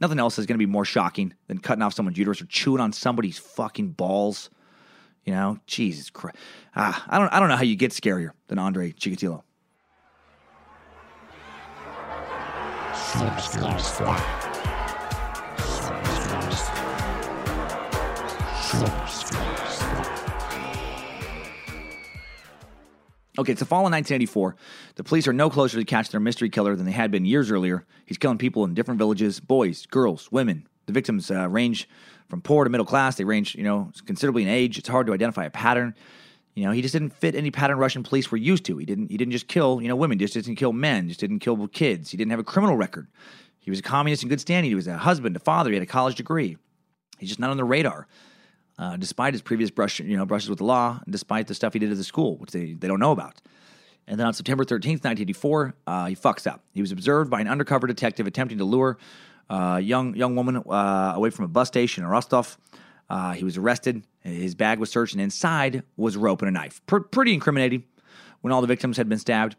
Nothing 0.01 0.19
else 0.19 0.37
is 0.37 0.47
going 0.47 0.59
to 0.59 0.67
be 0.67 0.67
more 0.67 0.85
shocking 0.85 1.33
than 1.47 1.59
cutting 1.59 1.83
off 1.83 1.95
someone's 1.95 2.19
uterus 2.19 2.43
or 2.43 2.47
chewing 2.47 2.81
on 2.81 2.93
somebody's 2.93 3.39
fucking 3.39 3.91
balls. 3.91 4.51
You 5.25 5.33
know, 5.33 5.61
Jesus 5.69 6.11
Christ. 6.11 6.39
Ah, 6.75 7.05
I 7.09 7.19
don't, 7.21 7.33
I 7.33 7.39
don't 7.39 7.51
know 7.51 7.57
how 7.57 7.63
you 7.63 7.77
get 7.77 7.93
scarier 7.93 8.31
than 8.49 8.59
Andre 8.59 8.91
Chikatilo. 8.91 9.45
Stuff. 13.11 13.41
Stuff. 13.41 13.81
Stuff. 13.81 14.51
Okay, 23.37 23.53
it's 23.53 23.59
the 23.59 23.67
fall 23.67 23.81
of 23.81 23.91
1984. 23.91 24.55
The 24.95 25.03
police 25.03 25.27
are 25.27 25.33
no 25.33 25.51
closer 25.51 25.77
to 25.79 25.85
catch 25.85 26.11
their 26.11 26.21
mystery 26.21 26.51
killer 26.51 26.77
than 26.77 26.87
they 26.87 26.93
had 26.93 27.11
been 27.11 27.25
years 27.25 27.51
earlier. 27.51 27.85
He's 28.07 28.17
killing 28.17 28.39
people 28.39 28.63
in 28.63 28.75
different 28.75 28.99
villages 28.99 29.41
boys, 29.41 29.87
girls, 29.87 30.31
women. 30.31 30.69
The 30.87 30.93
victims 30.93 31.33
uh, 31.33 31.49
range 31.49 31.89
from 32.29 32.43
poor 32.43 32.63
to 32.63 32.71
middle 32.71 32.87
class. 32.87 33.17
They 33.17 33.25
range, 33.25 33.57
you 33.57 33.65
know, 33.65 33.91
considerably 34.07 34.43
in 34.45 34.49
age. 34.49 34.79
It's 34.79 34.89
hard 34.89 35.09
to 35.09 35.13
identify 35.13 35.47
a 35.47 35.51
pattern. 35.51 35.97
You 36.55 36.65
know, 36.65 36.73
he 36.73 36.83
just 36.83 36.93
didn't 36.93 37.11
fit 37.11 37.35
any 37.35 37.51
pattern 37.51 37.79
Russian 37.79 38.03
police 38.03 38.31
were 38.31 38.37
used 38.37 38.65
to. 38.65 38.77
He 38.77 38.85
didn't. 38.85 39.11
He 39.11 39.17
didn't 39.17 39.33
just 39.33 39.49
kill, 39.49 39.81
you 39.81 39.89
know, 39.89 39.97
women. 39.97 40.19
Just 40.19 40.35
didn't 40.35 40.57
kill 40.57 40.73
men. 40.73 41.09
Just 41.09 41.21
didn't 41.21 41.39
kill 41.39 41.69
kids. 41.69 42.11
He 42.11 42.17
didn't 42.17 42.31
have 42.31 42.41
a 42.41 42.45
criminal 42.45 42.77
record. 42.77 43.07
He 43.61 43.71
was 43.71 43.79
a 43.79 43.83
communist 43.83 44.23
in 44.23 44.29
good 44.29 44.41
standing. 44.41 44.71
He 44.71 44.75
was 44.75 44.87
a 44.87 44.97
husband, 44.97 45.37
a 45.37 45.39
father. 45.39 45.71
He 45.71 45.75
had 45.75 45.83
a 45.83 45.87
college 45.87 46.17
degree. 46.17 46.57
He's 47.19 47.29
just 47.29 47.41
not 47.41 47.51
on 47.51 47.57
the 47.57 47.65
radar, 47.65 48.09
uh, 48.79 48.97
despite 48.97 49.35
his 49.35 49.43
previous 49.43 49.71
brush, 49.71 50.01
you 50.01 50.17
know, 50.17 50.25
brushes 50.25 50.49
with 50.49 50.59
the 50.59 50.65
law, 50.65 51.01
and 51.05 51.13
despite 51.13 51.47
the 51.47 51.55
stuff 51.55 51.75
he 51.75 51.79
did 51.79 51.91
at 51.91 51.99
the 51.99 52.05
school, 52.05 52.39
which 52.39 52.51
they, 52.51 52.73
they 52.73 52.89
don't 52.89 53.01
know 53.01 53.13
about. 53.13 53.41
And 54.09 54.19
then 54.19 54.27
on 54.27 54.33
September 54.33 54.65
13th, 54.65 55.05
1984, 55.05 55.75
uh, 55.87 56.07
he 56.07 56.17
fucks 56.17 56.47
up. 56.47 56.65
He 56.73 56.81
was 56.81 56.91
observed 56.91 57.31
by 57.31 57.41
an 57.41 57.49
undercover 57.49 57.87
detective 57.87 58.27
attempting 58.27 58.59
to 58.59 58.65
lure 58.65 58.99
a 59.51 59.81
young 59.81 60.15
young 60.15 60.37
woman 60.37 60.57
uh, 60.57 61.13
away 61.15 61.31
from 61.31 61.45
a 61.45 61.49
bus 61.49 61.69
station 61.69 62.05
in 62.05 62.11
Rostov. 62.11 62.57
Uh, 63.11 63.33
he 63.33 63.45
was 63.45 63.59
arrested. 63.59 64.07
His 64.21 64.55
bag 64.55 64.79
was 64.79 64.89
searched, 64.89 65.15
and 65.15 65.21
inside 65.21 65.83
was 65.97 66.17
rope 66.17 66.43
and 66.43 66.49
a 66.49 66.53
knife. 66.53 66.81
Pr- 66.87 66.99
pretty 66.99 67.35
incriminating 67.35 67.85
when 68.41 68.53
all 68.53 68.61
the 68.61 68.69
victims 68.69 68.97
had 68.97 69.09
been 69.09 69.19
stabbed. 69.19 69.57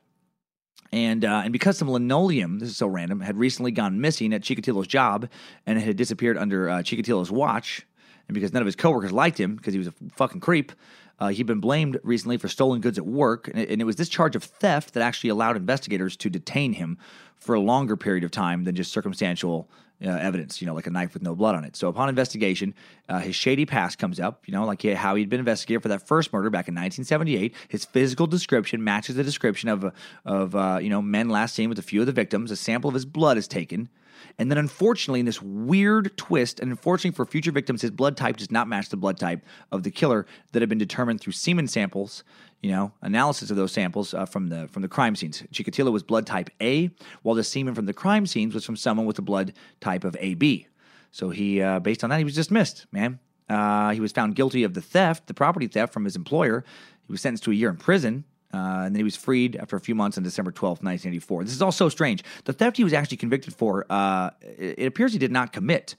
And 0.94 1.24
uh, 1.24 1.42
and 1.44 1.54
because 1.54 1.78
some 1.78 1.90
linoleum, 1.90 2.60
this 2.60 2.70
is 2.70 2.78
so 2.78 2.88
random, 2.88 3.22
had 3.22 3.38
recently 3.38 3.72
gone 3.72 4.02
missing 4.02 4.34
at 4.34 4.42
Chikatilo's 4.42 4.88
job 4.88 5.30
and 5.66 5.78
it 5.78 5.82
had 5.82 5.96
disappeared 5.96 6.38
under 6.38 6.70
uh, 6.70 6.78
Chikatilo's 6.80 7.32
watch, 7.32 7.86
and 8.28 8.34
because 8.34 8.52
none 8.52 8.62
of 8.62 8.66
his 8.66 8.76
coworkers 8.76 9.12
liked 9.12 9.40
him 9.40 9.56
because 9.56 9.74
he 9.74 9.78
was 9.78 9.88
a 9.88 9.94
fucking 10.16 10.42
creep, 10.42 10.74
uh, 11.20 11.30
he'd 11.30 11.46
been 11.46 11.62
blamed 11.62 11.98
recently 12.04 12.36
for 12.36 12.50
stolen 12.50 12.82
goods 12.82 12.98
at 12.98 13.06
work, 13.06 13.48
and 13.48 13.60
it, 13.60 13.70
and 13.70 13.82
it 13.82 13.86
was 13.86 13.96
this 13.96 14.10
charge 14.10 14.36
of 14.36 14.44
theft 14.44 14.94
that 14.94 15.04
actually 15.04 15.30
allowed 15.30 15.56
investigators 15.56 16.18
to 16.18 16.30
detain 16.30 16.74
him 16.74 16.98
for 17.36 17.56
a 17.56 17.60
longer 17.60 17.96
period 17.96 18.24
of 18.26 18.32
time 18.32 18.66
than 18.66 18.76
just 18.76 18.92
circumstantial 18.92 19.70
uh, 20.04 20.10
evidence, 20.10 20.62
you 20.62 20.68
know, 20.68 20.74
like 20.74 20.88
a 20.88 20.90
knife 20.90 21.14
with 21.14 21.24
no 21.24 21.36
blood 21.36 21.56
on 21.56 21.64
it. 21.64 21.76
So 21.76 21.88
upon 21.88 22.10
investigation, 22.10 22.74
uh, 23.10 23.20
his 23.20 23.36
shady 23.36 23.66
past 23.66 23.98
comes 23.98 24.20
up, 24.20 24.44
you 24.48 24.54
know, 24.54 24.66
like 24.66 24.82
he, 24.82 24.94
how 24.94 25.16
he'd 25.16 25.30
been 25.30 25.40
investigated 25.40 25.82
for 25.82 25.90
that 25.90 26.08
first 26.08 26.34
murder 26.34 26.50
back 26.50 26.68
in 26.68 26.74
1978. 26.74 27.54
His 27.68 27.86
physical 27.86 28.28
description 28.28 28.84
matches 28.84 29.16
the 29.16 29.24
description 29.24 29.70
of, 29.70 29.94
of 30.26 30.56
uh, 30.56 30.80
you 30.82 30.90
know, 30.90 31.02
men 31.02 31.30
last 31.30 31.56
seen 31.56 31.70
with 31.70 31.80
a 31.80 31.84
few 31.84 32.02
of 32.02 32.08
the 32.08 32.14
victims. 32.14 32.52
A 32.52 32.56
sample 32.56 32.90
of 32.90 32.94
his 32.94 33.06
blood 33.06 33.38
is 33.38 33.48
taken. 33.48 33.90
And 34.38 34.50
then, 34.50 34.58
unfortunately, 34.58 35.20
in 35.20 35.26
this 35.26 35.42
weird 35.42 36.16
twist, 36.18 36.60
and 36.60 36.72
unfortunately 36.72 37.16
for 37.16 37.26
future 37.26 37.52
victims, 37.52 37.82
his 37.82 37.92
blood 37.92 38.18
type 38.18 38.38
does 38.38 38.52
not 38.52 38.68
match 38.68 38.90
the 38.90 38.98
blood 38.98 39.18
type 39.18 39.46
of 39.72 39.84
the 39.84 39.92
killer 39.92 40.26
that 40.52 40.62
had 40.62 40.70
been 40.70 40.78
determined 40.78 41.22
through 41.22 41.34
semen 41.34 41.68
samples. 41.68 42.24
You 42.62 42.72
know, 42.72 42.92
analysis 43.02 43.50
of 43.50 43.58
those 43.58 43.72
samples 43.72 44.14
uh, 44.14 44.26
from 44.26 44.50
the 44.50 44.68
from 44.68 44.84
the 44.84 44.88
crime 44.88 45.16
scenes. 45.16 45.42
Chikatilo 45.52 45.92
was 45.92 46.04
blood 46.04 46.28
type 46.28 46.50
A, 46.62 46.92
while 47.24 47.36
the 47.36 47.44
semen 47.44 47.74
from 47.74 47.88
the 47.88 47.94
crime 47.94 48.28
scenes 48.28 48.54
was 48.54 48.64
from 48.64 48.76
someone 48.76 49.08
with 49.08 49.18
a 49.18 49.24
blood 49.24 49.54
type 49.80 50.04
of 50.04 50.16
AB. 50.20 50.68
So 51.12 51.30
he, 51.30 51.62
uh, 51.62 51.80
based 51.80 52.04
on 52.04 52.10
that, 52.10 52.20
he 52.20 52.24
was 52.24 52.36
dismissed. 52.36 52.86
Man, 52.92 53.20
uh, 53.50 53.92
he 53.92 54.00
was 54.00 54.12
found 54.12 54.36
guilty 54.36 54.64
of 54.64 54.74
the 54.74 54.82
theft, 54.82 55.28
the 55.28 55.34
property 55.34 55.68
theft 55.68 55.92
from 55.92 56.06
his 56.06 56.16
employer. 56.16 56.64
He 57.08 57.12
was 57.12 57.22
sentenced 57.22 57.44
to 57.46 57.52
a 57.52 57.56
year 57.56 57.70
in 57.70 57.78
prison. 57.78 58.24
Uh, 58.54 58.84
and 58.86 58.96
then 58.96 59.00
he 59.00 59.04
was 59.04 59.16
freed 59.16 59.56
after 59.56 59.76
a 59.76 59.80
few 59.80 59.96
months 59.96 60.18
on 60.18 60.24
December 60.24 60.52
12th, 60.52 60.84
1984. 60.84 61.44
This 61.44 61.54
is 61.54 61.62
all 61.62 61.72
so 61.72 61.90
strange. 61.90 62.24
The 62.46 62.54
theft 62.54 62.78
he 62.78 62.84
was 62.84 62.94
actually 62.94 63.18
convicted 63.18 63.56
for, 63.56 63.86
uh, 63.90 64.32
it, 64.42 64.80
it 64.80 64.86
appears 64.86 65.14
he 65.14 65.20
did 65.20 65.32
not 65.32 65.54
commit. 65.54 65.96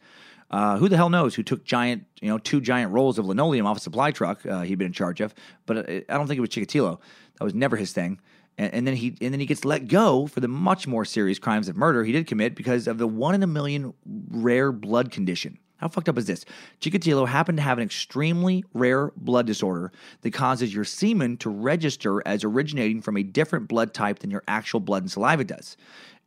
Uh, 0.51 0.77
who 0.77 0.87
the 0.87 0.97
hell 0.97 1.09
knows 1.09 1.35
who 1.35 1.43
took 1.43 1.65
giant, 1.65 2.05
you 2.21 2.29
know, 2.29 2.37
two 2.37 2.61
giant 2.61 2.93
rolls 2.93 3.19
of 3.19 3.25
linoleum 3.25 3.65
off 3.65 3.79
a 3.79 3.81
supply 3.81 4.11
truck 4.11 4.45
uh, 4.45 4.61
he'd 4.61 4.77
been 4.77 4.89
in 4.89 4.93
charge 4.93 5.21
of? 5.23 5.35
But 5.65 5.79
uh, 5.79 5.83
I 6.09 6.17
don't 6.19 6.27
think 6.27 6.37
it 6.37 6.43
was 6.43 6.51
Chikatilo. 6.51 7.01
That 7.39 7.45
was 7.45 7.55
never 7.55 7.77
his 7.77 7.93
thing. 7.93 8.21
And, 8.59 8.75
and 8.75 8.87
then 8.87 8.95
he 8.95 9.17
and 9.23 9.33
then 9.33 9.41
he 9.41 9.47
gets 9.47 9.65
let 9.65 9.89
go 9.89 10.27
for 10.27 10.41
the 10.41 10.49
much 10.49 10.87
more 10.87 11.07
serious 11.07 11.39
crimes 11.39 11.69
of 11.69 11.77
murder 11.77 12.05
he 12.05 12.13
did 12.13 12.27
commit 12.27 12.55
because 12.55 12.87
of 12.87 12.99
the 12.99 13.07
one 13.07 13.35
in 13.35 13.43
a 13.43 13.47
million 13.47 13.95
rare 14.05 14.73
blood 14.73 15.11
condition. 15.11 15.59
How 15.83 15.89
fucked 15.89 16.09
up 16.09 16.17
is 16.17 16.27
this? 16.27 16.45
Chikatilo 16.81 17.27
happened 17.27 17.59
to 17.59 17.63
have 17.63 17.77
an 17.77 17.83
extremely 17.83 18.65
rare 18.73 19.11
blood 19.17 19.49
disorder 19.49 19.91
that 20.21 20.33
causes 20.33 20.73
your 20.73 20.85
semen 20.85 21.37
to 21.39 21.51
register 21.51 22.23
as 22.25 22.45
originating 22.45 23.03
from 23.03 23.17
a 23.17 23.25
different 23.25 23.67
blood 23.67 23.93
type 23.93 24.21
than 24.21 24.31
your 24.31 24.45
actual 24.47 24.79
blood 24.79 25.03
and 25.03 25.11
saliva 25.11 25.43
does. 25.43 25.77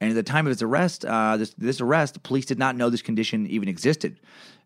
And 0.02 0.10
at 0.10 0.16
the 0.16 0.24
time 0.24 0.46
of 0.46 0.50
his 0.50 0.62
arrest, 0.62 1.06
uh, 1.06 1.38
this, 1.38 1.54
this 1.58 1.80
arrest, 1.80 2.22
police 2.22 2.44
did 2.44 2.60
not 2.60 2.76
know 2.76 2.90
this 2.90 3.02
condition 3.02 3.48
even 3.48 3.70
existed. 3.70 4.20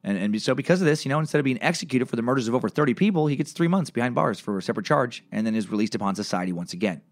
And, 0.04 0.18
and 0.18 0.42
so, 0.42 0.56
because 0.56 0.82
of 0.82 0.88
this, 0.88 1.06
you 1.06 1.10
know, 1.10 1.20
instead 1.20 1.38
of 1.38 1.46
being 1.46 1.62
executed 1.62 2.08
for 2.08 2.16
the 2.16 2.24
murders 2.24 2.48
of 2.48 2.56
over 2.56 2.68
30 2.68 2.96
people, 2.96 3.28
he 3.28 3.36
gets 3.36 3.52
three 3.52 3.68
months 3.68 3.92
behind 3.92 4.16
bars 4.16 4.40
for 4.40 4.58
a 4.58 4.62
separate 4.64 4.88
charge 4.88 5.24
and 5.32 5.46
then 5.46 5.54
is 5.54 5.70
released 5.70 5.94
upon 5.94 6.16
society 6.16 6.52
once 6.52 6.74
again. 6.74 7.04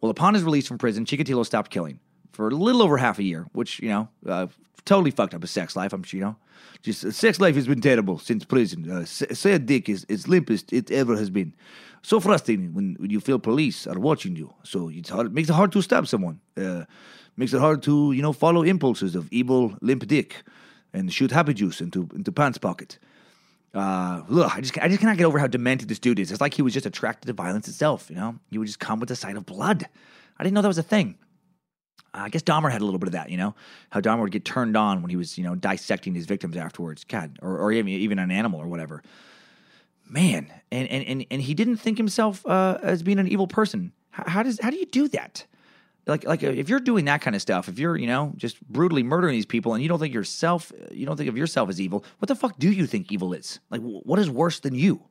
Well, 0.00 0.08
upon 0.08 0.32
his 0.32 0.44
release 0.44 0.66
from 0.66 0.78
prison, 0.78 1.04
Chikatilo 1.04 1.44
stopped 1.44 1.70
killing 1.70 2.00
for 2.32 2.48
a 2.48 2.54
little 2.54 2.80
over 2.80 2.96
half 2.96 3.18
a 3.18 3.22
year, 3.22 3.46
which, 3.52 3.80
you 3.80 3.90
know, 3.90 4.08
uh, 4.26 4.46
totally 4.84 5.10
fucked 5.10 5.34
up 5.34 5.42
his 5.42 5.50
sex 5.50 5.76
life. 5.76 5.92
I'm 5.92 6.02
sure, 6.02 6.18
you 6.18 6.24
know. 6.24 6.36
Just 6.82 7.04
uh, 7.04 7.10
sex 7.10 7.40
life 7.40 7.54
has 7.54 7.66
been 7.66 7.80
terrible 7.80 8.18
since 8.18 8.44
prison. 8.44 8.90
Uh, 8.90 9.00
s- 9.00 9.22
sad 9.32 9.66
dick 9.66 9.88
is 9.88 10.04
as 10.08 10.24
limpest 10.24 10.72
it 10.72 10.90
ever 10.90 11.16
has 11.16 11.30
been. 11.30 11.54
So 12.02 12.18
frustrating 12.18 12.74
when, 12.74 12.96
when 12.98 13.10
you 13.10 13.20
feel 13.20 13.38
police 13.38 13.86
are 13.86 13.98
watching 13.98 14.34
you. 14.34 14.52
So 14.64 14.88
it's 14.88 15.08
hard, 15.10 15.26
it 15.28 15.32
makes 15.32 15.48
it 15.48 15.54
hard 15.54 15.72
to 15.72 15.82
stab 15.82 16.06
someone. 16.08 16.40
Uh, 16.56 16.84
makes 17.36 17.52
it 17.52 17.60
hard 17.60 17.82
to, 17.84 18.12
you 18.12 18.22
know, 18.22 18.32
follow 18.32 18.62
impulses 18.62 19.14
of 19.14 19.28
evil 19.32 19.76
limp 19.80 20.06
dick 20.06 20.42
and 20.92 21.12
shoot 21.12 21.30
happy 21.30 21.54
juice 21.54 21.80
into 21.80 22.08
into 22.14 22.32
pants 22.32 22.58
pocket. 22.58 22.98
Uh, 23.74 24.22
ugh, 24.30 24.50
I 24.54 24.60
just 24.60 24.76
I 24.78 24.88
just 24.88 25.00
cannot 25.00 25.16
get 25.16 25.24
over 25.24 25.38
how 25.38 25.46
demented 25.46 25.88
this 25.88 25.98
dude 25.98 26.18
is. 26.18 26.30
It's 26.30 26.40
like 26.40 26.54
he 26.54 26.62
was 26.62 26.74
just 26.74 26.84
attracted 26.86 27.28
to 27.28 27.32
violence 27.32 27.68
itself. 27.68 28.10
You 28.10 28.16
know, 28.16 28.38
he 28.50 28.58
would 28.58 28.66
just 28.66 28.80
come 28.80 29.00
with 29.00 29.08
the 29.08 29.16
sight 29.16 29.36
of 29.36 29.46
blood. 29.46 29.86
I 30.38 30.42
didn't 30.42 30.54
know 30.54 30.62
that 30.62 30.68
was 30.68 30.78
a 30.78 30.82
thing. 30.82 31.16
I 32.14 32.28
guess 32.28 32.42
Dahmer 32.42 32.70
had 32.70 32.82
a 32.82 32.84
little 32.84 32.98
bit 32.98 33.08
of 33.08 33.12
that, 33.12 33.30
you 33.30 33.36
know, 33.36 33.54
how 33.90 34.00
Dahmer 34.00 34.20
would 34.20 34.32
get 34.32 34.44
turned 34.44 34.76
on 34.76 35.00
when 35.02 35.10
he 35.10 35.16
was, 35.16 35.38
you 35.38 35.44
know, 35.44 35.54
dissecting 35.54 36.14
his 36.14 36.26
victims 36.26 36.56
afterwards. 36.56 37.04
God, 37.04 37.38
or, 37.40 37.58
or 37.58 37.72
even, 37.72 37.88
even 37.88 38.18
an 38.18 38.30
animal 38.30 38.60
or 38.60 38.66
whatever. 38.66 39.02
Man, 40.08 40.52
and 40.70 40.88
and 40.88 41.04
and, 41.04 41.26
and 41.30 41.40
he 41.40 41.54
didn't 41.54 41.78
think 41.78 41.96
himself 41.96 42.44
uh, 42.46 42.78
as 42.82 43.02
being 43.02 43.18
an 43.18 43.28
evil 43.28 43.46
person. 43.46 43.92
How, 44.10 44.24
how 44.26 44.42
does 44.42 44.60
how 44.60 44.68
do 44.68 44.76
you 44.76 44.84
do 44.84 45.08
that? 45.08 45.46
Like 46.06 46.24
like 46.24 46.42
if 46.42 46.68
you're 46.68 46.80
doing 46.80 47.06
that 47.06 47.22
kind 47.22 47.34
of 47.34 47.40
stuff, 47.40 47.68
if 47.68 47.78
you're 47.78 47.96
you 47.96 48.06
know 48.06 48.32
just 48.36 48.60
brutally 48.68 49.02
murdering 49.02 49.34
these 49.34 49.46
people, 49.46 49.72
and 49.72 49.82
you 49.82 49.88
don't 49.88 49.98
think 49.98 50.12
yourself, 50.12 50.70
you 50.90 51.06
don't 51.06 51.16
think 51.16 51.30
of 51.30 51.38
yourself 51.38 51.70
as 51.70 51.80
evil, 51.80 52.04
what 52.18 52.28
the 52.28 52.34
fuck 52.34 52.58
do 52.58 52.70
you 52.70 52.86
think 52.86 53.10
evil 53.10 53.32
is? 53.32 53.60
Like 53.70 53.80
what 53.80 54.18
is 54.18 54.28
worse 54.28 54.60
than 54.60 54.74
you? 54.74 55.02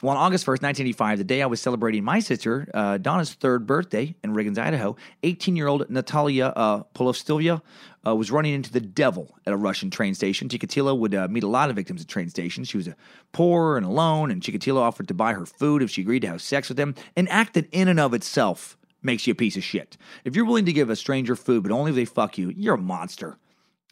Well, 0.00 0.16
on 0.16 0.16
August 0.16 0.44
1st, 0.44 0.62
1985, 0.62 1.18
the 1.18 1.24
day 1.24 1.42
I 1.42 1.46
was 1.46 1.60
celebrating 1.60 2.04
my 2.04 2.20
sister, 2.20 2.68
uh, 2.72 2.98
Donna's 2.98 3.32
third 3.32 3.66
birthday 3.66 4.14
in 4.22 4.32
Riggins, 4.32 4.56
Idaho, 4.56 4.94
18 5.24 5.56
year 5.56 5.66
old 5.66 5.90
Natalia 5.90 6.52
uh, 6.54 6.84
uh, 6.94 8.14
was 8.14 8.30
running 8.30 8.54
into 8.54 8.72
the 8.72 8.80
devil 8.80 9.36
at 9.44 9.52
a 9.52 9.56
Russian 9.56 9.90
train 9.90 10.14
station. 10.14 10.48
Chikatilo 10.48 10.96
would 10.96 11.16
uh, 11.16 11.26
meet 11.26 11.42
a 11.42 11.48
lot 11.48 11.68
of 11.68 11.74
victims 11.74 12.00
at 12.00 12.06
train 12.06 12.28
stations. 12.28 12.68
She 12.68 12.76
was 12.76 12.88
poor 13.32 13.76
and 13.76 13.84
alone, 13.84 14.30
and 14.30 14.40
Chikatilo 14.40 14.78
offered 14.78 15.08
to 15.08 15.14
buy 15.14 15.32
her 15.32 15.46
food 15.46 15.82
if 15.82 15.90
she 15.90 16.02
agreed 16.02 16.20
to 16.20 16.28
have 16.28 16.42
sex 16.42 16.68
with 16.68 16.78
him, 16.78 16.94
an 17.16 17.26
act 17.26 17.54
that 17.54 17.68
in 17.72 17.88
and 17.88 17.98
of 17.98 18.14
itself 18.14 18.78
makes 19.02 19.26
you 19.26 19.32
a 19.32 19.34
piece 19.34 19.56
of 19.56 19.64
shit. 19.64 19.96
If 20.24 20.36
you're 20.36 20.44
willing 20.44 20.66
to 20.66 20.72
give 20.72 20.90
a 20.90 20.96
stranger 20.96 21.34
food, 21.34 21.64
but 21.64 21.72
only 21.72 21.90
if 21.90 21.96
they 21.96 22.04
fuck 22.04 22.38
you, 22.38 22.50
you're 22.50 22.74
a 22.74 22.78
monster. 22.78 23.36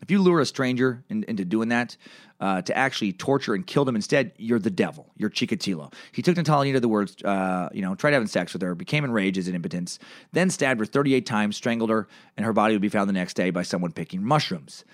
If 0.03 0.11
you 0.11 0.21
lure 0.21 0.41
a 0.41 0.47
stranger 0.47 1.03
in, 1.09 1.25
into 1.25 1.45
doing 1.45 1.71
that, 1.71 1.97
uh, 2.39 2.61
to 2.63 2.77
actually 2.77 3.13
torture 3.13 3.55
and 3.55 3.67
kill 3.67 3.85
them 3.85 3.97
instead, 3.97 4.33
you're 4.37 4.59
the 4.59 4.71
devil. 4.71 5.11
You're 5.17 5.31
Chikatilo. 5.31 5.93
He 6.13 6.21
took 6.21 6.37
Natalia 6.37 6.75
to 6.75 6.81
the 6.81 6.89
words, 6.89 7.17
uh, 7.25 7.71
you 7.73 7.81
know, 7.81 7.95
tried 7.95 8.13
having 8.13 8.29
sex 8.29 8.53
with 8.53 8.61
her, 8.61 8.75
became 8.75 9.05
enraged 9.05 9.39
as 9.39 9.49
an 9.49 9.55
impotence, 9.55 9.99
then 10.33 10.51
stabbed 10.51 10.81
her 10.81 10.87
38 10.87 11.25
times, 11.25 11.57
strangled 11.57 11.91
her, 11.91 12.09
and 12.37 12.45
her 12.45 12.53
body 12.53 12.75
would 12.75 12.83
be 12.83 12.91
found 12.91 13.09
the 13.09 13.15
next 13.15 13.35
day 13.35 13.51
by 13.51 13.63
someone 13.63 13.93
picking 13.93 14.23
mushrooms. 14.23 14.85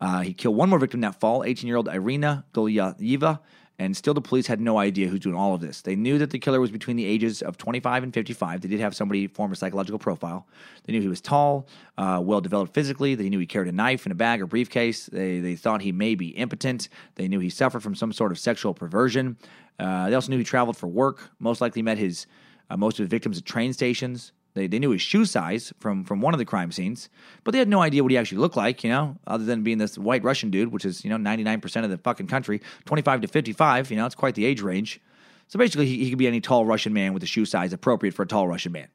Uh, 0.00 0.20
he 0.20 0.32
killed 0.32 0.56
one 0.56 0.68
more 0.68 0.78
victim 0.78 1.00
that 1.00 1.20
fall, 1.20 1.44
18 1.44 1.66
year 1.66 1.76
old 1.76 1.88
Irina 1.88 2.44
Golyaeva, 2.52 3.40
and 3.78 3.96
still 3.96 4.12
the 4.12 4.20
police 4.20 4.46
had 4.46 4.60
no 4.60 4.78
idea 4.78 5.06
who's 5.08 5.20
doing 5.20 5.36
all 5.36 5.54
of 5.54 5.60
this. 5.60 5.82
They 5.82 5.94
knew 5.94 6.18
that 6.18 6.30
the 6.30 6.38
killer 6.38 6.60
was 6.60 6.70
between 6.70 6.96
the 6.96 7.04
ages 7.04 7.42
of 7.42 7.56
25 7.58 8.02
and 8.02 8.12
55. 8.12 8.60
They 8.60 8.68
did 8.68 8.80
have 8.80 8.94
somebody 8.94 9.28
form 9.28 9.52
a 9.52 9.56
psychological 9.56 10.00
profile. 10.00 10.46
They 10.84 10.92
knew 10.92 11.00
he 11.00 11.08
was 11.08 11.20
tall, 11.20 11.68
uh, 11.96 12.20
well 12.22 12.40
developed 12.40 12.74
physically. 12.74 13.14
They 13.14 13.28
knew 13.28 13.38
he 13.38 13.46
carried 13.46 13.68
a 13.68 13.72
knife 13.72 14.04
in 14.04 14.12
a 14.12 14.16
bag 14.16 14.42
or 14.42 14.46
briefcase. 14.46 15.06
They, 15.06 15.38
they 15.38 15.54
thought 15.54 15.82
he 15.82 15.92
may 15.92 16.16
be 16.16 16.28
impotent. 16.28 16.88
They 17.14 17.28
knew 17.28 17.38
he 17.38 17.50
suffered 17.50 17.82
from 17.82 17.94
some 17.94 18.12
sort 18.12 18.32
of 18.32 18.38
sexual 18.38 18.74
perversion. 18.74 19.36
Uh, 19.78 20.08
they 20.08 20.14
also 20.14 20.30
knew 20.30 20.38
he 20.38 20.44
traveled 20.44 20.76
for 20.76 20.88
work, 20.88 21.30
most 21.38 21.60
likely 21.60 21.82
met 21.82 21.98
his 21.98 22.26
uh, 22.70 22.76
most 22.76 22.98
of 22.98 23.04
his 23.04 23.08
victims 23.08 23.38
at 23.38 23.44
train 23.44 23.72
stations. 23.72 24.32
They, 24.54 24.66
they 24.66 24.78
knew 24.78 24.90
his 24.90 25.02
shoe 25.02 25.24
size 25.24 25.72
from 25.78 26.04
from 26.04 26.20
one 26.20 26.34
of 26.34 26.38
the 26.38 26.44
crime 26.44 26.72
scenes, 26.72 27.08
but 27.44 27.52
they 27.52 27.58
had 27.58 27.68
no 27.68 27.80
idea 27.80 28.02
what 28.02 28.10
he 28.10 28.18
actually 28.18 28.38
looked 28.38 28.56
like, 28.56 28.82
you 28.82 28.90
know, 28.90 29.16
other 29.26 29.44
than 29.44 29.62
being 29.62 29.78
this 29.78 29.96
white 29.98 30.24
Russian 30.24 30.50
dude, 30.50 30.72
which 30.72 30.84
is, 30.84 31.04
you 31.04 31.10
know, 31.10 31.16
99% 31.16 31.84
of 31.84 31.90
the 31.90 31.98
fucking 31.98 32.26
country, 32.26 32.60
25 32.86 33.22
to 33.22 33.28
55, 33.28 33.90
you 33.90 33.96
know, 33.96 34.06
it's 34.06 34.14
quite 34.14 34.34
the 34.34 34.44
age 34.44 34.60
range. 34.62 35.00
So 35.48 35.58
basically, 35.58 35.86
he, 35.86 36.04
he 36.04 36.10
could 36.10 36.18
be 36.18 36.26
any 36.26 36.40
tall 36.40 36.66
Russian 36.66 36.92
man 36.92 37.14
with 37.14 37.22
a 37.22 37.26
shoe 37.26 37.44
size 37.44 37.72
appropriate 37.72 38.14
for 38.14 38.22
a 38.22 38.26
tall 38.26 38.48
Russian 38.48 38.72
man 38.72 38.88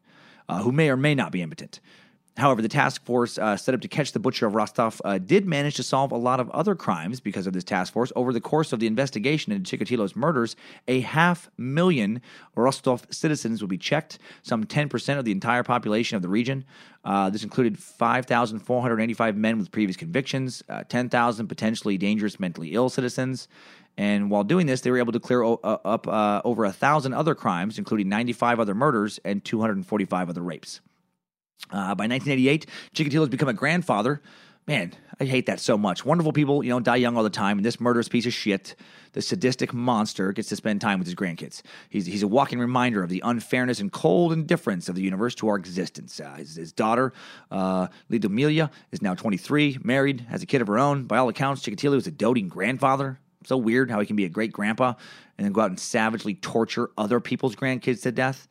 uh, 0.50 0.62
who 0.62 0.72
may 0.72 0.90
or 0.90 0.98
may 0.98 1.16
not 1.16 1.32
be 1.32 1.42
impotent. 1.42 1.80
However, 2.36 2.64
the 2.64 2.70
task 2.70 3.06
force 3.06 3.38
uh, 3.38 3.56
set 3.58 3.76
up 3.76 3.82
to 3.82 3.88
catch 3.88 4.12
the 4.12 4.20
butcher 4.20 4.48
of 4.48 4.56
Rostov 4.56 5.00
uh, 5.06 5.20
did 5.20 5.46
manage 5.46 5.76
to 5.76 5.84
solve 5.84 6.12
a 6.12 6.18
lot 6.18 6.40
of 6.40 6.50
other 6.50 6.74
crimes 6.74 7.20
because 7.20 7.46
of 7.46 7.54
this 7.54 7.64
task 7.64 7.94
force. 7.94 8.12
Over 8.16 8.34
the 8.34 8.42
course 8.42 8.74
of 8.74 8.80
the 8.80 8.88
investigation 8.88 9.52
into 9.52 9.78
Chikatilo's 9.78 10.16
murders, 10.16 10.56
a 10.88 11.02
half 11.02 11.52
million 11.58 12.22
Rostov 12.56 13.06
citizens 13.12 13.62
would 13.62 13.70
be 13.70 13.78
checked, 13.78 14.18
some 14.42 14.64
10% 14.64 15.20
of 15.20 15.26
the 15.26 15.32
entire 15.32 15.62
population 15.62 16.16
of 16.16 16.24
the 16.24 16.30
region. 16.30 16.66
Uh, 17.06 17.30
this 17.30 17.44
included 17.44 17.78
5,485 17.78 19.38
men 19.38 19.60
with 19.60 19.72
previous 19.72 19.96
convictions, 19.96 20.64
uh, 20.70 20.84
10,000 20.90 21.48
potentially 21.48 22.00
dangerous 22.00 22.40
mentally 22.40 22.74
ill 22.74 22.90
citizens. 22.90 23.48
And 23.96 24.32
while 24.32 24.44
doing 24.44 24.66
this, 24.66 24.82
they 24.82 24.90
were 24.90 24.98
able 24.98 25.12
to 25.14 25.20
clear 25.20 25.44
o- 25.44 25.60
uh, 25.64 25.78
up 25.86 26.08
uh, 26.08 26.42
over 26.44 26.66
a 26.66 26.72
thousand 26.72 27.14
other 27.14 27.36
crimes, 27.36 27.78
including 27.78 28.10
95 28.10 28.60
other 28.60 28.74
murders 28.74 29.20
and 29.24 29.44
245 29.46 30.30
other 30.30 30.42
rapes. 30.42 30.82
Uh, 31.72 31.96
by 31.96 32.08
1988, 32.08 32.66
Chikatilo's 32.94 33.30
become 33.30 33.50
a 33.50 33.54
grandfather. 33.54 34.22
Man, 34.66 34.94
I 35.20 35.26
hate 35.26 35.48
that 35.48 35.60
so 35.60 35.78
much. 35.78 36.06
Wonderful 36.06 36.32
people, 36.32 36.64
you 36.64 36.70
know, 36.70 36.80
die 36.80 36.96
young 36.96 37.18
all 37.18 37.24
the 37.24 37.30
time, 37.30 37.58
and 37.58 37.66
this 37.66 37.82
murderous 37.82 38.08
piece 38.08 38.26
of 38.26 38.34
shit, 38.34 38.76
the 39.12 39.22
sadistic 39.22 39.74
monster, 39.74 40.32
gets 40.32 40.48
to 40.50 40.56
spend 40.56 40.80
time 40.80 41.00
with 41.00 41.08
his 41.08 41.16
grandkids. 41.16 41.62
He's, 41.90 42.06
he's 42.06 42.24
a 42.24 42.28
walking 42.28 42.60
reminder 42.60 43.04
of 43.04 43.10
the 43.10 43.22
unfairness 43.26 43.82
and 43.82 43.92
cold 43.92 44.32
indifference 44.32 44.88
of 44.88 44.96
the 44.96 45.02
universe 45.02 45.36
to 45.36 45.50
our 45.50 45.58
existence. 45.58 46.20
Uh, 46.20 46.36
his, 46.36 46.56
his 46.56 46.72
daughter, 46.72 47.12
uh, 47.52 47.88
Lidomilia, 48.10 48.70
is 48.92 49.02
now 49.02 49.14
23, 49.14 49.80
married, 49.84 50.22
has 50.30 50.42
a 50.42 50.46
kid 50.46 50.62
of 50.62 50.68
her 50.68 50.80
own. 50.80 51.04
By 51.04 51.18
all 51.18 51.28
accounts, 51.28 51.62
Chikatilo 51.64 51.98
is 51.98 52.08
a 52.08 52.12
doting 52.12 52.48
grandfather. 52.48 53.20
So 53.46 53.58
weird 53.58 53.92
how 53.92 54.00
he 54.00 54.06
can 54.06 54.16
be 54.16 54.24
a 54.24 54.30
great 54.30 54.54
grandpa 54.54 54.94
and 55.38 55.46
then 55.46 55.52
go 55.52 55.60
out 55.60 55.70
and 55.70 55.80
savagely 55.80 56.36
torture 56.36 56.90
other 56.98 57.20
people's 57.20 57.56
grandkids 57.56 58.02
to 58.04 58.12
death. 58.14 58.48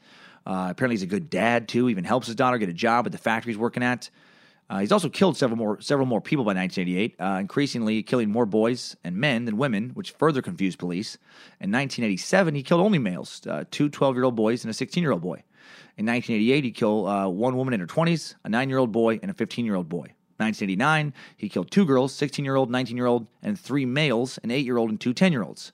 Uh, 0.47 0.69
apparently, 0.71 0.95
he's 0.95 1.03
a 1.03 1.07
good 1.07 1.31
dad 1.31 1.69
too. 1.69 1.89
Even 1.89 2.05
helps 2.05 2.27
his 2.27 2.37
daughter 2.37 2.59
get 2.59 2.69
a 2.69 2.75
job 2.75 3.07
at 3.07 3.13
the 3.13 3.19
factory 3.19 3.53
he's 3.53 3.59
working 3.59 3.83
at. 3.83 4.11
Uh, 4.71 4.79
he's 4.79 4.93
also 4.93 5.09
killed 5.09 5.37
several 5.37 5.59
more 5.59 5.81
several 5.81 6.07
more 6.07 6.21
people 6.21 6.45
by 6.45 6.55
1988, 6.55 7.17
uh, 7.21 7.39
increasingly 7.39 8.03
killing 8.03 8.31
more 8.31 8.47
boys 8.47 8.97
and 9.05 9.15
men 9.17 9.45
than 9.45 9.59
women, 9.59 9.91
which 9.91 10.13
further 10.13 10.41
confused 10.41 10.79
police. 10.79 11.17
In 11.61 11.71
1987, 11.71 12.55
he 12.55 12.63
killed 12.63 12.81
only 12.81 12.99
males, 12.99 13.47
uh, 13.47 13.65
two 13.71 13.91
12 13.91 14.15
year 14.15 14.25
old 14.25 14.35
boys 14.35 14.65
and 14.65 14.71
a 14.71 14.75
16 14.75 15.03
year 15.03 15.13
old 15.13 15.21
boy. 15.21 15.43
In 15.99 16.07
1988, 16.07 16.65
he 16.65 16.71
killed 16.71 17.07
uh, 17.07 17.29
one 17.29 17.57
woman 17.57 17.75
in 17.75 17.81
her 17.81 17.87
20s, 17.87 18.35
a 18.45 18.49
nine 18.49 18.71
year 18.71 18.79
old 18.79 18.93
boy, 18.93 19.21
and 19.21 19.31
a 19.31 19.35
15 19.35 19.67
year 19.67 19.75
old 19.75 19.89
boy. 19.89 20.15
1989, 20.39 21.13
he 21.37 21.49
killed 21.49 21.71
two 21.71 21.85
girls, 21.85 22.15
16 22.15 22.45
year 22.45 22.57
old, 22.57 22.71
19 22.71 22.97
year 22.97 23.07
old, 23.07 23.27
and 23.43 23.59
three 23.59 23.85
males, 23.85 24.39
an 24.43 24.51
8 24.51 24.65
year 24.65 24.79
old 24.79 24.91
and 24.91 25.01
two 25.01 25.13
10 25.13 25.33
year 25.33 25.43
olds. 25.43 25.73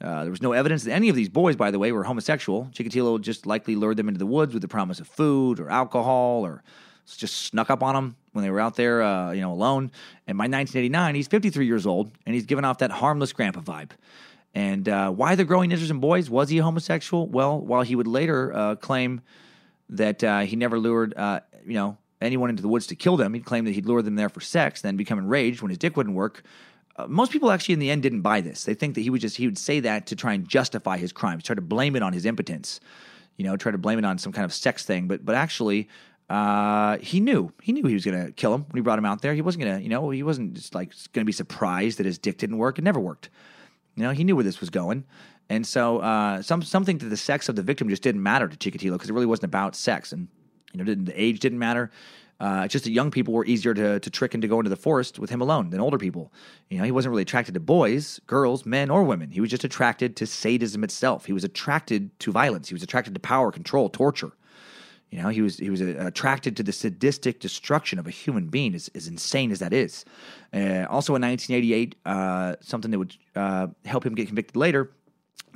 Uh, 0.00 0.22
there 0.22 0.30
was 0.30 0.42
no 0.42 0.52
evidence 0.52 0.84
that 0.84 0.92
any 0.92 1.08
of 1.08 1.16
these 1.16 1.28
boys, 1.28 1.56
by 1.56 1.70
the 1.70 1.78
way, 1.78 1.92
were 1.92 2.04
homosexual. 2.04 2.68
Chikatilo 2.72 3.20
just 3.20 3.46
likely 3.46 3.76
lured 3.76 3.96
them 3.96 4.08
into 4.08 4.18
the 4.18 4.26
woods 4.26 4.52
with 4.52 4.62
the 4.62 4.68
promise 4.68 5.00
of 5.00 5.08
food 5.08 5.60
or 5.60 5.70
alcohol 5.70 6.44
or 6.44 6.62
just 7.16 7.36
snuck 7.42 7.70
up 7.70 7.82
on 7.82 7.94
them 7.94 8.16
when 8.32 8.42
they 8.42 8.50
were 8.50 8.60
out 8.60 8.76
there, 8.76 9.02
uh, 9.02 9.30
you 9.32 9.40
know, 9.40 9.52
alone. 9.52 9.90
And 10.26 10.36
by 10.36 10.44
1989, 10.44 11.14
he's 11.14 11.28
53 11.28 11.66
years 11.66 11.86
old 11.86 12.10
and 12.26 12.34
he's 12.34 12.46
given 12.46 12.64
off 12.64 12.78
that 12.78 12.90
harmless 12.90 13.32
grandpa 13.32 13.60
vibe. 13.60 13.90
And 14.54 14.88
uh, 14.88 15.10
why 15.10 15.34
the 15.34 15.44
growing 15.44 15.70
interest 15.70 15.90
in 15.90 16.00
boys? 16.00 16.30
Was 16.30 16.48
he 16.48 16.58
homosexual? 16.58 17.26
Well, 17.26 17.60
while 17.60 17.82
he 17.82 17.96
would 17.96 18.06
later 18.06 18.54
uh, 18.54 18.76
claim 18.76 19.20
that 19.90 20.22
uh, 20.24 20.40
he 20.40 20.56
never 20.56 20.78
lured, 20.78 21.14
you 21.66 21.74
know, 21.74 21.98
anyone 22.20 22.50
into 22.50 22.62
the 22.62 22.68
woods 22.68 22.86
to 22.88 22.96
kill 22.96 23.16
them, 23.16 23.34
he'd 23.34 23.44
claim 23.44 23.64
that 23.64 23.72
he'd 23.72 23.86
lure 23.86 24.02
them 24.02 24.14
there 24.16 24.28
for 24.28 24.40
sex, 24.40 24.80
then 24.80 24.96
become 24.96 25.18
enraged 25.18 25.62
when 25.62 25.70
his 25.70 25.78
dick 25.78 25.96
wouldn't 25.96 26.16
work. 26.16 26.42
Uh, 26.96 27.06
most 27.08 27.32
people 27.32 27.50
actually 27.50 27.74
in 27.74 27.80
the 27.80 27.90
end 27.90 28.02
didn't 28.02 28.20
buy 28.20 28.40
this. 28.40 28.64
They 28.64 28.74
think 28.74 28.94
that 28.94 29.00
he 29.00 29.10
would 29.10 29.20
just 29.20 29.36
he 29.36 29.46
would 29.46 29.58
say 29.58 29.80
that 29.80 30.06
to 30.06 30.16
try 30.16 30.32
and 30.32 30.48
justify 30.48 30.96
his 30.96 31.12
crimes, 31.12 31.42
try 31.42 31.54
to 31.54 31.62
blame 31.62 31.96
it 31.96 32.02
on 32.02 32.12
his 32.12 32.24
impotence, 32.24 32.80
you 33.36 33.44
know, 33.44 33.56
try 33.56 33.72
to 33.72 33.78
blame 33.78 33.98
it 33.98 34.04
on 34.04 34.18
some 34.18 34.32
kind 34.32 34.44
of 34.44 34.52
sex 34.52 34.84
thing. 34.84 35.08
But 35.08 35.24
but 35.24 35.34
actually, 35.34 35.88
uh, 36.30 36.98
he 36.98 37.20
knew 37.20 37.52
he 37.62 37.72
knew 37.72 37.84
he 37.86 37.94
was 37.94 38.04
going 38.04 38.26
to 38.26 38.32
kill 38.32 38.54
him 38.54 38.62
when 38.62 38.78
he 38.78 38.80
brought 38.80 38.98
him 38.98 39.04
out 39.04 39.22
there. 39.22 39.34
He 39.34 39.42
wasn't 39.42 39.64
going 39.64 39.76
to, 39.76 39.82
you 39.82 39.88
know, 39.88 40.10
he 40.10 40.22
wasn't 40.22 40.54
just 40.54 40.74
like 40.74 40.90
going 41.12 41.24
to 41.24 41.26
be 41.26 41.32
surprised 41.32 41.98
that 41.98 42.06
his 42.06 42.18
dick 42.18 42.38
didn't 42.38 42.58
work. 42.58 42.78
It 42.78 42.82
never 42.82 43.00
worked. 43.00 43.28
You 43.96 44.04
know, 44.04 44.10
he 44.10 44.24
knew 44.24 44.34
where 44.34 44.44
this 44.44 44.60
was 44.60 44.70
going. 44.70 45.04
And 45.48 45.66
so, 45.66 45.98
uh, 45.98 46.42
some 46.42 46.62
something 46.62 46.98
that 46.98 47.06
the 47.06 47.16
sex 47.16 47.48
of 47.48 47.56
the 47.56 47.62
victim 47.62 47.88
just 47.88 48.02
didn't 48.02 48.22
matter 48.22 48.48
to 48.48 48.56
Chikatilo 48.56 48.92
because 48.92 49.10
it 49.10 49.12
really 49.12 49.26
wasn't 49.26 49.44
about 49.44 49.76
sex, 49.76 50.12
and 50.12 50.28
you 50.72 50.78
know, 50.78 50.84
didn't, 50.84 51.04
the 51.04 51.20
age 51.20 51.40
didn't 51.40 51.58
matter. 51.58 51.90
Uh, 52.40 52.66
just 52.66 52.84
that 52.84 52.90
young 52.90 53.10
people 53.10 53.32
were 53.32 53.44
easier 53.46 53.74
to, 53.74 54.00
to 54.00 54.10
trick 54.10 54.34
into 54.34 54.48
going 54.48 54.64
to 54.64 54.70
the 54.70 54.76
forest 54.76 55.18
with 55.18 55.30
him 55.30 55.40
alone 55.40 55.70
than 55.70 55.80
older 55.80 55.98
people. 55.98 56.32
You 56.68 56.78
know, 56.78 56.84
he 56.84 56.90
wasn't 56.90 57.10
really 57.10 57.22
attracted 57.22 57.54
to 57.54 57.60
boys, 57.60 58.20
girls, 58.26 58.66
men, 58.66 58.90
or 58.90 59.04
women. 59.04 59.30
He 59.30 59.40
was 59.40 59.50
just 59.50 59.64
attracted 59.64 60.16
to 60.16 60.26
sadism 60.26 60.82
itself. 60.82 61.26
He 61.26 61.32
was 61.32 61.44
attracted 61.44 62.18
to 62.20 62.32
violence. 62.32 62.68
He 62.68 62.74
was 62.74 62.82
attracted 62.82 63.14
to 63.14 63.20
power, 63.20 63.52
control, 63.52 63.88
torture. 63.88 64.32
You 65.10 65.22
know, 65.22 65.28
he 65.28 65.42
was 65.42 65.58
he 65.58 65.70
was 65.70 65.80
uh, 65.80 65.94
attracted 65.98 66.56
to 66.56 66.64
the 66.64 66.72
sadistic 66.72 67.38
destruction 67.38 68.00
of 68.00 68.08
a 68.08 68.10
human 68.10 68.48
being, 68.48 68.74
as, 68.74 68.90
as 68.96 69.06
insane 69.06 69.52
as 69.52 69.60
that 69.60 69.72
is. 69.72 70.04
Uh, 70.52 70.86
also 70.90 71.14
in 71.14 71.22
1988, 71.22 71.94
uh, 72.04 72.56
something 72.60 72.90
that 72.90 72.98
would 72.98 73.16
uh, 73.36 73.68
help 73.84 74.04
him 74.04 74.16
get 74.16 74.26
convicted 74.26 74.56
later. 74.56 74.90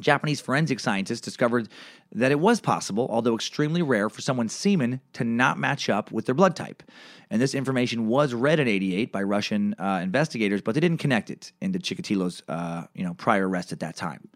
Japanese 0.00 0.40
forensic 0.40 0.80
scientists 0.80 1.20
discovered 1.20 1.68
that 2.12 2.30
it 2.30 2.40
was 2.40 2.60
possible, 2.60 3.06
although 3.10 3.34
extremely 3.34 3.82
rare, 3.82 4.08
for 4.08 4.22
someone's 4.22 4.52
semen 4.52 5.00
to 5.14 5.24
not 5.24 5.58
match 5.58 5.88
up 5.88 6.10
with 6.10 6.26
their 6.26 6.34
blood 6.34 6.56
type. 6.56 6.82
And 7.30 7.40
this 7.40 7.54
information 7.54 8.06
was 8.06 8.34
read 8.34 8.60
in 8.60 8.68
88 8.68 9.12
by 9.12 9.22
Russian 9.22 9.74
uh, 9.78 10.00
investigators, 10.02 10.62
but 10.62 10.74
they 10.74 10.80
didn't 10.80 10.98
connect 10.98 11.30
it 11.30 11.52
into 11.60 11.78
Chikatilo's 11.78 12.42
uh, 12.48 12.84
you 12.94 13.04
know, 13.04 13.14
prior 13.14 13.48
arrest 13.48 13.72
at 13.72 13.80
that 13.80 13.96
time. 13.96 14.28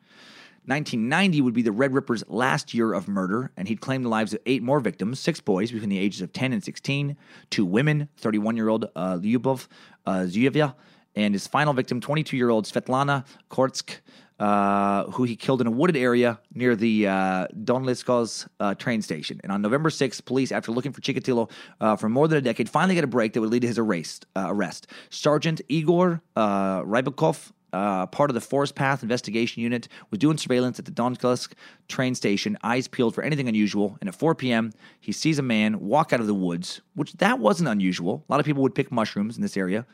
1990 0.67 1.41
would 1.41 1.55
be 1.55 1.63
the 1.63 1.73
Red 1.73 1.93
Ripper's 1.93 2.23
last 2.29 2.73
year 2.73 2.93
of 2.93 3.09
murder, 3.09 3.51
and 3.57 3.67
he'd 3.67 3.81
claimed 3.81 4.05
the 4.05 4.09
lives 4.09 4.33
of 4.33 4.41
eight 4.47 4.63
more 4.63 4.79
victims 4.79 5.19
six 5.19 5.41
boys 5.41 5.73
between 5.73 5.91
the 5.91 5.99
ages 5.99 6.21
of 6.21 6.33
10 6.33 6.53
and 6.53 6.63
16, 6.63 7.17
two 7.51 7.65
women 7.65 8.09
31 8.19 8.57
year 8.57 8.69
old 8.69 8.85
uh, 8.95 9.17
Lyubov 9.17 9.67
uh, 10.07 10.73
and 11.17 11.35
his 11.35 11.47
final 11.47 11.73
victim, 11.73 12.01
22 12.01 12.37
year 12.37 12.51
old 12.51 12.67
Svetlana 12.67 13.25
Korostik. 13.51 13.99
Uh, 14.43 15.09
who 15.13 15.23
he 15.23 15.37
killed 15.37 15.61
in 15.61 15.69
a 15.69 15.71
wooded 15.71 15.97
area 15.97 16.37
near 16.53 16.75
the 16.75 17.07
uh, 17.07 17.47
Donleskhoz 17.63 18.49
uh, 18.59 18.75
train 18.75 19.01
station. 19.01 19.41
And 19.45 19.53
on 19.53 19.63
November 19.63 19.89
6th, 19.89 20.25
police, 20.25 20.51
after 20.51 20.73
looking 20.73 20.91
for 20.91 21.01
Chikatilo 21.01 21.49
uh, 21.81 21.95
for 21.95 22.09
more 22.09 22.27
than 22.27 22.39
a 22.39 22.41
decade, 22.41 22.69
finally 22.69 22.97
get 22.97 23.05
a 23.05 23.07
break 23.07 23.35
that 23.35 23.41
would 23.41 23.51
lead 23.51 23.61
to 23.61 23.69
his 23.69 23.79
arrest. 23.79 24.27
Uh, 24.35 24.47
arrest. 24.49 24.89
Sergeant 25.11 25.61
Igor 25.69 26.23
uh, 26.35 26.83
Rybakov, 26.83 27.53
part 27.71 28.31
of 28.31 28.35
the 28.35 28.41
Forest 28.41 28.75
Path 28.75 29.05
Investigation 29.05 29.63
Unit, 29.63 29.87
was 30.11 30.19
doing 30.19 30.37
surveillance 30.37 30.77
at 30.81 30.87
the 30.87 30.91
Donetsk 30.91 31.53
train 31.87 32.17
station, 32.17 32.59
eyes 32.65 32.89
peeled 32.89 33.15
for 33.15 33.23
anything 33.23 33.47
unusual. 33.47 33.97
And 34.01 34.09
at 34.09 34.17
4 34.17 34.35
p.m., 34.35 34.73
he 35.01 35.13
sees 35.13 35.39
a 35.39 35.43
man 35.43 35.79
walk 35.79 36.13
out 36.13 36.19
of 36.19 36.27
the 36.27 36.35
woods, 36.35 36.81
which 36.97 37.13
that 37.19 37.39
wasn't 37.39 37.69
unusual. 37.69 38.25
A 38.29 38.33
lot 38.33 38.41
of 38.41 38.47
people 38.47 38.65
would 38.65 38.75
pick 38.75 38.91
mushrooms 38.91 39.37
in 39.37 39.43
this 39.43 39.57
area. 39.57 39.87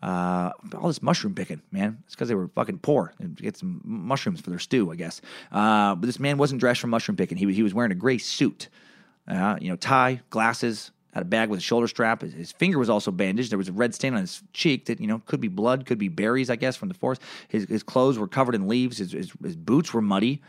Uh, 0.00 0.52
all 0.76 0.86
this 0.86 1.02
mushroom 1.02 1.34
picking, 1.34 1.60
man. 1.72 1.98
It's 2.06 2.14
because 2.14 2.28
they 2.28 2.34
were 2.34 2.48
fucking 2.48 2.78
poor 2.78 3.12
and 3.18 3.36
get 3.36 3.56
some 3.56 3.80
mushrooms 3.84 4.40
for 4.40 4.50
their 4.50 4.60
stew, 4.60 4.92
I 4.92 4.96
guess. 4.96 5.20
Uh, 5.50 5.96
but 5.96 6.06
this 6.06 6.20
man 6.20 6.38
wasn't 6.38 6.60
dressed 6.60 6.80
for 6.80 6.86
mushroom 6.86 7.16
picking. 7.16 7.36
He 7.36 7.52
he 7.52 7.62
was 7.64 7.74
wearing 7.74 7.90
a 7.90 7.96
gray 7.96 8.18
suit, 8.18 8.68
uh, 9.26 9.56
you 9.60 9.70
know, 9.70 9.76
tie, 9.76 10.20
glasses, 10.30 10.92
had 11.12 11.22
a 11.22 11.26
bag 11.26 11.48
with 11.48 11.58
a 11.58 11.62
shoulder 11.62 11.88
strap. 11.88 12.22
His, 12.22 12.32
his 12.32 12.52
finger 12.52 12.78
was 12.78 12.88
also 12.88 13.10
bandaged. 13.10 13.50
There 13.50 13.58
was 13.58 13.68
a 13.68 13.72
red 13.72 13.94
stain 13.94 14.14
on 14.14 14.20
his 14.20 14.42
cheek 14.52 14.86
that, 14.86 15.00
you 15.00 15.06
know, 15.06 15.20
could 15.26 15.40
be 15.40 15.48
blood, 15.48 15.86
could 15.86 15.98
be 15.98 16.08
berries, 16.08 16.50
I 16.50 16.56
guess, 16.56 16.76
from 16.76 16.88
the 16.88 16.94
forest. 16.94 17.22
His, 17.48 17.64
his 17.64 17.82
clothes 17.82 18.18
were 18.18 18.28
covered 18.28 18.54
in 18.54 18.68
leaves. 18.68 18.98
His, 18.98 19.12
his, 19.12 19.32
his 19.42 19.56
boots 19.56 19.92
were 19.92 20.02
muddy. 20.02 20.42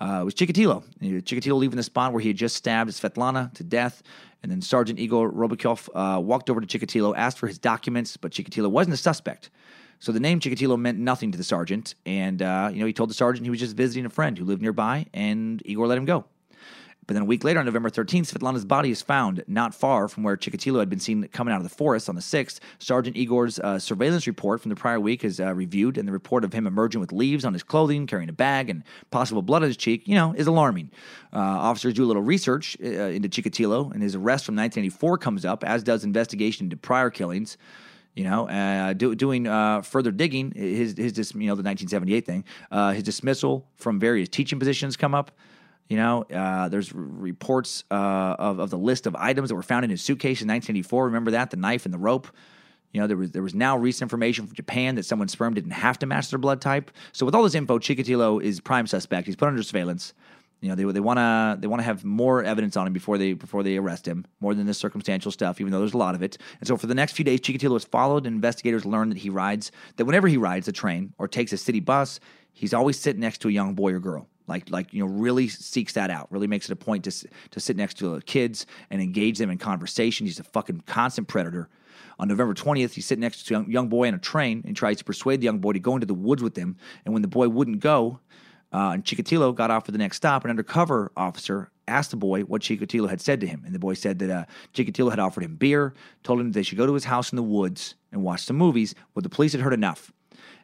Uh, 0.00 0.22
was 0.24 0.34
Chikatilo. 0.34 0.82
Chikatilo 1.02 1.58
leaving 1.58 1.76
the 1.76 1.82
spot 1.82 2.12
where 2.12 2.22
he 2.22 2.28
had 2.28 2.36
just 2.36 2.56
stabbed 2.56 2.90
Svetlana 2.90 3.52
to 3.54 3.62
death. 3.62 4.02
And 4.42 4.50
then 4.50 4.62
Sergeant 4.62 4.98
Igor 4.98 5.30
Rybakov 5.30 5.88
uh, 5.94 6.18
walked 6.20 6.48
over 6.48 6.62
to 6.62 6.66
Chikatilo, 6.66 7.14
asked 7.14 7.38
for 7.38 7.46
his 7.46 7.58
documents, 7.58 8.16
but 8.16 8.32
Chikatilo 8.32 8.70
wasn't 8.70 8.94
a 8.94 8.96
suspect. 8.96 9.50
So 9.98 10.12
the 10.12 10.20
name 10.20 10.40
Chikatilo 10.40 10.78
meant 10.78 10.98
nothing 10.98 11.30
to 11.32 11.36
the 11.36 11.44
sergeant. 11.44 11.94
And, 12.06 12.40
uh, 12.40 12.70
you 12.72 12.80
know, 12.80 12.86
he 12.86 12.94
told 12.94 13.10
the 13.10 13.14
sergeant 13.14 13.44
he 13.44 13.50
was 13.50 13.60
just 13.60 13.76
visiting 13.76 14.06
a 14.06 14.10
friend 14.10 14.38
who 14.38 14.46
lived 14.46 14.62
nearby, 14.62 15.06
and 15.12 15.60
Igor 15.66 15.86
let 15.86 15.98
him 15.98 16.06
go. 16.06 16.24
But 17.10 17.14
then 17.14 17.22
a 17.22 17.26
week 17.26 17.42
later, 17.42 17.58
on 17.58 17.66
November 17.66 17.90
13th, 17.90 18.32
Svetlana's 18.32 18.64
body 18.64 18.92
is 18.92 19.02
found 19.02 19.42
not 19.48 19.74
far 19.74 20.06
from 20.06 20.22
where 20.22 20.36
Chikatilo 20.36 20.78
had 20.78 20.88
been 20.88 21.00
seen 21.00 21.26
coming 21.32 21.52
out 21.52 21.56
of 21.56 21.64
the 21.64 21.74
forest 21.74 22.08
on 22.08 22.14
the 22.14 22.20
6th. 22.20 22.60
Sergeant 22.78 23.16
Igor's 23.16 23.58
uh, 23.58 23.80
surveillance 23.80 24.28
report 24.28 24.60
from 24.60 24.68
the 24.68 24.76
prior 24.76 25.00
week 25.00 25.24
is 25.24 25.40
uh, 25.40 25.52
reviewed, 25.52 25.98
and 25.98 26.06
the 26.06 26.12
report 26.12 26.44
of 26.44 26.52
him 26.52 26.68
emerging 26.68 27.00
with 27.00 27.10
leaves 27.10 27.44
on 27.44 27.52
his 27.52 27.64
clothing, 27.64 28.06
carrying 28.06 28.28
a 28.28 28.32
bag, 28.32 28.70
and 28.70 28.84
possible 29.10 29.42
blood 29.42 29.62
on 29.62 29.66
his 29.66 29.76
cheek, 29.76 30.06
you 30.06 30.14
know, 30.14 30.32
is 30.34 30.46
alarming. 30.46 30.88
Uh, 31.32 31.38
officers 31.38 31.94
do 31.94 32.04
a 32.04 32.06
little 32.06 32.22
research 32.22 32.76
uh, 32.80 32.86
into 32.86 33.28
Chikatilo, 33.28 33.90
and 33.90 34.04
his 34.04 34.14
arrest 34.14 34.44
from 34.44 34.54
1984 34.54 35.18
comes 35.18 35.44
up, 35.44 35.64
as 35.64 35.82
does 35.82 36.04
investigation 36.04 36.66
into 36.66 36.76
prior 36.76 37.10
killings 37.10 37.58
you 38.14 38.24
know, 38.24 38.48
uh, 38.48 38.92
do, 38.92 39.14
doing 39.14 39.46
uh, 39.46 39.82
further 39.82 40.10
digging, 40.10 40.52
his 40.52 40.96
his 40.96 41.12
dis, 41.12 41.32
you 41.32 41.46
know 41.46 41.54
the 41.54 41.62
1978 41.62 42.26
thing, 42.26 42.44
uh, 42.70 42.92
his 42.92 43.04
dismissal 43.04 43.66
from 43.76 43.98
various 43.98 44.28
teaching 44.28 44.58
positions 44.58 44.96
come 44.96 45.14
up. 45.14 45.30
You 45.90 45.96
know, 45.96 46.22
uh, 46.22 46.68
there's 46.68 46.94
reports 46.94 47.82
uh, 47.90 47.94
of 48.38 48.60
of 48.60 48.70
the 48.70 48.78
list 48.78 49.08
of 49.08 49.16
items 49.16 49.48
that 49.48 49.56
were 49.56 49.62
found 49.62 49.84
in 49.84 49.90
his 49.90 50.00
suitcase 50.00 50.40
in 50.40 50.46
1984. 50.46 51.06
Remember 51.06 51.32
that 51.32 51.50
the 51.50 51.56
knife 51.56 51.84
and 51.84 51.92
the 51.92 51.98
rope. 51.98 52.28
You 52.92 53.00
know, 53.00 53.08
there 53.08 53.16
was 53.16 53.32
there 53.32 53.42
was 53.42 53.56
now 53.56 53.76
recent 53.76 54.02
information 54.02 54.46
from 54.46 54.54
Japan 54.54 54.94
that 54.94 55.04
someone's 55.04 55.32
sperm 55.32 55.52
didn't 55.52 55.72
have 55.72 55.98
to 55.98 56.06
match 56.06 56.30
their 56.30 56.38
blood 56.38 56.60
type. 56.60 56.92
So 57.10 57.26
with 57.26 57.34
all 57.34 57.42
this 57.42 57.56
info, 57.56 57.80
Chikatilo 57.80 58.40
is 58.40 58.60
prime 58.60 58.86
suspect. 58.86 59.26
He's 59.26 59.34
put 59.34 59.48
under 59.48 59.64
surveillance. 59.64 60.14
You 60.60 60.68
know, 60.68 60.76
they 60.76 60.84
they 60.84 61.00
want 61.00 61.18
to 61.18 61.56
they 61.60 61.66
want 61.66 61.80
to 61.80 61.84
have 61.84 62.04
more 62.04 62.44
evidence 62.44 62.76
on 62.76 62.86
him 62.86 62.92
before 62.92 63.18
they 63.18 63.32
before 63.32 63.64
they 63.64 63.76
arrest 63.76 64.06
him, 64.06 64.26
more 64.38 64.54
than 64.54 64.66
this 64.66 64.78
circumstantial 64.78 65.32
stuff. 65.32 65.60
Even 65.60 65.72
though 65.72 65.80
there's 65.80 65.94
a 65.94 65.98
lot 65.98 66.14
of 66.14 66.22
it, 66.22 66.38
and 66.60 66.68
so 66.68 66.76
for 66.76 66.86
the 66.86 66.94
next 66.94 67.14
few 67.14 67.24
days, 67.24 67.40
Chikatilo 67.40 67.76
is 67.76 67.84
followed, 67.84 68.26
and 68.26 68.36
investigators 68.36 68.84
learn 68.84 69.08
that 69.08 69.18
he 69.18 69.28
rides 69.28 69.72
that 69.96 70.04
whenever 70.04 70.28
he 70.28 70.36
rides 70.36 70.68
a 70.68 70.72
train 70.72 71.14
or 71.18 71.26
takes 71.26 71.52
a 71.52 71.56
city 71.56 71.80
bus, 71.80 72.20
he's 72.52 72.72
always 72.72 72.96
sitting 72.96 73.20
next 73.20 73.38
to 73.38 73.48
a 73.48 73.50
young 73.50 73.74
boy 73.74 73.92
or 73.92 73.98
girl. 73.98 74.28
Like 74.50 74.68
like 74.68 74.92
you 74.92 75.00
know, 75.00 75.10
really 75.10 75.48
seeks 75.48 75.92
that 75.94 76.10
out. 76.10 76.30
Really 76.30 76.48
makes 76.48 76.68
it 76.68 76.72
a 76.72 76.76
point 76.76 77.04
to 77.04 77.28
to 77.52 77.60
sit 77.60 77.76
next 77.76 77.98
to 77.98 78.16
the 78.16 78.20
kids 78.22 78.66
and 78.90 79.00
engage 79.00 79.38
them 79.38 79.48
in 79.48 79.58
conversation. 79.58 80.26
He's 80.26 80.40
a 80.40 80.44
fucking 80.44 80.82
constant 80.86 81.28
predator. 81.28 81.68
On 82.18 82.28
November 82.28 82.52
20th, 82.52 82.92
he's 82.92 83.06
sitting 83.06 83.22
next 83.22 83.44
to 83.44 83.54
a 83.54 83.64
young, 83.64 83.88
boy 83.88 84.08
on 84.08 84.14
a 84.14 84.18
train 84.18 84.62
and 84.66 84.76
tries 84.76 84.98
to 84.98 85.04
persuade 85.04 85.40
the 85.40 85.46
young 85.46 85.60
boy 85.60 85.72
to 85.72 85.78
go 85.78 85.94
into 85.94 86.06
the 86.06 86.14
woods 86.14 86.42
with 86.42 86.56
him. 86.56 86.76
And 87.04 87.14
when 87.14 87.22
the 87.22 87.28
boy 87.28 87.48
wouldn't 87.48 87.80
go, 87.80 88.20
uh, 88.72 88.90
and 88.94 89.04
Chikatilo 89.04 89.54
got 89.54 89.70
off 89.70 89.86
for 89.86 89.92
the 89.92 89.98
next 89.98 90.16
stop. 90.18 90.44
An 90.44 90.50
undercover 90.50 91.12
officer 91.16 91.70
asked 91.88 92.10
the 92.10 92.16
boy 92.16 92.42
what 92.42 92.62
Chikatilo 92.62 93.08
had 93.08 93.20
said 93.20 93.40
to 93.40 93.46
him. 93.46 93.62
And 93.64 93.74
the 93.74 93.78
boy 93.78 93.94
said 93.94 94.18
that 94.18 94.30
uh, 94.30 94.44
Chikatilo 94.74 95.10
had 95.10 95.18
offered 95.18 95.44
him 95.44 95.56
beer, 95.56 95.94
told 96.22 96.40
him 96.40 96.52
they 96.52 96.62
should 96.62 96.78
go 96.78 96.86
to 96.86 96.94
his 96.94 97.04
house 97.04 97.32
in 97.32 97.36
the 97.36 97.42
woods 97.42 97.94
and 98.12 98.22
watch 98.22 98.42
some 98.42 98.56
movies, 98.56 98.94
but 99.14 99.22
the 99.22 99.30
police 99.30 99.52
had 99.52 99.60
heard 99.60 99.74
enough. 99.74 100.12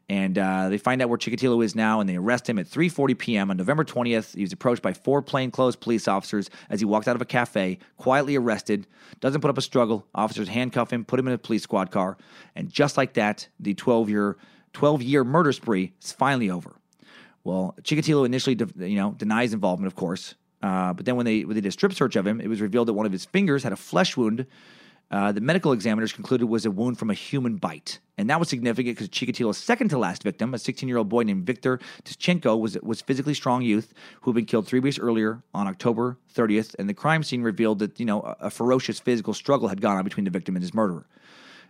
And 0.08 0.38
uh, 0.38 0.68
they 0.68 0.78
find 0.78 1.02
out 1.02 1.08
where 1.08 1.18
Chikatilo 1.18 1.64
is 1.64 1.74
now, 1.74 1.98
and 1.98 2.08
they 2.08 2.14
arrest 2.14 2.48
him 2.48 2.60
at 2.60 2.66
3:40 2.66 3.18
p.m. 3.18 3.50
on 3.50 3.56
November 3.56 3.84
20th. 3.84 4.36
He 4.36 4.42
was 4.42 4.52
approached 4.52 4.82
by 4.82 4.92
four 4.92 5.20
plainclothes 5.20 5.74
police 5.74 6.06
officers 6.06 6.48
as 6.70 6.78
he 6.78 6.86
walked 6.86 7.08
out 7.08 7.16
of 7.16 7.22
a 7.22 7.26
cafe, 7.26 7.78
quietly 7.96 8.36
arrested. 8.36 8.86
Doesn't 9.20 9.40
put 9.40 9.50
up 9.50 9.58
a 9.58 9.62
struggle. 9.62 10.06
Officers 10.14 10.48
handcuff 10.48 10.92
him, 10.92 11.04
put 11.04 11.18
him 11.18 11.26
in 11.26 11.34
a 11.34 11.38
police 11.38 11.64
squad 11.64 11.90
car, 11.90 12.16
and 12.54 12.70
just 12.70 12.96
like 12.96 13.14
that, 13.14 13.48
the 13.58 13.74
12-year 13.74 14.36
12-year 14.74 15.24
murder 15.24 15.52
spree 15.52 15.92
is 16.00 16.12
finally 16.12 16.50
over. 16.50 16.76
Well, 17.42 17.74
Chikatilo 17.82 18.26
initially, 18.26 18.54
de- 18.54 18.88
you 18.88 18.96
know, 18.96 19.12
denies 19.12 19.52
involvement, 19.52 19.86
of 19.86 19.96
course. 19.96 20.34
Uh, 20.62 20.92
but 20.92 21.04
then 21.04 21.16
when 21.16 21.26
they 21.26 21.44
when 21.44 21.54
they 21.54 21.60
did 21.60 21.68
a 21.68 21.72
strip 21.72 21.92
search 21.92 22.16
of 22.16 22.26
him, 22.26 22.40
it 22.40 22.48
was 22.48 22.60
revealed 22.60 22.88
that 22.88 22.94
one 22.94 23.06
of 23.06 23.12
his 23.12 23.24
fingers 23.24 23.62
had 23.62 23.72
a 23.72 23.76
flesh 23.76 24.16
wound. 24.16 24.46
Uh, 25.10 25.30
the 25.30 25.40
medical 25.40 25.72
examiners 25.72 26.12
concluded 26.12 26.46
was 26.46 26.66
a 26.66 26.70
wound 26.70 26.98
from 26.98 27.10
a 27.10 27.14
human 27.14 27.56
bite, 27.56 28.00
and 28.18 28.28
that 28.28 28.40
was 28.40 28.48
significant 28.48 28.96
because 28.96 29.08
Chikatilo's 29.08 29.56
second 29.56 29.88
to 29.90 29.98
last 29.98 30.24
victim, 30.24 30.52
a 30.52 30.56
16-year-old 30.56 31.08
boy 31.08 31.22
named 31.22 31.46
Viktor 31.46 31.78
Tischenko, 32.04 32.58
was 32.58 32.76
was 32.82 33.00
physically 33.00 33.34
strong 33.34 33.62
youth 33.62 33.94
who 34.22 34.32
had 34.32 34.34
been 34.34 34.46
killed 34.46 34.66
three 34.66 34.80
weeks 34.80 34.98
earlier 34.98 35.42
on 35.54 35.68
October 35.68 36.18
30th, 36.34 36.74
and 36.78 36.88
the 36.88 36.94
crime 36.94 37.22
scene 37.22 37.42
revealed 37.42 37.78
that 37.78 38.00
you 38.00 38.06
know 38.06 38.20
a, 38.22 38.36
a 38.40 38.50
ferocious 38.50 38.98
physical 38.98 39.32
struggle 39.32 39.68
had 39.68 39.80
gone 39.80 39.96
on 39.96 40.02
between 40.02 40.24
the 40.24 40.30
victim 40.30 40.56
and 40.56 40.62
his 40.62 40.74
murderer. 40.74 41.06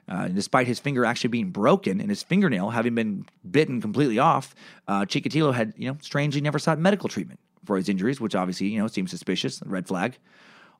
Uh, 0.09 0.29
despite 0.29 0.69
his 0.69 0.79
finger 0.79 1.05
actually 1.05 1.29
being 1.29 1.51
broken 1.51 2.01
and 2.01 2.09
his 2.11 2.23
fingernail 2.23 2.71
having 2.71 2.95
been 2.95 3.27
bitten 3.51 3.81
completely 3.81 4.21
off, 4.21 4.55
uh, 4.87 5.05
Chikatilo 5.05 5.53
had, 5.53 5.75
you 5.77 5.89
know, 5.89 5.99
strangely 6.01 6.41
never 6.41 6.61
sought 6.61 6.79
medical 6.79 7.09
treatment 7.09 7.41
for 7.65 7.77
his 7.77 7.89
injuries, 7.89 8.21
which 8.21 8.37
obviously, 8.37 8.69
you 8.69 8.79
know, 8.79 8.87
seems 8.87 9.11
suspicious, 9.11 9.61
red 9.67 9.89
flag. 9.89 10.17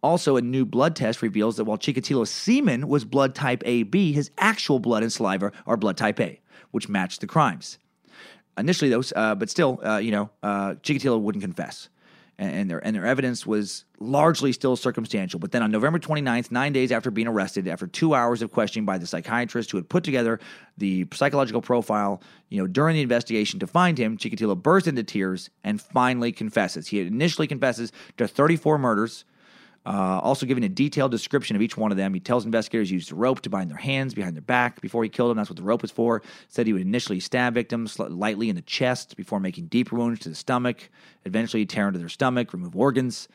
Also, 0.07 0.37
a 0.37 0.41
new 0.41 0.65
blood 0.65 0.95
test 0.95 1.21
reveals 1.21 1.57
that 1.57 1.65
while 1.65 1.77
Chikatilo's 1.77 2.31
semen 2.31 2.87
was 2.87 3.05
blood 3.05 3.35
type 3.35 3.61
AB, 3.67 4.13
his 4.13 4.31
actual 4.39 4.79
blood 4.79 5.03
and 5.03 5.13
saliva 5.13 5.51
are 5.67 5.77
blood 5.77 5.97
type 5.97 6.21
A, 6.21 6.41
which 6.71 6.89
matched 6.89 7.23
the 7.23 7.27
crimes. 7.27 7.79
Initially, 8.57 8.89
those, 8.89 9.13
uh, 9.17 9.35
but 9.35 9.51
still, 9.51 9.81
uh, 9.85 9.97
you 9.97 10.13
know, 10.13 10.31
uh, 10.45 10.75
Chikatilo 10.75 11.21
wouldn't 11.21 11.43
confess 11.43 11.89
and, 12.39 12.71
their 12.71 12.85
and 12.87 12.95
their 12.95 13.05
evidence 13.05 13.47
was 13.47 13.85
largely 13.99 14.53
still 14.53 14.77
circumstantial. 14.77 15.41
But 15.41 15.51
then 15.51 15.65
on 15.65 15.73
November 15.73 15.99
29th, 15.99 16.53
nine 16.53 16.73
days 16.73 16.93
after 16.93 17.11
being 17.11 17.27
arrested, 17.27 17.67
after 17.67 17.89
two 17.89 18.15
hours 18.15 18.43
of 18.43 18.53
questioning 18.53 18.85
by 18.85 18.99
the 18.99 19.09
psychiatrist 19.09 19.73
who 19.73 19.79
had 19.79 19.89
put 19.89 20.05
together 20.05 20.39
the 20.79 21.09
psychological 21.13 21.63
profile, 21.63 22.23
you 22.49 22.61
know, 22.61 22.69
during 22.69 22.95
the 22.95 23.03
investigation 23.03 23.59
to 23.59 23.67
find 23.67 23.99
him, 23.99 24.19
Chikatilo 24.19 24.61
burst 24.61 24.87
into 24.87 25.03
tears 25.03 25.51
and 25.65 25.81
finally 25.81 26.31
confesses. 26.31 26.87
He 26.87 27.01
initially 27.01 27.47
confesses 27.49 27.91
to 28.19 28.29
34 28.29 28.79
murders. 28.79 29.25
Uh, 29.87 30.19
also 30.21 30.47
giving 30.47 30.65
a 30.65 30.69
detailed 30.69 31.13
description 31.13 31.55
of 31.55 31.63
each 31.63 31.77
one 31.77 31.93
of 31.93 31.97
them. 31.97 32.13
He 32.13 32.19
tells 32.19 32.45
investigators 32.45 32.89
he 32.89 32.95
used 32.95 33.13
a 33.13 33.15
rope 33.15 33.41
to 33.43 33.51
bind 33.51 33.71
their 33.71 33.79
hands 33.79 34.15
behind 34.15 34.35
their 34.35 34.43
back 34.43 34.81
before 34.81 35.05
he 35.05 35.09
killed 35.09 35.31
them. 35.31 35.37
That's 35.37 35.49
what 35.49 35.57
the 35.57 35.63
rope 35.63 35.83
was 35.83 35.93
for. 35.93 36.23
Said 36.49 36.67
he 36.67 36.73
would 36.73 36.83
initially 36.83 37.21
stab 37.21 37.55
victims 37.55 37.97
lightly 38.01 38.49
in 38.49 38.57
the 38.57 38.63
chest 38.63 39.17
before 39.17 39.39
making 39.39 39.67
deeper 39.67 39.95
wounds 39.95 40.19
to 40.21 40.29
the 40.29 40.35
stomach, 40.35 40.91
eventually 41.25 41.65
tear 41.67 41.87
into 41.87 42.01
their 42.01 42.09
stomach, 42.09 42.53
remove 42.53 42.75
organs. 42.75 43.29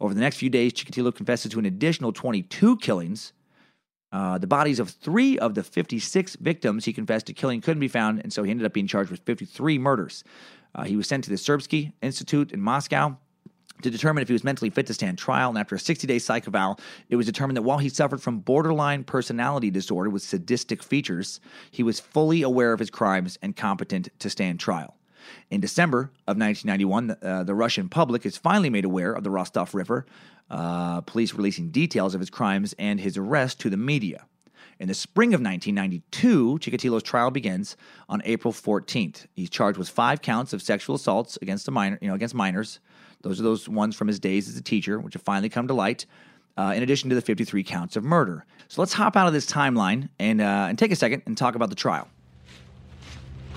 Over 0.00 0.14
the 0.14 0.20
next 0.20 0.36
few 0.36 0.48
days, 0.48 0.74
Chikatilo 0.74 1.12
confesses 1.12 1.50
to 1.50 1.58
an 1.58 1.64
additional 1.64 2.12
22 2.12 2.76
killings. 2.76 3.32
Uh, 4.12 4.38
the 4.38 4.46
bodies 4.46 4.78
of 4.78 4.90
three 4.90 5.36
of 5.40 5.56
the 5.56 5.64
56 5.64 6.36
victims 6.36 6.84
he 6.84 6.92
confessed 6.92 7.26
to 7.26 7.32
killing 7.32 7.60
couldn't 7.60 7.80
be 7.80 7.88
found, 7.88 8.20
and 8.20 8.32
so 8.32 8.44
he 8.44 8.52
ended 8.52 8.64
up 8.64 8.72
being 8.72 8.86
charged 8.86 9.10
with 9.10 9.22
53 9.26 9.78
murders. 9.78 10.22
Uh, 10.72 10.84
he 10.84 10.94
was 10.94 11.08
sent 11.08 11.24
to 11.24 11.30
the 11.30 11.36
Serbsky 11.36 11.94
Institute 12.00 12.52
in 12.52 12.60
Moscow 12.60 13.18
to 13.82 13.90
determine 13.90 14.22
if 14.22 14.28
he 14.28 14.32
was 14.32 14.44
mentally 14.44 14.70
fit 14.70 14.86
to 14.86 14.94
stand 14.94 15.18
trial. 15.18 15.48
And 15.48 15.58
after 15.58 15.74
a 15.74 15.78
60 15.78 16.06
day 16.06 16.18
psych 16.18 16.46
eval, 16.46 16.80
it 17.08 17.16
was 17.16 17.26
determined 17.26 17.56
that 17.56 17.62
while 17.62 17.78
he 17.78 17.88
suffered 17.88 18.22
from 18.22 18.40
borderline 18.40 19.04
personality 19.04 19.70
disorder 19.70 20.10
with 20.10 20.22
sadistic 20.22 20.82
features, 20.82 21.40
he 21.70 21.82
was 21.82 22.00
fully 22.00 22.42
aware 22.42 22.72
of 22.72 22.78
his 22.78 22.90
crimes 22.90 23.38
and 23.42 23.56
competent 23.56 24.08
to 24.18 24.30
stand 24.30 24.60
trial. 24.60 24.96
In 25.50 25.60
December 25.60 26.10
of 26.26 26.36
1991, 26.36 27.16
uh, 27.22 27.44
the 27.44 27.54
Russian 27.54 27.88
public 27.88 28.24
is 28.24 28.36
finally 28.36 28.70
made 28.70 28.84
aware 28.84 29.12
of 29.12 29.24
the 29.24 29.30
Rostov 29.30 29.74
Ripper, 29.74 30.06
uh, 30.50 31.00
police 31.00 31.34
releasing 31.34 31.70
details 31.70 32.14
of 32.14 32.20
his 32.20 32.30
crimes 32.30 32.74
and 32.78 33.00
his 33.00 33.16
arrest 33.16 33.60
to 33.60 33.70
the 33.70 33.76
media. 33.76 34.26
In 34.78 34.88
the 34.88 34.94
spring 34.94 35.28
of 35.28 35.40
1992, 35.40 36.58
Chikatilo's 36.58 37.02
trial 37.02 37.30
begins 37.30 37.76
on 38.08 38.20
April 38.24 38.52
14th. 38.52 39.26
He's 39.32 39.48
charged 39.48 39.78
with 39.78 39.88
five 39.88 40.20
counts 40.20 40.52
of 40.52 40.60
sexual 40.60 40.96
assaults 40.96 41.38
against 41.40 41.66
a 41.66 41.70
minor, 41.70 41.98
you 42.02 42.08
know, 42.08 42.14
against 42.14 42.34
minors. 42.34 42.78
Those 43.26 43.40
are 43.40 43.42
those 43.42 43.68
ones 43.68 43.96
from 43.96 44.06
his 44.06 44.20
days 44.20 44.48
as 44.48 44.56
a 44.56 44.62
teacher, 44.62 45.00
which 45.00 45.14
have 45.14 45.22
finally 45.22 45.48
come 45.48 45.66
to 45.66 45.74
light. 45.74 46.06
Uh, 46.56 46.72
in 46.74 46.82
addition 46.82 47.10
to 47.10 47.14
the 47.14 47.20
53 47.20 47.62
counts 47.64 47.96
of 47.96 48.04
murder. 48.04 48.46
So 48.68 48.80
let's 48.80 48.94
hop 48.94 49.14
out 49.14 49.26
of 49.26 49.34
this 49.34 49.44
timeline 49.44 50.08
and 50.18 50.40
uh, 50.40 50.66
and 50.70 50.78
take 50.78 50.90
a 50.90 50.96
second 50.96 51.22
and 51.26 51.36
talk 51.36 51.54
about 51.54 51.68
the 51.68 51.74
trial. 51.74 52.08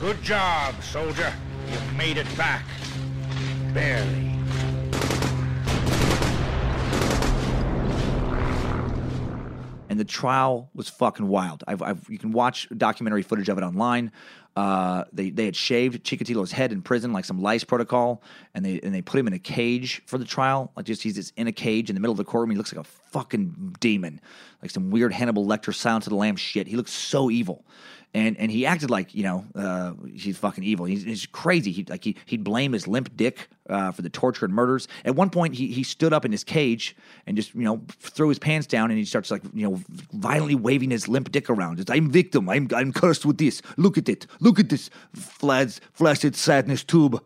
Good 0.02 0.22
job, 0.22 0.76
soldier. 0.84 1.32
You've 1.72 1.96
made 1.96 2.18
it 2.18 2.28
back. 2.36 2.66
Barely. 3.74 4.30
and 9.90 10.00
the 10.00 10.06
trial 10.06 10.70
was 10.76 10.88
fucking 10.88 11.28
wild. 11.28 11.64
I've, 11.68 11.82
I've 11.82 12.10
you 12.10 12.20
can 12.20 12.32
watch 12.32 12.68
documentary 12.78 13.24
footage 13.24 13.50
of 13.50 13.58
it 13.58 13.64
online. 13.64 14.12
Uh, 14.60 15.06
they 15.14 15.30
they 15.30 15.46
had 15.46 15.56
shaved 15.56 16.04
Chikatilo's 16.04 16.52
head 16.52 16.74
in 16.74 16.82
prison 16.82 17.14
like 17.14 17.24
some 17.24 17.42
lice 17.42 17.64
protocol, 17.64 18.22
and 18.54 18.66
they 18.66 18.82
and 18.82 18.94
they 18.94 19.02
put 19.02 19.18
him 19.18 19.26
in 19.26 19.32
a 19.32 19.40
cage 19.40 20.02
for 20.06 20.18
the 20.18 20.26
trial. 20.26 20.70
Like 20.76 20.86
just 20.86 21.02
he's 21.02 21.16
just 21.16 21.34
in 21.38 21.48
a 21.48 21.54
cage 21.54 21.90
in 21.90 21.96
the 21.96 22.02
middle 22.02 22.12
of 22.12 22.18
the 22.18 22.26
courtroom. 22.26 22.50
He 22.50 22.58
looks 22.58 22.76
like 22.76 22.86
a 22.86 22.90
fucking 23.12 23.76
demon, 23.80 24.22
like 24.62 24.72
some 24.72 24.92
weird 24.92 25.14
Hannibal 25.14 25.46
Lecter 25.46 25.74
Silence 25.74 26.06
of 26.08 26.12
the 26.12 26.18
Lamb 26.18 26.36
shit. 26.36 26.68
He 26.68 26.76
looks 26.76 26.92
so 26.92 27.30
evil. 27.30 27.66
And, 28.12 28.38
and 28.40 28.52
he 28.52 28.66
acted 28.66 28.90
like 28.90 29.14
you 29.14 29.22
know 29.22 29.46
uh, 29.54 29.94
he's 30.12 30.36
fucking 30.36 30.64
evil. 30.64 30.86
He's, 30.86 31.04
he's 31.04 31.28
crazy. 31.28 31.72
He 31.72 31.86
like 31.88 32.04
he 32.04 32.16
he'd 32.26 32.44
blame 32.44 32.74
his 32.74 32.88
limp 32.88 33.16
dick 33.16 33.50
uh, 33.70 33.92
for 33.92 34.02
the 34.02 34.10
torture 34.10 34.46
and 34.46 34.54
murders. 34.54 34.88
At 35.06 35.16
one 35.16 35.30
point, 35.30 35.54
he 35.54 35.68
he 35.68 35.84
stood 35.84 36.12
up 36.12 36.26
in 36.26 36.32
his 36.32 36.44
cage 36.44 36.96
and 37.28 37.38
just 37.38 37.54
you 37.54 37.62
know 37.62 37.84
threw 38.00 38.30
his 38.30 38.40
pants 38.40 38.66
down 38.66 38.90
and 38.90 38.98
he 38.98 39.06
starts 39.06 39.30
like 39.30 39.44
you 39.54 39.70
know 39.70 39.80
violently 40.12 40.56
waving 40.56 40.90
his 40.90 41.08
limp 41.08 41.32
dick 41.32 41.52
around. 41.52 41.78
Just, 41.78 41.92
I'm 41.92 42.10
victim. 42.10 42.50
I'm 42.50 42.68
I'm 42.74 42.92
cursed 42.92 43.28
with 43.28 43.38
this. 43.38 43.62
Look 43.78 43.96
at 43.96 44.10
it. 44.10 44.26
Look 44.40 44.60
at 44.60 44.70
this 44.70 44.90
flaccid 45.14 45.84
flaccid 45.94 46.36
sadness 46.36 46.84
tube. 46.84 47.24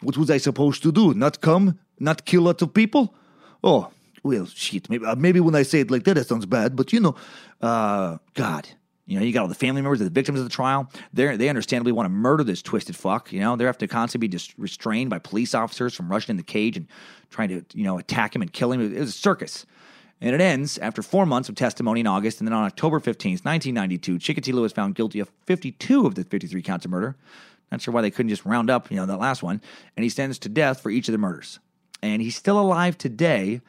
What 0.00 0.16
was 0.16 0.32
I 0.32 0.38
supposed 0.38 0.82
to 0.82 0.90
do? 0.90 1.14
Not 1.14 1.42
come? 1.42 1.78
Not 2.00 2.24
kill 2.24 2.42
lots 2.42 2.60
of 2.60 2.74
people? 2.74 3.14
Oh 3.62 3.92
well, 4.24 4.46
shit. 4.46 4.90
Maybe 4.90 5.06
uh, 5.06 5.14
maybe 5.14 5.38
when 5.38 5.54
I 5.54 5.62
say 5.62 5.80
it 5.80 5.90
like 5.90 6.04
that, 6.04 6.18
it 6.18 6.26
sounds 6.26 6.46
bad. 6.46 6.74
But 6.74 6.92
you 6.92 7.00
know, 7.00 7.14
uh, 7.60 8.18
God. 8.34 8.68
You 9.06 9.18
know, 9.18 9.24
you 9.26 9.34
got 9.34 9.42
all 9.42 9.48
the 9.48 9.54
family 9.54 9.82
members 9.82 10.00
of 10.00 10.06
the 10.06 10.10
victims 10.10 10.38
of 10.38 10.46
the 10.46 10.50
trial. 10.50 10.90
They 11.12 11.36
they 11.36 11.50
understandably 11.50 11.92
want 11.92 12.06
to 12.06 12.10
murder 12.10 12.42
this 12.42 12.62
twisted 12.62 12.96
fuck. 12.96 13.32
You 13.32 13.40
know, 13.40 13.54
they 13.54 13.64
have 13.64 13.76
to 13.78 13.86
constantly 13.86 14.28
be 14.28 14.32
just 14.32 14.56
restrained 14.56 15.10
by 15.10 15.18
police 15.18 15.54
officers 15.54 15.94
from 15.94 16.08
rushing 16.10 16.32
in 16.32 16.36
the 16.38 16.42
cage 16.42 16.78
and 16.78 16.88
trying 17.28 17.50
to 17.50 17.64
you 17.74 17.84
know 17.84 17.98
attack 17.98 18.34
him 18.34 18.40
and 18.40 18.50
kill 18.50 18.72
him. 18.72 18.80
It 18.80 18.98
was 18.98 19.10
a 19.10 19.12
circus. 19.12 19.66
And 20.20 20.34
it 20.34 20.40
ends 20.40 20.78
after 20.78 21.02
four 21.02 21.26
months 21.26 21.50
of 21.50 21.54
testimony 21.54 22.00
in 22.00 22.06
August, 22.06 22.40
and 22.40 22.48
then 22.48 22.54
on 22.54 22.64
October 22.64 22.98
15th, 22.98 23.44
1992, 23.44 24.18
Chikatilo 24.18 24.62
was 24.62 24.72
found 24.72 24.94
guilty 24.94 25.20
of 25.20 25.30
52 25.44 26.06
of 26.06 26.14
the 26.14 26.24
53 26.24 26.62
counts 26.62 26.86
of 26.86 26.90
murder. 26.90 27.14
Not 27.70 27.82
sure 27.82 27.92
why 27.92 28.00
they 28.00 28.10
couldn't 28.10 28.30
just 28.30 28.46
round 28.46 28.70
up, 28.70 28.90
you 28.90 28.96
know, 28.96 29.04
that 29.04 29.18
last 29.18 29.42
one. 29.42 29.60
And 29.96 30.04
he 30.04 30.08
sentenced 30.08 30.42
to 30.42 30.48
death 30.48 30.80
for 30.80 30.88
each 30.88 31.08
of 31.08 31.12
the 31.12 31.18
murders. 31.18 31.58
And 32.02 32.22
he's 32.22 32.36
still 32.36 32.58
alive 32.58 32.96
today 32.96 33.60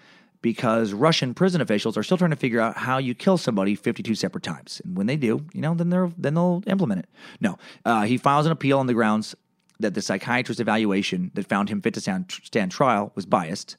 because 0.46 0.94
Russian 0.94 1.34
prison 1.34 1.60
officials 1.60 1.98
are 1.98 2.04
still 2.04 2.20
trying 2.20 2.30
to 2.30 2.36
figure 2.36 2.62
out 2.62 2.78
how 2.78 3.00
you 3.00 3.16
kill 3.16 3.36
somebody 3.36 3.74
52 3.74 4.14
separate 4.14 4.44
times. 4.44 4.80
And 4.86 4.96
when 4.96 5.08
they 5.08 5.18
do, 5.18 5.44
you 5.56 5.60
know, 5.60 5.74
then 5.74 5.90
they're 5.90 6.12
then 6.20 6.36
they'll 6.36 6.62
implement 6.68 7.00
it. 7.00 7.10
No, 7.42 7.58
uh, 7.84 8.04
he 8.04 8.20
files 8.20 8.46
an 8.46 8.52
appeal 8.52 8.78
on 8.78 8.86
the 8.86 8.94
grounds 8.94 9.34
that 9.80 9.96
the 9.96 10.04
psychiatrist 10.04 10.60
evaluation 10.60 11.32
that 11.34 11.48
found 11.48 11.70
him 11.70 11.82
fit 11.82 11.96
to 11.96 12.00
stand, 12.00 12.32
stand 12.44 12.72
trial 12.72 13.12
was 13.16 13.26
biased. 13.26 13.76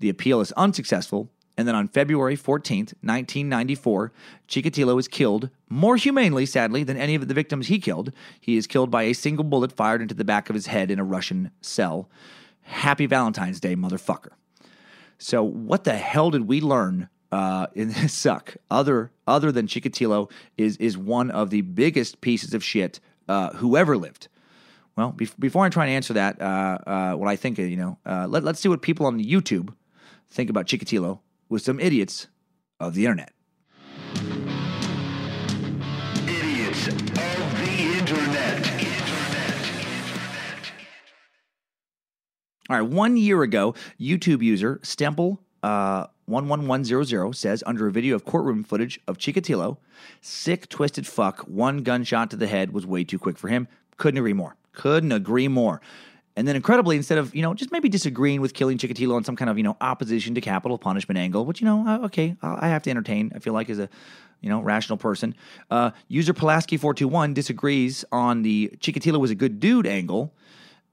The 0.00 0.08
appeal 0.08 0.40
is 0.40 0.50
unsuccessful, 0.52 1.28
and 1.58 1.68
then 1.68 1.74
on 1.74 1.88
February 1.88 2.38
14th, 2.38 2.94
1994, 3.02 4.10
Chikatilo 4.48 4.98
is 4.98 5.08
killed 5.08 5.50
more 5.68 5.96
humanely, 5.96 6.46
sadly, 6.46 6.84
than 6.84 6.96
any 6.96 7.16
of 7.16 7.28
the 7.28 7.34
victims 7.34 7.66
he 7.66 7.78
killed. 7.78 8.12
He 8.40 8.56
is 8.56 8.66
killed 8.66 8.90
by 8.90 9.02
a 9.02 9.12
single 9.12 9.44
bullet 9.44 9.72
fired 9.72 10.00
into 10.00 10.14
the 10.14 10.24
back 10.24 10.48
of 10.48 10.54
his 10.54 10.68
head 10.68 10.90
in 10.90 10.98
a 10.98 11.04
Russian 11.04 11.50
cell. 11.60 12.08
Happy 12.62 13.04
Valentine's 13.04 13.60
Day, 13.60 13.76
motherfucker. 13.76 14.37
So, 15.18 15.42
what 15.42 15.84
the 15.84 15.96
hell 15.96 16.30
did 16.30 16.46
we 16.48 16.60
learn 16.60 17.08
uh, 17.32 17.66
in 17.74 17.88
this 17.92 18.14
suck? 18.14 18.56
Other 18.70 19.10
other 19.26 19.52
than 19.52 19.66
Chikatilo 19.66 20.30
is 20.56 20.76
is 20.78 20.96
one 20.96 21.30
of 21.30 21.50
the 21.50 21.62
biggest 21.62 22.20
pieces 22.20 22.54
of 22.54 22.64
shit 22.64 23.00
uh, 23.28 23.50
who 23.54 23.76
ever 23.76 23.96
lived. 23.96 24.28
Well, 24.96 25.12
be- 25.12 25.28
before 25.38 25.64
I 25.64 25.68
try 25.68 25.86
and 25.86 25.94
answer 25.94 26.14
that, 26.14 26.42
uh, 26.42 26.78
uh, 26.84 27.14
what 27.14 27.28
I 27.28 27.36
think, 27.36 27.56
you 27.58 27.76
know, 27.76 27.98
uh, 28.04 28.26
let, 28.28 28.42
let's 28.42 28.58
see 28.58 28.68
what 28.68 28.82
people 28.82 29.06
on 29.06 29.22
YouTube 29.22 29.72
think 30.28 30.50
about 30.50 30.66
Chikatilo 30.66 31.20
with 31.48 31.62
some 31.62 31.78
idiots 31.78 32.26
of 32.80 32.94
the 32.94 33.04
internet. 33.04 33.32
All 42.70 42.78
right, 42.78 42.86
one 42.86 43.16
year 43.16 43.42
ago, 43.42 43.74
YouTube 43.98 44.42
user 44.42 44.78
Stemple 44.82 45.38
uh, 45.62 46.06
11100 46.26 47.34
says 47.34 47.64
under 47.66 47.86
a 47.86 47.90
video 47.90 48.14
of 48.14 48.26
courtroom 48.26 48.62
footage 48.62 49.00
of 49.08 49.16
Chikatilo, 49.16 49.78
sick, 50.20 50.68
twisted 50.68 51.06
fuck, 51.06 51.40
one 51.48 51.78
gunshot 51.78 52.30
to 52.30 52.36
the 52.36 52.46
head 52.46 52.74
was 52.74 52.84
way 52.84 53.04
too 53.04 53.18
quick 53.18 53.38
for 53.38 53.48
him. 53.48 53.68
Couldn't 53.96 54.18
agree 54.18 54.34
more. 54.34 54.54
Couldn't 54.72 55.12
agree 55.12 55.48
more. 55.48 55.80
And 56.36 56.46
then, 56.46 56.56
incredibly, 56.56 56.96
instead 56.96 57.16
of 57.16 57.34
you 57.34 57.40
know 57.40 57.54
just 57.54 57.72
maybe 57.72 57.88
disagreeing 57.88 58.42
with 58.42 58.52
killing 58.52 58.76
Chikatilo 58.76 59.14
on 59.14 59.24
some 59.24 59.34
kind 59.34 59.48
of 59.50 59.56
you 59.56 59.64
know 59.64 59.78
opposition 59.80 60.34
to 60.34 60.42
capital 60.42 60.76
punishment 60.76 61.16
angle, 61.16 61.46
which 61.46 61.62
you 61.62 61.64
know 61.64 62.04
okay, 62.04 62.36
I 62.42 62.68
have 62.68 62.82
to 62.82 62.90
entertain. 62.90 63.32
I 63.34 63.38
feel 63.38 63.54
like 63.54 63.70
as 63.70 63.78
a 63.78 63.88
you 64.42 64.50
know 64.50 64.60
rational 64.60 64.98
person, 64.98 65.34
uh, 65.70 65.92
user 66.06 66.34
Pulaski 66.34 66.76
four 66.76 66.92
two 66.92 67.08
one 67.08 67.32
disagrees 67.32 68.04
on 68.12 68.42
the 68.42 68.70
Chikatilo 68.78 69.18
was 69.18 69.30
a 69.30 69.34
good 69.34 69.58
dude 69.58 69.86
angle, 69.86 70.32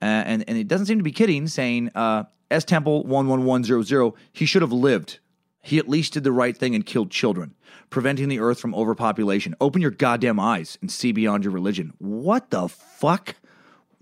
and 0.06 0.44
and 0.48 0.57
it 0.57 0.68
doesn't 0.68 0.88
seem 0.88 0.98
to 0.98 1.03
be 1.03 1.11
kidding, 1.11 1.48
saying 1.48 1.91
uh, 1.95 2.23
S 2.52 2.64
Temple 2.64 3.03
one 3.03 3.27
one 3.27 3.45
one 3.45 3.64
zero 3.64 3.82
zero 3.82 4.15
he 4.32 4.45
should 4.45 4.61
have 4.61 4.73
lived. 4.73 5.19
He 5.61 5.80
at 5.80 5.90
least 5.90 6.14
did 6.14 6.23
the 6.23 6.32
right 6.32 6.56
thing 6.56 6.76
and 6.76 6.86
killed 6.86 7.10
children, 7.10 7.56
preventing 7.90 8.30
the 8.30 8.40
earth 8.40 8.60
from 8.60 8.76
overpopulation. 8.76 9.56
Open 9.60 9.82
your 9.82 9.91
goddamn 9.91 10.40
eyes 10.40 10.77
and 10.80 10.91
see 10.91 11.11
beyond 11.11 11.44
your 11.44 11.53
religion. 11.53 11.94
What 11.98 12.52
the 12.52 12.68
fuck? 12.68 13.36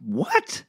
What? 0.05 0.65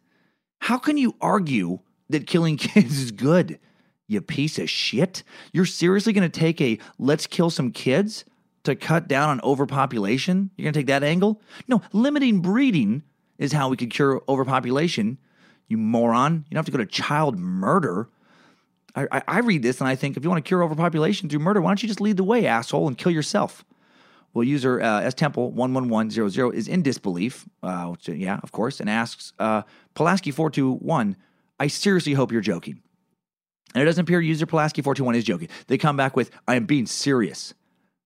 How 0.60 0.78
can 0.78 0.96
you 0.96 1.16
argue 1.20 1.80
that 2.10 2.28
killing 2.28 2.56
kids 2.58 2.98
is 2.98 3.10
good? 3.10 3.58
You 4.06 4.20
piece 4.20 4.58
of 4.58 4.70
shit. 4.70 5.24
You're 5.52 5.64
seriously 5.64 6.12
going 6.12 6.30
to 6.30 6.40
take 6.40 6.60
a 6.60 6.78
let's 6.98 7.26
kill 7.26 7.50
some 7.50 7.72
kids 7.72 8.24
to 8.62 8.76
cut 8.76 9.08
down 9.08 9.30
on 9.30 9.40
overpopulation? 9.40 10.50
You're 10.56 10.64
going 10.64 10.74
to 10.74 10.78
take 10.78 10.86
that 10.86 11.02
angle? 11.02 11.40
No, 11.66 11.82
limiting 11.92 12.40
breeding 12.40 13.02
is 13.38 13.52
how 13.52 13.68
we 13.68 13.76
could 13.76 13.90
cure 13.90 14.22
overpopulation. 14.28 15.18
You 15.68 15.78
moron. 15.78 16.44
You 16.48 16.54
don't 16.54 16.58
have 16.58 16.66
to 16.66 16.72
go 16.72 16.78
to 16.78 16.86
child 16.86 17.38
murder. 17.38 18.08
I, 18.94 19.06
I, 19.10 19.22
I 19.26 19.38
read 19.40 19.62
this 19.62 19.80
and 19.80 19.88
I 19.88 19.96
think 19.96 20.16
if 20.16 20.22
you 20.22 20.30
want 20.30 20.44
to 20.44 20.48
cure 20.48 20.62
overpopulation 20.62 21.28
through 21.28 21.40
murder, 21.40 21.60
why 21.60 21.70
don't 21.70 21.82
you 21.82 21.88
just 21.88 22.00
lead 22.00 22.16
the 22.16 22.24
way, 22.24 22.46
asshole, 22.46 22.86
and 22.86 22.96
kill 22.96 23.12
yourself? 23.12 23.64
Well, 24.32 24.44
user 24.44 24.80
uh, 24.80 25.00
S 25.02 25.14
Temple 25.14 25.52
one 25.52 25.74
one 25.74 25.88
one 25.88 26.10
zero 26.10 26.28
zero 26.28 26.50
is 26.50 26.66
in 26.66 26.82
disbelief. 26.82 27.48
Uh, 27.62 27.86
which, 27.86 28.08
yeah, 28.08 28.40
of 28.42 28.50
course, 28.50 28.80
and 28.80 28.90
asks 28.90 29.32
uh, 29.38 29.62
Pulaski 29.94 30.32
four 30.32 30.50
two 30.50 30.72
one. 30.72 31.16
I 31.60 31.68
seriously 31.68 32.14
hope 32.14 32.32
you're 32.32 32.40
joking. 32.40 32.82
And 33.74 33.82
it 33.82 33.86
doesn't 33.86 34.02
appear 34.02 34.20
user 34.20 34.44
Pulaski 34.44 34.82
four 34.82 34.94
two 34.94 35.04
one 35.04 35.14
is 35.14 35.24
joking. 35.24 35.48
They 35.68 35.78
come 35.78 35.96
back 35.96 36.16
with, 36.16 36.32
"I 36.48 36.56
am 36.56 36.66
being 36.66 36.86
serious. 36.86 37.54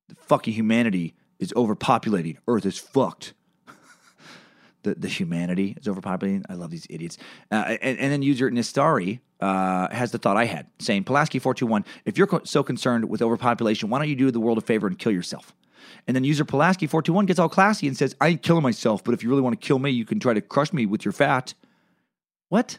The 0.09 0.17
fucking 0.17 0.53
humanity 0.53 1.15
is 1.39 1.53
overpopulating. 1.55 2.37
Earth 2.47 2.67
is 2.67 2.79
fucked." 2.79 3.33
The, 4.83 4.95
the 4.95 5.09
humanity 5.09 5.77
is 5.81 5.87
overpopulating. 5.87 6.45
I 6.49 6.55
love 6.55 6.71
these 6.71 6.87
idiots. 6.91 7.19
Uh, 7.51 7.77
and, 7.83 7.99
and 7.99 8.13
then 8.13 8.23
user 8.23 8.51
Nistari 8.51 9.21
uh, 9.41 9.89
has 9.91 10.13
the 10.13 10.19
thought 10.19 10.37
I 10.37 10.45
had, 10.45 10.67
saying, 10.79 11.05
Pulaski 11.05 11.39
421, 11.39 11.85
if 12.05 12.19
you're 12.19 12.27
co- 12.27 12.45
so 12.45 12.63
concerned 12.63 13.09
with 13.09 13.23
overpopulation, 13.23 13.91
why 13.91 13.99
don't 13.99 14.09
you 14.09 14.17
do 14.17 14.31
the 14.31 14.41
world 14.41 14.59
a 14.59 14.63
favor 14.63 14.87
and 14.87 14.99
kill 14.99 15.13
yourself? 15.13 15.55
And 16.07 16.15
then 16.17 16.25
user 16.25 16.45
Pulaski 16.45 16.87
421 16.87 17.27
gets 17.27 17.39
all 17.39 17.49
classy 17.49 17.87
and 17.87 17.97
says, 17.97 18.17
I 18.21 18.29
ain't 18.29 18.43
killing 18.43 18.63
myself, 18.63 19.05
but 19.05 19.15
if 19.15 19.23
you 19.23 19.29
really 19.29 19.43
want 19.43 19.61
to 19.61 19.67
kill 19.67 19.79
me, 19.79 19.91
you 19.91 20.05
can 20.05 20.21
try 20.21 20.35
to 20.35 20.41
crush 20.41 20.73
me 20.73 20.87
with 20.87 21.05
your 21.05 21.13
fat. 21.13 21.55
What? 22.49 22.79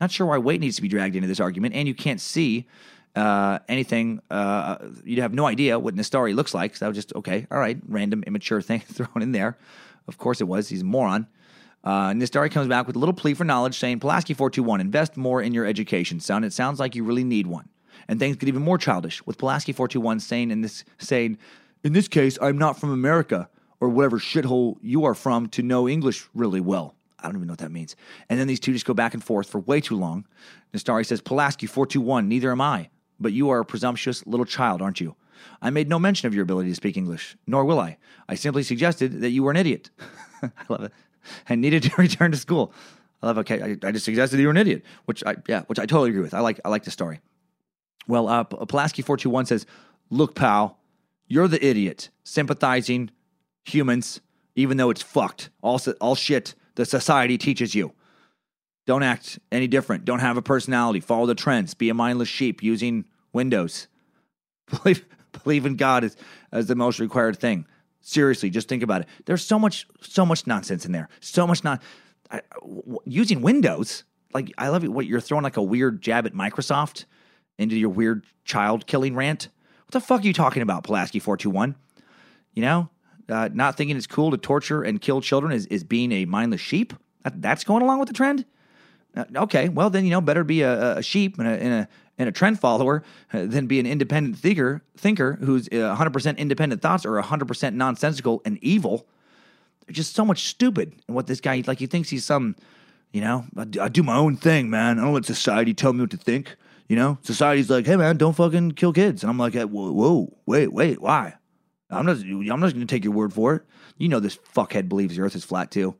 Not 0.00 0.10
sure 0.10 0.26
why 0.26 0.38
weight 0.38 0.60
needs 0.60 0.76
to 0.76 0.82
be 0.82 0.88
dragged 0.88 1.16
into 1.16 1.28
this 1.28 1.40
argument, 1.40 1.74
and 1.74 1.86
you 1.86 1.94
can't 1.94 2.20
see 2.20 2.66
uh, 3.14 3.58
anything. 3.68 4.20
Uh, 4.30 4.76
you 5.04 5.20
have 5.22 5.34
no 5.34 5.46
idea 5.46 5.78
what 5.78 5.94
Nastari 5.94 6.34
looks 6.34 6.54
like. 6.54 6.76
So 6.76 6.84
that 6.84 6.88
was 6.88 6.96
just 6.96 7.14
okay. 7.14 7.46
All 7.50 7.58
right, 7.58 7.78
random 7.86 8.22
immature 8.26 8.62
thing 8.62 8.80
thrown 8.86 9.20
in 9.20 9.32
there. 9.32 9.58
Of 10.10 10.18
course 10.18 10.40
it 10.40 10.44
was. 10.44 10.68
He's 10.68 10.82
a 10.82 10.84
moron. 10.84 11.26
Uh, 11.82 12.10
Nistari 12.10 12.50
comes 12.50 12.68
back 12.68 12.86
with 12.86 12.96
a 12.96 12.98
little 12.98 13.14
plea 13.14 13.32
for 13.32 13.44
knowledge, 13.44 13.78
saying, 13.78 14.00
Pulaski 14.00 14.34
four 14.34 14.50
two 14.50 14.62
one, 14.62 14.80
invest 14.80 15.16
more 15.16 15.40
in 15.40 15.54
your 15.54 15.64
education, 15.64 16.20
son. 16.20 16.44
It 16.44 16.52
sounds 16.52 16.78
like 16.78 16.94
you 16.94 17.04
really 17.04 17.24
need 17.24 17.46
one. 17.46 17.68
And 18.08 18.18
things 18.18 18.36
get 18.36 18.48
even 18.48 18.62
more 18.62 18.76
childish 18.76 19.24
with 19.24 19.38
Pulaski 19.38 19.72
four 19.72 19.88
two 19.88 20.00
one 20.00 20.20
saying 20.20 20.50
in 20.50 20.60
this 20.60 20.84
saying, 20.98 21.38
in 21.82 21.94
this 21.94 22.08
case, 22.08 22.36
I'm 22.42 22.58
not 22.58 22.78
from 22.78 22.90
America 22.90 23.48
or 23.80 23.88
whatever 23.88 24.18
shithole 24.18 24.76
you 24.82 25.04
are 25.04 25.14
from 25.14 25.48
to 25.48 25.62
know 25.62 25.88
English 25.88 26.28
really 26.34 26.60
well. 26.60 26.94
I 27.18 27.24
don't 27.24 27.36
even 27.36 27.46
know 27.46 27.52
what 27.52 27.60
that 27.60 27.72
means. 27.72 27.96
And 28.28 28.38
then 28.38 28.46
these 28.46 28.60
two 28.60 28.72
just 28.72 28.84
go 28.84 28.94
back 28.94 29.14
and 29.14 29.24
forth 29.24 29.48
for 29.48 29.60
way 29.60 29.80
too 29.80 29.96
long. 29.96 30.26
Nistari 30.74 31.06
says, 31.06 31.20
Pulaski 31.20 31.66
421, 31.66 32.28
neither 32.28 32.50
am 32.50 32.60
I, 32.60 32.90
but 33.18 33.32
you 33.32 33.50
are 33.50 33.60
a 33.60 33.64
presumptuous 33.64 34.26
little 34.26 34.46
child, 34.46 34.82
aren't 34.82 35.00
you? 35.00 35.16
I 35.62 35.70
made 35.70 35.88
no 35.88 35.98
mention 35.98 36.26
of 36.26 36.34
your 36.34 36.42
ability 36.42 36.70
to 36.70 36.74
speak 36.74 36.96
English, 36.96 37.36
nor 37.46 37.64
will 37.64 37.80
I. 37.80 37.98
I 38.28 38.34
simply 38.34 38.62
suggested 38.62 39.20
that 39.20 39.30
you 39.30 39.42
were 39.42 39.50
an 39.50 39.56
idiot. 39.56 39.90
I 40.42 40.48
love 40.68 40.84
it. 40.84 40.92
And 41.48 41.60
needed 41.60 41.82
to 41.84 41.90
return 41.98 42.32
to 42.32 42.38
school. 42.38 42.72
I 43.22 43.26
love 43.26 43.38
okay. 43.38 43.60
I, 43.62 43.88
I 43.88 43.92
just 43.92 44.04
suggested 44.04 44.40
you 44.40 44.46
were 44.46 44.52
an 44.52 44.56
idiot, 44.56 44.82
which 45.04 45.22
I 45.24 45.36
yeah, 45.46 45.62
which 45.66 45.78
I 45.78 45.86
totally 45.86 46.10
agree 46.10 46.22
with. 46.22 46.34
I 46.34 46.40
like 46.40 46.60
I 46.64 46.68
like 46.68 46.84
the 46.84 46.90
story. 46.90 47.20
Well, 48.06 48.28
uh, 48.28 48.44
Pulaski 48.44 49.02
four 49.02 49.16
two 49.16 49.28
one 49.28 49.44
says, 49.44 49.66
"Look, 50.08 50.34
pal, 50.34 50.78
you're 51.28 51.48
the 51.48 51.64
idiot, 51.64 52.10
sympathizing 52.24 53.10
humans, 53.64 54.20
even 54.54 54.76
though 54.76 54.90
it's 54.90 55.02
fucked. 55.02 55.50
All, 55.62 55.80
all 56.00 56.14
shit 56.14 56.54
the 56.74 56.84
society 56.84 57.38
teaches 57.38 57.74
you. 57.74 57.92
Don't 58.86 59.02
act 59.02 59.38
any 59.52 59.68
different. 59.68 60.04
Don't 60.04 60.18
have 60.18 60.36
a 60.36 60.42
personality. 60.42 61.00
Follow 61.00 61.26
the 61.26 61.34
trends. 61.34 61.74
Be 61.74 61.88
a 61.88 61.94
mindless 61.94 62.28
sheep 62.28 62.62
using 62.62 63.04
Windows. 63.32 63.86
Believe, 64.82 65.04
believe 65.44 65.66
in 65.66 65.76
God 65.76 66.04
as, 66.04 66.16
as 66.52 66.66
the 66.66 66.74
most 66.74 66.98
required 66.98 67.38
thing. 67.38 67.66
Seriously, 68.02 68.48
just 68.48 68.68
think 68.68 68.82
about 68.82 69.02
it. 69.02 69.08
There's 69.26 69.44
so 69.44 69.58
much, 69.58 69.86
so 70.00 70.24
much 70.24 70.46
nonsense 70.46 70.86
in 70.86 70.92
there. 70.92 71.08
So 71.20 71.46
much 71.46 71.62
not 71.64 71.82
using 73.04 73.42
Windows. 73.42 74.04
Like 74.32 74.52
I 74.56 74.68
love 74.68 74.84
it. 74.84 74.88
What 74.88 75.06
you're 75.06 75.20
throwing 75.20 75.44
like 75.44 75.56
a 75.56 75.62
weird 75.62 76.00
jab 76.00 76.26
at 76.26 76.32
Microsoft 76.32 77.04
into 77.58 77.76
your 77.76 77.90
weird 77.90 78.24
child 78.44 78.86
killing 78.86 79.14
rant. 79.14 79.48
What 79.86 79.92
the 79.92 80.00
fuck 80.00 80.22
are 80.22 80.26
you 80.26 80.32
talking 80.32 80.62
about, 80.62 80.84
Pulaski 80.84 81.18
four 81.18 81.36
two 81.36 81.50
one? 81.50 81.74
You 82.54 82.62
know, 82.62 82.90
uh, 83.28 83.48
not 83.52 83.76
thinking 83.76 83.96
it's 83.96 84.06
cool 84.06 84.30
to 84.30 84.36
torture 84.36 84.82
and 84.82 85.00
kill 85.00 85.20
children 85.20 85.52
is, 85.52 85.66
is 85.66 85.84
being 85.84 86.12
a 86.12 86.24
mindless 86.24 86.60
sheep. 86.60 86.94
That, 87.22 87.42
that's 87.42 87.64
going 87.64 87.82
along 87.82 87.98
with 87.98 88.08
the 88.08 88.14
trend. 88.14 88.44
Uh, 89.16 89.24
okay, 89.36 89.68
well 89.68 89.90
then 89.90 90.04
you 90.04 90.10
know 90.10 90.20
better 90.20 90.44
be 90.44 90.62
a, 90.62 90.98
a 90.98 91.02
sheep 91.02 91.38
and 91.38 91.48
a, 91.48 91.50
and 91.50 91.72
a 91.74 91.88
and 92.20 92.28
a 92.28 92.32
trend 92.32 92.60
follower 92.60 93.02
uh, 93.32 93.46
than 93.46 93.66
be 93.66 93.80
an 93.80 93.86
independent 93.86 94.38
thinker 94.38 94.82
thinker 94.94 95.38
who's 95.40 95.68
uh, 95.68 95.96
100% 95.96 96.36
independent 96.36 96.82
thoughts 96.82 97.06
or 97.06 97.20
100% 97.20 97.74
nonsensical 97.74 98.42
and 98.44 98.58
evil. 98.62 99.06
There's 99.86 99.96
just 99.96 100.14
so 100.14 100.26
much 100.26 100.44
stupid 100.44 100.92
in 101.08 101.14
what 101.14 101.26
this 101.26 101.40
guy 101.40 101.64
like. 101.66 101.78
He 101.78 101.86
thinks 101.86 102.10
he's 102.10 102.26
some, 102.26 102.56
you 103.10 103.22
know, 103.22 103.46
I 103.56 103.64
do, 103.64 103.80
I 103.80 103.88
do 103.88 104.02
my 104.02 104.16
own 104.16 104.36
thing, 104.36 104.68
man. 104.68 104.98
I 104.98 105.02
don't 105.02 105.14
let 105.14 105.24
society 105.24 105.72
tell 105.72 105.94
me 105.94 106.02
what 106.02 106.10
to 106.10 106.18
think. 106.18 106.54
You 106.88 106.96
know, 106.96 107.18
society's 107.22 107.70
like, 107.70 107.86
hey 107.86 107.96
man, 107.96 108.18
don't 108.18 108.36
fucking 108.36 108.72
kill 108.72 108.92
kids, 108.92 109.22
and 109.22 109.30
I'm 109.30 109.38
like, 109.38 109.54
whoa, 109.54 109.92
whoa 109.92 110.36
wait, 110.44 110.72
wait, 110.72 111.00
why? 111.00 111.34
I'm 111.88 112.04
not. 112.04 112.18
I'm 112.18 112.44
not 112.44 112.74
going 112.74 112.80
to 112.80 112.86
take 112.86 113.04
your 113.04 113.14
word 113.14 113.32
for 113.32 113.54
it. 113.54 113.62
You 113.96 114.08
know, 114.08 114.20
this 114.20 114.36
fuckhead 114.54 114.88
believes 114.88 115.16
the 115.16 115.22
Earth 115.22 115.34
is 115.34 115.44
flat 115.44 115.70
too. 115.70 115.96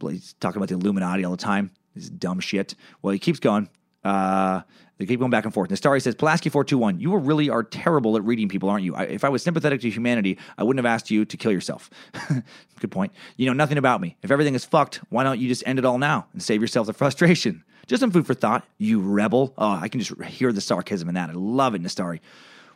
He's 0.00 0.32
talking 0.40 0.56
about 0.56 0.68
the 0.68 0.76
Illuminati 0.76 1.24
all 1.24 1.32
the 1.32 1.36
time. 1.36 1.72
This 1.94 2.08
dumb 2.08 2.40
shit. 2.40 2.74
Well, 3.02 3.12
he 3.12 3.18
keeps 3.18 3.38
going. 3.38 3.68
Uh, 4.06 4.62
they 4.98 5.04
keep 5.04 5.18
going 5.18 5.30
back 5.30 5.44
and 5.44 5.52
forth. 5.52 5.68
Nastari 5.68 6.00
says, 6.00 6.14
Pulaski 6.14 6.48
421, 6.48 7.00
you 7.00 7.14
really 7.16 7.50
are 7.50 7.62
terrible 7.62 8.16
at 8.16 8.24
reading 8.24 8.48
people, 8.48 8.70
aren't 8.70 8.84
you? 8.84 8.94
I, 8.94 9.02
if 9.02 9.24
I 9.24 9.28
was 9.28 9.42
sympathetic 9.42 9.80
to 9.80 9.90
humanity, 9.90 10.38
I 10.56 10.62
wouldn't 10.62 10.82
have 10.84 10.90
asked 10.90 11.10
you 11.10 11.24
to 11.24 11.36
kill 11.36 11.50
yourself. 11.50 11.90
Good 12.80 12.90
point. 12.92 13.12
You 13.36 13.46
know 13.46 13.52
nothing 13.52 13.78
about 13.78 14.00
me. 14.00 14.16
If 14.22 14.30
everything 14.30 14.54
is 14.54 14.64
fucked, 14.64 15.00
why 15.10 15.24
don't 15.24 15.40
you 15.40 15.48
just 15.48 15.64
end 15.66 15.80
it 15.80 15.84
all 15.84 15.98
now 15.98 16.28
and 16.32 16.42
save 16.42 16.60
yourself 16.60 16.86
the 16.86 16.92
frustration? 16.92 17.64
Just 17.86 18.00
some 18.00 18.10
food 18.10 18.26
for 18.26 18.34
thought, 18.34 18.66
you 18.78 19.00
rebel. 19.00 19.54
Oh, 19.56 19.70
I 19.70 19.86
can 19.86 20.00
just 20.00 20.20
hear 20.24 20.52
the 20.52 20.60
sarcasm 20.60 21.08
in 21.08 21.14
that. 21.14 21.30
I 21.30 21.34
love 21.34 21.72
it, 21.76 21.80
Nastari. 21.80 22.18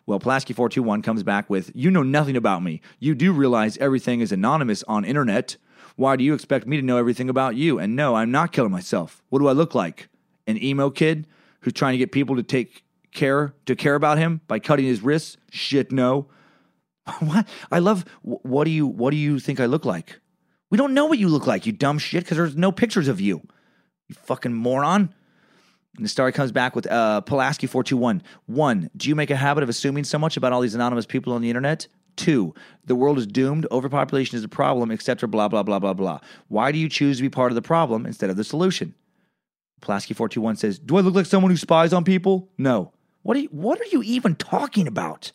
Well, 0.07 0.20
Pulaski421 0.20 1.02
comes 1.02 1.24
back 1.24 1.51
with, 1.51 1.73
You 1.74 1.90
know 1.90 2.05
nothing 2.05 2.36
about 2.36 2.62
me. 2.62 2.81
You 3.01 3.16
do 3.16 3.32
realize 3.32 3.77
everything 3.78 4.20
is 4.20 4.31
anonymous 4.31 4.85
on 4.85 5.05
internet. 5.05 5.57
Why 5.97 6.15
do 6.15 6.23
you 6.23 6.32
expect 6.32 6.69
me 6.69 6.77
to 6.77 6.82
know 6.82 6.97
everything 6.97 7.28
about 7.28 7.57
you? 7.57 7.81
And 7.81 7.97
no, 7.97 8.15
I'm 8.15 8.31
not 8.31 8.52
killing 8.52 8.70
myself. 8.70 9.20
What 9.31 9.40
do 9.40 9.48
I 9.48 9.52
look 9.52 9.74
like? 9.74 10.10
An 10.51 10.63
emo 10.63 10.91
kid 10.91 11.27
who's 11.61 11.73
trying 11.73 11.93
to 11.93 11.99
get 11.99 12.13
people 12.13 12.37
to 12.37 12.43
take 12.43 12.85
care 13.13 13.55
to 13.67 13.75
care 13.75 13.95
about 13.95 14.19
him 14.19 14.41
by 14.47 14.59
cutting 14.59 14.85
his 14.85 15.01
wrists? 15.03 15.37
Shit, 15.51 15.91
no. 15.93 16.29
what? 17.21 17.49
I 17.71 17.79
love. 17.79 18.05
What 18.23 18.65
do 18.65 18.71
you 18.71 18.87
What 18.87 19.11
do 19.11 19.17
you 19.17 19.39
think 19.39 19.61
I 19.61 19.67
look 19.67 19.85
like? 19.85 20.21
We 20.71 20.79
don't 20.79 20.95
know 20.95 21.07
what 21.07 21.19
you 21.19 21.29
look 21.29 21.47
like, 21.47 21.67
you 21.67 21.73
dumb 21.73 21.99
shit, 21.99 22.25
because 22.25 22.37
there's 22.37 22.57
no 22.57 22.71
pictures 22.71 23.09
of 23.09 23.21
you. 23.21 23.43
You 24.09 24.15
fucking 24.15 24.55
moron. 24.55 25.13
And 25.97 26.05
the 26.05 26.09
story 26.09 26.31
comes 26.31 26.53
back 26.53 26.77
with 26.77 26.87
uh, 26.87 27.23
Pulaski 27.23 27.67
421. 27.67 28.23
One, 28.47 28.91
do 28.97 29.09
you 29.09 29.17
make 29.17 29.31
a 29.31 29.37
habit 29.37 29.65
of 29.65 29.69
assuming 29.69 30.05
so 30.05 30.19
much 30.19 30.37
about 30.37 30.53
all 30.53 30.61
these 30.61 30.77
anonymous 30.77 31.07
people 31.07 31.33
on 31.33 31.43
the 31.43 31.51
internet? 31.51 31.89
Two, 32.15 32.55
the 32.85 32.95
world 32.95 33.19
is 33.19 33.27
doomed, 33.27 33.67
overpopulation 33.73 34.37
is 34.37 34.45
a 34.45 34.49
problem, 34.49 34.91
etc., 34.91 35.29
blah, 35.29 35.49
blah, 35.49 35.63
blah, 35.63 35.79
blah, 35.79 35.95
blah. 35.95 36.21
Why 36.49 36.71
do 36.71 36.79
you 36.79 36.89
choose 36.89 37.17
to 37.17 37.23
be 37.23 37.31
part 37.31 37.51
of 37.51 37.57
the 37.57 37.63
problem 37.63 38.07
instead 38.07 38.31
of 38.31 38.37
the 38.37 38.45
solution? 38.45 38.95
Pulaski 39.81 40.15
421 40.15 40.57
says, 40.57 40.78
Do 40.78 40.97
I 40.97 41.01
look 41.01 41.15
like 41.15 41.27
someone 41.27 41.51
who 41.51 41.57
spies 41.57 41.93
on 41.93 42.05
people? 42.05 42.48
No. 42.59 42.93
What 43.23 43.36
are 43.36 43.40
you, 43.40 43.48
what 43.48 43.81
are 43.81 43.86
you 43.90 44.02
even 44.02 44.35
talking 44.35 44.86
about? 44.86 45.32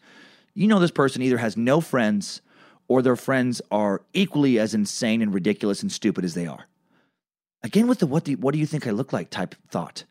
You 0.54 0.68
know, 0.68 0.80
this 0.80 0.92
person 0.92 1.22
either 1.22 1.38
has 1.38 1.58
no 1.58 1.82
friends 1.82 2.42
or 2.88 3.02
their 3.02 3.16
friends 3.16 3.62
are 3.72 4.04
equally 4.14 4.60
as 4.60 4.74
insane 4.74 5.22
and 5.22 5.34
ridiculous 5.34 5.82
and 5.82 5.92
stupid 5.92 6.24
as 6.24 6.34
they 6.34 6.48
are. 6.48 6.68
Again, 7.64 7.88
with 7.88 8.00
the 8.00 8.08
what 8.08 8.24
do 8.24 8.32
you, 8.32 8.38
what 8.38 8.54
do 8.54 8.60
you 8.60 8.66
think 8.66 8.88
I 8.88 8.92
look 8.92 9.12
like 9.12 9.30
type 9.30 9.56
thought. 9.70 10.04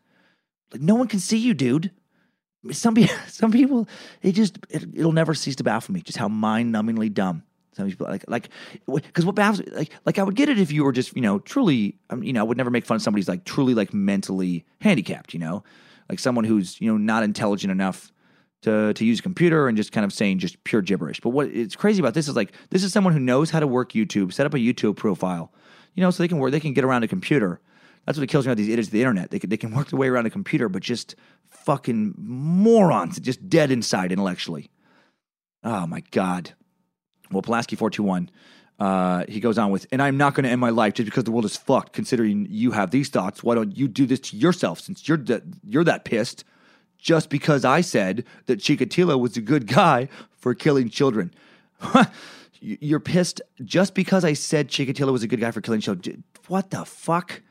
Like, 0.71 0.81
no 0.81 0.95
one 0.95 1.07
can 1.07 1.19
see 1.19 1.37
you, 1.37 1.53
dude. 1.53 1.91
Some 2.71 2.95
people, 2.95 3.15
some 3.27 3.51
people, 3.51 3.87
it 4.21 4.33
just 4.33 4.57
it, 4.69 4.93
will 4.95 5.11
never 5.11 5.33
cease 5.33 5.55
to 5.57 5.63
baffle 5.63 5.93
me 5.93 6.01
just 6.01 6.17
how 6.17 6.27
mind-numbingly 6.27 7.13
dumb 7.13 7.43
some 7.75 7.87
people 7.87 8.07
like 8.07 8.23
like 8.27 8.49
because 8.87 9.25
what 9.25 9.35
baffles 9.35 9.67
like 9.73 9.91
like 10.05 10.19
I 10.19 10.23
would 10.23 10.35
get 10.35 10.49
it 10.49 10.59
if 10.59 10.71
you 10.71 10.83
were 10.83 10.91
just 10.91 11.15
you 11.15 11.21
know 11.21 11.39
truly 11.39 11.97
um, 12.09 12.23
you 12.23 12.33
know 12.33 12.41
I 12.41 12.43
would 12.43 12.57
never 12.57 12.69
make 12.69 12.85
fun 12.85 12.95
of 12.95 13.01
somebody 13.01 13.21
who's 13.21 13.27
like 13.27 13.45
truly 13.45 13.73
like 13.73 13.93
mentally 13.93 14.65
handicapped 14.81 15.33
you 15.33 15.39
know 15.39 15.63
like 16.09 16.19
someone 16.19 16.45
who's 16.45 16.79
you 16.79 16.91
know 16.91 16.97
not 16.97 17.23
intelligent 17.23 17.71
enough 17.71 18.11
to 18.61 18.93
to 18.93 19.05
use 19.05 19.19
a 19.19 19.23
computer 19.23 19.67
and 19.67 19.77
just 19.77 19.91
kind 19.91 20.05
of 20.05 20.13
saying 20.13 20.39
just 20.39 20.63
pure 20.63 20.81
gibberish. 20.81 21.19
But 21.19 21.29
what 21.29 21.47
it's 21.47 21.75
crazy 21.75 21.99
about 21.99 22.13
this 22.13 22.27
is 22.27 22.35
like 22.35 22.51
this 22.69 22.83
is 22.83 22.91
someone 22.93 23.13
who 23.13 23.19
knows 23.19 23.51
how 23.51 23.59
to 23.59 23.67
work 23.67 23.91
YouTube, 23.91 24.33
set 24.33 24.45
up 24.45 24.53
a 24.53 24.57
YouTube 24.57 24.95
profile, 24.95 25.51
you 25.93 26.01
know, 26.01 26.11
so 26.11 26.23
they 26.23 26.27
can 26.27 26.39
work 26.39 26.51
they 26.51 26.59
can 26.59 26.73
get 26.73 26.83
around 26.83 27.03
a 27.03 27.07
computer 27.07 27.59
that's 28.05 28.19
what 28.19 28.29
kills 28.29 28.45
me 28.45 28.51
about 28.51 28.57
these 28.57 28.69
idiots 28.69 28.87
of 28.87 28.93
the 28.93 29.01
internet. 29.01 29.31
They 29.31 29.39
can, 29.39 29.49
they 29.49 29.57
can 29.57 29.73
work 29.73 29.89
their 29.89 29.99
way 29.99 30.07
around 30.07 30.27
a 30.27 30.29
computer, 30.29 30.69
but 30.69 30.83
just 30.83 31.15
fucking 31.49 32.13
morons, 32.17 33.19
just 33.19 33.49
dead 33.49 33.71
inside 33.71 34.11
intellectually. 34.11 34.69
Oh 35.63 35.87
my 35.87 36.01
God. 36.11 36.53
Well, 37.31 37.41
Pulaski 37.41 37.75
421, 37.75 38.29
uh, 38.79 39.25
he 39.27 39.39
goes 39.39 39.57
on 39.57 39.71
with, 39.71 39.87
and 39.91 40.01
I'm 40.01 40.17
not 40.17 40.35
going 40.35 40.43
to 40.43 40.49
end 40.49 40.61
my 40.61 40.69
life 40.69 40.93
just 40.95 41.05
because 41.05 41.23
the 41.23 41.31
world 41.31 41.45
is 41.45 41.55
fucked, 41.55 41.93
considering 41.93 42.47
you 42.49 42.71
have 42.71 42.91
these 42.91 43.09
thoughts. 43.09 43.43
Why 43.43 43.55
don't 43.55 43.75
you 43.75 43.87
do 43.87 44.05
this 44.05 44.19
to 44.21 44.37
yourself 44.37 44.79
since 44.79 45.07
you're, 45.07 45.17
that 45.17 45.43
you're 45.67 45.83
that 45.83 46.05
pissed? 46.05 46.43
Just 46.97 47.29
because 47.29 47.63
I 47.63 47.81
said 47.81 48.25
that 48.47 48.59
Chikatilo 48.59 49.19
was 49.19 49.37
a 49.37 49.41
good 49.41 49.67
guy 49.67 50.09
for 50.31 50.53
killing 50.53 50.89
children. 50.89 51.33
you're 52.61 52.99
pissed 52.99 53.41
just 53.63 53.93
because 53.93 54.25
I 54.25 54.33
said 54.33 54.69
Chikatilo 54.69 55.11
was 55.11 55.23
a 55.23 55.27
good 55.27 55.39
guy 55.39 55.51
for 55.51 55.61
killing 55.61 55.81
children. 55.81 56.23
What 56.47 56.71
the 56.71 56.85
fuck? 56.85 57.41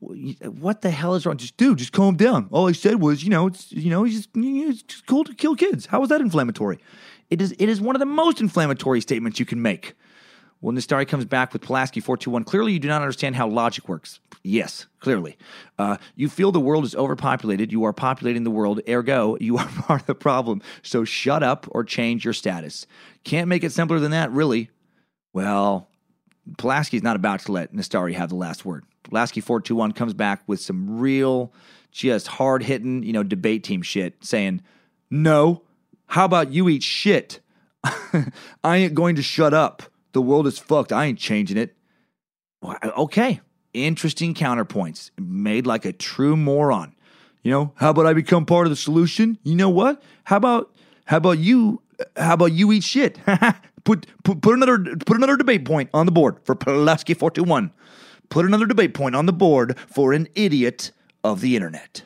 what 0.00 0.82
the 0.82 0.90
hell 0.90 1.14
is 1.14 1.24
wrong? 1.24 1.36
Just 1.36 1.56
dude, 1.56 1.78
just 1.78 1.92
calm 1.92 2.16
down. 2.16 2.48
All 2.50 2.68
I 2.68 2.72
said 2.72 3.00
was, 3.00 3.22
you 3.22 3.30
know, 3.30 3.46
it's 3.46 3.70
you 3.70 3.90
know, 3.90 4.02
he's 4.02 4.26
just, 4.26 4.88
just 4.88 5.06
cool 5.06 5.24
to 5.24 5.34
kill 5.34 5.54
kids. 5.54 5.86
How 5.86 6.00
was 6.00 6.08
that 6.08 6.20
inflammatory? 6.20 6.78
It 7.34 7.42
is. 7.42 7.52
It 7.58 7.68
is 7.68 7.80
one 7.80 7.96
of 7.96 8.00
the 8.00 8.06
most 8.06 8.40
inflammatory 8.40 9.00
statements 9.00 9.40
you 9.40 9.44
can 9.44 9.60
make. 9.60 9.94
When 10.60 10.76
the 10.76 10.80
story 10.80 11.04
comes 11.04 11.24
back 11.24 11.52
with 11.52 11.62
Pulaski 11.62 11.98
421, 11.98 12.44
clearly 12.44 12.72
you 12.72 12.78
do 12.78 12.86
not 12.86 13.02
understand 13.02 13.34
how 13.34 13.48
logic 13.48 13.88
works. 13.88 14.20
Yes, 14.44 14.86
clearly. 15.00 15.36
Uh, 15.76 15.96
you 16.14 16.28
feel 16.28 16.52
the 16.52 16.60
world 16.60 16.84
is 16.84 16.94
overpopulated. 16.94 17.72
You 17.72 17.82
are 17.82 17.92
populating 17.92 18.44
the 18.44 18.52
world, 18.52 18.80
ergo, 18.88 19.36
you 19.40 19.58
are 19.58 19.66
part 19.66 20.02
of 20.02 20.06
the 20.06 20.14
problem. 20.14 20.62
So 20.82 21.04
shut 21.04 21.42
up 21.42 21.66
or 21.72 21.82
change 21.82 22.24
your 22.24 22.34
status. 22.34 22.86
Can't 23.24 23.48
make 23.48 23.64
it 23.64 23.72
simpler 23.72 23.98
than 23.98 24.12
that, 24.12 24.30
really. 24.30 24.70
Well, 25.32 25.88
Pulaski's 26.56 27.02
not 27.02 27.16
about 27.16 27.40
to 27.40 27.52
let 27.52 27.74
Nastari 27.74 28.14
have 28.14 28.28
the 28.28 28.36
last 28.36 28.64
word. 28.64 28.84
Pulaski 29.02 29.40
421 29.40 29.90
comes 29.90 30.14
back 30.14 30.44
with 30.46 30.60
some 30.60 31.00
real, 31.00 31.52
just 31.90 32.28
hard 32.28 32.62
hitting, 32.62 33.02
you 33.02 33.12
know, 33.12 33.24
debate 33.24 33.64
team 33.64 33.82
shit 33.82 34.24
saying, 34.24 34.62
no, 35.10 35.62
how 36.14 36.26
about 36.26 36.52
you 36.52 36.68
eat 36.68 36.84
shit? 36.84 37.40
I 38.62 38.76
ain't 38.76 38.94
going 38.94 39.16
to 39.16 39.22
shut 39.22 39.52
up. 39.52 39.82
The 40.12 40.22
world 40.22 40.46
is 40.46 40.60
fucked. 40.60 40.92
I 40.92 41.06
ain't 41.06 41.18
changing 41.18 41.56
it. 41.56 41.74
Okay. 42.96 43.40
Interesting 43.72 44.32
counterpoints 44.32 45.10
made 45.18 45.66
like 45.66 45.84
a 45.84 45.92
true 45.92 46.36
moron. 46.36 46.94
You 47.42 47.50
know, 47.50 47.72
how 47.74 47.90
about 47.90 48.06
I 48.06 48.12
become 48.12 48.46
part 48.46 48.68
of 48.68 48.70
the 48.70 48.76
solution? 48.76 49.38
You 49.42 49.56
know 49.56 49.68
what? 49.68 50.04
How 50.22 50.36
about 50.36 50.72
how 51.04 51.16
about 51.16 51.40
you 51.40 51.82
how 52.16 52.34
about 52.34 52.52
you 52.52 52.70
eat 52.70 52.84
shit? 52.84 53.18
put, 53.84 54.06
put 54.22 54.40
put 54.40 54.54
another 54.54 54.78
put 54.78 55.16
another 55.16 55.36
debate 55.36 55.64
point 55.64 55.90
on 55.92 56.06
the 56.06 56.12
board 56.12 56.36
for 56.44 56.54
Pulaski 56.54 57.14
421. 57.14 57.72
Put 58.28 58.46
another 58.46 58.66
debate 58.66 58.94
point 58.94 59.16
on 59.16 59.26
the 59.26 59.32
board 59.32 59.76
for 59.92 60.12
an 60.12 60.28
idiot 60.36 60.92
of 61.24 61.40
the 61.40 61.56
internet. 61.56 62.02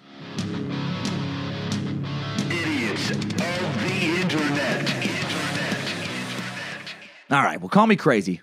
All 7.30 7.42
right, 7.42 7.60
well, 7.60 7.68
call 7.68 7.86
me 7.86 7.96
crazy, 7.96 8.40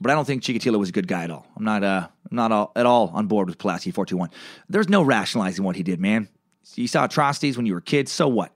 but 0.00 0.10
I 0.10 0.14
don't 0.14 0.26
think 0.26 0.42
Chikatilo 0.42 0.78
was 0.78 0.90
a 0.90 0.92
good 0.92 1.08
guy 1.08 1.24
at 1.24 1.30
all. 1.30 1.46
I'm 1.56 1.64
not 1.64 1.82
uh 1.82 2.08
not 2.30 2.52
all, 2.52 2.72
at 2.76 2.86
all 2.86 3.10
on 3.14 3.26
board 3.26 3.48
with 3.48 3.58
Pulaski 3.58 3.90
421. 3.90 4.30
There's 4.68 4.88
no 4.88 5.02
rationalizing 5.02 5.64
what 5.64 5.76
he 5.76 5.82
did, 5.82 6.00
man. 6.00 6.28
You 6.74 6.88
saw 6.88 7.04
atrocities 7.04 7.56
when 7.56 7.66
you 7.66 7.74
were 7.74 7.80
kids, 7.80 8.10
so 8.10 8.26
what? 8.28 8.52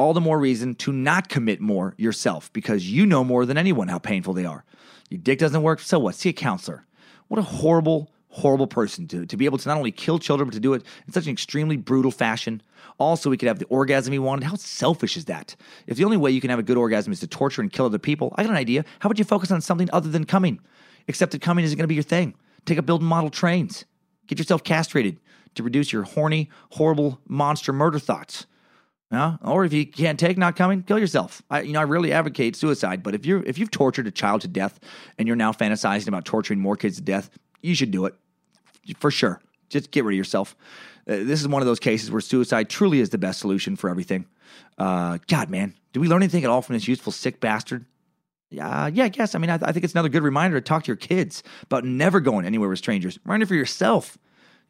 all 0.00 0.14
the 0.14 0.20
more 0.20 0.38
reason 0.38 0.74
to 0.74 0.92
not 0.92 1.28
commit 1.28 1.60
more 1.60 1.94
yourself 1.98 2.50
because 2.54 2.90
you 2.90 3.04
know 3.04 3.22
more 3.22 3.44
than 3.44 3.58
anyone 3.58 3.88
how 3.88 3.98
painful 3.98 4.32
they 4.32 4.46
are. 4.46 4.64
Your 5.10 5.20
dick 5.20 5.38
doesn't 5.38 5.62
work, 5.62 5.80
so 5.80 5.98
what? 5.98 6.14
See 6.14 6.30
a 6.30 6.32
counselor. 6.32 6.86
What 7.28 7.38
a 7.38 7.42
horrible, 7.42 8.10
horrible 8.30 8.66
person 8.66 9.06
to, 9.08 9.26
to 9.26 9.36
be 9.36 9.44
able 9.44 9.58
to 9.58 9.68
not 9.68 9.76
only 9.76 9.92
kill 9.92 10.18
children, 10.18 10.48
but 10.48 10.54
to 10.54 10.60
do 10.60 10.72
it 10.72 10.84
in 11.06 11.12
such 11.12 11.26
an 11.26 11.32
extremely 11.32 11.76
brutal 11.76 12.10
fashion. 12.10 12.62
Also, 13.00 13.30
he 13.30 13.38
could 13.38 13.48
have 13.48 13.58
the 13.58 13.64
orgasm 13.66 14.12
he 14.12 14.18
wanted. 14.18 14.44
How 14.44 14.54
selfish 14.56 15.16
is 15.16 15.24
that? 15.24 15.56
If 15.86 15.96
the 15.96 16.04
only 16.04 16.18
way 16.18 16.30
you 16.30 16.40
can 16.40 16.50
have 16.50 16.58
a 16.58 16.62
good 16.62 16.76
orgasm 16.76 17.12
is 17.12 17.20
to 17.20 17.26
torture 17.26 17.62
and 17.62 17.72
kill 17.72 17.86
other 17.86 17.98
people, 17.98 18.34
I 18.36 18.42
got 18.42 18.50
an 18.50 18.58
idea. 18.58 18.84
How 19.00 19.08
about 19.08 19.18
you 19.18 19.24
focus 19.24 19.50
on 19.50 19.62
something 19.62 19.88
other 19.92 20.10
than 20.10 20.26
coming? 20.26 20.60
Except 21.08 21.32
that 21.32 21.40
coming 21.40 21.64
isn't 21.64 21.76
going 21.76 21.84
to 21.84 21.88
be 21.88 21.94
your 21.94 22.04
thing. 22.04 22.34
Take 22.66 22.78
up 22.78 22.84
building 22.84 23.08
model 23.08 23.30
trains. 23.30 23.86
Get 24.26 24.38
yourself 24.38 24.62
castrated. 24.62 25.18
to 25.54 25.62
reduce 25.62 25.92
your 25.92 26.02
horny, 26.02 26.50
horrible 26.72 27.20
monster 27.26 27.72
murder 27.72 27.98
thoughts. 27.98 28.46
Yeah? 29.10 29.38
Or 29.42 29.64
if 29.64 29.72
you 29.72 29.86
can't 29.86 30.20
take 30.20 30.38
not 30.38 30.54
coming, 30.54 30.82
kill 30.82 30.98
yourself. 30.98 31.42
I, 31.50 31.62
you 31.62 31.72
know, 31.72 31.80
I 31.80 31.84
really 31.84 32.12
advocate 32.12 32.54
suicide, 32.54 33.02
but 33.02 33.14
if 33.14 33.26
you're 33.26 33.42
if 33.42 33.58
you've 33.58 33.70
tortured 33.70 34.06
a 34.06 34.12
child 34.12 34.42
to 34.42 34.48
death 34.48 34.78
and 35.18 35.26
you're 35.26 35.36
now 35.36 35.52
fantasizing 35.52 36.06
about 36.06 36.24
torturing 36.24 36.60
more 36.60 36.76
kids 36.76 36.96
to 36.96 37.02
death, 37.02 37.30
you 37.60 37.74
should 37.74 37.90
do 37.90 38.04
it 38.04 38.14
for 38.98 39.10
sure. 39.10 39.40
Just 39.68 39.90
get 39.90 40.04
rid 40.04 40.14
of 40.14 40.18
yourself. 40.18 40.54
Uh, 41.08 41.16
this 41.24 41.40
is 41.40 41.48
one 41.48 41.62
of 41.62 41.66
those 41.66 41.80
cases 41.80 42.10
where 42.10 42.20
suicide 42.20 42.68
truly 42.68 43.00
is 43.00 43.10
the 43.10 43.18
best 43.18 43.40
solution 43.40 43.76
for 43.76 43.90
everything. 43.90 44.26
Uh, 44.78 45.18
God, 45.28 45.50
man, 45.50 45.74
do 45.92 46.00
we 46.00 46.08
learn 46.08 46.22
anything 46.22 46.44
at 46.44 46.50
all 46.50 46.62
from 46.62 46.74
this 46.74 46.88
useful 46.88 47.12
sick 47.12 47.40
bastard? 47.40 47.84
Yeah, 48.50 48.88
yeah, 48.88 49.04
I 49.04 49.08
guess. 49.08 49.34
I 49.34 49.38
mean, 49.38 49.50
I, 49.50 49.54
I 49.62 49.72
think 49.72 49.84
it's 49.84 49.94
another 49.94 50.08
good 50.08 50.24
reminder 50.24 50.60
to 50.60 50.64
talk 50.64 50.84
to 50.84 50.88
your 50.88 50.96
kids 50.96 51.42
about 51.62 51.84
never 51.84 52.20
going 52.20 52.44
anywhere 52.44 52.68
with 52.68 52.78
strangers. 52.78 53.18
It 53.24 53.46
for 53.46 53.54
yourself. 53.54 54.18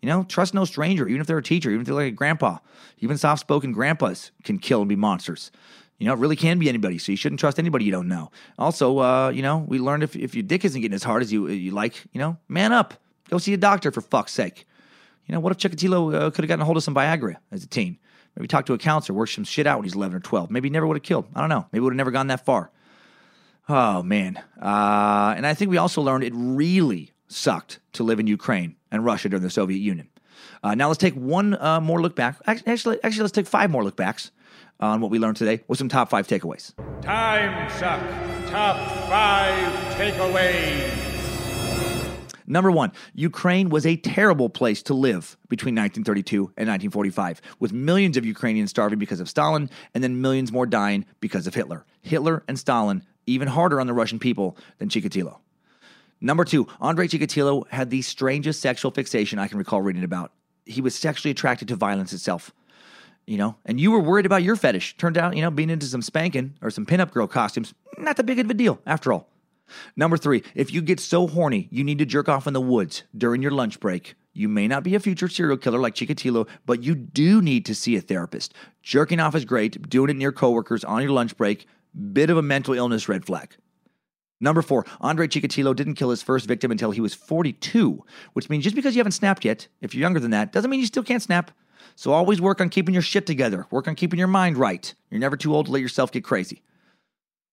You 0.02 0.08
know, 0.08 0.24
trust 0.24 0.54
no 0.54 0.64
stranger, 0.64 1.06
even 1.08 1.20
if 1.20 1.26
they're 1.26 1.38
a 1.38 1.42
teacher, 1.42 1.70
even 1.70 1.82
if 1.82 1.86
they're 1.86 1.94
like 1.94 2.06
a 2.06 2.10
grandpa. 2.10 2.58
Even 2.98 3.18
soft 3.18 3.40
spoken 3.40 3.72
grandpas 3.72 4.30
can 4.44 4.58
kill 4.58 4.80
and 4.80 4.88
be 4.88 4.96
monsters. 4.96 5.50
You 5.98 6.06
know, 6.06 6.14
it 6.14 6.18
really 6.18 6.36
can 6.36 6.58
be 6.58 6.70
anybody, 6.70 6.96
so 6.96 7.12
you 7.12 7.16
shouldn't 7.16 7.40
trust 7.40 7.58
anybody 7.58 7.84
you 7.84 7.92
don't 7.92 8.08
know. 8.08 8.30
Also, 8.58 8.98
uh, 8.98 9.28
you 9.28 9.42
know, 9.42 9.58
we 9.58 9.78
learned 9.78 10.02
if, 10.02 10.16
if 10.16 10.34
your 10.34 10.42
dick 10.42 10.64
isn't 10.64 10.80
getting 10.80 10.94
as 10.94 11.02
hard 11.02 11.22
as 11.22 11.30
you 11.30 11.48
you 11.48 11.72
like, 11.72 12.02
you 12.12 12.18
know, 12.18 12.38
man 12.48 12.72
up. 12.72 12.94
Go 13.28 13.36
see 13.36 13.52
a 13.52 13.58
doctor 13.58 13.92
for 13.92 14.00
fuck's 14.00 14.32
sake. 14.32 14.66
You 15.30 15.34
know, 15.34 15.40
what 15.40 15.52
if 15.52 15.58
Chikatilo 15.58 16.12
uh, 16.12 16.30
could 16.32 16.42
have 16.42 16.48
gotten 16.48 16.62
a 16.62 16.64
hold 16.64 16.76
of 16.76 16.82
some 16.82 16.92
Viagra 16.92 17.36
as 17.52 17.62
a 17.62 17.68
teen? 17.68 17.98
Maybe 18.34 18.48
talk 18.48 18.66
to 18.66 18.72
a 18.72 18.78
counselor, 18.78 19.16
work 19.16 19.28
some 19.28 19.44
shit 19.44 19.64
out 19.64 19.78
when 19.78 19.84
he's 19.84 19.94
11 19.94 20.16
or 20.16 20.18
12. 20.18 20.50
Maybe 20.50 20.66
he 20.68 20.72
never 20.72 20.88
would 20.88 20.96
have 20.96 21.04
killed. 21.04 21.28
I 21.36 21.38
don't 21.38 21.48
know. 21.48 21.66
Maybe 21.70 21.84
would 21.84 21.92
have 21.92 21.96
never 21.96 22.10
gone 22.10 22.26
that 22.26 22.44
far. 22.44 22.72
Oh, 23.68 24.02
man. 24.02 24.38
Uh, 24.60 25.34
and 25.36 25.46
I 25.46 25.54
think 25.54 25.70
we 25.70 25.76
also 25.76 26.02
learned 26.02 26.24
it 26.24 26.32
really 26.34 27.12
sucked 27.28 27.78
to 27.92 28.02
live 28.02 28.18
in 28.18 28.26
Ukraine 28.26 28.74
and 28.90 29.04
Russia 29.04 29.28
during 29.28 29.44
the 29.44 29.50
Soviet 29.50 29.78
Union. 29.78 30.08
Uh, 30.64 30.74
now 30.74 30.88
let's 30.88 30.98
take 30.98 31.14
one 31.14 31.56
uh, 31.62 31.80
more 31.80 32.02
look 32.02 32.16
back. 32.16 32.36
Actually, 32.48 32.98
actually, 33.04 33.22
let's 33.22 33.30
take 33.30 33.46
five 33.46 33.70
more 33.70 33.84
look 33.84 33.94
backs 33.94 34.32
on 34.80 35.00
what 35.00 35.12
we 35.12 35.20
learned 35.20 35.36
today 35.36 35.62
with 35.68 35.78
some 35.78 35.88
top 35.88 36.10
five 36.10 36.26
takeaways. 36.26 36.72
Time 37.02 37.70
suck. 37.70 38.00
Top 38.50 38.76
five 39.08 39.72
takeaways. 39.94 41.09
Number 42.50 42.72
one, 42.72 42.90
Ukraine 43.14 43.68
was 43.68 43.86
a 43.86 43.94
terrible 43.94 44.50
place 44.50 44.82
to 44.82 44.92
live 44.92 45.36
between 45.48 45.76
1932 45.76 46.36
and 46.56 46.68
1945, 46.68 47.40
with 47.60 47.72
millions 47.72 48.16
of 48.16 48.26
Ukrainians 48.26 48.70
starving 48.70 48.98
because 48.98 49.20
of 49.20 49.28
Stalin 49.28 49.70
and 49.94 50.02
then 50.02 50.20
millions 50.20 50.50
more 50.50 50.66
dying 50.66 51.06
because 51.20 51.46
of 51.46 51.54
Hitler. 51.54 51.86
Hitler 52.02 52.42
and 52.48 52.58
Stalin 52.58 53.04
even 53.26 53.46
harder 53.46 53.80
on 53.80 53.86
the 53.86 53.92
Russian 53.92 54.18
people 54.18 54.56
than 54.78 54.88
Chikatilo. 54.88 55.38
Number 56.20 56.44
two, 56.44 56.66
Andrei 56.80 57.06
Chikatilo 57.06 57.68
had 57.68 57.88
the 57.88 58.02
strangest 58.02 58.60
sexual 58.60 58.90
fixation 58.90 59.38
I 59.38 59.46
can 59.46 59.56
recall 59.56 59.80
reading 59.80 60.02
about. 60.02 60.32
He 60.66 60.80
was 60.80 60.96
sexually 60.96 61.30
attracted 61.30 61.68
to 61.68 61.76
violence 61.76 62.12
itself. 62.12 62.50
You 63.26 63.38
know, 63.38 63.54
and 63.64 63.78
you 63.78 63.92
were 63.92 64.00
worried 64.00 64.26
about 64.26 64.42
your 64.42 64.56
fetish. 64.56 64.96
Turned 64.96 65.16
out, 65.16 65.36
you 65.36 65.42
know, 65.42 65.52
being 65.52 65.70
into 65.70 65.86
some 65.86 66.02
spanking 66.02 66.54
or 66.62 66.70
some 66.70 66.84
pinup 66.84 67.12
girl 67.12 67.28
costumes, 67.28 67.74
not 67.96 68.16
that 68.16 68.26
big 68.26 68.40
of 68.40 68.50
a 68.50 68.54
deal 68.54 68.80
after 68.86 69.12
all. 69.12 69.29
Number 69.96 70.16
three, 70.16 70.42
if 70.54 70.72
you 70.72 70.82
get 70.82 71.00
so 71.00 71.26
horny 71.26 71.68
you 71.70 71.84
need 71.84 71.98
to 71.98 72.06
jerk 72.06 72.28
off 72.28 72.46
in 72.46 72.52
the 72.52 72.60
woods 72.60 73.04
during 73.16 73.42
your 73.42 73.50
lunch 73.50 73.80
break, 73.80 74.14
you 74.32 74.48
may 74.48 74.68
not 74.68 74.84
be 74.84 74.94
a 74.94 75.00
future 75.00 75.28
serial 75.28 75.56
killer 75.56 75.80
like 75.80 75.94
Chikatilo, 75.94 76.48
but 76.64 76.82
you 76.82 76.94
do 76.94 77.42
need 77.42 77.66
to 77.66 77.74
see 77.74 77.96
a 77.96 78.00
therapist. 78.00 78.54
Jerking 78.82 79.20
off 79.20 79.34
is 79.34 79.44
great, 79.44 79.88
doing 79.88 80.10
it 80.10 80.16
near 80.16 80.32
coworkers 80.32 80.84
on 80.84 81.02
your 81.02 81.10
lunch 81.10 81.36
break, 81.36 81.66
bit 82.12 82.30
of 82.30 82.36
a 82.36 82.42
mental 82.42 82.74
illness 82.74 83.08
red 83.08 83.24
flag. 83.24 83.56
Number 84.40 84.62
four, 84.62 84.86
Andre 85.00 85.28
Chikatilo 85.28 85.76
didn't 85.76 85.94
kill 85.94 86.10
his 86.10 86.22
first 86.22 86.46
victim 86.46 86.70
until 86.70 86.92
he 86.92 87.00
was 87.00 87.12
42, 87.12 88.02
which 88.32 88.48
means 88.48 88.64
just 88.64 88.76
because 88.76 88.94
you 88.94 89.00
haven't 89.00 89.12
snapped 89.12 89.44
yet, 89.44 89.68
if 89.82 89.94
you're 89.94 90.00
younger 90.00 90.20
than 90.20 90.30
that, 90.30 90.52
doesn't 90.52 90.70
mean 90.70 90.80
you 90.80 90.86
still 90.86 91.02
can't 91.02 91.22
snap. 91.22 91.50
So 91.94 92.12
always 92.12 92.40
work 92.40 92.60
on 92.60 92.70
keeping 92.70 92.94
your 92.94 93.02
shit 93.02 93.26
together, 93.26 93.66
work 93.70 93.86
on 93.86 93.94
keeping 93.94 94.18
your 94.18 94.28
mind 94.28 94.56
right. 94.56 94.94
You're 95.10 95.20
never 95.20 95.36
too 95.36 95.54
old 95.54 95.66
to 95.66 95.72
let 95.72 95.82
yourself 95.82 96.12
get 96.12 96.24
crazy. 96.24 96.62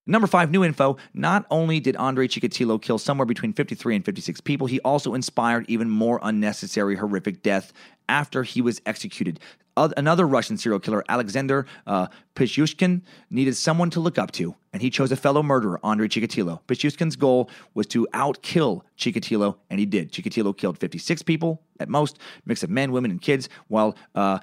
Number 0.08 0.26
five, 0.26 0.50
new 0.50 0.64
info. 0.64 0.98
Not 1.14 1.46
only 1.52 1.82
did 1.82 1.98
Andre 1.98 2.28
Chikatilo 2.28 2.82
kill 2.82 2.98
somewhere 2.98 3.26
between 3.26 3.52
53 3.52 3.98
and 3.98 4.06
56 4.06 4.40
people, 4.42 4.66
he 4.68 4.80
also 4.80 5.14
inspired 5.14 5.66
even 5.68 5.90
more 5.90 6.20
unnecessary, 6.24 6.96
horrific 6.96 7.44
death 7.44 7.74
after 8.08 8.44
he 8.44 8.62
was 8.62 8.82
executed. 8.86 9.40
Another 9.78 10.28
Russian 10.28 10.58
serial 10.58 10.80
killer, 10.80 11.04
Alexander 11.08 11.66
uh, 11.86 12.08
Pichushkin, 12.36 13.02
needed 13.30 13.56
someone 13.56 13.90
to 13.92 14.00
look 14.00 14.18
up 14.18 14.32
to, 14.32 14.56
and 14.74 14.82
he 14.82 14.90
chose 14.90 15.12
a 15.12 15.16
fellow 15.16 15.44
murderer, 15.44 15.80
Andrei 15.84 16.08
Chikatilo. 16.08 16.60
Pichushkin's 16.68 17.16
goal 17.16 17.50
was 17.74 17.88
to 17.88 18.08
outkill 18.14 18.82
Chikatilo, 18.98 19.58
and 19.70 19.80
he 19.80 19.86
did. 19.86 20.12
Chikatilo 20.12 20.56
killed 20.56 20.78
56 20.78 21.22
people 21.22 21.62
at 21.80 21.90
most, 21.90 22.20
mix 22.46 22.64
of 22.64 22.70
men, 22.70 22.92
women, 22.92 23.12
and 23.12 23.22
kids, 23.22 23.50
while 23.68 23.96
uh, 24.16 24.40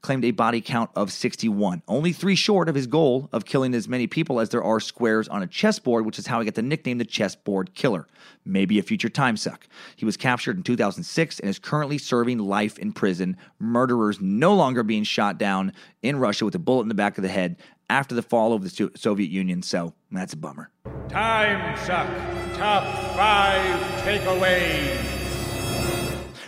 claimed 0.00 0.24
a 0.24 0.30
body 0.30 0.60
count 0.60 0.90
of 0.96 1.12
61. 1.12 1.82
Only 1.86 2.12
three 2.12 2.34
short 2.34 2.68
of 2.68 2.74
his 2.74 2.86
goal 2.86 3.28
of 3.32 3.44
killing 3.44 3.74
as 3.74 3.88
many 3.88 4.06
people 4.06 4.40
as 4.40 4.48
there 4.48 4.64
are 4.64 4.80
squares 4.80 5.28
on 5.28 5.42
a 5.42 5.46
chessboard, 5.46 6.06
which 6.06 6.18
is 6.18 6.26
how 6.26 6.40
he 6.40 6.46
got 6.46 6.54
the 6.54 6.62
nickname 6.62 6.98
the 6.98 7.04
chessboard 7.04 7.74
killer. 7.74 8.06
Maybe 8.44 8.78
a 8.78 8.82
future 8.82 9.10
time 9.10 9.36
suck. 9.36 9.66
He 9.96 10.06
was 10.06 10.16
captured 10.16 10.56
in 10.56 10.62
2006 10.62 11.40
and 11.40 11.50
is 11.50 11.58
currently 11.58 11.98
serving 11.98 12.38
life 12.38 12.78
in 12.78 12.92
prison. 12.92 13.36
Murderers 13.58 14.20
no 14.38 14.54
longer 14.54 14.82
being 14.82 15.04
shot 15.04 15.38
down 15.38 15.72
in 16.02 16.16
Russia 16.18 16.44
with 16.44 16.54
a 16.54 16.58
bullet 16.58 16.82
in 16.82 16.88
the 16.88 16.94
back 16.94 17.18
of 17.18 17.22
the 17.22 17.28
head 17.28 17.56
after 17.88 18.14
the 18.14 18.22
fall 18.22 18.52
of 18.52 18.62
the 18.62 18.90
Soviet 18.96 19.30
Union. 19.30 19.62
So 19.62 19.94
that's 20.10 20.32
a 20.32 20.36
bummer. 20.36 20.70
Time 21.08 21.76
suck. 21.78 22.08
Top 22.56 22.84
five 23.16 23.80
takeaways. 24.02 25.20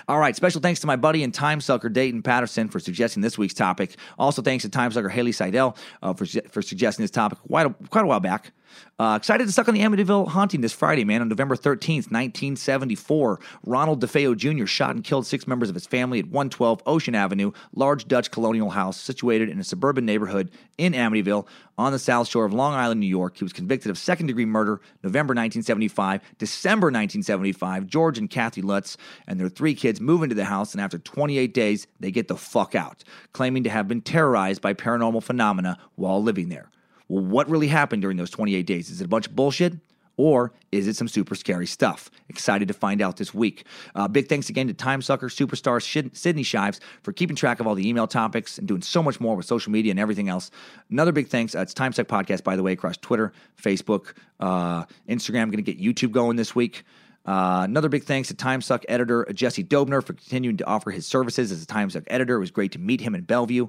All 0.08 0.18
right, 0.18 0.34
special 0.34 0.60
thanks 0.60 0.80
to 0.80 0.86
my 0.86 0.96
buddy 0.96 1.22
and 1.22 1.32
time 1.32 1.60
sucker 1.60 1.88
Dayton 1.88 2.22
Patterson 2.22 2.68
for 2.68 2.80
suggesting 2.80 3.22
this 3.22 3.38
week's 3.38 3.54
topic. 3.54 3.96
Also, 4.18 4.42
thanks 4.42 4.62
to 4.62 4.68
time 4.68 4.90
sucker 4.90 5.08
Haley 5.08 5.32
Seidel 5.32 5.76
uh, 6.02 6.12
for, 6.12 6.26
for 6.26 6.60
suggesting 6.60 7.02
this 7.04 7.10
topic 7.10 7.38
quite 7.46 7.66
a, 7.66 7.70
quite 7.88 8.04
a 8.04 8.06
while 8.06 8.20
back. 8.20 8.52
Uh, 8.98 9.16
excited 9.16 9.46
to 9.46 9.52
suck 9.52 9.68
on 9.68 9.74
the 9.74 9.80
Amityville 9.80 10.28
haunting 10.28 10.60
this 10.60 10.72
Friday, 10.72 11.04
man. 11.04 11.22
On 11.22 11.28
November 11.28 11.56
13th, 11.56 12.10
1974, 12.10 13.40
Ronald 13.66 14.00
DeFeo 14.00 14.36
Jr. 14.36 14.66
shot 14.66 14.94
and 14.94 15.02
killed 15.02 15.26
six 15.26 15.46
members 15.46 15.68
of 15.68 15.74
his 15.74 15.86
family 15.86 16.20
at 16.20 16.26
112 16.26 16.82
Ocean 16.86 17.14
Avenue, 17.14 17.52
large 17.74 18.06
Dutch 18.06 18.30
colonial 18.30 18.70
house 18.70 19.00
situated 19.00 19.48
in 19.48 19.58
a 19.58 19.64
suburban 19.64 20.06
neighborhood 20.06 20.50
in 20.78 20.92
Amityville 20.92 21.46
on 21.78 21.92
the 21.92 21.98
south 21.98 22.28
shore 22.28 22.44
of 22.44 22.52
Long 22.52 22.74
Island, 22.74 23.00
New 23.00 23.06
York. 23.06 23.36
He 23.38 23.44
was 23.44 23.52
convicted 23.52 23.90
of 23.90 23.98
second 23.98 24.26
degree 24.26 24.44
murder 24.44 24.80
November 25.02 25.32
1975. 25.32 26.20
December 26.38 26.86
1975, 26.86 27.86
George 27.86 28.18
and 28.18 28.30
Kathy 28.30 28.62
Lutz 28.62 28.96
and 29.26 29.40
their 29.40 29.48
three 29.48 29.74
kids 29.74 30.00
move 30.00 30.22
into 30.22 30.34
the 30.34 30.44
house, 30.44 30.72
and 30.72 30.80
after 30.80 30.98
28 30.98 31.52
days, 31.52 31.86
they 32.00 32.10
get 32.10 32.28
the 32.28 32.36
fuck 32.36 32.74
out, 32.74 33.04
claiming 33.32 33.64
to 33.64 33.70
have 33.70 33.88
been 33.88 34.00
terrorized 34.00 34.60
by 34.62 34.74
paranormal 34.74 35.22
phenomena 35.22 35.78
while 35.96 36.22
living 36.22 36.48
there. 36.48 36.70
What 37.12 37.50
really 37.50 37.68
happened 37.68 38.00
during 38.00 38.16
those 38.16 38.30
28 38.30 38.66
days? 38.66 38.88
Is 38.88 39.02
it 39.02 39.04
a 39.04 39.08
bunch 39.08 39.26
of 39.26 39.36
bullshit? 39.36 39.74
Or 40.16 40.54
is 40.72 40.88
it 40.88 40.96
some 40.96 41.08
super 41.08 41.34
scary 41.34 41.66
stuff? 41.66 42.10
Excited 42.30 42.68
to 42.68 42.74
find 42.74 43.02
out 43.02 43.18
this 43.18 43.34
week. 43.34 43.66
Uh, 43.94 44.08
big 44.08 44.30
thanks 44.30 44.48
again 44.48 44.66
to 44.68 44.72
Time 44.72 45.02
Sucker 45.02 45.28
superstar 45.28 45.82
Sydney 46.16 46.42
Shives 46.42 46.80
for 47.02 47.12
keeping 47.12 47.36
track 47.36 47.60
of 47.60 47.66
all 47.66 47.74
the 47.74 47.86
email 47.86 48.06
topics 48.06 48.56
and 48.56 48.66
doing 48.66 48.80
so 48.80 49.02
much 49.02 49.20
more 49.20 49.36
with 49.36 49.44
social 49.44 49.70
media 49.70 49.90
and 49.90 50.00
everything 50.00 50.30
else. 50.30 50.50
Another 50.90 51.12
big 51.12 51.28
thanks. 51.28 51.54
Uh, 51.54 51.60
it's 51.60 51.74
Time 51.74 51.92
Suck 51.92 52.06
Podcast, 52.06 52.44
by 52.44 52.56
the 52.56 52.62
way, 52.62 52.72
across 52.72 52.96
Twitter, 52.96 53.34
Facebook, 53.62 54.14
uh, 54.40 54.84
Instagram. 55.06 55.50
Going 55.50 55.62
to 55.62 55.62
get 55.62 55.78
YouTube 55.78 56.12
going 56.12 56.36
this 56.36 56.54
week. 56.54 56.82
Uh, 57.26 57.60
another 57.64 57.90
big 57.90 58.04
thanks 58.04 58.28
to 58.28 58.34
TimeSuck 58.34 58.84
editor 58.88 59.26
Jesse 59.34 59.64
Dobner 59.64 60.02
for 60.02 60.14
continuing 60.14 60.56
to 60.56 60.64
offer 60.64 60.90
his 60.90 61.06
services 61.06 61.52
as 61.52 61.62
a 61.62 61.66
TimeSuck 61.66 62.04
editor. 62.06 62.36
It 62.36 62.40
was 62.40 62.50
great 62.50 62.72
to 62.72 62.78
meet 62.78 63.02
him 63.02 63.14
in 63.14 63.22
Bellevue 63.24 63.68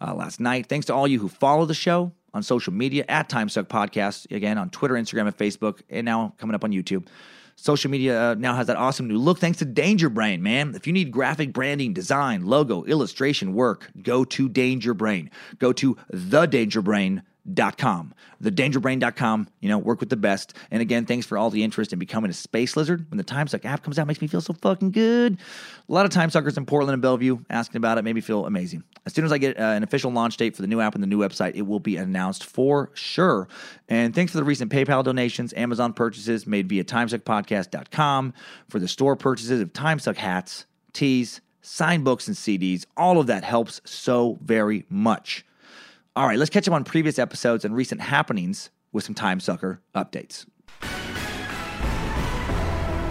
uh, 0.00 0.14
last 0.14 0.40
night. 0.40 0.68
Thanks 0.68 0.86
to 0.86 0.94
all 0.94 1.06
you 1.06 1.18
who 1.18 1.28
follow 1.28 1.66
the 1.66 1.74
show 1.74 2.12
on 2.34 2.42
social 2.42 2.72
media 2.72 3.04
at 3.08 3.28
TimeSuck 3.28 3.64
Podcast, 3.64 4.30
again 4.34 4.58
on 4.58 4.70
Twitter, 4.70 4.94
Instagram, 4.94 5.26
and 5.26 5.36
Facebook, 5.36 5.80
and 5.90 6.04
now 6.04 6.34
coming 6.38 6.54
up 6.54 6.64
on 6.64 6.70
YouTube. 6.70 7.06
Social 7.56 7.90
media 7.90 8.30
uh, 8.30 8.34
now 8.34 8.54
has 8.54 8.68
that 8.68 8.76
awesome 8.76 9.08
new 9.08 9.18
look 9.18 9.38
thanks 9.38 9.58
to 9.58 9.64
Danger 9.64 10.08
Brain, 10.08 10.42
man. 10.42 10.74
If 10.76 10.86
you 10.86 10.92
need 10.92 11.10
graphic 11.10 11.52
branding, 11.52 11.92
design, 11.92 12.46
logo, 12.46 12.84
illustration 12.84 13.52
work, 13.52 13.90
go 14.00 14.24
to 14.24 14.48
Danger 14.48 14.94
Brain. 14.94 15.30
Go 15.58 15.72
to 15.72 15.96
thedangerbrain.com 16.12 17.22
com. 17.56 18.14
TheDangerBrain.com, 18.42 19.48
you 19.60 19.68
know, 19.68 19.78
work 19.78 20.00
with 20.00 20.10
the 20.10 20.16
best. 20.16 20.54
And 20.70 20.80
again, 20.80 21.06
thanks 21.06 21.26
for 21.26 21.36
all 21.36 21.50
the 21.50 21.62
interest 21.64 21.92
in 21.92 21.98
becoming 21.98 22.30
a 22.30 22.34
space 22.34 22.76
lizard. 22.76 23.10
When 23.10 23.18
the 23.18 23.24
TimeSuck 23.24 23.64
app 23.64 23.82
comes 23.82 23.98
out, 23.98 24.06
makes 24.06 24.20
me 24.20 24.28
feel 24.28 24.40
so 24.40 24.52
fucking 24.52 24.92
good. 24.92 25.38
A 25.88 25.92
lot 25.92 26.04
of 26.06 26.12
time 26.12 26.30
suckers 26.30 26.56
in 26.56 26.66
Portland 26.66 26.94
and 26.94 27.02
Bellevue 27.02 27.38
asking 27.50 27.78
about 27.78 27.98
it 27.98 28.02
made 28.02 28.14
me 28.14 28.20
feel 28.20 28.46
amazing. 28.46 28.84
As 29.06 29.14
soon 29.14 29.24
as 29.24 29.32
I 29.32 29.38
get 29.38 29.58
uh, 29.58 29.62
an 29.62 29.82
official 29.82 30.12
launch 30.12 30.36
date 30.36 30.54
for 30.54 30.62
the 30.62 30.68
new 30.68 30.80
app 30.80 30.94
and 30.94 31.02
the 31.02 31.08
new 31.08 31.18
website, 31.18 31.54
it 31.54 31.62
will 31.62 31.80
be 31.80 31.96
announced 31.96 32.44
for 32.44 32.90
sure. 32.94 33.48
And 33.88 34.14
thanks 34.14 34.32
for 34.32 34.38
the 34.38 34.44
recent 34.44 34.70
PayPal 34.70 35.02
donations, 35.02 35.52
Amazon 35.54 35.92
purchases 35.92 36.46
made 36.46 36.68
via 36.68 36.84
TimeSuckPodcast.com, 36.84 38.34
for 38.68 38.78
the 38.78 38.88
store 38.88 39.16
purchases 39.16 39.60
of 39.60 39.72
TimeSuck 39.72 40.16
hats, 40.16 40.66
tees, 40.92 41.40
signed 41.62 42.04
books, 42.04 42.28
and 42.28 42.36
CDs. 42.36 42.84
All 42.96 43.18
of 43.18 43.26
that 43.26 43.44
helps 43.44 43.80
so 43.84 44.38
very 44.42 44.84
much. 44.88 45.44
All 46.18 46.26
right, 46.26 46.36
let's 46.36 46.50
catch 46.50 46.66
up 46.66 46.74
on 46.74 46.82
previous 46.82 47.16
episodes 47.16 47.64
and 47.64 47.76
recent 47.76 48.00
happenings 48.00 48.70
with 48.90 49.04
some 49.04 49.14
Time 49.14 49.38
Sucker 49.38 49.80
updates. 49.94 50.46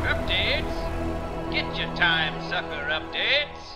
Updates? 0.01 1.49
Get 1.49 1.73
your 1.77 1.95
time 1.95 2.38
sucker 2.49 2.89
updates. 2.91 3.67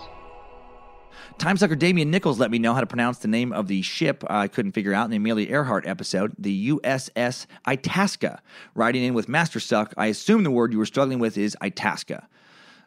Time 1.38 1.56
sucker 1.56 1.74
Damian 1.74 2.10
Nichols 2.10 2.38
let 2.38 2.50
me 2.50 2.58
know 2.58 2.74
how 2.74 2.80
to 2.80 2.86
pronounce 2.86 3.20
the 3.20 3.28
name 3.28 3.54
of 3.54 3.68
the 3.68 3.80
ship 3.80 4.22
I 4.28 4.48
couldn't 4.48 4.72
figure 4.72 4.92
out 4.92 5.06
in 5.06 5.10
the 5.10 5.16
Amelia 5.16 5.48
Earhart 5.48 5.86
episode, 5.86 6.34
the 6.38 6.68
USS 6.68 7.46
Itasca. 7.66 8.42
Writing 8.74 9.02
in 9.02 9.14
with 9.14 9.30
Master 9.30 9.60
Suck, 9.60 9.94
I 9.96 10.08
assume 10.08 10.42
the 10.42 10.50
word 10.50 10.74
you 10.74 10.78
were 10.78 10.84
struggling 10.84 11.20
with 11.20 11.38
is 11.38 11.56
Itasca. 11.62 12.28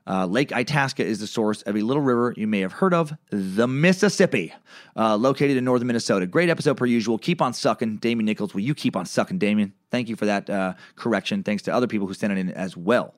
Uh, 0.08 0.26
Lake 0.26 0.52
Itasca 0.52 1.04
is 1.04 1.20
the 1.20 1.28
source 1.28 1.62
of 1.64 1.76
a 1.76 1.82
little 1.82 2.02
river 2.02 2.34
you 2.38 2.48
may 2.48 2.60
have 2.60 2.74
heard 2.74 2.94
of, 2.94 3.14
the 3.32 3.68
Mississippi, 3.68 4.54
uh, 4.96 5.16
located 5.16 5.58
in 5.58 5.66
northern 5.66 5.88
Minnesota. 5.88 6.28
Great 6.28 6.50
episode 6.50 6.78
per 6.78 6.86
usual. 6.86 7.18
Keep 7.18 7.42
on 7.42 7.54
sucking. 7.54 7.98
Damien 7.98 8.26
Nichols, 8.26 8.54
will 8.54 8.62
you 8.62 8.76
keep 8.76 8.96
on 8.96 9.06
sucking, 9.06 9.40
Damien? 9.40 9.74
Thank 9.90 10.10
you 10.10 10.16
for 10.16 10.26
that 10.26 10.50
uh, 10.50 10.74
correction. 10.96 11.44
Thanks 11.44 11.64
to 11.64 11.74
other 11.74 11.88
people 11.88 12.06
who 12.08 12.14
sent 12.14 12.34
it 12.34 12.38
in 12.38 12.52
as 12.52 12.78
well. 12.78 13.16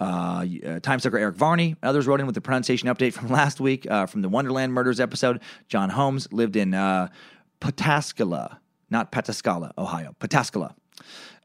Uh, 0.00 0.44
uh, 0.66 0.80
time 0.80 0.98
sucker 0.98 1.18
Eric 1.18 1.36
Varney. 1.36 1.76
Others 1.82 2.06
wrote 2.06 2.20
in 2.20 2.26
with 2.26 2.34
the 2.34 2.40
pronunciation 2.40 2.88
update 2.88 3.12
from 3.12 3.28
last 3.30 3.60
week 3.60 3.88
uh, 3.90 4.06
from 4.06 4.22
the 4.22 4.28
Wonderland 4.28 4.72
Murders 4.72 5.00
episode. 5.00 5.40
John 5.68 5.90
Holmes 5.90 6.32
lived 6.32 6.56
in 6.56 6.74
uh, 6.74 7.08
Pataskala, 7.60 8.58
not 8.90 9.12
Pataskala, 9.12 9.72
Ohio. 9.78 10.14
Pataskala. 10.20 10.74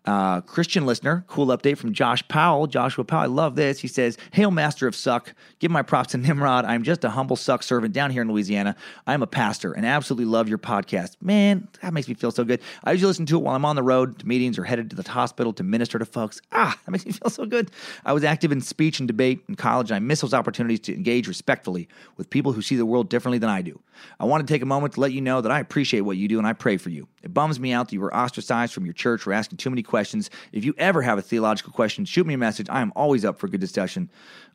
Uh, 0.06 0.42
Christian 0.42 0.86
listener, 0.86 1.24
cool 1.28 1.48
update 1.48 1.78
from 1.78 1.94
Josh 1.94 2.26
Powell. 2.28 2.68
Joshua 2.68 3.04
Powell, 3.04 3.22
I 3.22 3.26
love 3.26 3.56
this. 3.56 3.80
He 3.80 3.88
says, 3.88 4.18
Hail, 4.32 4.50
Master 4.50 4.88
of 4.88 4.96
Suck. 4.96 5.34
Give 5.60 5.70
my 5.70 5.82
props 5.82 6.12
to 6.12 6.18
Nimrod. 6.18 6.66
I'm 6.66 6.84
just 6.84 7.04
a 7.04 7.10
humble 7.10 7.36
suck 7.36 7.64
servant 7.64 7.94
down 7.94 8.10
here 8.10 8.22
in 8.22 8.32
Louisiana. 8.32 8.76
I'm 9.06 9.22
a 9.22 9.28
pastor 9.28 9.74
and 9.74 9.86
absolutely 9.86 10.26
love 10.26 10.48
your 10.48 10.58
podcast. 10.58 11.18
Man, 11.22 11.68
that 11.82 11.94
makes 11.94 12.08
me 12.08 12.14
feel 12.14 12.32
so 12.32 12.44
good. 12.44 12.62
I 12.84 12.94
usually 12.94 13.10
listen 13.10 13.26
to 13.28 13.38
it 13.38 13.44
while 13.44 13.56
I'm 13.56 13.66
on 13.66 13.76
the 13.76 13.84
road 13.84 14.20
to 14.20 14.28
meetings 14.28 14.58
or 14.58 14.64
headed 14.64 14.90
to 14.92 14.96
the 14.96 15.10
hospital 15.10 15.54
to 15.54 15.64
minister 15.64 16.00
to 16.00 16.06
folks. 16.06 16.42
Ah, 16.52 16.80
that 16.86 16.92
makes 16.92 17.06
me 17.06 17.12
feel 17.14 17.30
so 17.30 17.46
good. 17.46 17.70
I 18.06 18.14
was 18.14 18.24
active 18.24 18.52
in 18.52 18.62
speech 18.62 19.00
and 19.00 19.08
debate 19.08 19.44
in 19.50 19.56
college, 19.56 19.92
and 19.92 19.96
I 19.96 20.00
miss 20.00 20.22
those 20.22 20.34
opportunities 20.34 20.80
to 20.82 20.96
engage 20.96 21.28
respectfully 21.28 21.90
with 22.18 22.30
people 22.30 22.54
who 22.54 22.62
see 22.62 22.78
the 22.78 22.86
world 22.86 23.10
differently 23.10 23.38
than 23.38 23.50
I 23.50 23.62
do. 23.62 23.80
I 24.20 24.26
want 24.26 24.48
to 24.48 24.52
take 24.52 24.62
a 24.62 24.66
moment 24.66 24.94
to 24.94 25.02
let 25.02 25.12
you 25.12 25.22
know 25.22 25.42
that 25.42 25.52
I 25.52 25.60
appreciate 25.60 26.02
what 26.02 26.18
you 26.18 26.28
do 26.28 26.38
and 26.38 26.48
I 26.48 26.54
pray 26.54 26.78
for 26.78 26.90
you. 26.90 27.08
It 27.24 27.34
bums 27.34 27.60
me 27.60 27.72
out 27.74 27.88
that 27.88 27.94
you 27.94 28.02
were 28.02 28.16
ostracized 28.16 28.74
from 28.74 28.86
your 28.86 28.94
church 28.94 29.22
for 29.22 29.34
asking 29.34 29.58
too 29.58 29.70
many 29.70 29.84
questions. 29.84 30.30
If 30.52 30.64
you 30.66 30.74
ever 30.78 31.02
have 31.02 31.18
a 31.18 31.22
theological 31.22 31.74
question, 31.74 32.06
shoot 32.06 32.26
me 32.26 32.34
a 32.34 32.38
message. 32.38 32.68
I 32.70 32.82
am 32.82 32.94
always 32.96 33.26
up 33.26 33.40
for 33.40 33.48
good 33.48 33.60
discussion. 33.60 34.10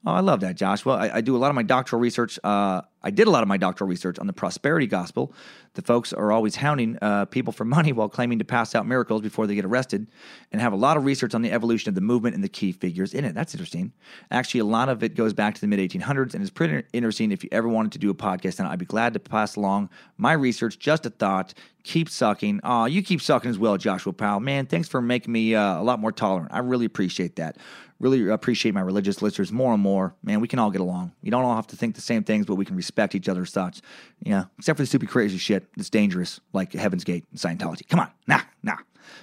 Oh, 0.07 0.12
I 0.12 0.20
love 0.20 0.41
that, 0.41 0.57
Josh. 0.57 0.85
Well, 0.85 0.97
I, 0.97 1.11
I 1.15 1.20
do 1.20 1.36
a 1.36 1.39
lot 1.39 1.49
of 1.49 1.55
my 1.55 1.62
doctoral 1.62 2.01
research. 2.01 2.39
Uh, 2.45 2.82
I 3.05 3.10
did 3.10 3.26
a 3.26 3.31
lot 3.31 3.43
of 3.43 3.48
my 3.48 3.59
doctoral 3.59 3.89
research 3.89 4.18
on 4.18 4.26
the 4.26 4.32
prosperity 4.32 4.86
gospel. 4.86 5.32
The 5.74 5.82
folks 5.82 6.12
are 6.12 6.32
always 6.32 6.56
hounding 6.56 6.98
uh, 7.02 7.26
people 7.26 7.52
for 7.52 7.64
money 7.76 7.93
while 7.93 8.09
claiming 8.09 8.39
to 8.39 8.44
pass 8.44 8.74
out 8.74 8.86
miracles 8.86 9.20
before 9.20 9.47
they 9.47 9.55
get 9.55 9.64
arrested, 9.64 10.06
and 10.51 10.60
have 10.60 10.72
a 10.72 10.76
lot 10.76 10.97
of 10.97 11.05
research 11.05 11.35
on 11.35 11.43
the 11.43 11.52
evolution 11.52 11.90
of 11.90 11.94
the 11.94 12.01
movement 12.01 12.35
and 12.35 12.43
the 12.43 12.48
key 12.48 12.72
figures 12.72 13.12
in 13.12 13.24
it. 13.24 13.35
That's 13.35 13.55
interesting. 13.55 13.93
Actually, 14.31 14.60
a 14.60 14.64
lot 14.64 14.89
of 14.89 15.02
it 15.02 15.14
goes 15.14 15.32
back 15.32 15.55
to 15.55 15.60
the 15.60 15.66
mid 15.66 15.78
1800s, 15.78 16.35
and 16.35 16.43
it's 16.43 16.51
pretty 16.51 16.85
interesting. 16.93 17.31
If 17.31 17.44
you 17.44 17.51
ever 17.52 17.68
wanted 17.68 17.93
to 17.93 17.98
do 17.98 18.10
a 18.10 18.14
podcast, 18.14 18.56
then 18.56 18.66
I'd 18.66 18.78
be 18.78 18.86
glad 18.86 19.12
to 19.12 19.20
pass 19.20 19.56
along 19.56 19.90
my 20.16 20.32
research. 20.32 20.78
Just 20.78 21.05
a 21.05 21.10
thought. 21.10 21.52
Keep 21.82 22.09
sucking. 22.09 22.60
Oh, 22.64 22.86
you 22.86 23.02
keep 23.02 23.20
sucking 23.20 23.51
as 23.51 23.59
well, 23.59 23.76
Joshua 23.76 24.14
Powell. 24.14 24.40
Man, 24.40 24.64
thanks 24.64 24.89
for 24.89 25.02
making 25.02 25.32
me 25.32 25.55
uh, 25.55 25.78
a 25.78 25.82
lot 25.82 26.01
more 26.01 26.12
tolerant. 26.12 26.51
I 26.51 26.60
really 26.60 26.86
appreciate 26.86 27.36
that 27.36 27.59
really 28.01 28.29
appreciate 28.29 28.75
my 28.75 28.81
religious 28.81 29.23
listeners 29.23 29.53
more 29.53 29.73
and 29.73 29.83
more. 29.83 30.15
Man, 30.23 30.41
we 30.41 30.49
can 30.49 30.59
all 30.59 30.71
get 30.71 30.81
along. 30.81 31.12
You 31.23 31.31
don't 31.31 31.45
all 31.45 31.57
have 31.57 31.66
to 31.69 31.77
think 31.77 31.95
the 31.95 32.01
same 32.01 32.25
things, 32.25 32.47
but 32.47 32.57
we 32.57 32.65
can 32.65 32.77
respect 32.77 33.15
each 33.15 33.29
other's 33.29 33.51
thoughts. 33.51 33.83
Yeah, 34.21 34.45
except 34.59 34.77
for 34.77 34.83
the 34.83 34.87
stupid 34.87 35.09
crazy 35.09 35.39
shit 35.39 35.66
that's 35.77 35.91
dangerous, 35.91 36.41
like 36.53 36.73
Heaven's 36.73 37.05
Gate 37.05 37.25
and 37.31 37.41
Scientology. 37.41 37.89
Come 37.89 38.01
on, 38.01 38.11
nah, 38.27 38.41
nah, 38.62 38.77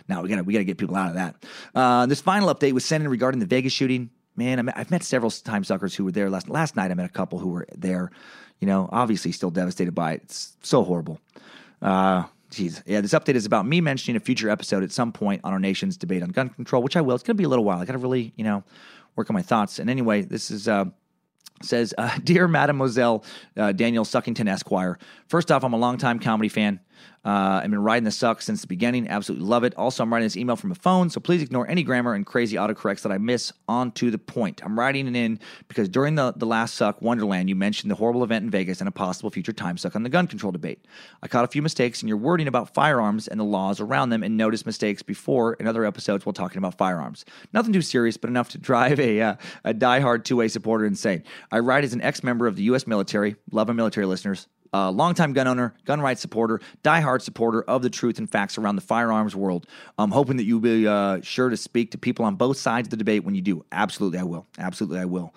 nah. 0.07 0.21
We 0.21 0.29
gotta 0.29 0.43
we 0.43 0.53
gotta 0.53 0.65
get 0.65 0.77
people 0.77 0.95
out 0.95 1.09
of 1.09 1.15
that. 1.15 1.35
Uh, 1.75 2.05
this 2.05 2.21
final 2.21 2.53
update 2.53 2.73
was 2.73 2.85
sent 2.85 3.03
in 3.03 3.09
regarding 3.09 3.39
the 3.39 3.45
Vegas 3.45 3.73
shooting. 3.73 4.09
Man, 4.35 4.69
I 4.69 4.73
I've 4.75 4.91
met 4.91 5.03
several 5.03 5.29
time 5.31 5.63
suckers 5.63 5.93
who 5.95 6.05
were 6.05 6.11
there 6.11 6.29
last 6.29 6.49
last 6.49 6.75
night. 6.75 6.91
I 6.91 6.93
met 6.93 7.05
a 7.05 7.09
couple 7.09 7.39
who 7.39 7.49
were 7.49 7.67
there. 7.75 8.11
You 8.59 8.67
know, 8.67 8.87
obviously 8.91 9.31
still 9.31 9.49
devastated 9.49 9.95
by 9.95 10.13
it. 10.13 10.21
It's 10.23 10.55
so 10.61 10.83
horrible. 10.83 11.19
Uh, 11.81 12.23
Jeez. 12.51 12.83
Yeah, 12.85 12.99
this 12.99 13.13
update 13.13 13.35
is 13.35 13.45
about 13.45 13.65
me 13.65 13.79
mentioning 13.79 14.17
a 14.17 14.19
future 14.19 14.49
episode 14.49 14.83
at 14.83 14.91
some 14.91 15.13
point 15.13 15.41
on 15.45 15.53
our 15.53 15.59
nation's 15.59 15.95
debate 15.95 16.21
on 16.21 16.29
gun 16.29 16.49
control, 16.49 16.83
which 16.83 16.97
I 16.97 17.01
will. 17.01 17.15
It's 17.15 17.23
going 17.23 17.35
to 17.35 17.41
be 17.41 17.45
a 17.45 17.49
little 17.49 17.63
while. 17.63 17.79
I 17.79 17.85
got 17.85 17.93
to 17.93 17.97
really, 17.97 18.33
you 18.35 18.43
know, 18.43 18.63
work 19.15 19.29
on 19.29 19.33
my 19.33 19.41
thoughts. 19.41 19.79
And 19.79 19.89
anyway, 19.89 20.21
this 20.23 20.51
is 20.51 20.67
uh, 20.67 20.85
says, 21.61 21.93
uh, 21.97 22.17
"Dear 22.23 22.49
Mademoiselle 22.49 23.23
uh, 23.55 23.71
Daniel 23.71 24.03
Suckington 24.03 24.49
Esquire, 24.49 24.99
first 25.27 25.49
off, 25.49 25.63
I'm 25.63 25.73
a 25.73 25.77
longtime 25.77 26.19
comedy 26.19 26.49
fan. 26.49 26.81
Uh, 27.23 27.61
I've 27.63 27.69
been 27.69 27.83
riding 27.83 28.03
the 28.03 28.11
suck 28.11 28.41
since 28.41 28.61
the 28.61 28.67
beginning. 28.67 29.07
Absolutely 29.07 29.47
love 29.47 29.63
it. 29.63 29.75
Also, 29.75 30.01
I'm 30.01 30.11
writing 30.11 30.25
this 30.25 30.37
email 30.37 30.55
from 30.55 30.71
a 30.71 30.75
phone, 30.75 31.09
so 31.09 31.19
please 31.19 31.41
ignore 31.43 31.67
any 31.69 31.83
grammar 31.83 32.15
and 32.15 32.25
crazy 32.25 32.55
autocorrects 32.55 33.01
that 33.03 33.11
I 33.11 33.19
miss. 33.19 33.53
On 33.67 33.91
to 33.93 34.09
the 34.09 34.17
point. 34.17 34.61
I'm 34.65 34.77
writing 34.77 35.07
it 35.07 35.15
in 35.15 35.39
because 35.67 35.87
during 35.87 36.15
the, 36.15 36.33
the 36.35 36.45
last 36.45 36.75
suck, 36.75 37.01
Wonderland, 37.01 37.47
you 37.47 37.55
mentioned 37.55 37.91
the 37.91 37.95
horrible 37.95 38.23
event 38.23 38.43
in 38.45 38.49
Vegas 38.49 38.81
and 38.81 38.87
a 38.87 38.91
possible 38.91 39.29
future 39.29 39.53
time 39.53 39.77
suck 39.77 39.95
on 39.95 40.03
the 40.03 40.09
gun 40.09 40.27
control 40.27 40.51
debate. 40.51 40.85
I 41.21 41.27
caught 41.27 41.45
a 41.45 41.47
few 41.47 41.61
mistakes 41.61 42.01
in 42.01 42.07
your 42.07 42.17
wording 42.17 42.47
about 42.47 42.73
firearms 42.73 43.27
and 43.27 43.39
the 43.39 43.45
laws 43.45 43.79
around 43.79 44.09
them 44.09 44.23
and 44.23 44.35
noticed 44.35 44.65
mistakes 44.65 45.03
before 45.03 45.53
in 45.53 45.67
other 45.67 45.85
episodes 45.85 46.25
while 46.25 46.33
talking 46.33 46.57
about 46.57 46.77
firearms. 46.77 47.23
Nothing 47.53 47.73
too 47.73 47.81
serious, 47.81 48.17
but 48.17 48.29
enough 48.29 48.49
to 48.49 48.57
drive 48.57 48.99
a, 48.99 49.21
uh, 49.21 49.35
a 49.63 49.73
diehard 49.73 50.23
2A 50.23 50.49
supporter 50.49 50.85
insane. 50.85 51.23
I 51.51 51.59
write 51.59 51.83
as 51.83 51.93
an 51.93 52.01
ex 52.01 52.23
member 52.23 52.47
of 52.47 52.55
the 52.55 52.63
U.S. 52.63 52.87
military, 52.87 53.35
love 53.51 53.69
military 53.73 54.05
listeners, 54.05 54.47
uh, 54.73 54.91
longtime 54.91 55.33
gun 55.33 55.47
owner, 55.47 55.73
gun 55.85 56.01
rights 56.01 56.21
supporter, 56.21 56.61
diehard 56.83 57.21
supporter 57.21 57.61
of 57.63 57.81
the 57.81 57.89
truth 57.89 58.19
and 58.19 58.29
facts 58.29 58.57
around 58.57 58.75
the 58.75 58.81
firearms 58.81 59.35
world. 59.35 59.67
I'm 59.97 60.11
hoping 60.11 60.37
that 60.37 60.43
you'll 60.43 60.59
be 60.59 60.87
uh, 60.87 61.21
sure 61.21 61.49
to 61.49 61.57
speak 61.57 61.91
to 61.91 61.97
people 61.97 62.25
on 62.25 62.35
both 62.35 62.57
sides 62.57 62.87
of 62.87 62.91
the 62.91 62.97
debate 62.97 63.23
when 63.23 63.35
you 63.35 63.41
do. 63.41 63.65
Absolutely, 63.71 64.19
I 64.19 64.23
will. 64.23 64.47
Absolutely, 64.57 64.99
I 64.99 65.05
will. 65.05 65.33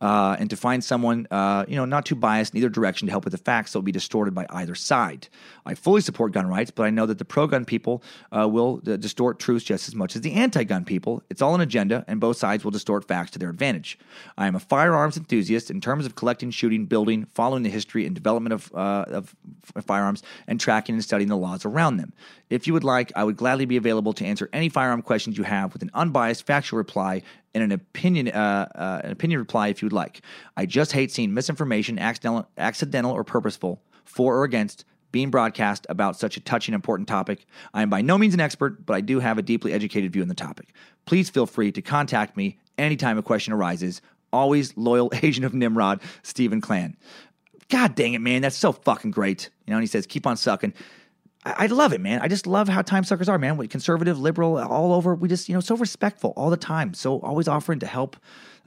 Uh, 0.00 0.36
and 0.38 0.50
to 0.50 0.56
find 0.56 0.84
someone, 0.84 1.26
uh, 1.30 1.64
you 1.66 1.76
know, 1.76 1.84
not 1.84 2.04
too 2.04 2.14
biased 2.14 2.52
in 2.52 2.58
either 2.58 2.68
direction 2.68 3.06
to 3.06 3.10
help 3.10 3.24
with 3.24 3.32
the 3.32 3.38
facts 3.38 3.72
that 3.72 3.78
will 3.78 3.84
be 3.84 3.92
distorted 3.92 4.34
by 4.34 4.46
either 4.50 4.74
side. 4.74 5.28
I 5.64 5.74
fully 5.74 6.02
support 6.02 6.32
gun 6.32 6.46
rights, 6.46 6.70
but 6.70 6.84
I 6.84 6.90
know 6.90 7.06
that 7.06 7.18
the 7.18 7.24
pro-gun 7.24 7.64
people 7.64 8.02
uh, 8.30 8.46
will 8.46 8.82
uh, 8.86 8.96
distort 8.96 9.38
truths 9.38 9.64
just 9.64 9.88
as 9.88 9.94
much 9.94 10.14
as 10.14 10.20
the 10.20 10.34
anti-gun 10.34 10.84
people. 10.84 11.22
It's 11.30 11.40
all 11.40 11.54
an 11.54 11.60
agenda, 11.62 12.04
and 12.08 12.20
both 12.20 12.36
sides 12.36 12.62
will 12.62 12.70
distort 12.70 13.08
facts 13.08 13.30
to 13.32 13.38
their 13.38 13.48
advantage. 13.48 13.98
I 14.36 14.46
am 14.46 14.54
a 14.54 14.60
firearms 14.60 15.16
enthusiast 15.16 15.70
in 15.70 15.80
terms 15.80 16.04
of 16.04 16.14
collecting, 16.14 16.50
shooting, 16.50 16.84
building, 16.84 17.24
following 17.32 17.62
the 17.62 17.70
history 17.70 18.06
and 18.06 18.14
development 18.14 18.52
of, 18.52 18.72
uh, 18.74 19.04
of 19.08 19.34
firearms, 19.82 20.22
and 20.46 20.60
tracking 20.60 20.94
and 20.94 21.04
studying 21.04 21.28
the 21.28 21.36
laws 21.36 21.64
around 21.64 21.96
them. 21.96 22.12
If 22.50 22.66
you 22.66 22.72
would 22.74 22.84
like, 22.84 23.10
I 23.16 23.24
would 23.24 23.36
gladly 23.36 23.64
be 23.64 23.76
available 23.76 24.12
to 24.12 24.24
answer 24.24 24.48
any 24.52 24.68
firearm 24.68 25.02
questions 25.02 25.38
you 25.38 25.44
have 25.44 25.72
with 25.72 25.82
an 25.82 25.90
unbiased, 25.94 26.46
factual 26.46 26.76
reply 26.76 27.22
and 27.56 27.64
an 27.64 27.72
opinion, 27.72 28.28
uh, 28.28 28.68
uh, 28.74 29.00
an 29.02 29.10
opinion 29.10 29.40
reply 29.40 29.68
if 29.68 29.80
you 29.80 29.86
would 29.86 29.92
like. 29.94 30.20
I 30.58 30.66
just 30.66 30.92
hate 30.92 31.10
seeing 31.10 31.32
misinformation, 31.32 31.98
accidental, 31.98 32.46
accidental 32.58 33.12
or 33.12 33.24
purposeful, 33.24 33.80
for 34.04 34.36
or 34.36 34.44
against 34.44 34.84
being 35.10 35.30
broadcast 35.30 35.86
about 35.88 36.18
such 36.18 36.36
a 36.36 36.40
touching, 36.40 36.74
important 36.74 37.08
topic. 37.08 37.46
I 37.72 37.80
am 37.80 37.88
by 37.88 38.02
no 38.02 38.18
means 38.18 38.34
an 38.34 38.40
expert, 38.40 38.84
but 38.84 38.94
I 38.94 39.00
do 39.00 39.20
have 39.20 39.38
a 39.38 39.42
deeply 39.42 39.72
educated 39.72 40.12
view 40.12 40.20
on 40.20 40.28
the 40.28 40.34
topic. 40.34 40.74
Please 41.06 41.30
feel 41.30 41.46
free 41.46 41.72
to 41.72 41.80
contact 41.80 42.36
me 42.36 42.58
anytime 42.76 43.16
a 43.16 43.22
question 43.22 43.54
arises. 43.54 44.02
Always 44.34 44.76
loyal 44.76 45.10
agent 45.22 45.46
of 45.46 45.54
Nimrod, 45.54 46.02
Stephen 46.22 46.60
Clan. 46.60 46.94
God 47.70 47.94
dang 47.94 48.12
it, 48.12 48.20
man, 48.20 48.42
that's 48.42 48.56
so 48.56 48.72
fucking 48.72 49.12
great. 49.12 49.48
You 49.66 49.70
know, 49.70 49.78
and 49.78 49.82
he 49.82 49.88
says, 49.88 50.06
keep 50.06 50.26
on 50.26 50.36
sucking. 50.36 50.74
I, 51.46 51.66
love 51.66 51.92
it, 51.92 52.00
man. 52.00 52.20
I 52.20 52.28
just 52.28 52.46
love 52.46 52.68
how 52.68 52.82
time 52.82 53.04
suckers 53.04 53.28
are, 53.28 53.38
man. 53.38 53.64
Conservative, 53.68 54.18
liberal, 54.18 54.58
all 54.58 54.92
over. 54.92 55.14
We 55.14 55.28
just, 55.28 55.48
you 55.48 55.54
know, 55.54 55.60
so 55.60 55.76
respectful 55.76 56.32
all 56.36 56.50
the 56.50 56.56
time. 56.56 56.92
So 56.94 57.20
always 57.20 57.46
offering 57.46 57.78
to 57.80 57.86
help. 57.86 58.16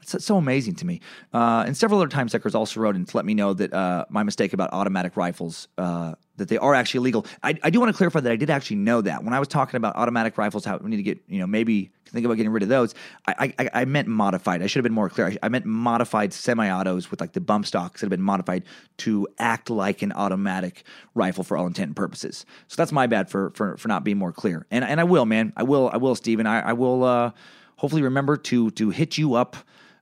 It's 0.01 0.23
so 0.23 0.37
amazing 0.37 0.75
to 0.75 0.85
me. 0.85 1.01
Uh, 1.33 1.65
and 1.67 1.75
several 1.75 1.99
other 1.99 2.09
time 2.09 2.29
suckers 2.29 2.55
also 2.55 2.79
wrote 2.79 2.95
and 2.95 3.07
to 3.07 3.17
let 3.17 3.25
me 3.25 3.33
know 3.33 3.53
that 3.53 3.73
uh, 3.73 4.05
my 4.09 4.23
mistake 4.23 4.53
about 4.53 4.71
automatic 4.71 5.17
rifles, 5.17 5.67
uh, 5.77 6.13
that 6.39 6.49
they 6.49 6.57
are 6.57 6.73
actually 6.73 6.99
illegal. 6.99 7.25
I, 7.43 7.55
I 7.63 7.69
do 7.69 7.79
want 7.79 7.91
to 7.91 7.97
clarify 7.97 8.19
that 8.19 8.31
I 8.31 8.35
did 8.35 8.49
actually 8.49 8.77
know 8.77 9.01
that. 9.01 9.23
When 9.23 9.33
I 9.33 9.39
was 9.39 9.47
talking 9.47 9.77
about 9.77 9.95
automatic 9.95 10.37
rifles, 10.37 10.65
how 10.65 10.77
we 10.77 10.89
need 10.89 10.97
to 10.97 11.03
get, 11.03 11.19
you 11.27 11.39
know, 11.39 11.47
maybe 11.47 11.91
think 12.05 12.25
about 12.25 12.35
getting 12.35 12.51
rid 12.51 12.63
of 12.63 12.69
those, 12.69 12.95
I, 13.27 13.53
I, 13.59 13.69
I 13.73 13.85
meant 13.85 14.07
modified. 14.07 14.63
I 14.63 14.67
should 14.67 14.79
have 14.79 14.83
been 14.83 14.93
more 14.93 15.09
clear. 15.09 15.27
I, 15.27 15.37
I 15.43 15.49
meant 15.49 15.65
modified 15.65 16.33
semi 16.33 16.69
autos 16.69 17.11
with 17.11 17.21
like 17.21 17.33
the 17.33 17.41
bump 17.41 17.65
stocks 17.65 18.01
that 18.01 18.05
have 18.05 18.09
been 18.09 18.21
modified 18.21 18.63
to 18.97 19.27
act 19.37 19.69
like 19.69 20.01
an 20.01 20.11
automatic 20.13 20.83
rifle 21.13 21.43
for 21.43 21.55
all 21.55 21.67
intent 21.67 21.89
and 21.89 21.95
purposes. 21.95 22.45
So 22.67 22.75
that's 22.81 22.91
my 22.91 23.07
bad 23.07 23.29
for, 23.29 23.51
for, 23.51 23.77
for 23.77 23.87
not 23.87 24.03
being 24.03 24.17
more 24.17 24.31
clear. 24.31 24.65
And, 24.71 24.83
and 24.83 24.99
I 24.99 25.03
will, 25.03 25.25
man. 25.25 25.53
I 25.55 25.63
will, 25.63 25.89
I 25.93 25.97
will, 25.97 26.15
Steven. 26.15 26.47
I, 26.47 26.61
I 26.61 26.73
will 26.73 27.03
uh, 27.03 27.31
hopefully 27.75 28.01
remember 28.01 28.37
to, 28.37 28.71
to 28.71 28.89
hit 28.89 29.17
you 29.17 29.35
up 29.35 29.55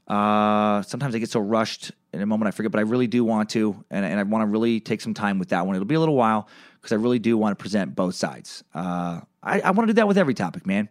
uh, 0.08 0.82
sometimes 0.84 1.16
I 1.16 1.20
get 1.20 1.30
so 1.30 1.40
rushed 1.40 1.92
in 2.14 2.22
a 2.22 2.26
moment 2.26 2.48
I 2.48 2.52
forget, 2.52 2.72
but 2.72 2.80
I 2.80 2.84
really 2.84 3.08
do 3.08 3.24
want 3.24 3.50
to, 3.52 3.84
and, 3.92 4.06
and 4.06 4.20
I 4.20 4.24
want 4.24 4.44
to 4.44 4.48
really 4.48 4.80
take 4.80 5.02
some 5.02 5.14
time 5.14 5.40
with 5.40 5.50
that 5.50 5.66
one. 5.66 5.76
It'll 5.76 5.86
be 5.86 5.96
a 5.96 6.00
little 6.00 6.16
while 6.16 6.48
because 6.76 6.94
I 6.94 6.96
really 6.96 7.20
do 7.20 7.38
want 7.38 7.58
to 7.58 7.62
present 7.62 7.96
both 7.96 8.16
sides. 8.16 8.64
Uh, 8.74 9.22
I, 9.44 9.60
I 9.62 9.72
want 9.72 9.88
to 9.88 9.94
do 9.94 9.98
that 9.98 10.08
with 10.08 10.18
every 10.18 10.34
topic, 10.34 10.66
man. 10.66 10.90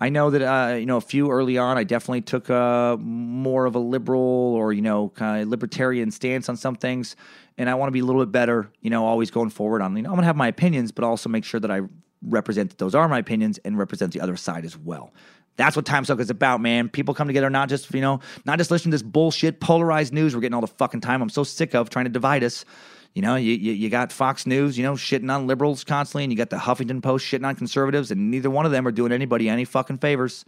I 0.00 0.08
know 0.08 0.30
that 0.30 0.42
uh, 0.42 0.74
you 0.74 0.86
know 0.86 0.96
a 0.96 1.00
few 1.00 1.30
early 1.30 1.58
on. 1.58 1.78
I 1.78 1.84
definitely 1.84 2.22
took 2.22 2.48
a 2.48 2.96
more 3.00 3.66
of 3.66 3.76
a 3.76 3.78
liberal 3.78 4.20
or 4.20 4.72
you 4.72 4.82
know 4.82 5.10
kind 5.10 5.42
of 5.42 5.48
libertarian 5.48 6.10
stance 6.10 6.48
on 6.48 6.56
some 6.56 6.74
things, 6.74 7.14
and 7.56 7.70
I 7.70 7.74
want 7.74 7.86
to 7.88 7.92
be 7.92 8.00
a 8.00 8.04
little 8.04 8.24
bit 8.24 8.32
better. 8.32 8.72
You 8.80 8.90
know, 8.90 9.04
always 9.06 9.30
going 9.30 9.50
forward 9.50 9.80
on. 9.80 9.96
You 9.96 10.02
know, 10.02 10.10
I'm 10.10 10.16
gonna 10.16 10.26
have 10.26 10.34
my 10.34 10.48
opinions, 10.48 10.90
but 10.90 11.04
also 11.04 11.28
make 11.28 11.44
sure 11.44 11.60
that 11.60 11.70
I 11.70 11.82
represent 12.22 12.70
that 12.70 12.78
those 12.78 12.94
are 12.94 13.08
my 13.08 13.18
opinions 13.18 13.58
and 13.58 13.78
represent 13.78 14.12
the 14.12 14.20
other 14.20 14.36
side 14.36 14.64
as 14.64 14.76
well. 14.76 15.12
That's 15.56 15.76
what 15.76 15.84
Time 15.84 16.04
Suck 16.04 16.18
is 16.18 16.30
about, 16.30 16.60
man. 16.60 16.88
People 16.88 17.14
come 17.14 17.26
together, 17.26 17.50
not 17.50 17.68
just, 17.68 17.92
you 17.94 18.00
know, 18.00 18.20
not 18.44 18.58
just 18.58 18.70
listening 18.70 18.90
to 18.92 18.94
this 18.96 19.02
bullshit, 19.02 19.60
polarized 19.60 20.12
news 20.12 20.34
we're 20.34 20.40
getting 20.40 20.54
all 20.54 20.62
the 20.62 20.66
fucking 20.66 21.00
time. 21.00 21.20
I'm 21.22 21.28
so 21.28 21.44
sick 21.44 21.74
of 21.74 21.90
trying 21.90 22.06
to 22.06 22.10
divide 22.10 22.42
us. 22.42 22.64
You 23.14 23.20
know, 23.20 23.36
you, 23.36 23.52
you, 23.52 23.72
you 23.72 23.90
got 23.90 24.10
Fox 24.10 24.46
News, 24.46 24.78
you 24.78 24.84
know, 24.84 24.94
shitting 24.94 25.30
on 25.30 25.46
liberals 25.46 25.84
constantly, 25.84 26.24
and 26.24 26.32
you 26.32 26.38
got 26.38 26.48
the 26.48 26.56
Huffington 26.56 27.02
Post 27.02 27.26
shitting 27.26 27.46
on 27.46 27.54
conservatives, 27.54 28.10
and 28.10 28.30
neither 28.30 28.48
one 28.48 28.64
of 28.64 28.72
them 28.72 28.86
are 28.86 28.92
doing 28.92 29.12
anybody 29.12 29.50
any 29.50 29.66
fucking 29.66 29.98
favors. 29.98 30.46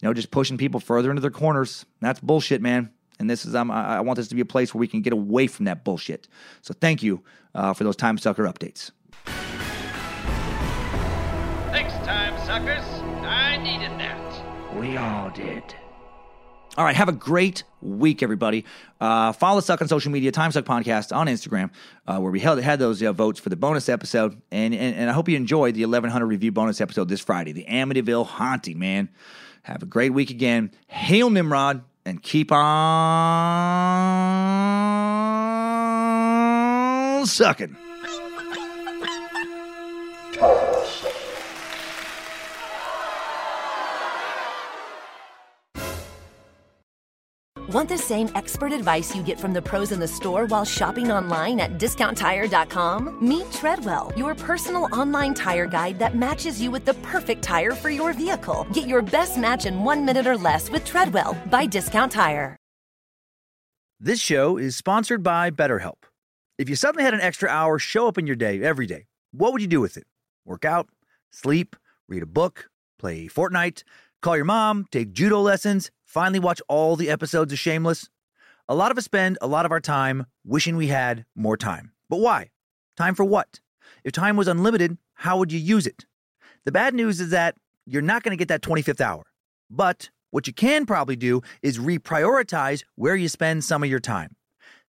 You 0.00 0.08
know, 0.08 0.14
just 0.14 0.30
pushing 0.30 0.58
people 0.58 0.80
further 0.80 1.08
into 1.10 1.22
their 1.22 1.30
corners. 1.30 1.86
That's 2.00 2.20
bullshit, 2.20 2.60
man. 2.60 2.90
And 3.18 3.30
this 3.30 3.46
is, 3.46 3.54
um, 3.54 3.70
I, 3.70 4.00
want 4.00 4.16
this 4.16 4.28
to 4.28 4.34
be 4.34 4.40
a 4.40 4.46
place 4.46 4.74
where 4.74 4.80
we 4.80 4.88
can 4.88 5.00
get 5.00 5.12
away 5.12 5.46
from 5.46 5.66
that 5.66 5.84
bullshit. 5.84 6.28
So 6.60 6.74
thank 6.74 7.02
you 7.02 7.22
uh, 7.54 7.72
for 7.72 7.84
those 7.84 7.96
time 7.96 8.18
sucker 8.18 8.44
updates. 8.44 8.90
Thanks, 11.70 11.94
time 12.04 12.36
suckers. 12.46 13.01
We 14.76 14.96
all 14.96 15.30
did. 15.30 15.62
All 16.78 16.84
right, 16.86 16.96
have 16.96 17.10
a 17.10 17.12
great 17.12 17.64
week, 17.82 18.22
everybody. 18.22 18.64
Uh, 18.98 19.32
follow 19.32 19.60
Suck 19.60 19.82
on 19.82 19.88
social 19.88 20.10
media, 20.10 20.32
Time 20.32 20.50
Suck 20.52 20.64
Podcast 20.64 21.14
on 21.14 21.26
Instagram, 21.26 21.70
uh, 22.06 22.18
where 22.18 22.32
we 22.32 22.40
held, 22.40 22.58
had 22.62 22.78
those 22.78 23.02
uh, 23.02 23.12
votes 23.12 23.38
for 23.38 23.50
the 23.50 23.56
bonus 23.56 23.90
episode. 23.90 24.40
And, 24.50 24.72
and, 24.72 24.96
and 24.96 25.10
I 25.10 25.12
hope 25.12 25.28
you 25.28 25.36
enjoyed 25.36 25.74
the 25.74 25.84
1100 25.84 26.24
review 26.24 26.50
bonus 26.50 26.80
episode 26.80 27.10
this 27.10 27.20
Friday, 27.20 27.52
the 27.52 27.66
Amityville 27.68 28.26
Haunting, 28.26 28.78
man. 28.78 29.10
Have 29.64 29.82
a 29.82 29.86
great 29.86 30.14
week 30.14 30.30
again. 30.30 30.70
Hail 30.86 31.28
Nimrod, 31.28 31.82
and 32.04 32.22
keep 32.22 32.50
on 32.50 32.56
sucking. 37.26 37.76
Want 47.72 47.88
the 47.88 47.96
same 47.96 48.28
expert 48.34 48.70
advice 48.70 49.16
you 49.16 49.22
get 49.22 49.40
from 49.40 49.54
the 49.54 49.62
pros 49.62 49.92
in 49.92 49.98
the 49.98 50.06
store 50.06 50.44
while 50.44 50.62
shopping 50.62 51.10
online 51.10 51.58
at 51.58 51.78
discounttire.com? 51.78 53.16
Meet 53.26 53.50
Treadwell, 53.50 54.12
your 54.14 54.34
personal 54.34 54.90
online 54.92 55.32
tire 55.32 55.66
guide 55.66 55.98
that 55.98 56.14
matches 56.14 56.60
you 56.60 56.70
with 56.70 56.84
the 56.84 56.92
perfect 56.92 57.42
tire 57.42 57.70
for 57.70 57.88
your 57.88 58.12
vehicle. 58.12 58.66
Get 58.74 58.88
your 58.88 59.00
best 59.00 59.38
match 59.38 59.64
in 59.64 59.84
one 59.84 60.04
minute 60.04 60.26
or 60.26 60.36
less 60.36 60.68
with 60.68 60.84
Treadwell 60.84 61.34
by 61.46 61.64
Discount 61.64 62.12
Tire. 62.12 62.58
This 63.98 64.20
show 64.20 64.58
is 64.58 64.76
sponsored 64.76 65.22
by 65.22 65.50
BetterHelp. 65.50 66.02
If 66.58 66.68
you 66.68 66.76
suddenly 66.76 67.04
had 67.04 67.14
an 67.14 67.22
extra 67.22 67.48
hour 67.48 67.78
show 67.78 68.06
up 68.06 68.18
in 68.18 68.26
your 68.26 68.36
day 68.36 68.62
every 68.62 68.84
day, 68.84 69.06
what 69.30 69.50
would 69.52 69.62
you 69.62 69.66
do 69.66 69.80
with 69.80 69.96
it? 69.96 70.04
Work 70.44 70.66
out, 70.66 70.90
sleep, 71.30 71.74
read 72.06 72.22
a 72.22 72.26
book, 72.26 72.68
play 72.98 73.28
Fortnite, 73.28 73.82
call 74.20 74.36
your 74.36 74.44
mom, 74.44 74.84
take 74.90 75.12
judo 75.12 75.40
lessons, 75.40 75.90
finally 76.12 76.38
watch 76.38 76.60
all 76.68 76.94
the 76.94 77.08
episodes 77.08 77.54
of 77.54 77.58
Shameless? 77.58 78.10
A 78.68 78.74
lot 78.74 78.90
of 78.90 78.98
us 78.98 79.04
spend 79.06 79.38
a 79.40 79.46
lot 79.46 79.64
of 79.64 79.72
our 79.72 79.80
time 79.80 80.26
wishing 80.44 80.76
we 80.76 80.88
had 80.88 81.24
more 81.34 81.56
time. 81.56 81.92
But 82.10 82.18
why? 82.18 82.50
Time 82.98 83.14
for 83.14 83.24
what? 83.24 83.60
If 84.04 84.12
time 84.12 84.36
was 84.36 84.46
unlimited, 84.46 84.98
how 85.14 85.38
would 85.38 85.50
you 85.50 85.58
use 85.58 85.86
it? 85.86 86.04
The 86.66 86.72
bad 86.72 86.92
news 86.92 87.18
is 87.18 87.30
that 87.30 87.56
you're 87.86 88.02
not 88.02 88.22
going 88.22 88.36
to 88.36 88.38
get 88.38 88.48
that 88.48 88.60
25th 88.60 89.00
hour. 89.00 89.24
But 89.70 90.10
what 90.30 90.46
you 90.46 90.52
can 90.52 90.84
probably 90.84 91.16
do 91.16 91.40
is 91.62 91.78
reprioritize 91.78 92.84
where 92.94 93.16
you 93.16 93.28
spend 93.28 93.64
some 93.64 93.82
of 93.82 93.88
your 93.88 93.98
time. 93.98 94.36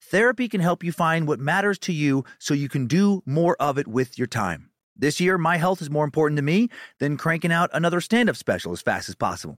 Therapy 0.02 0.50
can 0.50 0.60
help 0.60 0.84
you 0.84 0.92
find 0.92 1.26
what 1.26 1.40
matters 1.40 1.80
to 1.80 1.94
you 1.94 2.26
so 2.38 2.54
you 2.54 2.68
can 2.68 2.86
do 2.86 3.24
more 3.26 3.56
of 3.62 3.78
it 3.78 3.88
with 3.88 4.18
your 4.18 4.28
time. 4.28 4.72
This 4.98 5.22
year, 5.22 5.38
my 5.38 5.56
health 5.56 5.82
is 5.82 5.90
more 5.90 6.04
important 6.04 6.38
to 6.38 6.44
me 6.44 6.70
than 7.00 7.16
cranking 7.16 7.54
out 7.54 7.70
another 7.72 8.02
stand 8.02 8.30
up 8.30 8.36
special 8.36 8.74
as 8.74 8.82
fast 8.82 9.08
as 9.08 9.16
possible. 9.16 9.58